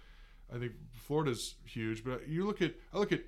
I 0.55 0.59
think 0.59 0.73
Florida's 0.93 1.57
huge, 1.65 2.05
but 2.05 2.29
you 2.29 2.47
look 2.47 2.63
at 2.63 2.75
I 2.93 2.99
look 2.99 3.13
at 3.13 3.23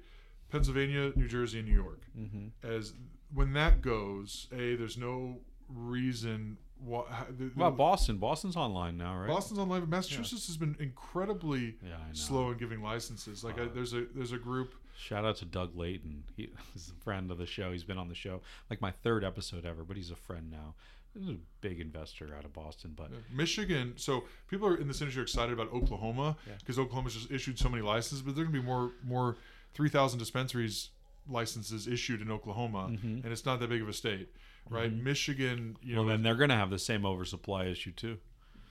Pennsylvania, 0.50 1.12
New 1.16 1.28
Jersey, 1.28 1.58
and 1.60 1.68
New 1.68 1.74
York 1.74 2.02
Mm-hmm. 2.18 2.66
as 2.66 2.92
when 3.32 3.52
that 3.54 3.82
goes. 3.82 4.46
A 4.52 4.76
there's 4.76 4.96
no 4.98 5.38
reason 5.68 6.58
why. 6.78 7.04
The, 7.36 7.44
What 7.54 7.68
about 7.68 7.76
Boston? 7.76 8.18
Boston's 8.18 8.56
online 8.56 8.96
now, 8.96 9.16
right? 9.18 9.28
Boston's 9.28 9.58
online, 9.58 9.80
but 9.80 9.88
Massachusetts 9.88 10.46
has 10.46 10.56
been 10.56 10.76
incredibly 10.78 11.76
Yeah, 11.82 11.96
slow 12.12 12.50
in 12.50 12.58
giving 12.58 12.82
licenses. 12.82 13.42
Like 13.44 13.58
I, 13.58 13.62
Uh, 13.64 13.68
there's 13.74 13.92
a 13.94 14.06
there's 14.14 14.32
a 14.32 14.38
group. 14.38 14.74
Shout 14.98 15.24
out 15.24 15.36
to 15.36 15.44
Doug 15.44 15.76
Layton. 15.76 16.24
He, 16.36 16.50
he's 16.72 16.88
a 16.90 17.02
friend 17.04 17.30
of 17.30 17.38
the 17.38 17.46
show. 17.46 17.72
He's 17.72 17.84
been 17.84 17.98
on 17.98 18.08
the 18.08 18.14
show 18.14 18.40
like 18.70 18.80
my 18.80 18.90
third 18.90 19.24
episode 19.24 19.64
ever, 19.66 19.84
but 19.84 19.96
he's 19.96 20.10
a 20.10 20.16
friend 20.16 20.50
now. 20.50 20.74
He's 21.18 21.28
a 21.30 21.36
big 21.62 21.80
investor 21.80 22.28
out 22.36 22.44
of 22.44 22.52
Boston, 22.52 22.92
but 22.94 23.10
Michigan. 23.34 23.94
So 23.96 24.24
people 24.48 24.68
are 24.68 24.76
in 24.76 24.86
this 24.86 25.00
industry 25.00 25.20
are 25.20 25.24
excited 25.24 25.52
about 25.54 25.72
Oklahoma 25.72 26.36
Yeah. 26.46 26.54
because 26.58 26.78
Oklahoma's 26.78 27.14
just 27.14 27.30
issued 27.30 27.58
so 27.58 27.70
many 27.70 27.82
licenses, 27.82 28.20
but 28.20 28.34
there 28.34 28.44
are 28.44 28.46
gonna 28.46 28.58
be 28.60 28.64
more 28.64 28.92
more 29.02 29.36
three 29.74 29.88
thousand 29.88 30.18
dispensaries 30.18 30.90
licenses 31.28 31.86
issued 31.88 32.20
in 32.22 32.30
Oklahoma, 32.30 32.88
Mhm. 32.90 33.24
and 33.24 33.26
it's 33.26 33.44
not 33.44 33.58
that 33.60 33.68
big 33.68 33.82
of 33.82 33.88
a 33.88 33.92
state, 33.92 34.28
right? 34.70 34.92
Michigan, 34.92 35.76
you 35.82 35.94
know, 35.94 36.02
well, 36.02 36.10
then 36.10 36.22
they're 36.22 36.36
going 36.36 36.50
to 36.50 36.54
have 36.56 36.70
the 36.70 36.78
same 36.78 37.04
oversupply 37.04 37.64
issue 37.66 37.90
too. 37.92 38.18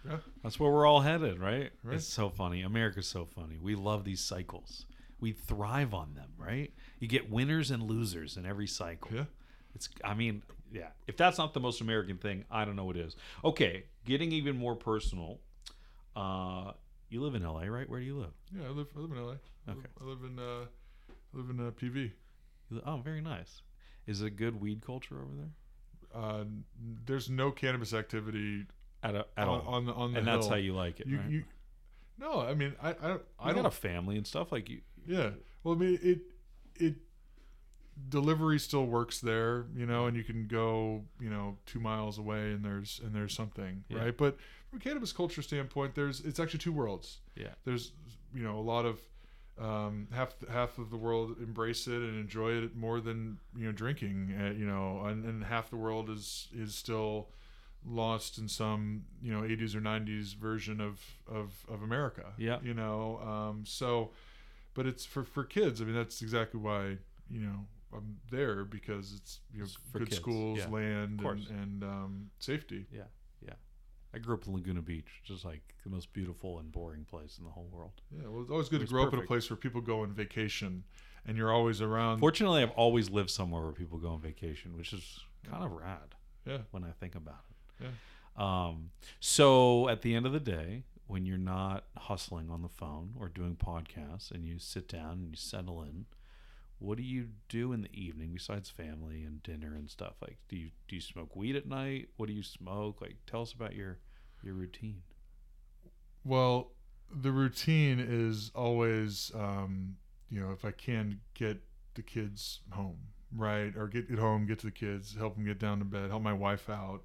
Yeah. 0.06 0.20
That's 0.44 0.58
where 0.60 0.72
we're 0.72 0.86
all 0.86 1.02
headed, 1.02 1.40
right? 1.40 1.72
Right. 1.84 1.96
It's 1.96 2.06
so 2.08 2.30
funny. 2.30 2.62
America's 2.62 3.08
so 3.08 3.26
funny. 3.26 3.58
We 3.62 3.76
love 3.76 4.04
these 4.06 4.22
cycles. 4.22 4.86
we 5.22 5.32
thrive 5.32 5.94
on 5.94 6.14
them, 6.14 6.30
right? 6.38 6.74
You 7.00 7.08
get 7.08 7.30
winners 7.30 7.72
and 7.72 7.82
losers 7.84 8.36
in 8.38 8.46
every 8.46 8.68
cycle. 8.68 9.12
Yeah. 9.16 9.26
It's 9.74 9.90
I 10.04 10.14
mean, 10.14 10.44
yeah. 10.72 10.90
If 11.08 11.16
that's 11.18 11.38
not 11.38 11.54
the 11.54 11.60
most 11.62 11.80
American 11.82 12.18
thing, 12.18 12.44
I 12.52 12.64
don't 12.66 12.76
know 12.76 12.84
what 12.86 12.98
is. 12.98 13.16
Okay, 13.44 13.86
getting 14.06 14.32
even 14.34 14.58
more 14.58 14.76
personal. 14.76 15.40
Uh 16.16 16.74
you 17.10 17.22
live 17.22 17.36
in 17.36 17.44
LA, 17.44 17.66
right? 17.66 17.90
Where 17.90 18.00
do 18.00 18.06
you 18.06 18.18
live? 18.18 18.34
Yeah, 18.54 18.68
I 18.68 18.70
live, 18.72 18.88
I 18.96 19.00
live 19.00 19.12
in 19.12 19.18
LA. 19.18 19.32
I 19.32 19.72
live- 19.72 19.78
Okay. 19.78 19.88
I 20.00 20.04
live 20.04 20.24
in 20.24 20.38
uh, 20.40 20.66
live 21.36 21.50
in 21.50 21.60
uh, 21.60 21.72
PV. 21.72 22.12
Oh, 22.86 22.98
very 22.98 23.22
nice. 23.22 23.62
Is 24.08 24.22
it 24.22 24.28
a 24.28 24.30
good 24.30 24.60
weed 24.62 24.82
culture 24.86 25.16
over 25.16 25.32
there? 25.36 25.50
Uh, 26.22 26.46
there's 27.06 27.30
no 27.30 27.52
cannabis 27.52 27.94
activity 27.94 28.66
At, 29.04 29.16
a, 29.16 29.26
at 29.38 29.48
on, 29.48 29.62
all. 29.62 29.68
on 29.74 29.86
the 29.86 29.94
on 29.94 30.14
the 30.14 30.20
and 30.20 30.28
that's 30.28 30.48
how 30.48 30.56
you 30.56 30.74
like 30.74 31.00
it. 31.02 31.08
you, 31.08 31.18
right? 31.18 31.30
you 31.30 31.44
no 32.18 32.40
i 32.40 32.54
mean 32.54 32.74
i 32.82 32.92
i, 32.92 33.08
don't- 33.10 33.22
I 33.38 33.50
I 33.50 33.50
got 33.50 33.56
don't 33.58 33.66
a 33.66 33.72
family 33.72 34.16
and 34.16 34.26
stuff 34.26 34.50
like 34.54 34.70
you. 34.70 34.80
yeah 35.06 35.32
well 35.66 35.74
i 35.76 35.78
mean 35.78 36.00
it 36.02 36.20
it 36.78 36.96
delivery 38.10 38.60
still 38.60 38.86
works 38.86 39.20
there 39.20 39.66
you 39.76 39.86
know 39.86 40.06
and 40.06 40.16
you 40.18 40.24
can 40.24 40.48
go 40.48 41.04
you 41.20 41.30
know 41.30 41.58
two 41.66 41.80
miles 41.80 42.18
away 42.18 42.52
and 42.52 42.64
there's 42.64 43.00
and 43.04 43.14
there's 43.16 43.34
something 43.34 43.84
Yeah. 43.90 44.00
right 44.06 44.18
but 44.18 44.38
from 44.70 44.80
a 44.80 44.82
cannabis 44.82 45.12
culture 45.14 45.42
standpoint 45.42 45.96
there's 45.96 46.20
it's 46.22 46.40
actually 46.40 46.60
two 46.60 46.74
worlds 46.74 47.20
Yeah. 47.36 47.50
there's 47.64 47.92
you 48.34 48.44
know 48.44 48.58
a 48.58 48.62
lot 48.62 48.86
of 48.86 49.00
um, 49.60 50.08
half 50.14 50.36
half 50.50 50.78
of 50.78 50.90
the 50.90 50.98
world 50.98 51.38
embrace 51.42 51.88
it 51.88 52.02
and 52.02 52.20
enjoy 52.20 52.52
it 52.52 52.76
more 52.76 53.00
than 53.00 53.38
you 53.56 53.66
know 53.66 53.72
drinking 53.72 54.34
uh, 54.40 54.52
you 54.52 54.66
know 54.66 55.02
and, 55.06 55.24
and 55.26 55.44
half 55.46 55.70
the 55.70 55.78
world 55.78 56.10
is 56.10 56.48
is 56.54 56.76
still 56.76 57.30
lost 57.88 58.38
in 58.38 58.48
some 58.50 59.04
you 59.22 59.32
know 59.32 59.42
80s 59.42 59.76
or 59.76 59.80
90s 59.82 60.36
version 60.36 60.82
of 60.82 61.00
of, 61.28 61.66
of 61.70 61.84
America 61.84 62.34
Yeah. 62.38 62.58
you 62.64 62.74
know 62.74 63.20
um, 63.20 63.64
so 63.66 64.12
but 64.74 64.86
it's 64.86 65.06
for 65.06 65.24
for 65.24 65.44
kids. 65.46 65.82
I 65.82 65.86
mean 65.86 65.96
that's 65.96 66.22
exactly 66.22 66.60
why 66.60 66.98
you 67.30 67.40
know 67.40 67.66
I'm 67.94 68.18
there 68.30 68.66
because 68.66 69.14
it's 69.16 69.40
you 69.54 69.60
know 69.60 69.66
It's 69.66 69.78
good 69.94 70.10
kids, 70.10 70.18
schools 70.18 70.60
yeah, 70.60 70.68
land 70.68 71.22
and, 71.22 71.48
and 71.50 71.84
um, 71.84 72.30
safety. 72.40 72.88
Yeah. 72.92 73.04
I 74.16 74.20
grew 74.20 74.36
up 74.36 74.48
in 74.48 74.54
Laguna 74.54 74.82
Beach, 74.82 75.06
which 75.22 75.38
is 75.38 75.44
like 75.46 75.62
the 75.84 75.90
most 75.90 76.14
beautiful 76.14 76.60
and 76.60 76.72
boring 76.72 77.04
place 77.06 77.38
in 77.38 77.44
the 77.44 77.52
whole 77.52 77.68
world. 77.72 77.92
yeah 78.12 78.28
well 78.30 78.42
it's 78.42 78.52
always 78.52 78.70
good 78.70 78.82
It 78.82 78.88
to 78.88 78.94
grow 78.94 79.06
up 79.06 79.14
in 79.14 79.20
a 79.20 79.24
place 79.24 79.50
where 79.50 79.58
people 79.58 79.82
go 79.82 80.02
on 80.02 80.14
vacation 80.14 80.84
and 81.28 81.38
you're 81.38 81.52
always 81.52 81.82
around 81.82 82.20
Fortunately, 82.20 82.62
I've 82.64 82.72
always 82.72 83.10
lived 83.10 83.30
somewhere 83.30 83.62
where 83.64 83.72
people 83.74 83.98
go 83.98 84.10
on 84.10 84.22
vacation, 84.22 84.78
which 84.78 84.94
is 84.94 85.20
kind 85.50 85.64
of 85.64 85.72
rad 85.72 86.16
yeah 86.46 86.60
when 86.72 86.84
I 86.84 86.92
think 87.00 87.16
about 87.16 87.44
it. 87.82 87.86
Yeah. 87.86 87.90
Um, 88.38 88.92
so 89.20 89.88
at 89.90 90.02
the 90.02 90.14
end 90.16 90.26
of 90.26 90.34
the 90.34 90.40
day, 90.40 90.84
when 91.08 91.26
you're 91.26 91.38
not 91.38 91.86
hustling 91.98 92.50
on 92.50 92.62
the 92.62 92.70
phone 92.70 93.14
or 93.20 93.28
doing 93.30 93.56
podcasts 93.56 94.32
and 94.32 94.46
you 94.46 94.60
sit 94.60 94.88
down 94.88 95.12
and 95.14 95.30
you 95.32 95.36
settle 95.36 95.82
in, 95.84 96.06
what 96.80 96.98
do 96.98 97.04
you 97.04 97.30
do 97.48 97.72
in 97.74 97.82
the 97.82 97.90
evening 97.94 98.32
besides 98.34 98.70
family 98.70 99.24
and 99.24 99.42
dinner 99.44 99.74
and 99.76 99.90
stuff? 99.90 100.16
Like, 100.22 100.38
do 100.50 100.58
you 100.58 100.70
do 100.88 100.96
you 100.96 101.02
smoke 101.02 101.36
weed 101.36 101.56
at 101.56 101.66
night? 101.68 102.10
What 102.18 102.28
do 102.28 102.34
you 102.34 102.44
smoke? 102.44 103.02
Like, 103.02 103.16
tell 103.26 103.42
us 103.42 103.54
about 103.54 103.76
your 103.76 103.98
your 104.46 104.54
routine. 104.56 105.02
Well, 106.24 106.72
the 107.14 107.32
routine 107.32 108.00
is 108.00 108.52
always, 108.56 109.32
um, 109.36 109.98
you 110.30 110.40
know, 110.40 110.52
if 110.52 110.66
I 110.66 110.72
can 110.72 111.20
get 111.34 111.62
the 111.94 112.02
kids 112.02 112.62
home, 112.72 112.98
right, 113.36 113.74
or 113.78 113.88
get 113.88 114.10
it 114.10 114.20
home, 114.20 114.46
get 114.48 114.60
to 114.60 114.66
the 114.68 114.72
kids, 114.72 115.16
help 115.18 115.36
them 115.36 115.46
get 115.46 115.60
down 115.60 115.80
to 115.80 115.86
bed, 115.86 116.10
help 116.10 116.24
my 116.24 116.34
wife 116.34 116.70
out. 116.70 117.02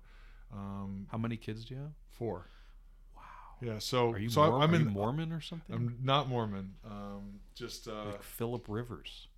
Um, 0.53 1.07
How 1.11 1.18
many 1.18 1.36
kids 1.36 1.64
do 1.64 1.74
you 1.74 1.80
have? 1.80 1.91
four. 2.11 2.47
Wow. 3.16 3.22
Yeah. 3.62 3.78
So, 3.78 4.11
Are 4.12 4.18
you, 4.18 4.28
so 4.28 4.43
I- 4.43 4.49
Mor- 4.51 4.62
I'm 4.62 4.72
are 4.72 4.76
in. 4.76 4.86
Mormon 4.88 5.32
or 5.32 5.41
something? 5.41 5.74
I'm 5.74 5.99
not 6.03 6.28
Mormon. 6.28 6.74
Um, 6.84 7.41
just 7.55 7.88
uh, 7.88 8.05
like 8.07 8.22
Philip 8.22 8.66
Rivers. 8.68 9.28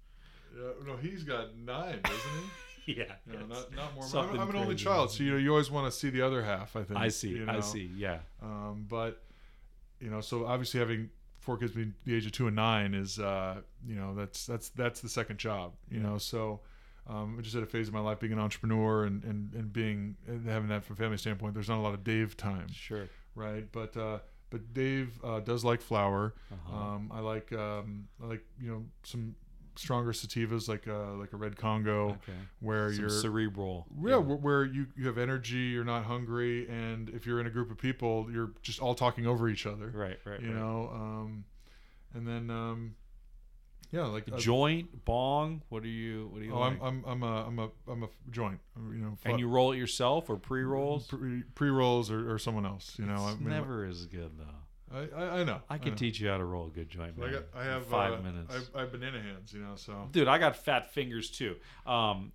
yeah, 0.57 0.71
no, 0.87 0.97
he's 0.97 1.23
got 1.25 1.57
nine, 1.57 2.01
doesn't 2.03 2.19
he? 2.41 2.49
Yeah. 2.87 3.05
No, 3.26 3.39
not 3.47 3.74
not 3.76 3.95
Mormon. 3.95 4.30
I'm, 4.35 4.41
I'm 4.41 4.51
an 4.51 4.57
only 4.57 4.74
child, 4.74 5.11
so 5.12 5.22
you 5.22 5.30
know, 5.33 5.37
you 5.37 5.51
always 5.51 5.70
want 5.70 5.91
to 5.93 5.97
see 5.97 6.11
the 6.11 6.22
other 6.22 6.43
half. 6.43 6.74
I 6.76 6.83
think. 6.83 6.99
I 6.99 7.09
see. 7.09 7.28
you 7.30 7.47
I 7.49 7.61
see. 7.61 7.91
Yeah. 7.97 8.18
Um, 8.43 8.87
but 8.89 9.22
you 10.01 10.11
know, 10.11 10.20
so 10.20 10.47
obviously 10.47 10.80
having 10.80 11.11
four 11.39 11.57
kids 11.57 11.72
between 11.72 11.95
the 12.05 12.14
age 12.14 12.26
of 12.26 12.33
two 12.33 12.47
and 12.47 12.57
nine 12.57 12.95
is, 12.95 13.18
uh, 13.18 13.61
you 13.87 13.95
know, 13.95 14.14
that's 14.14 14.47
that's 14.47 14.68
that's 14.70 15.01
the 15.01 15.09
second 15.09 15.39
job. 15.39 15.72
You 15.91 15.99
Yeah. 16.01 16.07
know, 16.09 16.18
so 16.18 16.61
um, 17.09 17.37
I 17.39 17.43
just 17.43 17.55
had 17.55 17.62
a 17.62 17.66
phase 17.66 17.89
of 17.89 17.95
my 17.95 18.01
life 18.01 18.18
being 18.20 18.33
an 18.33 18.39
entrepreneur 18.41 19.05
and 19.05 19.22
and 19.24 19.53
and 19.55 19.72
being 19.72 20.16
and 20.26 20.47
having 20.49 20.68
that 20.70 20.85
from 20.85 20.95
a 20.95 20.97
family 20.99 21.16
standpoint. 21.18 21.55
There's 21.55 21.68
not 21.68 21.78
a 21.78 21.83
lot 21.83 21.95
of 21.95 22.03
Dave 22.05 22.37
time, 22.37 22.66
Sure. 22.72 23.09
right? 23.37 23.64
But 23.70 23.97
uh, 23.97 24.18
but 24.51 24.74
Dave 24.74 25.18
uh, 25.24 25.41
does 25.41 25.64
like 25.64 25.80
flower. 25.80 26.35
Uh-huh. 26.53 26.76
Um, 26.76 27.11
I 27.14 27.20
like 27.20 27.53
um, 27.53 28.09
I 28.22 28.26
like 28.26 28.45
you 28.61 28.70
know 28.70 28.85
some 29.05 29.35
stronger 29.77 30.12
sativas 30.12 30.68
like 30.68 30.87
uh, 30.87 31.14
like 31.14 31.33
a 31.33 31.37
red 31.37 31.57
Congo 31.57 32.11
okay. 32.11 32.39
where 32.61 32.93
Some 32.93 33.01
you're 33.01 33.11
cerebral. 33.11 33.87
yeah, 34.05 34.16
wh- 34.16 34.43
where 34.43 34.64
you, 34.64 34.87
you 34.97 35.07
have 35.07 35.18
energy, 35.18 35.57
you're 35.57 35.85
not 35.85 36.05
hungry, 36.05 36.68
and 36.68 37.09
if 37.11 37.27
you're 37.27 37.41
in 37.41 37.47
a 37.47 37.51
group 37.51 37.70
of 37.70 37.79
people, 37.79 38.29
you're 38.33 38.53
just 38.62 38.81
all 38.81 38.95
talking 38.95 39.27
over 39.27 39.49
each 39.49 39.66
other. 39.66 39.91
Right. 39.95 40.18
Right. 40.25 40.41
You 40.41 40.49
right. 40.49 40.59
know, 40.59 40.91
um, 40.93 41.45
and 42.14 42.27
then 42.27 42.51
um, 42.51 42.95
yeah, 43.93 44.07
like 44.07 44.25
uh, 44.33 44.39
joint 44.39 45.05
bong. 45.05 45.62
What 45.68 45.83
do 45.83 45.89
you? 45.89 46.29
What 46.33 46.41
do 46.41 46.47
you 46.47 46.55
oh, 46.55 46.61
like? 46.61 46.81
I'm, 46.83 47.05
I'm 47.05 47.05
I'm 47.05 47.23
a 47.23 47.47
I'm 47.47 47.59
a 47.59 47.68
I'm 47.87 48.03
a 48.05 48.09
joint. 48.31 48.59
You 48.77 48.99
know, 48.99 49.18
and 49.25 49.39
you 49.39 49.49
roll 49.49 49.73
it 49.73 49.77
yourself 49.77 50.31
or 50.31 50.37
pre 50.37 50.64
rolls? 50.64 51.07
pre 51.07 51.43
pre 51.55 51.68
rolls 51.68 52.11
or, 52.11 52.33
or 52.33 52.39
someone 52.39 52.64
else. 52.64 52.97
You 52.99 53.05
know, 53.05 53.14
it's 53.14 53.23
I 53.23 53.35
mean, 53.35 53.51
never 53.51 53.85
as 53.85 54.07
good 54.07 54.33
though. 54.39 54.62
I, 54.95 55.09
I 55.16 55.40
I 55.40 55.45
know. 55.45 55.61
I 55.70 55.78
could 55.78 55.93
know. 55.93 55.97
teach 55.97 56.20
you 56.20 56.28
how 56.28 56.36
to 56.38 56.45
roll 56.45 56.66
a 56.66 56.70
good 56.70 56.88
joint. 56.88 57.14
But 57.16 57.28
I 57.28 57.30
Man, 57.30 57.43
got 57.53 57.61
I 57.61 57.64
have 57.64 57.86
five 57.86 58.12
uh, 58.14 58.22
minutes. 58.22 58.55
I 58.74 58.78
I 58.78 58.80
have 58.82 58.93
banana 58.93 59.20
hands. 59.20 59.53
You 59.53 59.61
know, 59.61 59.74
so 59.76 60.09
Dude, 60.12 60.28
I 60.28 60.38
got 60.38 60.57
fat 60.57 60.93
fingers 60.93 61.30
too. 61.30 61.57
Um, 61.86 62.32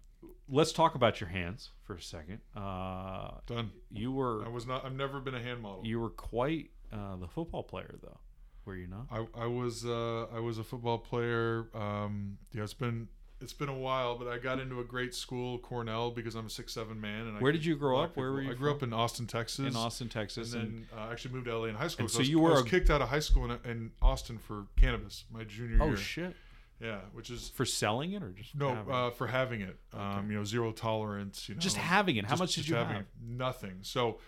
let's 0.50 0.72
talk 0.72 0.96
about 0.96 1.20
your 1.20 1.30
hands 1.30 1.72
for 1.84 1.96
a 1.96 2.02
second. 2.02 2.40
Uh, 2.56 3.32
done. 3.46 3.72
you 3.92 4.12
were 4.12 4.46
I 4.46 4.50
was 4.50 4.66
not. 4.66 4.86
I've 4.86 4.96
never 4.96 5.20
been 5.20 5.36
a 5.36 5.42
hand 5.42 5.62
model. 5.62 5.82
you 5.86 6.00
were 6.00 6.10
quite 6.10 6.72
uh, 6.92 7.16
the 7.18 7.28
football 7.28 7.64
player 7.64 7.96
though, 8.02 8.18
were 8.66 8.76
you 8.76 8.88
not? 8.88 9.08
I, 9.12 9.26
I 9.44 9.46
was 9.48 9.86
uh, 9.86 10.26
I 10.34 10.40
was 10.40 10.58
a 10.58 10.64
football 10.64 10.98
player. 10.98 11.68
Um, 11.74 12.38
yeah, 12.54 12.64
it's 12.64 12.74
been 12.74 13.08
it's 13.42 13.54
been 13.54 13.70
a 13.70 13.78
while, 13.78 14.18
but 14.18 14.28
I 14.28 14.38
got 14.38 14.60
into 14.60 14.80
a 14.80 14.84
great 14.84 15.14
school, 15.14 15.60
Cornell, 15.60 16.12
because 16.12 16.36
I'm 16.36 16.48
a 16.48 16.50
six 16.50 16.74
seven 16.74 17.00
man. 17.00 17.28
And 17.28 17.40
Where 17.42 17.52
could 17.52 17.60
did 17.60 17.66
you 17.66 17.76
grow 17.76 18.00
up? 18.00 18.16
Where 18.18 18.32
were 18.32 18.42
you 18.42 18.52
I 18.52 18.54
grew 18.54 18.70
from? 18.72 18.78
up 18.78 18.84
in 18.84 18.94
Austin, 18.94 19.28
Texas. 19.28 19.60
In 19.68 19.76
Austin, 19.76 20.10
Texas, 20.10 20.54
and, 20.54 20.86
then 20.92 21.00
uh, 21.00 21.12
actually 21.12 21.34
moved 21.36 21.46
to 21.46 21.58
LA 21.58 21.66
in 21.66 21.76
high 21.76 21.88
school. 21.88 22.08
So, 22.08 22.18
I 22.18 22.22
was, 22.22 22.30
you 22.30 22.40
were 22.40 22.50
I 22.50 22.54
was 22.54 22.62
a- 22.62 22.66
kicked 22.66 22.90
out 22.90 23.02
of 23.02 23.10
high 23.10 23.20
school 23.20 23.46
in, 23.52 23.60
in 23.70 23.92
Austin 24.02 24.38
for 24.38 24.66
cannabis 24.76 25.26
my 25.32 25.44
junior 25.44 25.78
oh 25.82 25.86
year. 25.86 25.94
Oh 25.94 25.98
shit, 25.98 26.36
Yeah, 26.82 27.00
which 27.14 27.30
is 27.30 27.50
for 27.50 27.66
selling 27.66 28.14
it 28.14 28.24
or 28.24 28.30
just 28.32 28.56
no 28.56 28.74
having 28.74 28.94
uh, 28.94 29.10
for 29.12 29.28
having 29.28 29.62
it. 29.62 29.78
Um, 29.94 30.32
you 30.32 30.38
know, 30.38 30.44
zero 30.44 30.72
tolerance. 30.72 31.48
You 31.48 31.56
know, 31.56 31.60
just 31.60 31.78
having 31.78 32.16
it. 32.18 32.26
How 32.26 32.32
just- 32.32 32.40
much 32.42 32.56
did 32.56 32.68
you 32.68 32.76
have? 32.76 32.90
it. 32.92 33.06
Nothing. 33.24 33.78
So, 33.82 34.20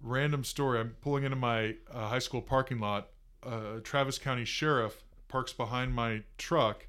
random 0.00 0.44
story. 0.44 0.78
I'm 0.80 0.94
pulling 1.00 1.24
into 1.24 1.36
my 1.36 1.74
uh, 1.92 2.08
high 2.08 2.18
school 2.20 2.42
parking 2.42 2.78
lot. 2.78 3.08
Uh, 3.42 3.80
Travis 3.82 4.18
County 4.18 4.44
Sheriff 4.44 5.02
parks 5.28 5.52
behind 5.52 5.94
my 5.94 6.22
truck, 6.38 6.86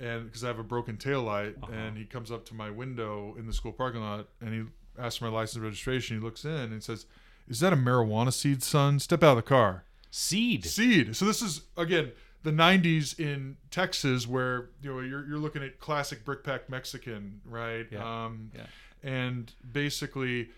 and 0.00 0.24
because 0.24 0.42
I 0.42 0.48
have 0.48 0.58
a 0.58 0.64
broken 0.64 0.96
tail 0.96 1.22
light, 1.22 1.56
Uh-huh. 1.62 1.72
and 1.72 1.96
he 1.96 2.04
comes 2.04 2.30
up 2.32 2.44
to 2.46 2.54
my 2.54 2.70
window 2.70 3.34
in 3.38 3.46
the 3.46 3.52
school 3.52 3.72
parking 3.72 4.00
lot, 4.00 4.28
and 4.40 4.52
he 4.54 4.64
asks 5.00 5.18
for 5.18 5.26
my 5.26 5.30
license 5.30 5.62
registration. 5.62 6.16
He 6.18 6.22
looks 6.22 6.44
in 6.44 6.50
and 6.72 6.82
says, 6.82 7.06
"Is 7.48 7.60
that 7.60 7.72
a 7.72 7.76
marijuana 7.76 8.32
seed, 8.32 8.62
son? 8.62 8.98
Step 8.98 9.22
out 9.22 9.32
of 9.32 9.36
the 9.36 9.42
car." 9.42 9.84
Seed. 10.10 10.64
Seed. 10.64 11.14
So 11.14 11.24
this 11.24 11.40
is 11.42 11.62
again 11.76 12.12
the 12.42 12.50
'90s 12.50 13.18
in 13.18 13.56
Texas, 13.70 14.26
where 14.26 14.70
you 14.82 14.92
know 14.92 15.00
you're 15.00 15.26
you're 15.28 15.38
looking 15.38 15.62
at 15.62 15.78
classic 15.78 16.24
brickpack 16.24 16.68
Mexican, 16.68 17.40
right? 17.44 17.86
Yeah. 17.90 18.24
Um, 18.24 18.50
Yeah. 18.54 18.66
And 19.02 19.52
basically, 19.72 20.50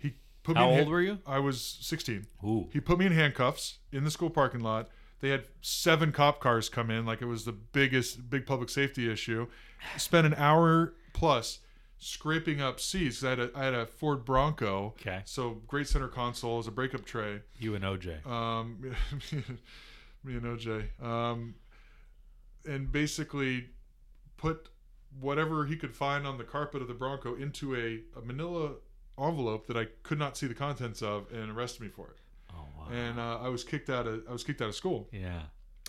he 0.00 0.14
put 0.42 0.56
How 0.56 0.68
me. 0.68 0.74
in 0.74 0.80
old 0.80 0.88
were 0.90 1.00
you? 1.00 1.18
I 1.26 1.38
was 1.38 1.60
16. 1.80 2.26
Ooh. 2.44 2.68
He 2.72 2.78
put 2.80 2.98
me 2.98 3.06
in 3.06 3.12
handcuffs 3.12 3.78
in 3.90 4.04
the 4.04 4.10
school 4.10 4.28
parking 4.30 4.60
lot. 4.60 4.88
They 5.20 5.30
had 5.30 5.44
seven 5.60 6.12
cop 6.12 6.40
cars 6.40 6.68
come 6.68 6.90
in, 6.90 7.06
like 7.06 7.22
it 7.22 7.26
was 7.26 7.44
the 7.44 7.52
biggest, 7.52 8.28
big 8.28 8.46
public 8.46 8.68
safety 8.68 9.10
issue. 9.10 9.46
Spent 9.96 10.26
an 10.26 10.34
hour 10.34 10.94
plus 11.12 11.60
scraping 11.98 12.60
up 12.60 12.78
seats. 12.78 13.24
I 13.24 13.30
had 13.30 13.40
a, 13.40 13.50
I 13.54 13.64
had 13.64 13.74
a 13.74 13.86
Ford 13.86 14.24
Bronco. 14.24 14.94
Okay. 15.00 15.22
So 15.24 15.62
great 15.66 15.88
center 15.88 16.08
console 16.08 16.58
as 16.58 16.66
a 16.66 16.70
breakup 16.70 17.04
tray. 17.04 17.40
You 17.58 17.74
and 17.74 17.84
OJ. 17.84 18.26
Um, 18.26 18.94
me 20.24 20.34
and 20.34 20.42
OJ. 20.42 21.02
Um, 21.02 21.54
and 22.66 22.90
basically 22.90 23.68
put 24.36 24.68
whatever 25.18 25.64
he 25.64 25.76
could 25.76 25.94
find 25.94 26.26
on 26.26 26.36
the 26.36 26.44
carpet 26.44 26.82
of 26.82 26.88
the 26.88 26.94
Bronco 26.94 27.34
into 27.36 27.74
a, 27.74 28.00
a 28.18 28.22
manila 28.22 28.72
envelope 29.18 29.66
that 29.66 29.76
I 29.76 29.86
could 30.02 30.18
not 30.18 30.36
see 30.36 30.46
the 30.46 30.54
contents 30.54 31.00
of 31.00 31.32
and 31.32 31.50
arrested 31.50 31.82
me 31.82 31.88
for 31.88 32.08
it. 32.08 32.16
Oh. 32.88 32.94
And 32.94 33.18
uh, 33.18 33.38
I 33.42 33.48
was 33.48 33.64
kicked 33.64 33.90
out 33.90 34.06
of 34.06 34.22
I 34.28 34.32
was 34.32 34.44
kicked 34.44 34.60
out 34.62 34.68
of 34.68 34.74
school. 34.74 35.08
yeah. 35.12 35.42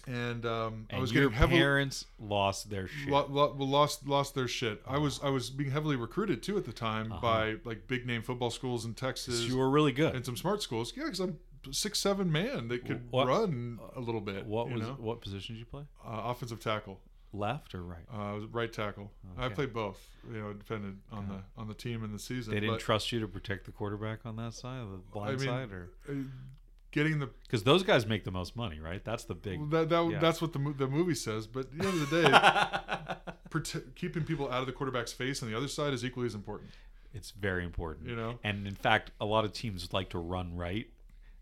And 0.10 0.45
um, 0.45 0.88
I 0.94 0.99
was 0.99 1.11
your 1.11 1.24
getting 1.26 1.38
heavily 1.38 1.60
parents 1.60 2.06
lost 2.18 2.69
their 2.69 2.88
shit. 2.88 3.10
lo- 3.10 3.28
lo- 3.30 3.53
lost 3.60 4.07
lost 4.07 4.36
their 4.36 4.48
shit. 4.48 4.82
I 4.88 4.98
was 4.98 5.19
I 5.22 5.28
was 5.30 5.49
being 5.49 5.69
heavily 5.72 5.98
recruited 5.98 6.41
too 6.41 6.57
at 6.57 6.64
the 6.64 6.72
time 6.72 7.11
Uh-huh. 7.11 7.22
by 7.22 7.56
like 7.65 7.88
big 7.88 8.06
name 8.06 8.22
football 8.22 8.49
schools 8.49 8.86
in 8.86 8.94
Texas 8.94 9.41
you 9.41 9.57
were 9.57 9.69
really 9.69 9.91
good. 9.91 10.15
and 10.15 10.26
some 10.26 10.38
smart 10.38 10.61
schools. 10.61 10.94
Yeah, 10.95 11.03
because 11.03 11.19
I'm 11.19 11.40
six 11.72 11.99
seven 11.99 12.32
man 12.32 12.69
that 12.69 12.86
could 12.86 13.11
What- 13.11 13.28
run 13.28 13.80
a 13.98 13.99
little 13.99 14.22
bit. 14.22 14.45
What 14.45 14.69
was 14.72 14.84
know? 14.84 14.95
what 14.98 15.19
position 15.19 15.56
did 15.56 15.60
you 15.60 15.65
play? 15.65 15.84
uh, 16.06 16.22
offensive 16.26 16.61
tackle? 16.61 17.02
Left 17.34 17.76
or 17.76 17.84
right? 17.84 18.06
Uh, 18.11 18.18
I 18.18 18.32
was 18.32 18.45
right 18.45 18.72
tackle. 18.72 19.11
I 19.38 19.49
played 19.49 19.74
both. 19.74 19.99
You 20.32 20.40
know, 20.40 20.53
depended 20.53 20.99
on 21.11 21.26
Okay. 21.26 21.41
the 21.56 21.61
on 21.61 21.68
the 21.68 21.74
team 21.74 22.06
and 22.06 22.14
the 22.14 22.19
season. 22.19 22.53
They 22.53 22.61
didn't 22.61 22.76
but, 22.76 22.80
trust 22.82 23.11
you 23.11 23.19
to 23.19 23.28
protect 23.28 23.65
the 23.65 23.74
quarterback 23.74 24.26
on 24.26 24.38
that 24.38 24.53
side, 24.53 24.80
the 24.90 25.02
blind 25.11 25.40
mean, 25.41 25.49
side, 25.49 25.72
or 25.74 25.90
uh, 26.10 26.14
getting 26.91 27.19
the 27.19 27.30
because 27.43 27.64
those 27.64 27.84
guys 27.84 28.05
make 28.05 28.23
the 28.23 28.31
most 28.31 28.55
money, 28.55 28.80
right? 28.80 29.03
That's 29.03 29.23
the 29.26 29.35
big. 29.35 29.69
that, 29.72 29.89
that 29.89 30.09
yeah. 30.11 30.19
that's 30.19 30.41
what 30.41 30.53
the 30.53 30.73
the 30.77 30.88
movie 30.88 31.15
says. 31.15 31.47
But 31.47 31.65
at 31.65 31.77
the 31.77 31.85
end 31.88 32.01
of 32.01 32.09
the 32.09 32.22
day, 32.22 33.18
prote- 33.49 33.95
keeping 33.95 34.23
people 34.23 34.49
out 34.51 34.61
of 34.61 34.65
the 34.68 34.73
quarterback's 34.73 35.14
face 35.14 35.41
on 35.43 35.49
the 35.51 35.57
other 35.57 35.68
side 35.68 35.93
is 35.93 36.03
equally 36.05 36.27
as 36.27 36.35
important. 36.35 36.69
it's 37.14 37.31
very 37.31 37.64
important. 37.64 38.07
You 38.09 38.15
know, 38.15 38.39
And 38.43 38.68
in 38.68 38.76
fact, 38.76 39.11
a 39.19 39.26
lot 39.26 39.45
of 39.45 39.53
teams 39.53 39.91
like 39.93 40.09
to 40.09 40.18
run 40.19 40.55
right. 40.55 40.88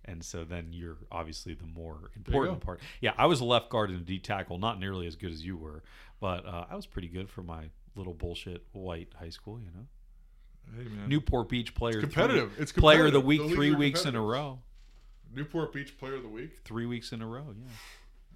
And 0.08 0.24
so 0.24 0.44
then 0.44 0.68
you're 0.72 0.98
obviously 1.12 1.56
the 1.56 1.66
more 1.66 2.12
important 2.16 2.60
part. 2.60 2.80
Yeah, 3.02 3.14
I 3.18 3.26
was 3.26 3.42
a 3.42 3.44
left 3.46 3.70
guard 3.70 3.90
and 3.90 4.00
a 4.00 4.04
D 4.04 4.20
tackle, 4.20 4.60
not 4.60 4.80
nearly 4.80 5.08
as 5.08 5.16
good 5.16 5.32
as 5.32 5.44
you 5.44 5.58
were, 5.58 5.82
but 6.20 6.46
uh, 6.46 6.66
I 6.70 6.76
was 6.76 6.86
pretty 6.86 7.08
good 7.08 7.28
for 7.28 7.42
my 7.42 7.70
little 7.96 8.14
bullshit 8.14 8.66
white 8.74 9.08
high 9.20 9.30
school. 9.30 9.60
You 9.60 9.72
know, 9.76 10.84
hey 10.84 10.90
man, 10.96 11.10
Newport 11.10 11.50
Beach 11.50 11.74
player, 11.74 11.94
It's 12.02 12.02
competitive. 12.14 12.54
three- 12.54 12.62
It's 12.62 12.72
player 12.72 13.08
of 13.08 13.14
the 13.14 13.20
week 13.20 13.42
The 13.48 13.56
three 13.56 13.74
weeks 13.74 14.06
in 14.06 14.16
a 14.16 14.22
row. 14.22 14.60
Newport 15.36 15.74
Beach 15.74 15.98
Player 15.98 16.16
of 16.16 16.24
the 16.24 16.30
Week. 16.30 16.58
Three 16.64 16.86
weeks 16.86 17.12
in 17.12 17.22
a 17.22 17.28
row. 17.28 17.46
Yeah, 17.48 17.66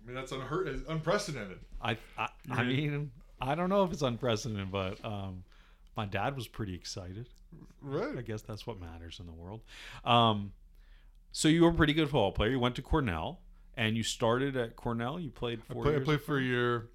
I 0.03 0.05
mean, 0.07 0.15
that's 0.15 0.31
unheard, 0.31 0.83
unprecedented. 0.87 1.59
I 1.81 1.97
I, 2.17 2.27
I 2.51 2.63
mean 2.63 3.11
I 3.41 3.55
don't 3.55 3.69
know 3.69 3.83
if 3.83 3.91
it's 3.93 4.01
unprecedented, 4.01 4.71
but 4.71 5.03
um, 5.05 5.43
my 5.95 6.05
dad 6.05 6.35
was 6.35 6.47
pretty 6.47 6.75
excited. 6.75 7.29
Right. 7.81 8.17
I 8.17 8.21
guess 8.21 8.41
that's 8.41 8.67
what 8.67 8.79
matters 8.79 9.19
in 9.19 9.25
the 9.25 9.31
world. 9.31 9.61
Um, 10.03 10.51
so 11.31 11.47
you 11.47 11.63
were 11.63 11.69
a 11.69 11.73
pretty 11.73 11.93
good 11.93 12.05
football 12.07 12.31
player. 12.31 12.49
You 12.51 12.59
went 12.59 12.75
to 12.75 12.81
Cornell, 12.81 13.39
and 13.77 13.95
you 13.95 14.03
started 14.03 14.55
at 14.57 14.75
Cornell. 14.75 15.19
You 15.19 15.29
played 15.31 15.61
I, 15.69 15.73
four 15.73 15.83
play, 15.83 15.95
I 15.95 15.99
played 15.99 16.21
for 16.21 16.37
a 16.37 16.41
year. 16.43 16.89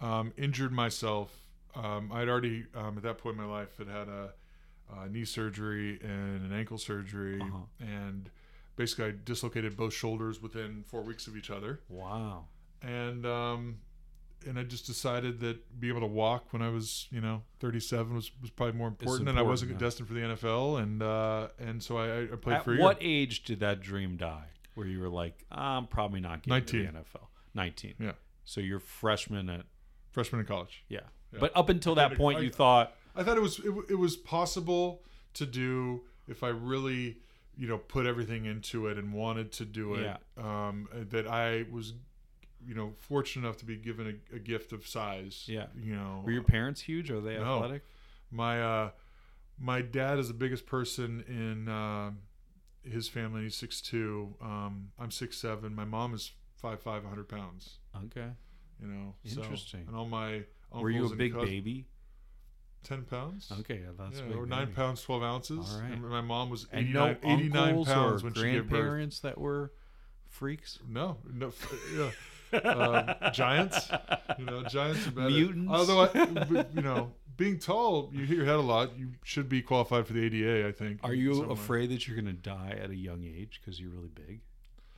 Um, 0.00 0.32
injured 0.36 0.72
myself. 0.72 1.32
Um, 1.74 2.10
I'd 2.12 2.28
already 2.28 2.64
um, 2.74 2.96
at 2.96 3.02
that 3.02 3.18
point 3.18 3.36
in 3.36 3.42
my 3.44 3.48
life 3.50 3.76
had 3.78 3.88
had 3.88 4.08
a, 4.08 4.32
a 4.96 5.08
knee 5.08 5.24
surgery 5.24 5.98
and 6.02 6.44
an 6.44 6.52
ankle 6.52 6.78
surgery, 6.78 7.40
Uh-huh. 7.40 7.58
and 7.80 8.30
basically 8.76 9.06
I 9.06 9.12
dislocated 9.24 9.76
both 9.76 9.94
shoulders 9.94 10.40
within 10.40 10.84
four 10.86 11.02
weeks 11.02 11.26
of 11.26 11.36
each 11.36 11.50
other. 11.50 11.80
wow. 11.88 12.46
and 12.82 13.24
um, 13.26 13.78
and 14.46 14.58
I 14.58 14.62
just 14.62 14.86
decided 14.86 15.40
that 15.40 15.80
being 15.80 15.96
able 15.96 16.06
to 16.06 16.12
walk 16.12 16.52
when 16.52 16.62
I 16.62 16.68
was 16.68 17.06
you 17.10 17.20
know 17.20 17.42
37 17.60 18.14
was, 18.14 18.30
was 18.40 18.50
probably 18.50 18.76
more 18.76 18.88
important, 18.88 19.28
and 19.28 19.38
I 19.38 19.42
wasn't 19.42 19.72
yeah. 19.72 19.78
destined 19.78 20.08
for 20.08 20.14
the 20.14 20.20
NFL, 20.20 20.82
and 20.82 21.02
uh, 21.02 21.48
and 21.58 21.82
so 21.82 21.98
I, 21.98 22.24
I 22.24 22.36
played 22.36 22.56
At 22.56 22.64
for 22.64 22.74
a 22.74 22.78
what 22.78 22.98
age 23.00 23.44
did 23.44 23.60
that 23.60 23.80
dream 23.80 24.16
die? 24.16 24.46
Where 24.74 24.86
you 24.86 25.00
were 25.00 25.08
like, 25.08 25.44
I'm 25.52 25.86
probably 25.86 26.20
not 26.20 26.42
getting 26.42 26.50
19. 26.50 26.86
to 26.86 26.92
the 26.92 26.98
NFL. 26.98 27.26
19. 27.54 27.94
Yeah. 28.00 28.12
So 28.44 28.60
you're 28.60 28.80
freshman 28.80 29.48
at 29.48 29.66
freshman 30.10 30.40
in 30.40 30.46
college. 30.46 30.84
yeah. 30.88 31.00
Yeah. 31.32 31.40
But 31.40 31.52
up 31.56 31.68
until 31.68 31.94
that 31.96 32.16
point, 32.16 32.38
I- 32.38 32.42
you 32.42 32.50
thought 32.50 32.94
I 33.16 33.22
thought 33.22 33.36
it 33.36 33.42
was 33.42 33.58
it, 33.60 33.72
it 33.90 33.98
was 33.98 34.16
possible 34.16 35.02
to 35.34 35.46
do 35.46 36.02
if 36.28 36.42
I 36.42 36.48
really 36.48 37.18
you 37.56 37.66
know 37.68 37.78
put 37.78 38.06
everything 38.06 38.44
into 38.46 38.86
it 38.88 38.98
and 38.98 39.12
wanted 39.12 39.52
to 39.52 39.64
do 39.64 39.94
it. 39.94 40.02
Yeah. 40.04 40.16
Um, 40.68 40.88
that 41.10 41.26
I 41.26 41.64
was 41.70 41.94
you 42.66 42.74
know 42.74 42.94
fortunate 42.98 43.46
enough 43.46 43.58
to 43.58 43.64
be 43.64 43.76
given 43.76 44.20
a, 44.32 44.36
a 44.36 44.38
gift 44.38 44.72
of 44.72 44.86
size. 44.86 45.44
Yeah. 45.46 45.66
You 45.80 45.94
know, 45.96 46.22
were 46.24 46.32
your 46.32 46.42
parents 46.44 46.80
huge? 46.80 47.10
Are 47.10 47.20
they 47.20 47.36
No. 47.38 47.56
athletic? 47.56 47.82
my 48.30 48.60
uh 48.62 48.90
my 49.58 49.80
dad 49.82 50.18
is 50.18 50.26
the 50.28 50.34
biggest 50.34 50.66
person 50.66 51.22
in 51.28 51.68
uh, 51.68 52.10
his 52.82 53.06
family 53.08 53.42
he's 53.44 53.54
6'2 53.54 54.42
um 54.42 54.90
i'm 54.98 55.10
six 55.12 55.36
seven. 55.36 55.74
my 55.74 55.84
mom 55.84 56.12
is 56.14 56.32
5'5 56.62 56.84
100 56.84 57.28
pounds 57.28 57.78
Okay. 58.06 58.26
you 58.80 58.88
know 58.88 59.14
so- 59.24 59.42
Interesting. 59.42 59.84
and 59.86 59.94
all 59.94 60.06
my 60.08 60.42
Were 60.72 60.90
you 60.90 61.06
a 61.06 61.14
big 61.14 61.32
cousins- 61.34 61.50
baby? 61.50 61.86
10 62.84 63.02
pounds 63.04 63.50
Okay, 63.60 63.80
yeah, 63.84 63.90
that's 63.98 64.20
yeah, 64.20 64.26
big. 64.26 64.36
or 64.36 64.46
9 64.46 64.58
baby. 64.66 64.72
pounds 64.76 65.02
12 65.02 65.22
ounces 65.22 65.74
All 65.74 65.80
right. 65.80 65.92
and 65.92 66.02
my 66.02 66.20
mom 66.20 66.50
was 66.50 66.66
And 66.72 66.86
89, 66.88 67.16
no 67.22 67.30
89 67.32 67.84
pounds 67.84 68.22
when 68.22 68.34
she 68.34 68.42
gave 68.42 68.52
birth 68.62 68.68
grandparents 68.70 69.18
that 69.20 69.38
were 69.38 69.72
freaks. 70.28 70.78
no 70.88 71.16
no 71.32 71.52
yeah. 71.96 72.10
um, 72.60 73.32
giants 73.32 73.90
you 74.38 74.44
know 74.44 74.62
giants 74.64 75.06
are 75.06 75.10
better 75.12 75.30
Mutants? 75.30 75.70
although 75.72 76.00
I, 76.02 76.66
you 76.74 76.82
know 76.82 77.12
being 77.36 77.58
tall 77.58 78.10
you 78.12 78.24
hit 78.26 78.36
your 78.36 78.46
head 78.46 78.56
a 78.56 78.60
lot 78.60 78.96
you 78.98 79.08
should 79.24 79.48
be 79.48 79.60
qualified 79.62 80.06
for 80.06 80.12
the 80.12 80.24
ada 80.24 80.68
i 80.68 80.72
think 80.72 81.00
Are 81.02 81.14
you 81.14 81.34
somewhere. 81.34 81.52
afraid 81.52 81.90
that 81.90 82.06
you're 82.06 82.14
going 82.16 82.26
to 82.26 82.32
die 82.40 82.78
at 82.80 82.90
a 82.90 82.96
young 82.96 83.24
age 83.24 83.60
because 83.60 83.80
you're 83.80 83.90
really 83.90 84.10
big? 84.14 84.40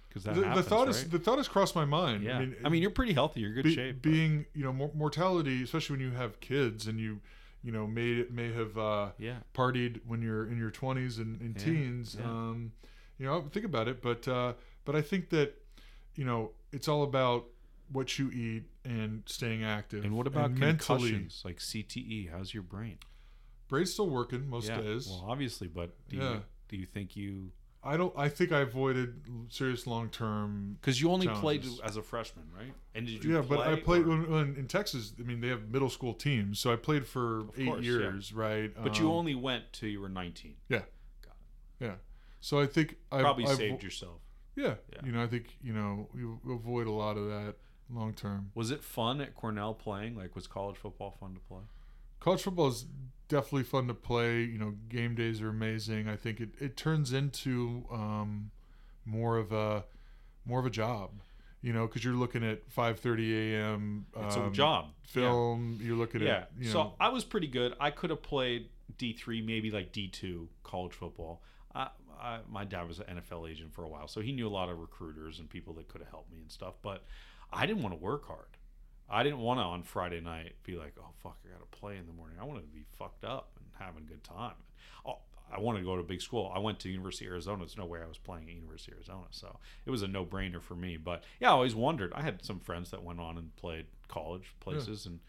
Because 0.08 0.24
that 0.24 0.34
the, 0.34 0.40
the 0.54 0.62
thought 0.62 0.86
right? 0.86 0.96
is 0.96 1.08
the 1.10 1.18
thought 1.18 1.36
has 1.38 1.46
crossed 1.48 1.74
my 1.74 1.84
mind. 1.84 2.22
yeah. 2.24 2.42
I 2.64 2.70
mean, 2.70 2.80
you're 2.80 2.90
pretty 2.90 3.12
healthy. 3.12 3.40
You're 3.40 3.52
good 3.52 3.64
be- 3.64 3.74
shape. 3.74 3.96
but- 4.02 4.10
being 4.10 4.46
you 4.54 4.64
know 4.64 4.72
mortality, 4.94 5.62
especially 5.62 5.96
when 5.98 6.06
you 6.06 6.12
have 6.16 6.40
kids 6.40 6.86
and 6.86 6.98
you 6.98 7.20
you 7.66 7.72
know 7.72 7.84
may 7.84 8.24
may 8.30 8.52
have 8.52 8.78
uh, 8.78 9.09
yeah. 9.18 9.38
partied 9.52 9.98
when 10.06 10.22
you're 10.22 10.47
in 10.47 10.56
your 10.56 10.70
20s 10.70 11.18
and, 11.18 11.40
and 11.40 11.56
Yeah, 11.59 11.64
teens. 11.64 12.16
yeah. 12.18 12.24
Um, 12.24 12.70
you 13.18 13.26
know, 13.26 13.43
think 13.52 13.66
about 13.66 13.88
it, 13.88 14.01
but 14.01 14.26
uh, 14.28 14.52
but 14.84 14.94
I 14.94 15.02
think 15.02 15.30
that 15.30 15.60
you 16.14 16.24
know 16.24 16.52
it's 16.72 16.86
all 16.86 17.02
about 17.02 17.47
what 17.90 18.18
you 18.20 18.30
eat 18.30 18.64
and 18.84 19.24
staying 19.26 19.64
active. 19.64 20.05
And 20.05 20.16
what 20.16 20.28
about 20.28 20.52
mentally? 20.52 21.10
concussions 21.10 21.43
like 21.44 21.59
CTE? 21.59 22.30
How's 22.30 22.55
your 22.55 22.62
brain? 22.62 22.98
Brain's 23.68 23.93
still 23.93 24.09
working 24.10 24.48
most 24.48 24.68
yeah. 24.68 24.80
days. 24.80 25.09
Well, 25.09 25.26
obviously, 25.28 25.66
but 25.66 25.90
do 26.09 26.18
Yeah. 26.18 26.30
you 26.34 26.43
do 26.68 26.76
you 26.76 26.86
think 26.86 27.16
you 27.16 27.51
I 27.86 27.96
don't. 27.96 28.12
I 28.16 28.28
think 28.28 28.52
I 28.52 28.60
avoided 28.60 29.14
serious 29.48 29.86
long 29.86 30.08
term 30.10 30.76
because 30.80 31.00
you 31.00 31.10
only 31.10 31.28
played 31.28 31.64
as 31.84 31.96
a 31.96 32.02
freshman, 32.02 32.44
right? 32.56 32.72
And 32.94 33.06
did 33.06 33.24
you? 33.24 33.34
yeah, 33.34 33.42
but 33.42 33.60
I 33.60 33.76
played 33.76 34.06
when, 34.06 34.30
when 34.30 34.56
in 34.56 34.66
Texas. 34.66 35.12
I 35.18 35.22
mean, 35.22 35.40
they 35.40 35.48
have 35.48 35.70
middle 35.70 35.88
school 35.90 36.12
teams, 36.14 36.58
so 36.58 36.72
I 36.72 36.76
played 36.76 37.06
for 37.06 37.40
Of 37.40 37.50
eight 37.58 37.66
course, 37.66 37.84
yeah. 37.84 37.92
years, 37.92 38.32
right? 38.32 38.72
But 38.82 38.98
you 38.98 39.06
Um, 39.06 39.12
only 39.18 39.34
went 39.34 39.72
till 39.72 39.88
you 39.88 40.00
were 40.00 40.08
19. 40.08 40.56
yeah. 40.68 40.82
God. 41.22 41.34
Yeah. 41.80 41.94
So 42.40 42.60
I 42.60 42.66
think 42.66 42.96
I 43.12 43.20
Probably 43.20 43.46
I've, 43.46 43.56
saved 43.56 43.82
yourself. 43.82 44.20
Yeah, 44.56 44.74
Yeah. 44.92 45.00
you 45.04 45.12
know, 45.12 45.22
I 45.22 45.26
think 45.26 45.56
you 45.62 45.72
know 45.72 46.08
you 46.14 46.40
avoid 46.50 46.86
a 46.86 46.90
lot 46.92 47.16
of 47.16 47.26
that 47.28 47.56
long 47.90 48.14
term. 48.14 48.50
Was 48.54 48.70
it 48.70 48.82
fun 48.82 49.20
at 49.20 49.34
Cornell 49.34 49.74
playing? 49.74 50.16
Like, 50.16 50.34
was 50.34 50.46
college 50.46 50.76
football 50.76 51.10
fun 51.20 51.34
to 51.34 51.40
play? 51.40 51.62
College 52.20 52.42
football 52.42 52.68
is 52.68 52.86
definitely 53.28 53.65
fun 53.65 53.89
to 53.89 53.94
play. 53.94 54.43
You 54.43 54.59
know, 54.59 54.74
game 54.89 55.15
days 55.15 55.40
are 55.43 55.48
amazing. 55.48 56.09
I 56.09 56.16
think 56.16 56.40
it, 56.40 56.51
it 56.61 56.77
turns 56.77 57.12
into 57.12 57.85
um, 57.93 58.51
more 59.05 59.36
of 59.36 59.53
a 59.53 59.85
more 60.44 60.61
of 60.61 60.66
a 60.66 60.70
job. 60.70 61.11
You 61.62 61.73
know, 61.73 61.86
because 61.86 62.05
you're 62.05 62.15
looking 62.15 62.44
at 62.44 62.69
5:30 62.70 63.53
a.m. 63.55 64.07
It's 64.16 64.36
um, 64.36 64.47
a 64.48 64.51
job. 64.51 64.86
Yeah. 64.86 65.23
Film. 65.23 65.78
You're 65.82 65.97
looking 65.97 66.20
Yeah. 66.23 66.36
at 66.36 66.51
you 66.59 66.70
so 66.70 66.82
know. 66.82 66.94
I 67.01 67.09
was 67.09 67.24
pretty 67.24 67.48
good. 67.48 67.74
I 67.81 67.90
could 67.90 68.11
have 68.11 68.23
played 68.23 68.69
D 68.98 69.12
three, 69.12 69.43
maybe 69.43 69.70
like 69.70 69.90
D 69.93 70.09
two 70.09 70.48
college 70.62 70.93
football. 70.93 71.43
I, 71.74 71.89
I, 72.20 72.39
my 72.48 72.65
dad 72.65 72.86
was 72.86 73.01
an 73.01 73.20
NFL 73.20 73.51
agent 73.51 73.74
for 73.74 73.85
a 73.85 73.89
while, 73.89 74.07
so 74.09 74.20
he 74.20 74.32
knew 74.32 74.47
a 74.47 74.51
lot 74.51 74.69
of 74.69 74.78
recruiters 74.78 75.39
and 75.40 75.51
people 75.51 75.74
that 75.74 75.89
could 75.89 76.01
have 76.03 76.11
helped 76.11 76.31
me 76.32 76.39
and 76.40 76.51
stuff. 76.51 76.74
But 76.82 77.05
I 77.53 77.66
didn't 77.66 77.82
want 77.82 77.94
to 77.94 78.03
work 78.03 78.27
hard. 78.27 78.47
I 79.08 79.22
didn't 79.22 79.38
want 79.38 79.60
to 79.60 79.64
on 79.64 79.82
Friday 79.82 80.20
night 80.20 80.54
be 80.64 80.76
like, 80.76 80.94
oh 81.00 81.10
fuck, 81.22 81.36
I 81.44 81.52
got 81.52 81.60
to 81.60 81.78
play 81.78 81.96
in 81.96 82.06
the 82.06 82.12
morning. 82.12 82.36
I 82.40 82.44
wanted 82.44 82.62
to 82.62 82.66
be 82.68 82.84
fucked 82.98 83.24
up 83.24 83.50
and 83.58 83.66
having 83.78 84.04
a 84.04 84.06
good 84.06 84.24
time. 84.24 84.54
Oh, 85.06 85.18
I 85.52 85.60
wanted 85.60 85.80
to 85.80 85.84
go 85.84 85.94
to 85.94 86.00
a 86.00 86.04
big 86.04 86.20
school. 86.20 86.50
I 86.54 86.58
went 86.58 86.80
to 86.80 86.88
University 86.88 87.26
of 87.26 87.32
Arizona. 87.32 87.58
There's 87.58 87.76
no 87.76 87.86
way 87.86 88.00
I 88.02 88.06
was 88.08 88.18
playing 88.18 88.48
at 88.48 88.54
University 88.54 88.92
of 88.92 88.98
Arizona, 88.98 89.26
so 89.30 89.58
it 89.84 89.90
was 89.90 90.02
a 90.02 90.08
no 90.08 90.24
brainer 90.24 90.60
for 90.60 90.74
me. 90.74 90.96
But 90.96 91.22
yeah, 91.40 91.48
I 91.50 91.52
always 91.52 91.74
wondered. 91.74 92.12
I 92.14 92.22
had 92.22 92.44
some 92.44 92.58
friends 92.58 92.90
that 92.90 93.04
went 93.04 93.20
on 93.20 93.38
and 93.38 93.54
played 93.56 93.86
college 94.08 94.54
places, 94.60 95.06
and 95.06 95.20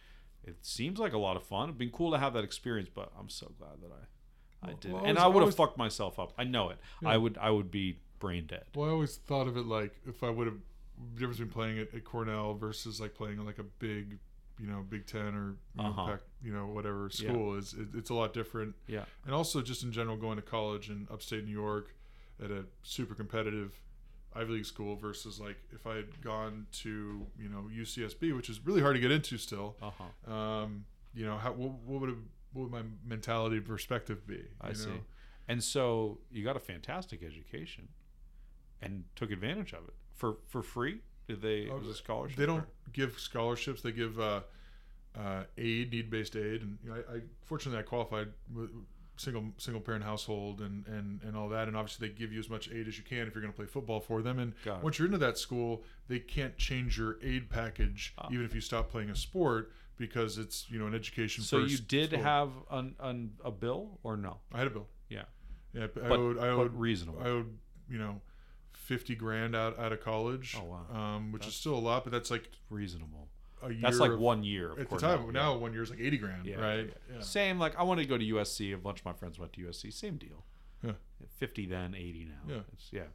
it 0.43 0.57
seems 0.65 0.97
like 0.99 1.13
a 1.13 1.17
lot 1.19 1.37
of 1.37 1.43
fun. 1.43 1.69
It'd 1.69 1.77
been 1.77 1.91
cool 1.91 2.11
to 2.11 2.17
have 2.17 2.33
that 2.33 2.43
experience, 2.43 2.89
but 2.93 3.11
I'm 3.19 3.29
so 3.29 3.51
glad 3.59 3.81
that 3.81 3.91
I 3.91 4.69
I 4.69 4.73
did. 4.79 4.91
well. 4.91 5.05
I 5.05 5.09
and 5.09 5.19
I 5.19 5.27
would 5.27 5.43
have 5.43 5.55
fucked 5.55 5.77
myself 5.77 6.17
up. 6.17 6.33
I 6.37 6.45
know 6.45 6.69
it. 6.69 6.77
Yeah. 7.01 7.09
I 7.09 7.17
would 7.17 7.37
I 7.37 7.51
would 7.51 7.69
be 7.69 7.99
brain 8.19 8.47
dead. 8.47 8.65
Well, 8.75 8.89
I 8.89 8.93
always 8.93 9.17
thought 9.17 9.47
of 9.47 9.55
it 9.55 9.65
like 9.67 9.93
if 10.07 10.23
I 10.23 10.31
would 10.31 10.47
have 10.47 10.57
difference 11.15 11.37
between 11.37 11.51
playing 11.53 11.79
at, 11.79 11.93
at 11.93 12.03
Cornell 12.03 12.53
versus 12.55 12.99
like 12.99 13.13
playing 13.13 13.43
like 13.45 13.59
a 13.59 13.63
big, 13.63 14.17
you 14.59 14.67
know, 14.67 14.83
Big 14.89 15.05
Ten 15.05 15.35
or 15.35 15.55
you 15.75 15.83
know, 15.83 15.89
Uh-huh. 15.89 16.05
Pac, 16.07 16.19
you 16.43 16.51
know 16.53 16.67
whatever 16.67 17.09
Yeah. 17.13 17.29
school 17.31 17.55
is. 17.55 17.73
It, 17.73 17.89
it's 17.95 18.09
a 18.09 18.13
lot 18.13 18.33
different. 18.33 18.75
Yeah. 18.87 19.05
And 19.25 19.33
also 19.33 19.61
just 19.61 19.83
in 19.83 19.91
general, 19.91 20.17
going 20.17 20.35
to 20.37 20.41
college 20.41 20.89
in 20.89 21.07
upstate 21.11 21.45
New 21.45 21.51
York 21.51 21.93
at 22.43 22.51
a 22.51 22.65
super 22.83 23.15
competitive 23.15 23.73
Ivy 24.35 24.53
League 24.53 24.65
school 24.65 24.95
versus 24.95 25.39
like 25.39 25.57
if 25.71 25.87
I 25.87 25.95
had 25.95 26.21
gone 26.21 26.67
to 26.83 27.25
you 27.39 27.49
know 27.49 27.69
UCSB, 27.75 28.35
which 28.35 28.49
is 28.49 28.59
really 28.65 28.81
hard 28.81 28.95
to 28.95 28.99
get 29.01 29.11
into 29.11 29.37
still. 29.37 29.75
Uh 29.81 29.91
huh. 30.27 30.31
Um, 30.33 30.85
you 31.13 31.25
know, 31.25 31.37
how 31.37 31.51
what, 31.53 31.71
what 31.85 32.01
would 32.01 32.09
have, 32.09 32.19
what 32.53 32.63
would 32.63 32.71
my 32.71 32.83
mentality 33.05 33.59
perspective 33.59 34.25
be? 34.27 34.43
I 34.61 34.69
you 34.69 34.75
see. 34.75 34.89
And 35.47 35.63
so 35.63 36.19
you 36.29 36.43
got 36.43 36.55
a 36.57 36.59
fantastic 36.59 37.23
education, 37.23 37.87
and 38.81 39.05
took 39.15 39.31
advantage 39.31 39.73
of 39.73 39.87
it 39.87 39.93
for 40.17 40.37
for 40.47 40.61
free. 40.61 40.99
Did 41.27 41.41
they? 41.41 41.69
Oh, 41.69 41.77
was 41.77 41.87
a 41.87 41.93
scholarship? 41.93 42.37
They 42.37 42.45
don't 42.45 42.65
give 42.93 43.17
scholarships. 43.19 43.81
They 43.81 43.91
give 43.91 44.19
uh, 44.19 44.41
uh, 45.17 45.43
aid, 45.57 45.91
need-based 45.91 46.35
aid, 46.35 46.61
and 46.61 46.77
you 46.83 46.89
know, 46.89 46.95
I, 46.95 47.15
I 47.15 47.19
fortunately 47.45 47.79
I 47.79 47.83
qualified 47.83 48.29
with, 48.53 48.69
single 49.19 49.45
single 49.57 49.81
parent 49.81 50.03
household 50.03 50.61
and 50.61 50.85
and 50.87 51.21
and 51.23 51.35
all 51.35 51.49
that 51.49 51.67
and 51.67 51.75
obviously 51.75 52.07
they 52.07 52.13
give 52.13 52.31
you 52.31 52.37
as 52.37 52.51
much 52.51 52.69
aid 52.71 52.87
as 52.87 52.99
you 52.99 53.03
can 53.03 53.25
if 53.27 53.33
you're 53.33 53.41
going 53.41 53.51
to 53.51 53.57
play 53.57 53.65
football 53.65 53.99
for 53.99 54.21
them 54.21 54.37
and 54.37 54.53
once 54.83 54.99
you're 54.99 55.07
into 55.07 55.17
that 55.17 55.39
school 55.39 55.81
they 56.07 56.19
can't 56.19 56.55
change 56.55 56.99
your 56.99 57.17
aid 57.23 57.49
package 57.49 58.13
Ah. 58.19 58.27
even 58.31 58.45
if 58.45 58.53
you 58.53 58.61
stop 58.61 58.91
playing 58.91 59.09
a 59.09 59.15
sport 59.15 59.71
because 59.97 60.37
it's 60.37 60.69
you 60.69 60.77
know 60.77 60.85
an 60.85 60.93
education 60.93 61.43
So 61.43 61.57
you 61.65 61.79
did 61.79 62.11
school. 62.11 62.21
have 62.21 62.51
an, 62.69 62.93
an, 62.99 63.31
a 63.43 63.49
bill 63.49 63.97
or 64.03 64.17
no? 64.17 64.37
I 64.53 64.59
had 64.59 64.67
a 64.67 64.69
bill 64.69 64.87
Yeah. 65.09 65.23
yeah 65.73 65.87
I 66.03 66.09
owed 66.09 66.37
I 66.37 66.49
owed 66.49 66.75
reasonable. 66.75 67.19
I 67.19 67.29
owed 67.29 67.57
you 67.89 67.97
know 67.97 68.21
50 68.87 69.15
grand 69.15 69.55
out 69.55 69.77
out 69.77 69.91
of 69.91 69.99
college 70.01 70.55
Oh, 70.59 70.63
wow. 70.63 70.85
um 71.15 71.31
which 71.33 71.45
is 71.45 71.53
still 71.53 71.75
a 71.75 71.79
lot 71.89 72.03
but 72.05 72.11
that's 72.13 72.31
like 72.31 72.49
reasonable. 72.69 73.27
a 73.61 73.69
year 73.71 73.79
That's 73.81 73.99
like 73.99 74.11
of- 74.11 74.19
one 74.19 74.43
year. 74.43 74.71
of 74.71 74.79
at 74.79 74.89
the 74.89 74.97
time 74.97 75.25
yeah. 75.25 75.31
now 75.31 75.57
one 75.57 75.73
year 75.73 75.83
is 75.83 75.89
like 75.89 75.99
80 75.99 76.17
grand 76.17 76.45
Yeah, 76.45 76.55
right 76.61 76.93
yeah. 77.13 77.19
Same. 77.21 77.59
Like 77.59 77.77
I 77.77 77.83
wanted 77.83 78.03
to 78.03 78.07
go 78.07 78.17
to 78.17 78.25
USC. 78.35 78.73
A 78.73 78.77
bunch 78.77 78.99
of 78.99 79.05
my 79.05 79.13
friends 79.13 79.37
went 79.39 79.51
to 79.53 79.61
USC. 79.61 79.91
Same 79.93 80.17
deal. 80.17 80.45
Yeah. 80.83 80.91
Fifty 81.37 81.65
then, 81.65 81.95
eighty 81.95 82.25
now. 82.25 82.53
Yeah. 82.55 82.61
It's, 82.73 82.89
yeah. 82.93 83.09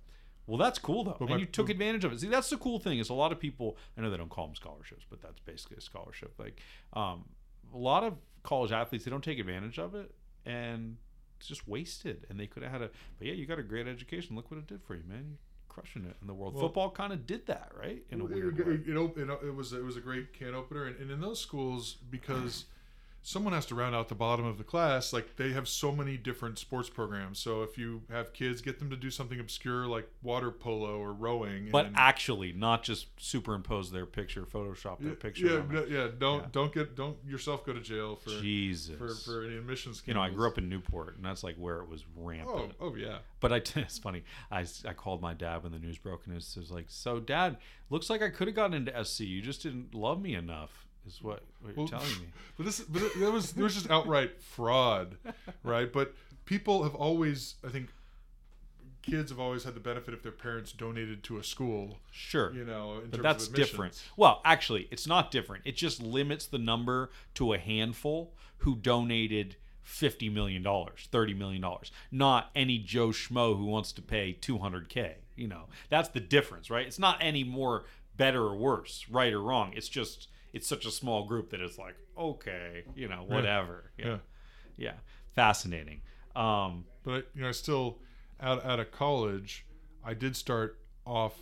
Well, 0.49 0.59
that's 0.59 0.79
cool 0.79 1.05
though, 1.05 1.17
But 1.19 1.27
and 1.27 1.31
my- 1.37 1.37
you 1.39 1.47
took 1.47 1.71
advantage 1.71 2.05
of 2.05 2.13
it. 2.13 2.21
See, 2.21 2.27
that's 2.29 2.51
the 2.51 2.57
cool 2.57 2.79
thing 2.81 2.99
is 2.99 3.09
a 3.09 3.15
lot 3.15 3.31
of 3.33 3.39
people. 3.39 3.77
I 3.97 4.01
know 4.03 4.11
they 4.11 4.17
don't 4.17 4.29
call 4.29 4.47
them 4.47 4.57
scholarships, 4.57 5.07
but 5.09 5.23
that's 5.23 5.39
basically 5.41 5.77
a 5.79 5.81
scholarship. 5.81 6.35
Like, 6.39 6.61
um, 6.93 7.25
a 7.73 7.79
lot 7.79 8.03
of 8.05 8.15
college 8.43 8.73
athletes 8.73 9.05
they 9.05 9.11
don't 9.11 9.23
take 9.25 9.39
advantage 9.39 9.79
of 9.79 9.95
it, 9.95 10.13
and 10.45 10.97
it's 11.39 11.47
just 11.47 11.67
wasted. 11.69 12.27
And 12.29 12.39
they 12.41 12.49
could 12.49 12.65
have 12.65 12.73
had 12.73 12.83
a. 12.83 12.91
But 13.19 13.29
yeah, 13.29 13.35
you 13.35 13.47
got 13.47 13.61
a 13.61 13.63
great 13.63 13.87
education. 13.87 14.35
Look 14.35 14.51
what 14.51 14.59
it 14.59 14.67
did 14.67 14.83
for 14.83 14.97
you, 14.97 15.05
man. 15.09 15.25
You're 15.29 15.39
crushing 15.73 16.05
it 16.05 16.17
in 16.21 16.27
the 16.27 16.35
world. 16.35 16.55
Well- 16.55 16.65
Football 16.65 16.91
kind 16.91 17.13
of 17.13 17.27
did 17.27 17.47
that, 17.47 17.73
right? 17.79 18.03
In 18.11 18.21
a 18.21 18.25
weird 18.25 18.59
it, 18.59 18.67
way. 18.67 18.75
it, 18.75 18.89
it, 18.89 19.47
it, 19.47 19.55
was 19.55 19.73
it 19.73 19.85
was 19.85 19.97
a 19.97 20.01
great 20.01 20.33
can 20.33 20.55
opener, 20.55 20.87
and, 20.87 20.97
and 21.01 21.11
in 21.11 21.21
those 21.21 21.41
schools, 21.41 21.97
because 22.11 22.67
someone 23.25 23.53
has 23.53 23.65
to 23.67 23.75
round 23.75 23.95
out 23.95 24.09
the 24.09 24.15
bottom 24.15 24.45
of 24.45 24.59
the 24.59 24.65
class, 24.65 25.13
like 25.13 25.37
they 25.37 25.53
have 25.53 25.69
so 25.69 25.93
many 25.93 26.17
different 26.17 26.59
sports 26.59 26.89
programs. 26.89 27.39
So 27.39 27.63
if 27.63 27.79
you 27.79 28.03
have 28.11 28.33
kids, 28.33 28.61
get 28.61 28.79
them 28.79 28.91
to 28.91 28.97
do 28.97 29.11
something 29.11 29.39
obscure 29.39 29.87
like 29.87 30.09
water 30.23 30.51
polo 30.51 30.99
or 30.99 31.13
rowing. 31.13 31.69
But 31.71 31.91
actually, 31.95 32.53
not 32.53 32.83
just 32.83 33.07
superimpose 33.21 33.91
their 33.93 34.07
picture, 34.07 34.43
Photoshop 34.43 34.99
their 35.01 35.11
yeah, 35.11 35.15
picture. 35.19 35.65
yeah, 35.73 35.83
yeah, 35.89 36.09
don't 36.19 36.41
Yeah. 36.43 36.47
don't 36.53 36.75
get 36.75 36.97
don't 36.97 37.17
yourself 37.25 37.65
go 37.65 37.73
to 37.73 37.81
jail 37.81 38.17
for 38.17 38.31
Jesus. 38.41 38.97
for 38.99 39.15
for 39.15 39.45
any 39.45 39.57
admissions. 39.57 40.03
you 40.05 40.15
know, 40.15 40.21
I 40.21 40.31
grew 40.31 40.49
up 40.49 40.59
in 40.59 40.69
Newport, 40.69 41.17
and 41.17 41.25
that's 41.25 41.45
like 41.45 41.57
where 41.57 41.79
it 41.81 41.89
was 41.89 42.05
rampant. 42.17 42.75
Oh, 42.81 42.89
oh 42.89 42.95
yeah. 42.97 43.19
But 43.41 43.53
I, 43.53 43.57
it's 43.77 43.99
funny. 43.99 44.25
I, 44.51 44.67
I 44.87 44.93
called 44.95 45.23
my 45.23 45.35
dad 45.35 45.63
when 45.63 45.73
the 45.73 45.79
news 45.79 45.99
broke, 45.99 46.27
and 46.27 46.35
it 46.35 46.45
was 46.57 46.71
like, 46.71 46.87
"So, 46.89 47.21
Dad, 47.21 47.57
looks 47.91 48.11
like 48.11 48.23
I 48.23 48.31
could 48.31 48.49
have 48.49 48.57
gotten 48.57 48.75
into 48.75 49.05
SC. 49.05 49.21
You 49.21 49.43
just 49.43 49.63
didn't 49.63 49.95
love 49.95 50.21
me 50.21 50.35
enough." 50.35 50.82
Is 51.07 51.21
what, 51.23 51.43
what 51.61 51.69
you're 51.69 51.77
Well, 51.77 51.89
telling 51.89 52.09
me? 52.21 52.27
But 52.57 52.67
this, 52.67 52.81
but 52.81 53.03
it, 53.03 53.19
that 53.19 53.33
was 53.33 53.53
there 53.53 53.65
was 53.65 53.75
just 53.75 53.91
outright 53.91 54.41
fraud, 54.41 55.17
right? 55.65 55.91
But 55.93 56.15
people 56.45 56.83
have 56.83 56.95
always, 56.95 57.55
I 57.67 57.71
think, 57.71 57.89
kids 59.03 59.31
have 59.31 59.41
always 59.41 59.65
had 59.65 59.75
the 59.75 59.81
benefit 59.81 60.15
if 60.15 60.23
their 60.23 60.33
parents 60.33 60.71
donated 60.71 61.23
to 61.25 61.39
a 61.39 61.45
school, 61.45 61.99
Sure, 62.11 62.53
you 62.53 62.65
know. 62.65 63.01
In 63.03 63.11
but 63.11 63.23
that's 63.23 63.49
different. 63.49 64.03
Well, 64.17 64.41
actually, 64.45 64.87
it's 64.91 65.07
not 65.07 65.31
different. 65.31 65.63
It 65.67 65.77
just 65.77 66.03
limits 66.03 66.47
the 66.47 66.59
number 66.59 67.11
to 67.35 67.53
a 67.53 67.59
handful 67.59 68.35
who 68.59 68.77
donated. 68.77 69.57
Fifty 69.85 70.29
million 70.29 70.63
dollars, 70.63 71.09
thirty 71.11 71.35
million 71.35 71.61
dollars, 71.61 71.91
not 72.13 72.53
any 72.55 72.79
Joe 72.79 73.09
schmo 73.09 73.59
who 73.59 73.65
wants 73.65 73.91
to 73.95 74.01
pay 74.01 74.31
two 74.33 74.59
hundred 74.59 74.89
k. 74.89 75.17
You 75.35 75.49
know, 75.49 75.65
that's 75.89 76.09
the 76.09 76.21
difference, 76.21 76.71
right? 76.71 76.87
It's 76.87 77.01
not 77.01 77.17
any 77.21 77.43
more 77.43 77.85
better 78.17 78.45
or 78.45 78.55
worse, 78.55 79.05
right 79.11 79.33
or 79.33 79.41
wrong. 79.43 79.73
It's 79.75 79.89
just 79.89 80.29
it's 80.53 80.67
such 80.67 80.85
a 80.87 80.91
small 80.91 81.25
group 81.27 81.51
that 81.51 81.61
it's 81.61 81.79
like 81.79 81.97
okay, 82.17 82.85
you 82.95 83.09
know, 83.09 83.25
whatever. 83.27 83.91
Yeah, 83.99 84.07
Yeah. 84.07 84.19
yeah, 84.77 84.93
fascinating. 85.35 86.03
Um, 86.37 86.85
But 87.05 87.29
you 87.35 87.43
know, 87.43 87.49
I 87.49 87.53
still 87.53 87.99
out 88.41 88.65
out 88.65 88.81
of 88.81 88.91
college, 88.93 89.67
I 90.05 90.15
did 90.15 90.37
start 90.37 90.79
off 91.07 91.35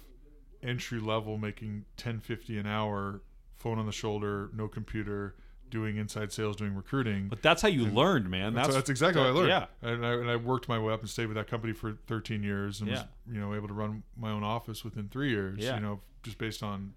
entry 0.62 1.00
level, 1.00 1.38
making 1.38 1.84
ten 1.96 2.20
fifty 2.20 2.58
an 2.58 2.66
hour, 2.66 3.22
phone 3.56 3.78
on 3.78 3.86
the 3.86 3.92
shoulder, 3.92 4.50
no 4.54 4.68
computer, 4.68 5.34
doing 5.70 5.96
inside 5.96 6.32
sales, 6.32 6.56
doing 6.56 6.74
recruiting. 6.74 7.28
but 7.28 7.42
that's 7.42 7.62
how 7.62 7.68
you 7.68 7.86
learned, 7.86 8.28
man. 8.30 8.54
That's, 8.54 8.74
That's 8.74 8.90
exactly 8.90 9.20
what 9.22 9.28
I 9.28 9.32
learned. 9.32 9.48
Yeah, 9.48 9.66
and 9.82 10.04
I, 10.06 10.12
and 10.14 10.30
I 10.30 10.36
worked 10.36 10.68
my 10.68 10.78
way 10.78 10.92
up 10.92 11.00
and 11.00 11.08
stayed 11.08 11.26
with 11.26 11.36
that 11.36 11.46
company 11.48 11.72
for 11.72 11.92
13 12.06 12.42
years, 12.42 12.80
and 12.80 12.90
was 12.90 13.04
you 13.30 13.40
know 13.40 13.54
able 13.54 13.68
to 13.68 13.74
run 13.74 14.02
my 14.16 14.30
own 14.30 14.42
office 14.44 14.84
within 14.84 15.08
three 15.08 15.30
years. 15.30 15.58
Yeah. 15.58 15.76
You 15.76 15.80
know, 15.82 16.00
just 16.22 16.38
based 16.38 16.62
on 16.62 16.94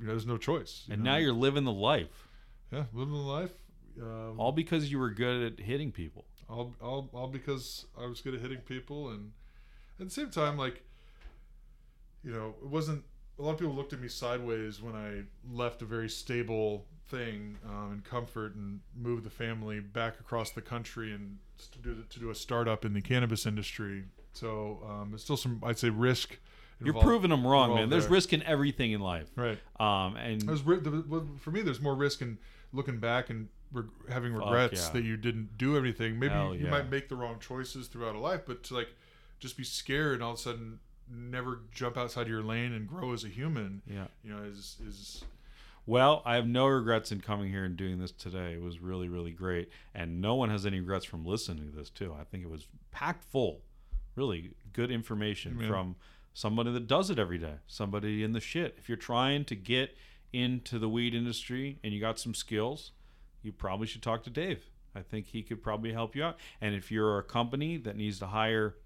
you 0.00 0.06
know, 0.06 0.12
there's 0.12 0.26
no 0.26 0.38
choice. 0.38 0.86
and 0.90 1.02
know. 1.02 1.12
now 1.12 1.16
you're 1.16 1.32
living 1.32 1.64
the 1.64 1.72
life, 1.72 2.28
yeah 2.70 2.84
living 2.92 3.14
the 3.14 3.20
life. 3.20 3.52
Um, 4.00 4.38
all 4.38 4.52
because 4.52 4.90
you 4.92 4.98
were 4.98 5.10
good 5.10 5.52
at 5.52 5.64
hitting 5.64 5.90
people. 5.90 6.24
all, 6.48 6.72
all, 6.80 7.10
all 7.12 7.26
because 7.26 7.86
I 8.00 8.06
was 8.06 8.20
good 8.20 8.34
at 8.34 8.40
hitting 8.40 8.58
people, 8.60 9.08
and 9.10 9.32
at 9.98 10.06
the 10.06 10.12
same 10.12 10.30
time, 10.30 10.56
like, 10.56 10.84
you 12.22 12.32
know, 12.32 12.54
it 12.62 12.68
wasn't. 12.68 13.04
A 13.38 13.42
lot 13.42 13.52
of 13.52 13.58
people 13.58 13.74
looked 13.74 13.92
at 13.92 14.00
me 14.00 14.08
sideways 14.08 14.82
when 14.82 14.96
I 14.96 15.22
left 15.52 15.82
a 15.82 15.84
very 15.84 16.08
stable 16.08 16.86
thing 17.08 17.56
um, 17.64 17.92
and 17.92 18.04
comfort 18.04 18.54
and 18.56 18.80
moved 18.96 19.24
the 19.24 19.30
family 19.30 19.78
back 19.80 20.18
across 20.18 20.50
the 20.50 20.60
country 20.60 21.12
and 21.12 21.38
to 21.72 21.78
do 21.78 22.04
to 22.08 22.18
do 22.20 22.30
a 22.30 22.34
startup 22.34 22.84
in 22.84 22.94
the 22.94 23.00
cannabis 23.00 23.46
industry. 23.46 24.04
So 24.32 24.80
um, 24.88 25.10
there's 25.10 25.22
still 25.22 25.36
some, 25.36 25.60
I'd 25.64 25.78
say, 25.78 25.90
risk. 25.90 26.38
You're 26.80 26.88
involved- 26.88 27.06
proving 27.06 27.30
them 27.30 27.46
wrong, 27.46 27.74
man. 27.74 27.88
There's 27.88 28.04
there. 28.04 28.12
risk 28.12 28.32
in 28.32 28.42
everything 28.44 28.92
in 28.92 29.00
life. 29.00 29.28
right. 29.36 29.58
Um, 29.80 30.16
and 30.16 30.40
There's, 30.42 30.62
ri- 30.62 30.78
the- 30.80 31.04
well, 31.08 31.26
for 31.38 31.50
me, 31.50 31.62
there's 31.62 31.80
more 31.80 31.94
risk 31.94 32.22
in 32.22 32.38
looking 32.72 32.98
back 32.98 33.30
and 33.30 33.48
reg- 33.72 33.86
having 34.08 34.32
regrets 34.34 34.86
yeah. 34.86 34.92
that 34.92 35.02
you 35.04 35.16
didn't 35.16 35.58
do 35.58 35.76
everything. 35.76 36.18
Maybe 36.18 36.34
Hell 36.34 36.54
you 36.54 36.64
yeah. 36.66 36.70
might 36.70 36.88
make 36.90 37.08
the 37.08 37.16
wrong 37.16 37.38
choices 37.40 37.88
throughout 37.88 38.14
a 38.14 38.18
life, 38.20 38.42
but 38.46 38.62
to 38.64 38.74
like 38.74 38.88
just 39.40 39.56
be 39.56 39.64
scared 39.64 40.14
and 40.14 40.22
all 40.22 40.32
of 40.32 40.38
a 40.38 40.42
sudden 40.42 40.78
never 41.10 41.60
jump 41.72 41.96
outside 41.96 42.28
your 42.28 42.42
lane 42.42 42.72
and 42.72 42.86
grow 42.86 43.12
as 43.12 43.24
a 43.24 43.28
human, 43.28 43.82
yeah. 43.86 44.06
you 44.22 44.30
know, 44.30 44.42
is 44.42 44.76
is 44.86 45.24
Well, 45.86 46.22
I 46.26 46.34
have 46.34 46.46
no 46.46 46.66
regrets 46.66 47.10
in 47.12 47.22
coming 47.22 47.50
here 47.50 47.64
and 47.64 47.76
doing 47.76 47.98
this 47.98 48.12
today. 48.12 48.52
It 48.52 48.60
was 48.62 48.78
really, 48.78 49.08
really 49.08 49.30
great, 49.32 49.70
and 49.94 50.20
no 50.20 50.34
one 50.34 50.50
has 50.50 50.66
any 50.66 50.80
regrets 50.80 51.06
from 51.06 51.24
listening 51.24 51.70
to 51.70 51.76
this 51.76 51.88
too. 51.90 52.14
I 52.20 52.24
think 52.24 52.44
it 52.44 52.50
was 52.50 52.66
packed 52.90 53.24
full, 53.24 53.62
really 54.16 54.50
good 54.74 54.90
information 54.90 55.58
Yeah. 55.60 55.68
from 55.68 55.96
somebody 56.38 56.70
that 56.70 56.86
does 56.86 57.10
it 57.10 57.18
every 57.18 57.36
day, 57.36 57.54
somebody 57.66 58.22
in 58.22 58.32
the 58.32 58.40
shit. 58.40 58.76
If 58.78 58.88
you're 58.88 58.96
trying 58.96 59.44
to 59.46 59.56
get 59.56 59.96
into 60.32 60.78
the 60.78 60.88
weed 60.88 61.12
industry 61.12 61.80
and 61.82 61.92
you 61.92 62.00
got 62.00 62.20
some 62.20 62.32
skills, 62.32 62.92
you 63.42 63.50
probably 63.50 63.88
should 63.88 64.02
talk 64.02 64.22
to 64.22 64.30
Dave. 64.30 64.70
I 64.94 65.00
think 65.00 65.26
he 65.26 65.42
could 65.42 65.64
probably 65.64 65.92
help 65.92 66.14
you 66.14 66.22
out. 66.22 66.36
And 66.60 66.76
if 66.76 66.92
you're 66.92 67.18
a 67.18 67.24
company 67.24 67.76
that 67.78 67.96
needs 67.96 68.20
to 68.20 68.28
hire, 68.28 68.76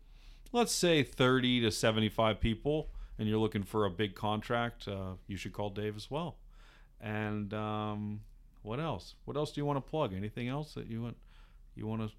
let's 0.51 0.73
say 0.73 1.03
30 1.03 1.61
to 1.61 1.71
75 1.71 2.41
people, 2.41 2.89
and 3.19 3.29
you're 3.29 3.39
looking 3.39 3.65
for 3.65 3.85
a 3.85 3.91
big 3.91 4.15
contract, 4.15 4.89
uh, 4.89 5.17
you 5.27 5.37
should 5.37 5.53
call 5.53 5.69
Dave 5.69 5.95
as 5.95 6.11
well. 6.11 6.39
And 7.03 7.53
um, 7.53 8.23
what 8.63 8.81
else? 8.81 9.15
What 9.27 9.37
else 9.37 9.53
do 9.53 9.61
you 9.61 9.67
want 9.67 9.77
to 9.77 9.91
plug? 9.91 10.15
Anything 10.15 10.49
else 10.49 10.73
that 10.73 10.87
you 10.87 11.03
want 11.03 11.19
you 11.75 11.87
want 11.87 12.01
to 12.01 12.15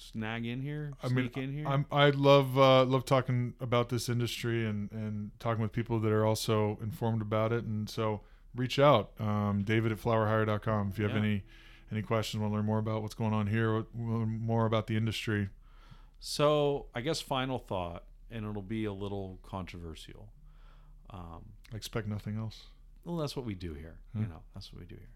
snag 0.00 0.46
in 0.46 0.60
here? 0.62 0.92
I 1.02 1.08
mean, 1.08 1.30
Sneak 1.32 1.36
in 1.36 1.52
here? 1.52 1.66
I'm 1.68 1.86
I 1.92 2.10
love 2.10 2.58
uh, 2.58 2.84
love 2.84 3.04
talking 3.04 3.54
about 3.60 3.88
this 3.88 4.08
industry 4.08 4.66
and 4.66 4.90
and 4.92 5.30
talking 5.38 5.62
with 5.62 5.72
people 5.72 6.00
that 6.00 6.12
are 6.12 6.24
also 6.26 6.78
informed 6.82 7.22
about 7.22 7.52
it. 7.52 7.64
And 7.64 7.88
so 7.88 8.20
reach 8.54 8.78
out, 8.78 9.12
um, 9.20 9.62
David 9.64 9.92
at 9.92 9.98
flowerhire.com 9.98 10.88
if 10.90 10.98
you 10.98 11.04
have 11.04 11.14
Yeah. 11.14 11.22
any 11.22 11.44
any 11.92 12.02
questions, 12.02 12.40
want 12.40 12.52
to 12.52 12.56
learn 12.56 12.66
more 12.66 12.78
about 12.78 13.02
what's 13.02 13.14
going 13.14 13.32
on 13.32 13.46
here, 13.48 13.84
more 13.94 14.64
about 14.66 14.86
the 14.86 14.96
industry. 14.96 15.48
so 16.18 16.86
I 16.94 17.00
guess 17.00 17.20
final 17.20 17.58
thought, 17.58 18.04
and 18.30 18.44
it'll 18.46 18.62
be 18.62 18.84
a 18.84 18.92
little 18.92 19.38
controversial. 19.42 20.28
Um, 21.10 21.46
I 21.72 21.76
expect 21.76 22.06
nothing 22.06 22.36
else. 22.36 22.66
well, 23.04 23.16
that's 23.16 23.34
what 23.34 23.44
we 23.44 23.54
do 23.54 23.74
here. 23.74 23.96
Hmm. 24.12 24.22
You 24.22 24.28
know, 24.28 24.42
that's 24.54 24.72
what 24.72 24.80
we 24.80 24.86
do 24.86 24.94
here. 24.96 25.08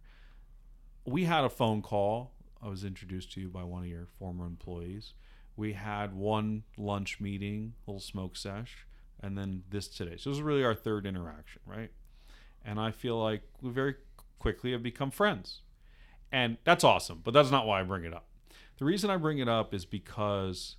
We 1.06 1.24
had 1.24 1.44
a 1.44 1.51
phone 1.51 1.82
call. 1.82 2.32
I 2.65 2.69
was 2.69 2.82
introduced 2.82 3.31
to 3.32 3.43
you 3.43 3.49
by 3.49 3.62
one 3.62 3.82
of 3.82 3.89
your 3.89 4.07
former 4.19 4.47
employees. 4.47 5.12
We 5.55 5.74
had 5.74 6.15
one 6.15 6.62
lunch 6.78 7.20
meeting, 7.20 7.74
a 7.86 7.91
little 7.91 8.01
smoke 8.01 8.39
sesh, 8.39 8.86
and 9.20 9.36
then 9.36 9.65
this 9.69 9.86
today. 9.86 10.16
So 10.16 10.31
this 10.31 10.39
is 10.39 10.43
really 10.43 10.65
our 10.65 10.74
third 10.74 11.05
interaction, 11.05 11.61
right? 11.66 11.91
And 12.65 12.81
I 12.81 12.91
feel 12.91 13.23
like 13.23 13.43
we 13.61 13.70
very 13.70 13.97
quickly 14.39 14.73
have 14.73 14.82
become 14.82 15.11
friends. 15.11 15.61
And 16.32 16.57
that's 16.65 16.85
awesome, 16.85 17.20
but 17.23 17.35
that's 17.35 17.51
not 17.51 17.66
why 17.66 17.81
I 17.81 17.82
bring 17.82 18.05
it 18.05 18.15
up. 18.15 18.27
The 18.78 18.86
reason 18.86 19.11
I 19.11 19.19
bring 19.19 19.39
it 19.39 19.49
up 19.49 19.74
is 19.74 19.85
because 19.85 20.77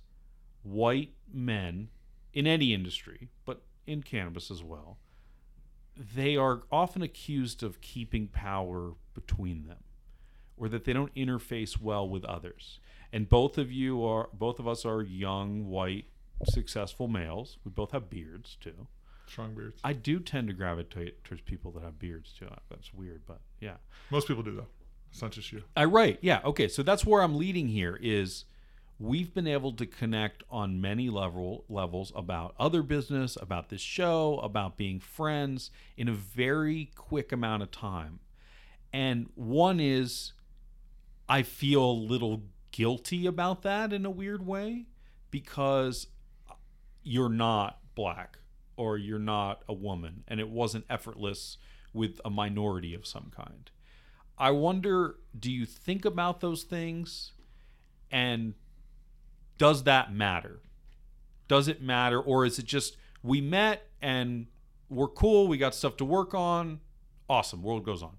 white 0.64 1.12
men 1.32 1.88
in 2.34 2.48
any 2.48 2.74
industry, 2.74 3.28
but 3.44 3.62
in 3.86 4.02
cannabis 4.02 4.50
as 4.50 4.62
well, 4.62 4.98
they 5.96 6.36
are 6.36 6.64
often 6.72 7.02
accused 7.02 7.62
of 7.62 7.80
keeping 7.80 8.26
power 8.26 8.94
between 9.14 9.68
them 9.68 9.78
or 10.56 10.68
that 10.68 10.84
they 10.84 10.92
don't 10.92 11.14
interface 11.14 11.80
well 11.80 12.08
with 12.08 12.24
others. 12.24 12.80
And 13.12 13.28
both 13.28 13.58
of 13.58 13.70
you 13.70 14.04
are 14.04 14.28
both 14.32 14.58
of 14.58 14.66
us 14.66 14.84
are 14.84 15.02
young, 15.02 15.66
white, 15.66 16.06
successful 16.44 17.08
males. 17.08 17.58
We 17.64 17.70
both 17.70 17.92
have 17.92 18.10
beards 18.10 18.56
too. 18.60 18.86
Strong 19.26 19.54
beards. 19.54 19.80
I 19.82 19.92
do 19.92 20.20
tend 20.20 20.48
to 20.48 20.54
gravitate 20.54 21.24
towards 21.24 21.42
people 21.42 21.70
that 21.72 21.82
have 21.82 21.98
beards 21.98 22.32
too. 22.32 22.48
That's 22.70 22.94
weird, 22.94 23.22
but 23.26 23.40
yeah. 23.60 23.76
Most 24.10 24.28
people 24.28 24.42
do 24.42 24.54
though. 24.54 24.66
It's 25.10 25.22
not 25.22 25.32
just 25.32 25.52
you. 25.52 25.62
I 25.76 25.84
right. 25.84 26.18
Yeah. 26.20 26.40
Okay. 26.44 26.68
So 26.68 26.82
that's 26.82 27.04
where 27.04 27.22
I'm 27.22 27.36
leading 27.36 27.68
here 27.68 27.98
is 28.00 28.44
we've 28.98 29.32
been 29.34 29.46
able 29.46 29.72
to 29.72 29.86
connect 29.86 30.42
on 30.50 30.80
many 30.80 31.10
level 31.10 31.64
levels 31.68 32.12
about 32.14 32.54
other 32.58 32.82
business, 32.82 33.36
about 33.40 33.68
this 33.68 33.80
show, 33.80 34.38
about 34.42 34.76
being 34.76 35.00
friends 35.00 35.70
in 35.96 36.08
a 36.08 36.12
very 36.12 36.90
quick 36.94 37.32
amount 37.32 37.62
of 37.62 37.70
time. 37.70 38.20
And 38.92 39.28
one 39.34 39.80
is 39.80 40.32
I 41.28 41.42
feel 41.42 41.82
a 41.82 41.92
little 41.92 42.44
guilty 42.70 43.26
about 43.26 43.62
that 43.62 43.92
in 43.92 44.06
a 44.06 44.10
weird 44.10 44.46
way 44.46 44.86
because 45.30 46.08
you're 47.02 47.28
not 47.28 47.80
black 47.94 48.38
or 48.76 48.98
you're 48.98 49.18
not 49.18 49.62
a 49.68 49.72
woman 49.72 50.22
and 50.28 50.38
it 50.38 50.48
wasn't 50.48 50.84
effortless 50.90 51.56
with 51.92 52.20
a 52.24 52.30
minority 52.30 52.94
of 52.94 53.06
some 53.06 53.32
kind. 53.34 53.70
I 54.38 54.50
wonder 54.50 55.16
do 55.38 55.50
you 55.50 55.64
think 55.64 56.04
about 56.04 56.40
those 56.40 56.62
things 56.62 57.32
and 58.10 58.54
does 59.58 59.84
that 59.84 60.12
matter? 60.12 60.60
Does 61.48 61.68
it 61.68 61.82
matter 61.82 62.20
or 62.20 62.44
is 62.44 62.58
it 62.58 62.66
just 62.66 62.96
we 63.22 63.40
met 63.40 63.88
and 64.02 64.46
we're 64.88 65.08
cool, 65.08 65.48
we 65.48 65.56
got 65.56 65.74
stuff 65.74 65.96
to 65.96 66.04
work 66.04 66.34
on, 66.34 66.80
awesome, 67.28 67.62
world 67.62 67.84
goes 67.84 68.02
on? 68.02 68.16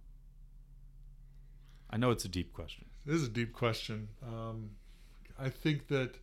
I 1.90 1.98
know 1.98 2.12
it's 2.12 2.26
a 2.26 2.30
deep 2.30 2.52
question. 2.52 2.87
This 3.08 3.22
is 3.22 3.28
a 3.30 3.32
deep 3.32 3.54
question. 3.54 4.10
Um, 4.22 4.72
I 5.40 5.48
think 5.48 5.88
that 5.88 6.16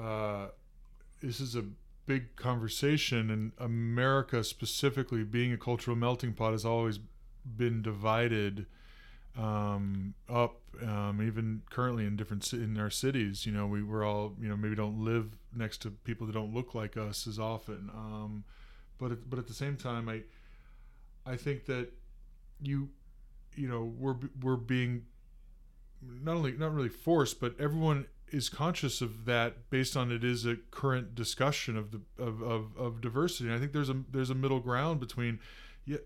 uh, 0.00 0.46
this 1.20 1.40
is 1.40 1.56
a 1.56 1.64
big 2.06 2.36
conversation, 2.36 3.30
and 3.30 3.50
America 3.58 4.44
specifically, 4.44 5.24
being 5.24 5.52
a 5.52 5.56
cultural 5.56 5.96
melting 5.96 6.32
pot, 6.32 6.52
has 6.52 6.64
always 6.64 7.00
been 7.44 7.82
divided 7.82 8.66
um, 9.36 10.14
up. 10.28 10.60
Um, 10.80 11.20
even 11.20 11.62
currently 11.70 12.06
in 12.06 12.14
different 12.14 12.52
in 12.52 12.78
our 12.78 12.90
cities, 12.90 13.44
you 13.44 13.50
know, 13.50 13.66
we 13.66 13.82
we're 13.82 14.04
all 14.04 14.34
you 14.40 14.48
know 14.48 14.56
maybe 14.56 14.76
don't 14.76 15.04
live 15.04 15.36
next 15.52 15.82
to 15.82 15.90
people 15.90 16.28
that 16.28 16.32
don't 16.32 16.54
look 16.54 16.76
like 16.76 16.96
us 16.96 17.26
as 17.26 17.40
often. 17.40 17.90
Um, 17.92 18.44
but 18.98 19.10
at, 19.10 19.28
but 19.28 19.40
at 19.40 19.48
the 19.48 19.54
same 19.54 19.76
time, 19.76 20.08
I 20.08 20.22
I 21.26 21.34
think 21.34 21.66
that 21.66 21.88
you 22.62 22.88
you 23.56 23.66
know 23.66 23.92
we're 23.98 24.16
we're 24.40 24.56
being 24.56 25.06
not 26.22 26.36
only 26.36 26.52
not 26.52 26.72
really 26.74 26.88
forced, 26.88 27.40
but 27.40 27.54
everyone 27.58 28.06
is 28.28 28.48
conscious 28.48 29.00
of 29.00 29.26
that 29.26 29.70
based 29.70 29.96
on 29.96 30.10
it 30.10 30.24
is 30.24 30.44
a 30.44 30.56
current 30.70 31.14
discussion 31.14 31.76
of 31.76 31.90
the 31.92 32.00
of, 32.18 32.42
of, 32.42 32.76
of 32.76 33.00
diversity. 33.00 33.44
And 33.46 33.54
I 33.54 33.58
think 33.58 33.72
there's 33.72 33.90
a 33.90 34.02
there's 34.10 34.30
a 34.30 34.34
middle 34.34 34.60
ground 34.60 35.00
between 35.00 35.38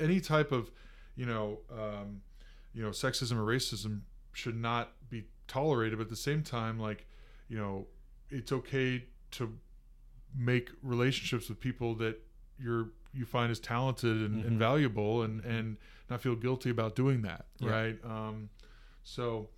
any 0.01 0.21
type 0.21 0.53
of 0.53 0.71
you 1.17 1.27
know 1.27 1.61
um, 1.73 2.23
you 2.75 2.83
know 2.83 2.91
sexism 2.91 3.33
or 3.39 3.45
racism 3.47 4.01
should 4.33 4.57
not 4.57 4.93
be 5.09 5.25
tolerated, 5.47 5.99
but 5.99 6.05
at 6.05 6.11
the 6.11 6.17
same 6.17 6.43
time, 6.43 6.79
like 6.79 7.07
you 7.49 7.57
know, 7.57 7.87
it's 8.31 8.53
okay 8.53 9.05
to 9.33 9.57
make 10.37 10.71
relationships 10.83 11.49
with 11.49 11.59
people 11.61 11.95
that 11.97 12.21
you're 12.59 12.89
you 13.15 13.25
find 13.25 13.51
as 13.51 13.59
talented 13.59 14.19
and, 14.19 14.45
Mhm. 14.45 14.47
and 14.47 14.59
valuable 14.59 15.23
and 15.23 15.43
and 15.45 15.79
not 16.11 16.21
feel 16.21 16.37
guilty 16.37 16.69
about 16.69 16.95
doing 16.95 17.23
that 17.23 17.47
Yeah. 17.59 17.71
right 17.71 18.05
um 18.05 18.51
so 19.03 19.49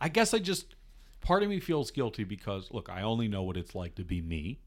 I 0.00 0.08
guess 0.08 0.34
I 0.34 0.38
just 0.38 0.74
part 1.20 1.42
of 1.42 1.48
me 1.48 1.60
feels 1.60 1.90
guilty 1.90 2.24
because 2.24 2.70
look, 2.70 2.88
I 2.88 3.02
only 3.02 3.28
know 3.28 3.42
what 3.42 3.56
it's 3.56 3.74
like 3.74 3.94
to 3.96 4.04
be 4.04 4.20
me, 4.20 4.60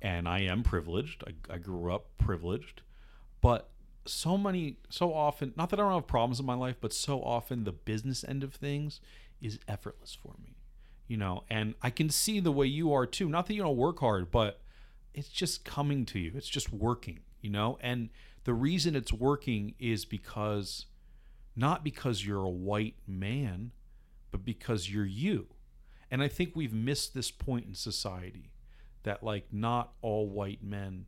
and 0.00 0.28
I 0.28 0.40
am 0.40 0.62
privileged. 0.62 1.24
I, 1.26 1.54
I 1.54 1.58
grew 1.58 1.92
up 1.92 2.06
privileged, 2.18 2.82
but 3.40 3.70
so 4.06 4.36
many, 4.36 4.76
so 4.88 5.14
often, 5.14 5.52
not 5.56 5.70
that 5.70 5.78
I 5.78 5.82
don't 5.84 5.92
have 5.92 6.06
problems 6.06 6.40
in 6.40 6.46
my 6.46 6.54
life, 6.54 6.76
but 6.80 6.92
so 6.92 7.22
often 7.22 7.64
the 7.64 7.72
business 7.72 8.24
end 8.24 8.42
of 8.42 8.54
things 8.54 9.00
is 9.40 9.58
effortless 9.68 10.16
for 10.20 10.34
me, 10.42 10.56
you 11.06 11.16
know. 11.16 11.44
And 11.48 11.74
I 11.82 11.90
can 11.90 12.10
see 12.10 12.40
the 12.40 12.52
way 12.52 12.66
you 12.66 12.92
are 12.92 13.06
too. 13.06 13.28
Not 13.28 13.46
that 13.46 13.54
you 13.54 13.62
don't 13.62 13.76
work 13.76 14.00
hard, 14.00 14.30
but 14.30 14.60
it's 15.14 15.28
just 15.28 15.64
coming 15.64 16.04
to 16.06 16.18
you. 16.18 16.32
It's 16.34 16.48
just 16.48 16.72
working, 16.72 17.20
you 17.40 17.50
know. 17.50 17.78
And 17.80 18.10
the 18.44 18.54
reason 18.54 18.96
it's 18.96 19.12
working 19.12 19.74
is 19.78 20.04
because 20.04 20.86
not 21.54 21.84
because 21.84 22.24
you're 22.24 22.44
a 22.44 22.50
white 22.50 22.96
man, 23.06 23.72
but 24.32 24.44
because 24.44 24.90
you're 24.90 25.06
you. 25.06 25.46
And 26.10 26.20
I 26.22 26.28
think 26.28 26.52
we've 26.56 26.72
missed 26.74 27.14
this 27.14 27.30
point 27.30 27.66
in 27.66 27.74
society 27.74 28.50
that 29.04 29.22
like 29.22 29.46
not 29.52 29.92
all 30.02 30.28
white 30.28 30.62
men 30.62 31.06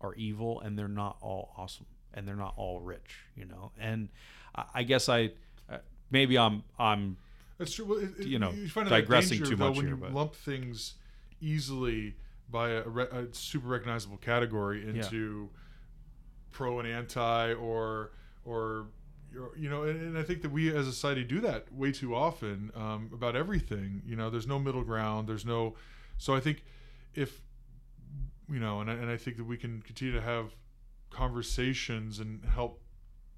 are 0.00 0.14
evil 0.14 0.60
and 0.60 0.76
they're 0.78 0.88
not 0.88 1.16
all 1.20 1.54
awesome 1.56 1.86
and 2.12 2.26
they're 2.26 2.34
not 2.36 2.54
all 2.56 2.80
rich, 2.80 3.20
you 3.36 3.44
know. 3.44 3.70
And 3.78 4.08
I, 4.54 4.64
I 4.74 4.82
guess 4.82 5.08
I 5.08 5.30
uh, 5.70 5.78
maybe 6.10 6.36
I'm 6.36 6.64
I'm 6.78 7.16
That's 7.58 7.72
true. 7.74 7.84
Well, 7.86 7.98
it, 8.00 8.26
You 8.26 8.38
know, 8.40 8.52
find 8.68 8.88
digressing 8.88 9.38
danger, 9.38 9.50
too 9.52 9.56
though, 9.56 9.68
much 9.68 9.76
when 9.76 9.86
here, 9.86 9.94
you 9.94 10.00
but- 10.00 10.12
lump 10.12 10.34
things 10.34 10.94
easily 11.40 12.16
by 12.50 12.70
a, 12.70 12.82
re- 12.82 13.08
a 13.10 13.26
super 13.32 13.68
recognizable 13.68 14.18
category 14.18 14.86
into 14.86 15.48
pro 16.50 16.78
and 16.80 16.88
anti, 16.88 17.54
or 17.54 18.12
or 18.44 18.88
you 19.56 19.68
know, 19.70 19.84
and, 19.84 20.00
and 20.00 20.18
I 20.18 20.22
think 20.22 20.42
that 20.42 20.50
we 20.50 20.68
as 20.74 20.86
a 20.86 20.92
society 20.92 21.24
do 21.24 21.40
that 21.40 21.72
way 21.72 21.92
too 21.92 22.14
often 22.14 22.70
um, 22.74 23.10
about 23.12 23.34
everything. 23.36 24.02
You 24.06 24.16
know, 24.16 24.30
there's 24.30 24.46
no 24.46 24.58
middle 24.58 24.84
ground. 24.84 25.28
There's 25.28 25.44
no. 25.46 25.74
So 26.18 26.34
I 26.34 26.40
think 26.40 26.62
if 27.14 27.40
you 28.50 28.58
know, 28.60 28.80
and 28.80 28.90
I, 28.90 28.94
and 28.94 29.10
I 29.10 29.16
think 29.16 29.36
that 29.38 29.44
we 29.44 29.56
can 29.56 29.80
continue 29.82 30.12
to 30.14 30.20
have 30.20 30.54
conversations 31.10 32.18
and 32.18 32.44
help 32.44 32.80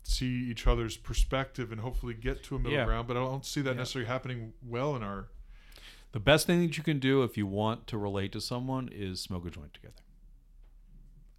see 0.03 0.27
each 0.51 0.67
other's 0.67 0.97
perspective 0.97 1.73
and 1.73 1.81
hopefully 1.81 2.15
get 2.15 2.43
to 2.45 2.57
a 2.57 2.59
middle 2.59 2.73
Yeah. 2.79 2.85
ground. 2.85 3.09
But 3.09 3.17
I 3.17 3.21
don't 3.21 3.45
see 3.45 3.61
that 3.63 3.71
Yeah. 3.73 3.77
necessarily 3.79 4.07
happening 4.09 4.53
well 4.63 4.95
in 4.97 5.03
our. 5.03 5.29
the 6.13 6.21
best 6.21 6.47
thing 6.47 6.61
that 6.65 6.77
you 6.79 6.85
can 6.85 6.99
do 7.01 7.23
if 7.25 7.37
you 7.37 7.45
want 7.47 7.87
to 7.89 7.99
relate 7.99 8.31
to 8.33 8.41
someone 8.41 8.89
is 8.93 9.21
smoke 9.21 9.47
a 9.47 9.51
joint 9.51 9.75
together. 9.75 9.95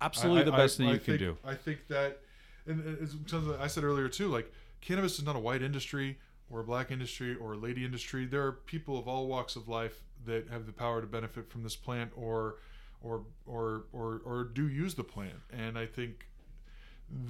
Absolutely 0.01 0.41
I- 0.41 0.45
the 0.45 0.53
I- 0.53 0.57
best 0.57 0.77
thing 0.77 0.89
I 0.89 0.93
you 0.93 0.99
can 0.99 1.17
do. 1.17 1.37
I 1.45 1.55
think 1.55 1.87
that, 1.87 2.21
and 2.67 2.97
it's 3.01 3.13
that 3.31 3.57
I 3.59 3.67
said 3.67 3.83
earlier 3.83 4.09
too. 4.09 4.27
Like 4.27 4.51
cannabis 4.81 5.17
is 5.17 5.25
not 5.25 5.35
a 5.35 5.39
white 5.39 5.61
industry 5.61 6.17
or 6.49 6.59
a 6.59 6.63
black 6.63 6.91
industry 6.91 7.35
or 7.35 7.53
a 7.53 7.57
lady 7.57 7.85
industry. 7.85 8.25
There 8.25 8.45
are 8.45 8.51
people 8.51 8.97
of 8.97 9.07
all 9.07 9.27
walks 9.27 9.55
of 9.55 9.67
life 9.67 10.01
that 10.25 10.49
have 10.49 10.65
the 10.65 10.71
power 10.71 11.01
to 11.01 11.07
benefit 11.07 11.49
from 11.49 11.63
this 11.63 11.75
plant 11.75 12.11
or 12.15 12.55
or 13.01 13.23
or 13.45 13.85
or, 13.93 14.21
or 14.25 14.43
do 14.43 14.67
use 14.67 14.95
the 14.95 15.03
plant. 15.03 15.41
And 15.51 15.77
I 15.77 15.85
think 15.85 16.27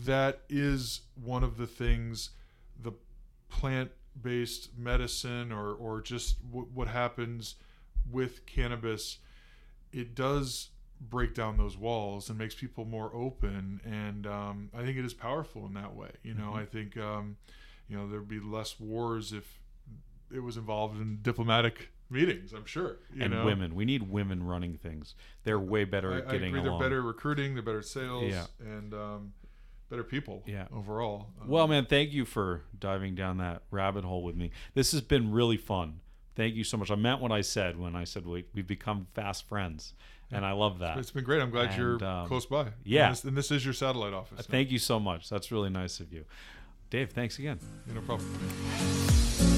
that 0.05 0.41
is 0.49 1.01
one 1.21 1.43
of 1.43 1.57
the 1.57 1.67
things 1.67 2.31
the 2.81 2.93
plant 3.49 3.91
based 4.21 4.77
medicine 4.77 5.51
or 5.51 5.73
or 5.73 6.01
just 6.01 6.41
w- 6.49 6.67
what 6.73 6.87
happens 6.87 7.55
with 8.11 8.45
cannabis 8.45 9.17
it 9.91 10.13
does 10.13 10.69
break 11.09 11.33
down 11.33 11.57
those 11.57 11.77
walls 11.77 12.29
and 12.29 12.37
makes 12.37 12.55
people 12.55 12.85
more 12.85 13.13
open 13.13 13.79
and 13.85 14.25
um, 14.27 14.69
i 14.73 14.83
think 14.83 14.97
it 14.97 15.05
is 15.05 15.13
powerful 15.13 15.65
in 15.65 15.73
that 15.73 15.95
way 15.95 16.09
you 16.23 16.33
know 16.33 16.51
Mhm. 16.51 16.61
i 16.61 16.65
think 16.65 16.97
um, 16.97 17.37
you 17.87 17.95
know 17.97 18.07
there'd 18.09 18.27
be 18.27 18.39
less 18.39 18.79
wars 18.79 19.33
if 19.33 19.59
it 20.33 20.39
was 20.39 20.57
involved 20.57 20.99
in 20.99 21.19
diplomatic 21.21 21.89
meetings 22.09 22.53
i'm 22.53 22.65
sure 22.65 22.97
you 23.13 23.23
and 23.23 23.33
know 23.33 23.45
women. 23.45 23.75
We 23.75 23.85
need 23.85 24.03
women 24.03 24.43
running 24.43 24.77
things. 24.77 25.15
They're 25.43 25.59
way 25.59 25.85
better 25.85 26.13
I, 26.13 26.17
at 26.19 26.27
I 26.27 26.31
getting 26.33 26.47
agree 26.55 26.59
along. 26.67 26.79
they're 26.79 26.89
better 26.89 27.01
recruiting 27.01 27.53
they're 27.55 27.63
better 27.63 27.79
at 27.79 27.85
sales 27.85 28.31
Yeah. 28.31 28.45
and 28.59 28.93
um, 28.93 29.33
better 29.89 30.03
people 30.03 30.43
Yeah. 30.47 30.67
overall 30.71 31.29
Um, 31.41 31.47
Well, 31.47 31.67
man, 31.67 31.85
thank 31.85 32.11
you 32.11 32.25
for 32.25 32.61
diving 32.79 33.15
down 33.15 33.37
that 33.37 33.63
rabbit 33.71 34.03
hole 34.03 34.23
with 34.23 34.35
me. 34.35 34.51
This 34.73 34.91
has 34.93 35.01
been 35.01 35.31
really 35.31 35.57
fun. 35.57 35.99
Thank 36.35 36.55
you 36.55 36.63
so 36.63 36.75
much. 36.77 36.91
I 36.91 36.95
meant 36.95 37.21
what 37.21 37.31
I 37.31 37.41
said 37.41 37.77
when 37.77 37.95
I 37.95 38.03
said 38.03 38.25
we, 38.25 38.45
we've 38.53 38.67
become 38.67 39.07
fast 39.13 39.47
friends, 39.47 39.93
and 40.31 40.45
I 40.45 40.51
love 40.53 40.79
that. 40.79 40.97
it's 40.97 41.11
been 41.11 41.23
great 41.23 41.41
i'm 41.41 41.51
glad 41.51 41.77
you're 41.77 42.03
um, 42.03 42.27
close 42.27 42.45
by 42.45 42.67
yeah. 42.83 43.05
and 43.07 43.15
this, 43.15 43.23
and 43.23 43.37
this 43.37 43.51
is 43.51 43.63
your 43.63 43.73
satellite 43.73 44.13
office 44.13 44.39
now. 44.39 44.51
Thank 44.51 44.71
you 44.71 44.79
so 44.79 44.99
much. 44.99 45.29
That's 45.29 45.51
really 45.51 45.69
nice 45.69 45.99
of 45.99 46.11
you. 46.11 46.25
Dave, 46.89 47.11
thanks 47.11 47.39
again. 47.39 47.59
no 47.93 48.01
problem 48.01 49.54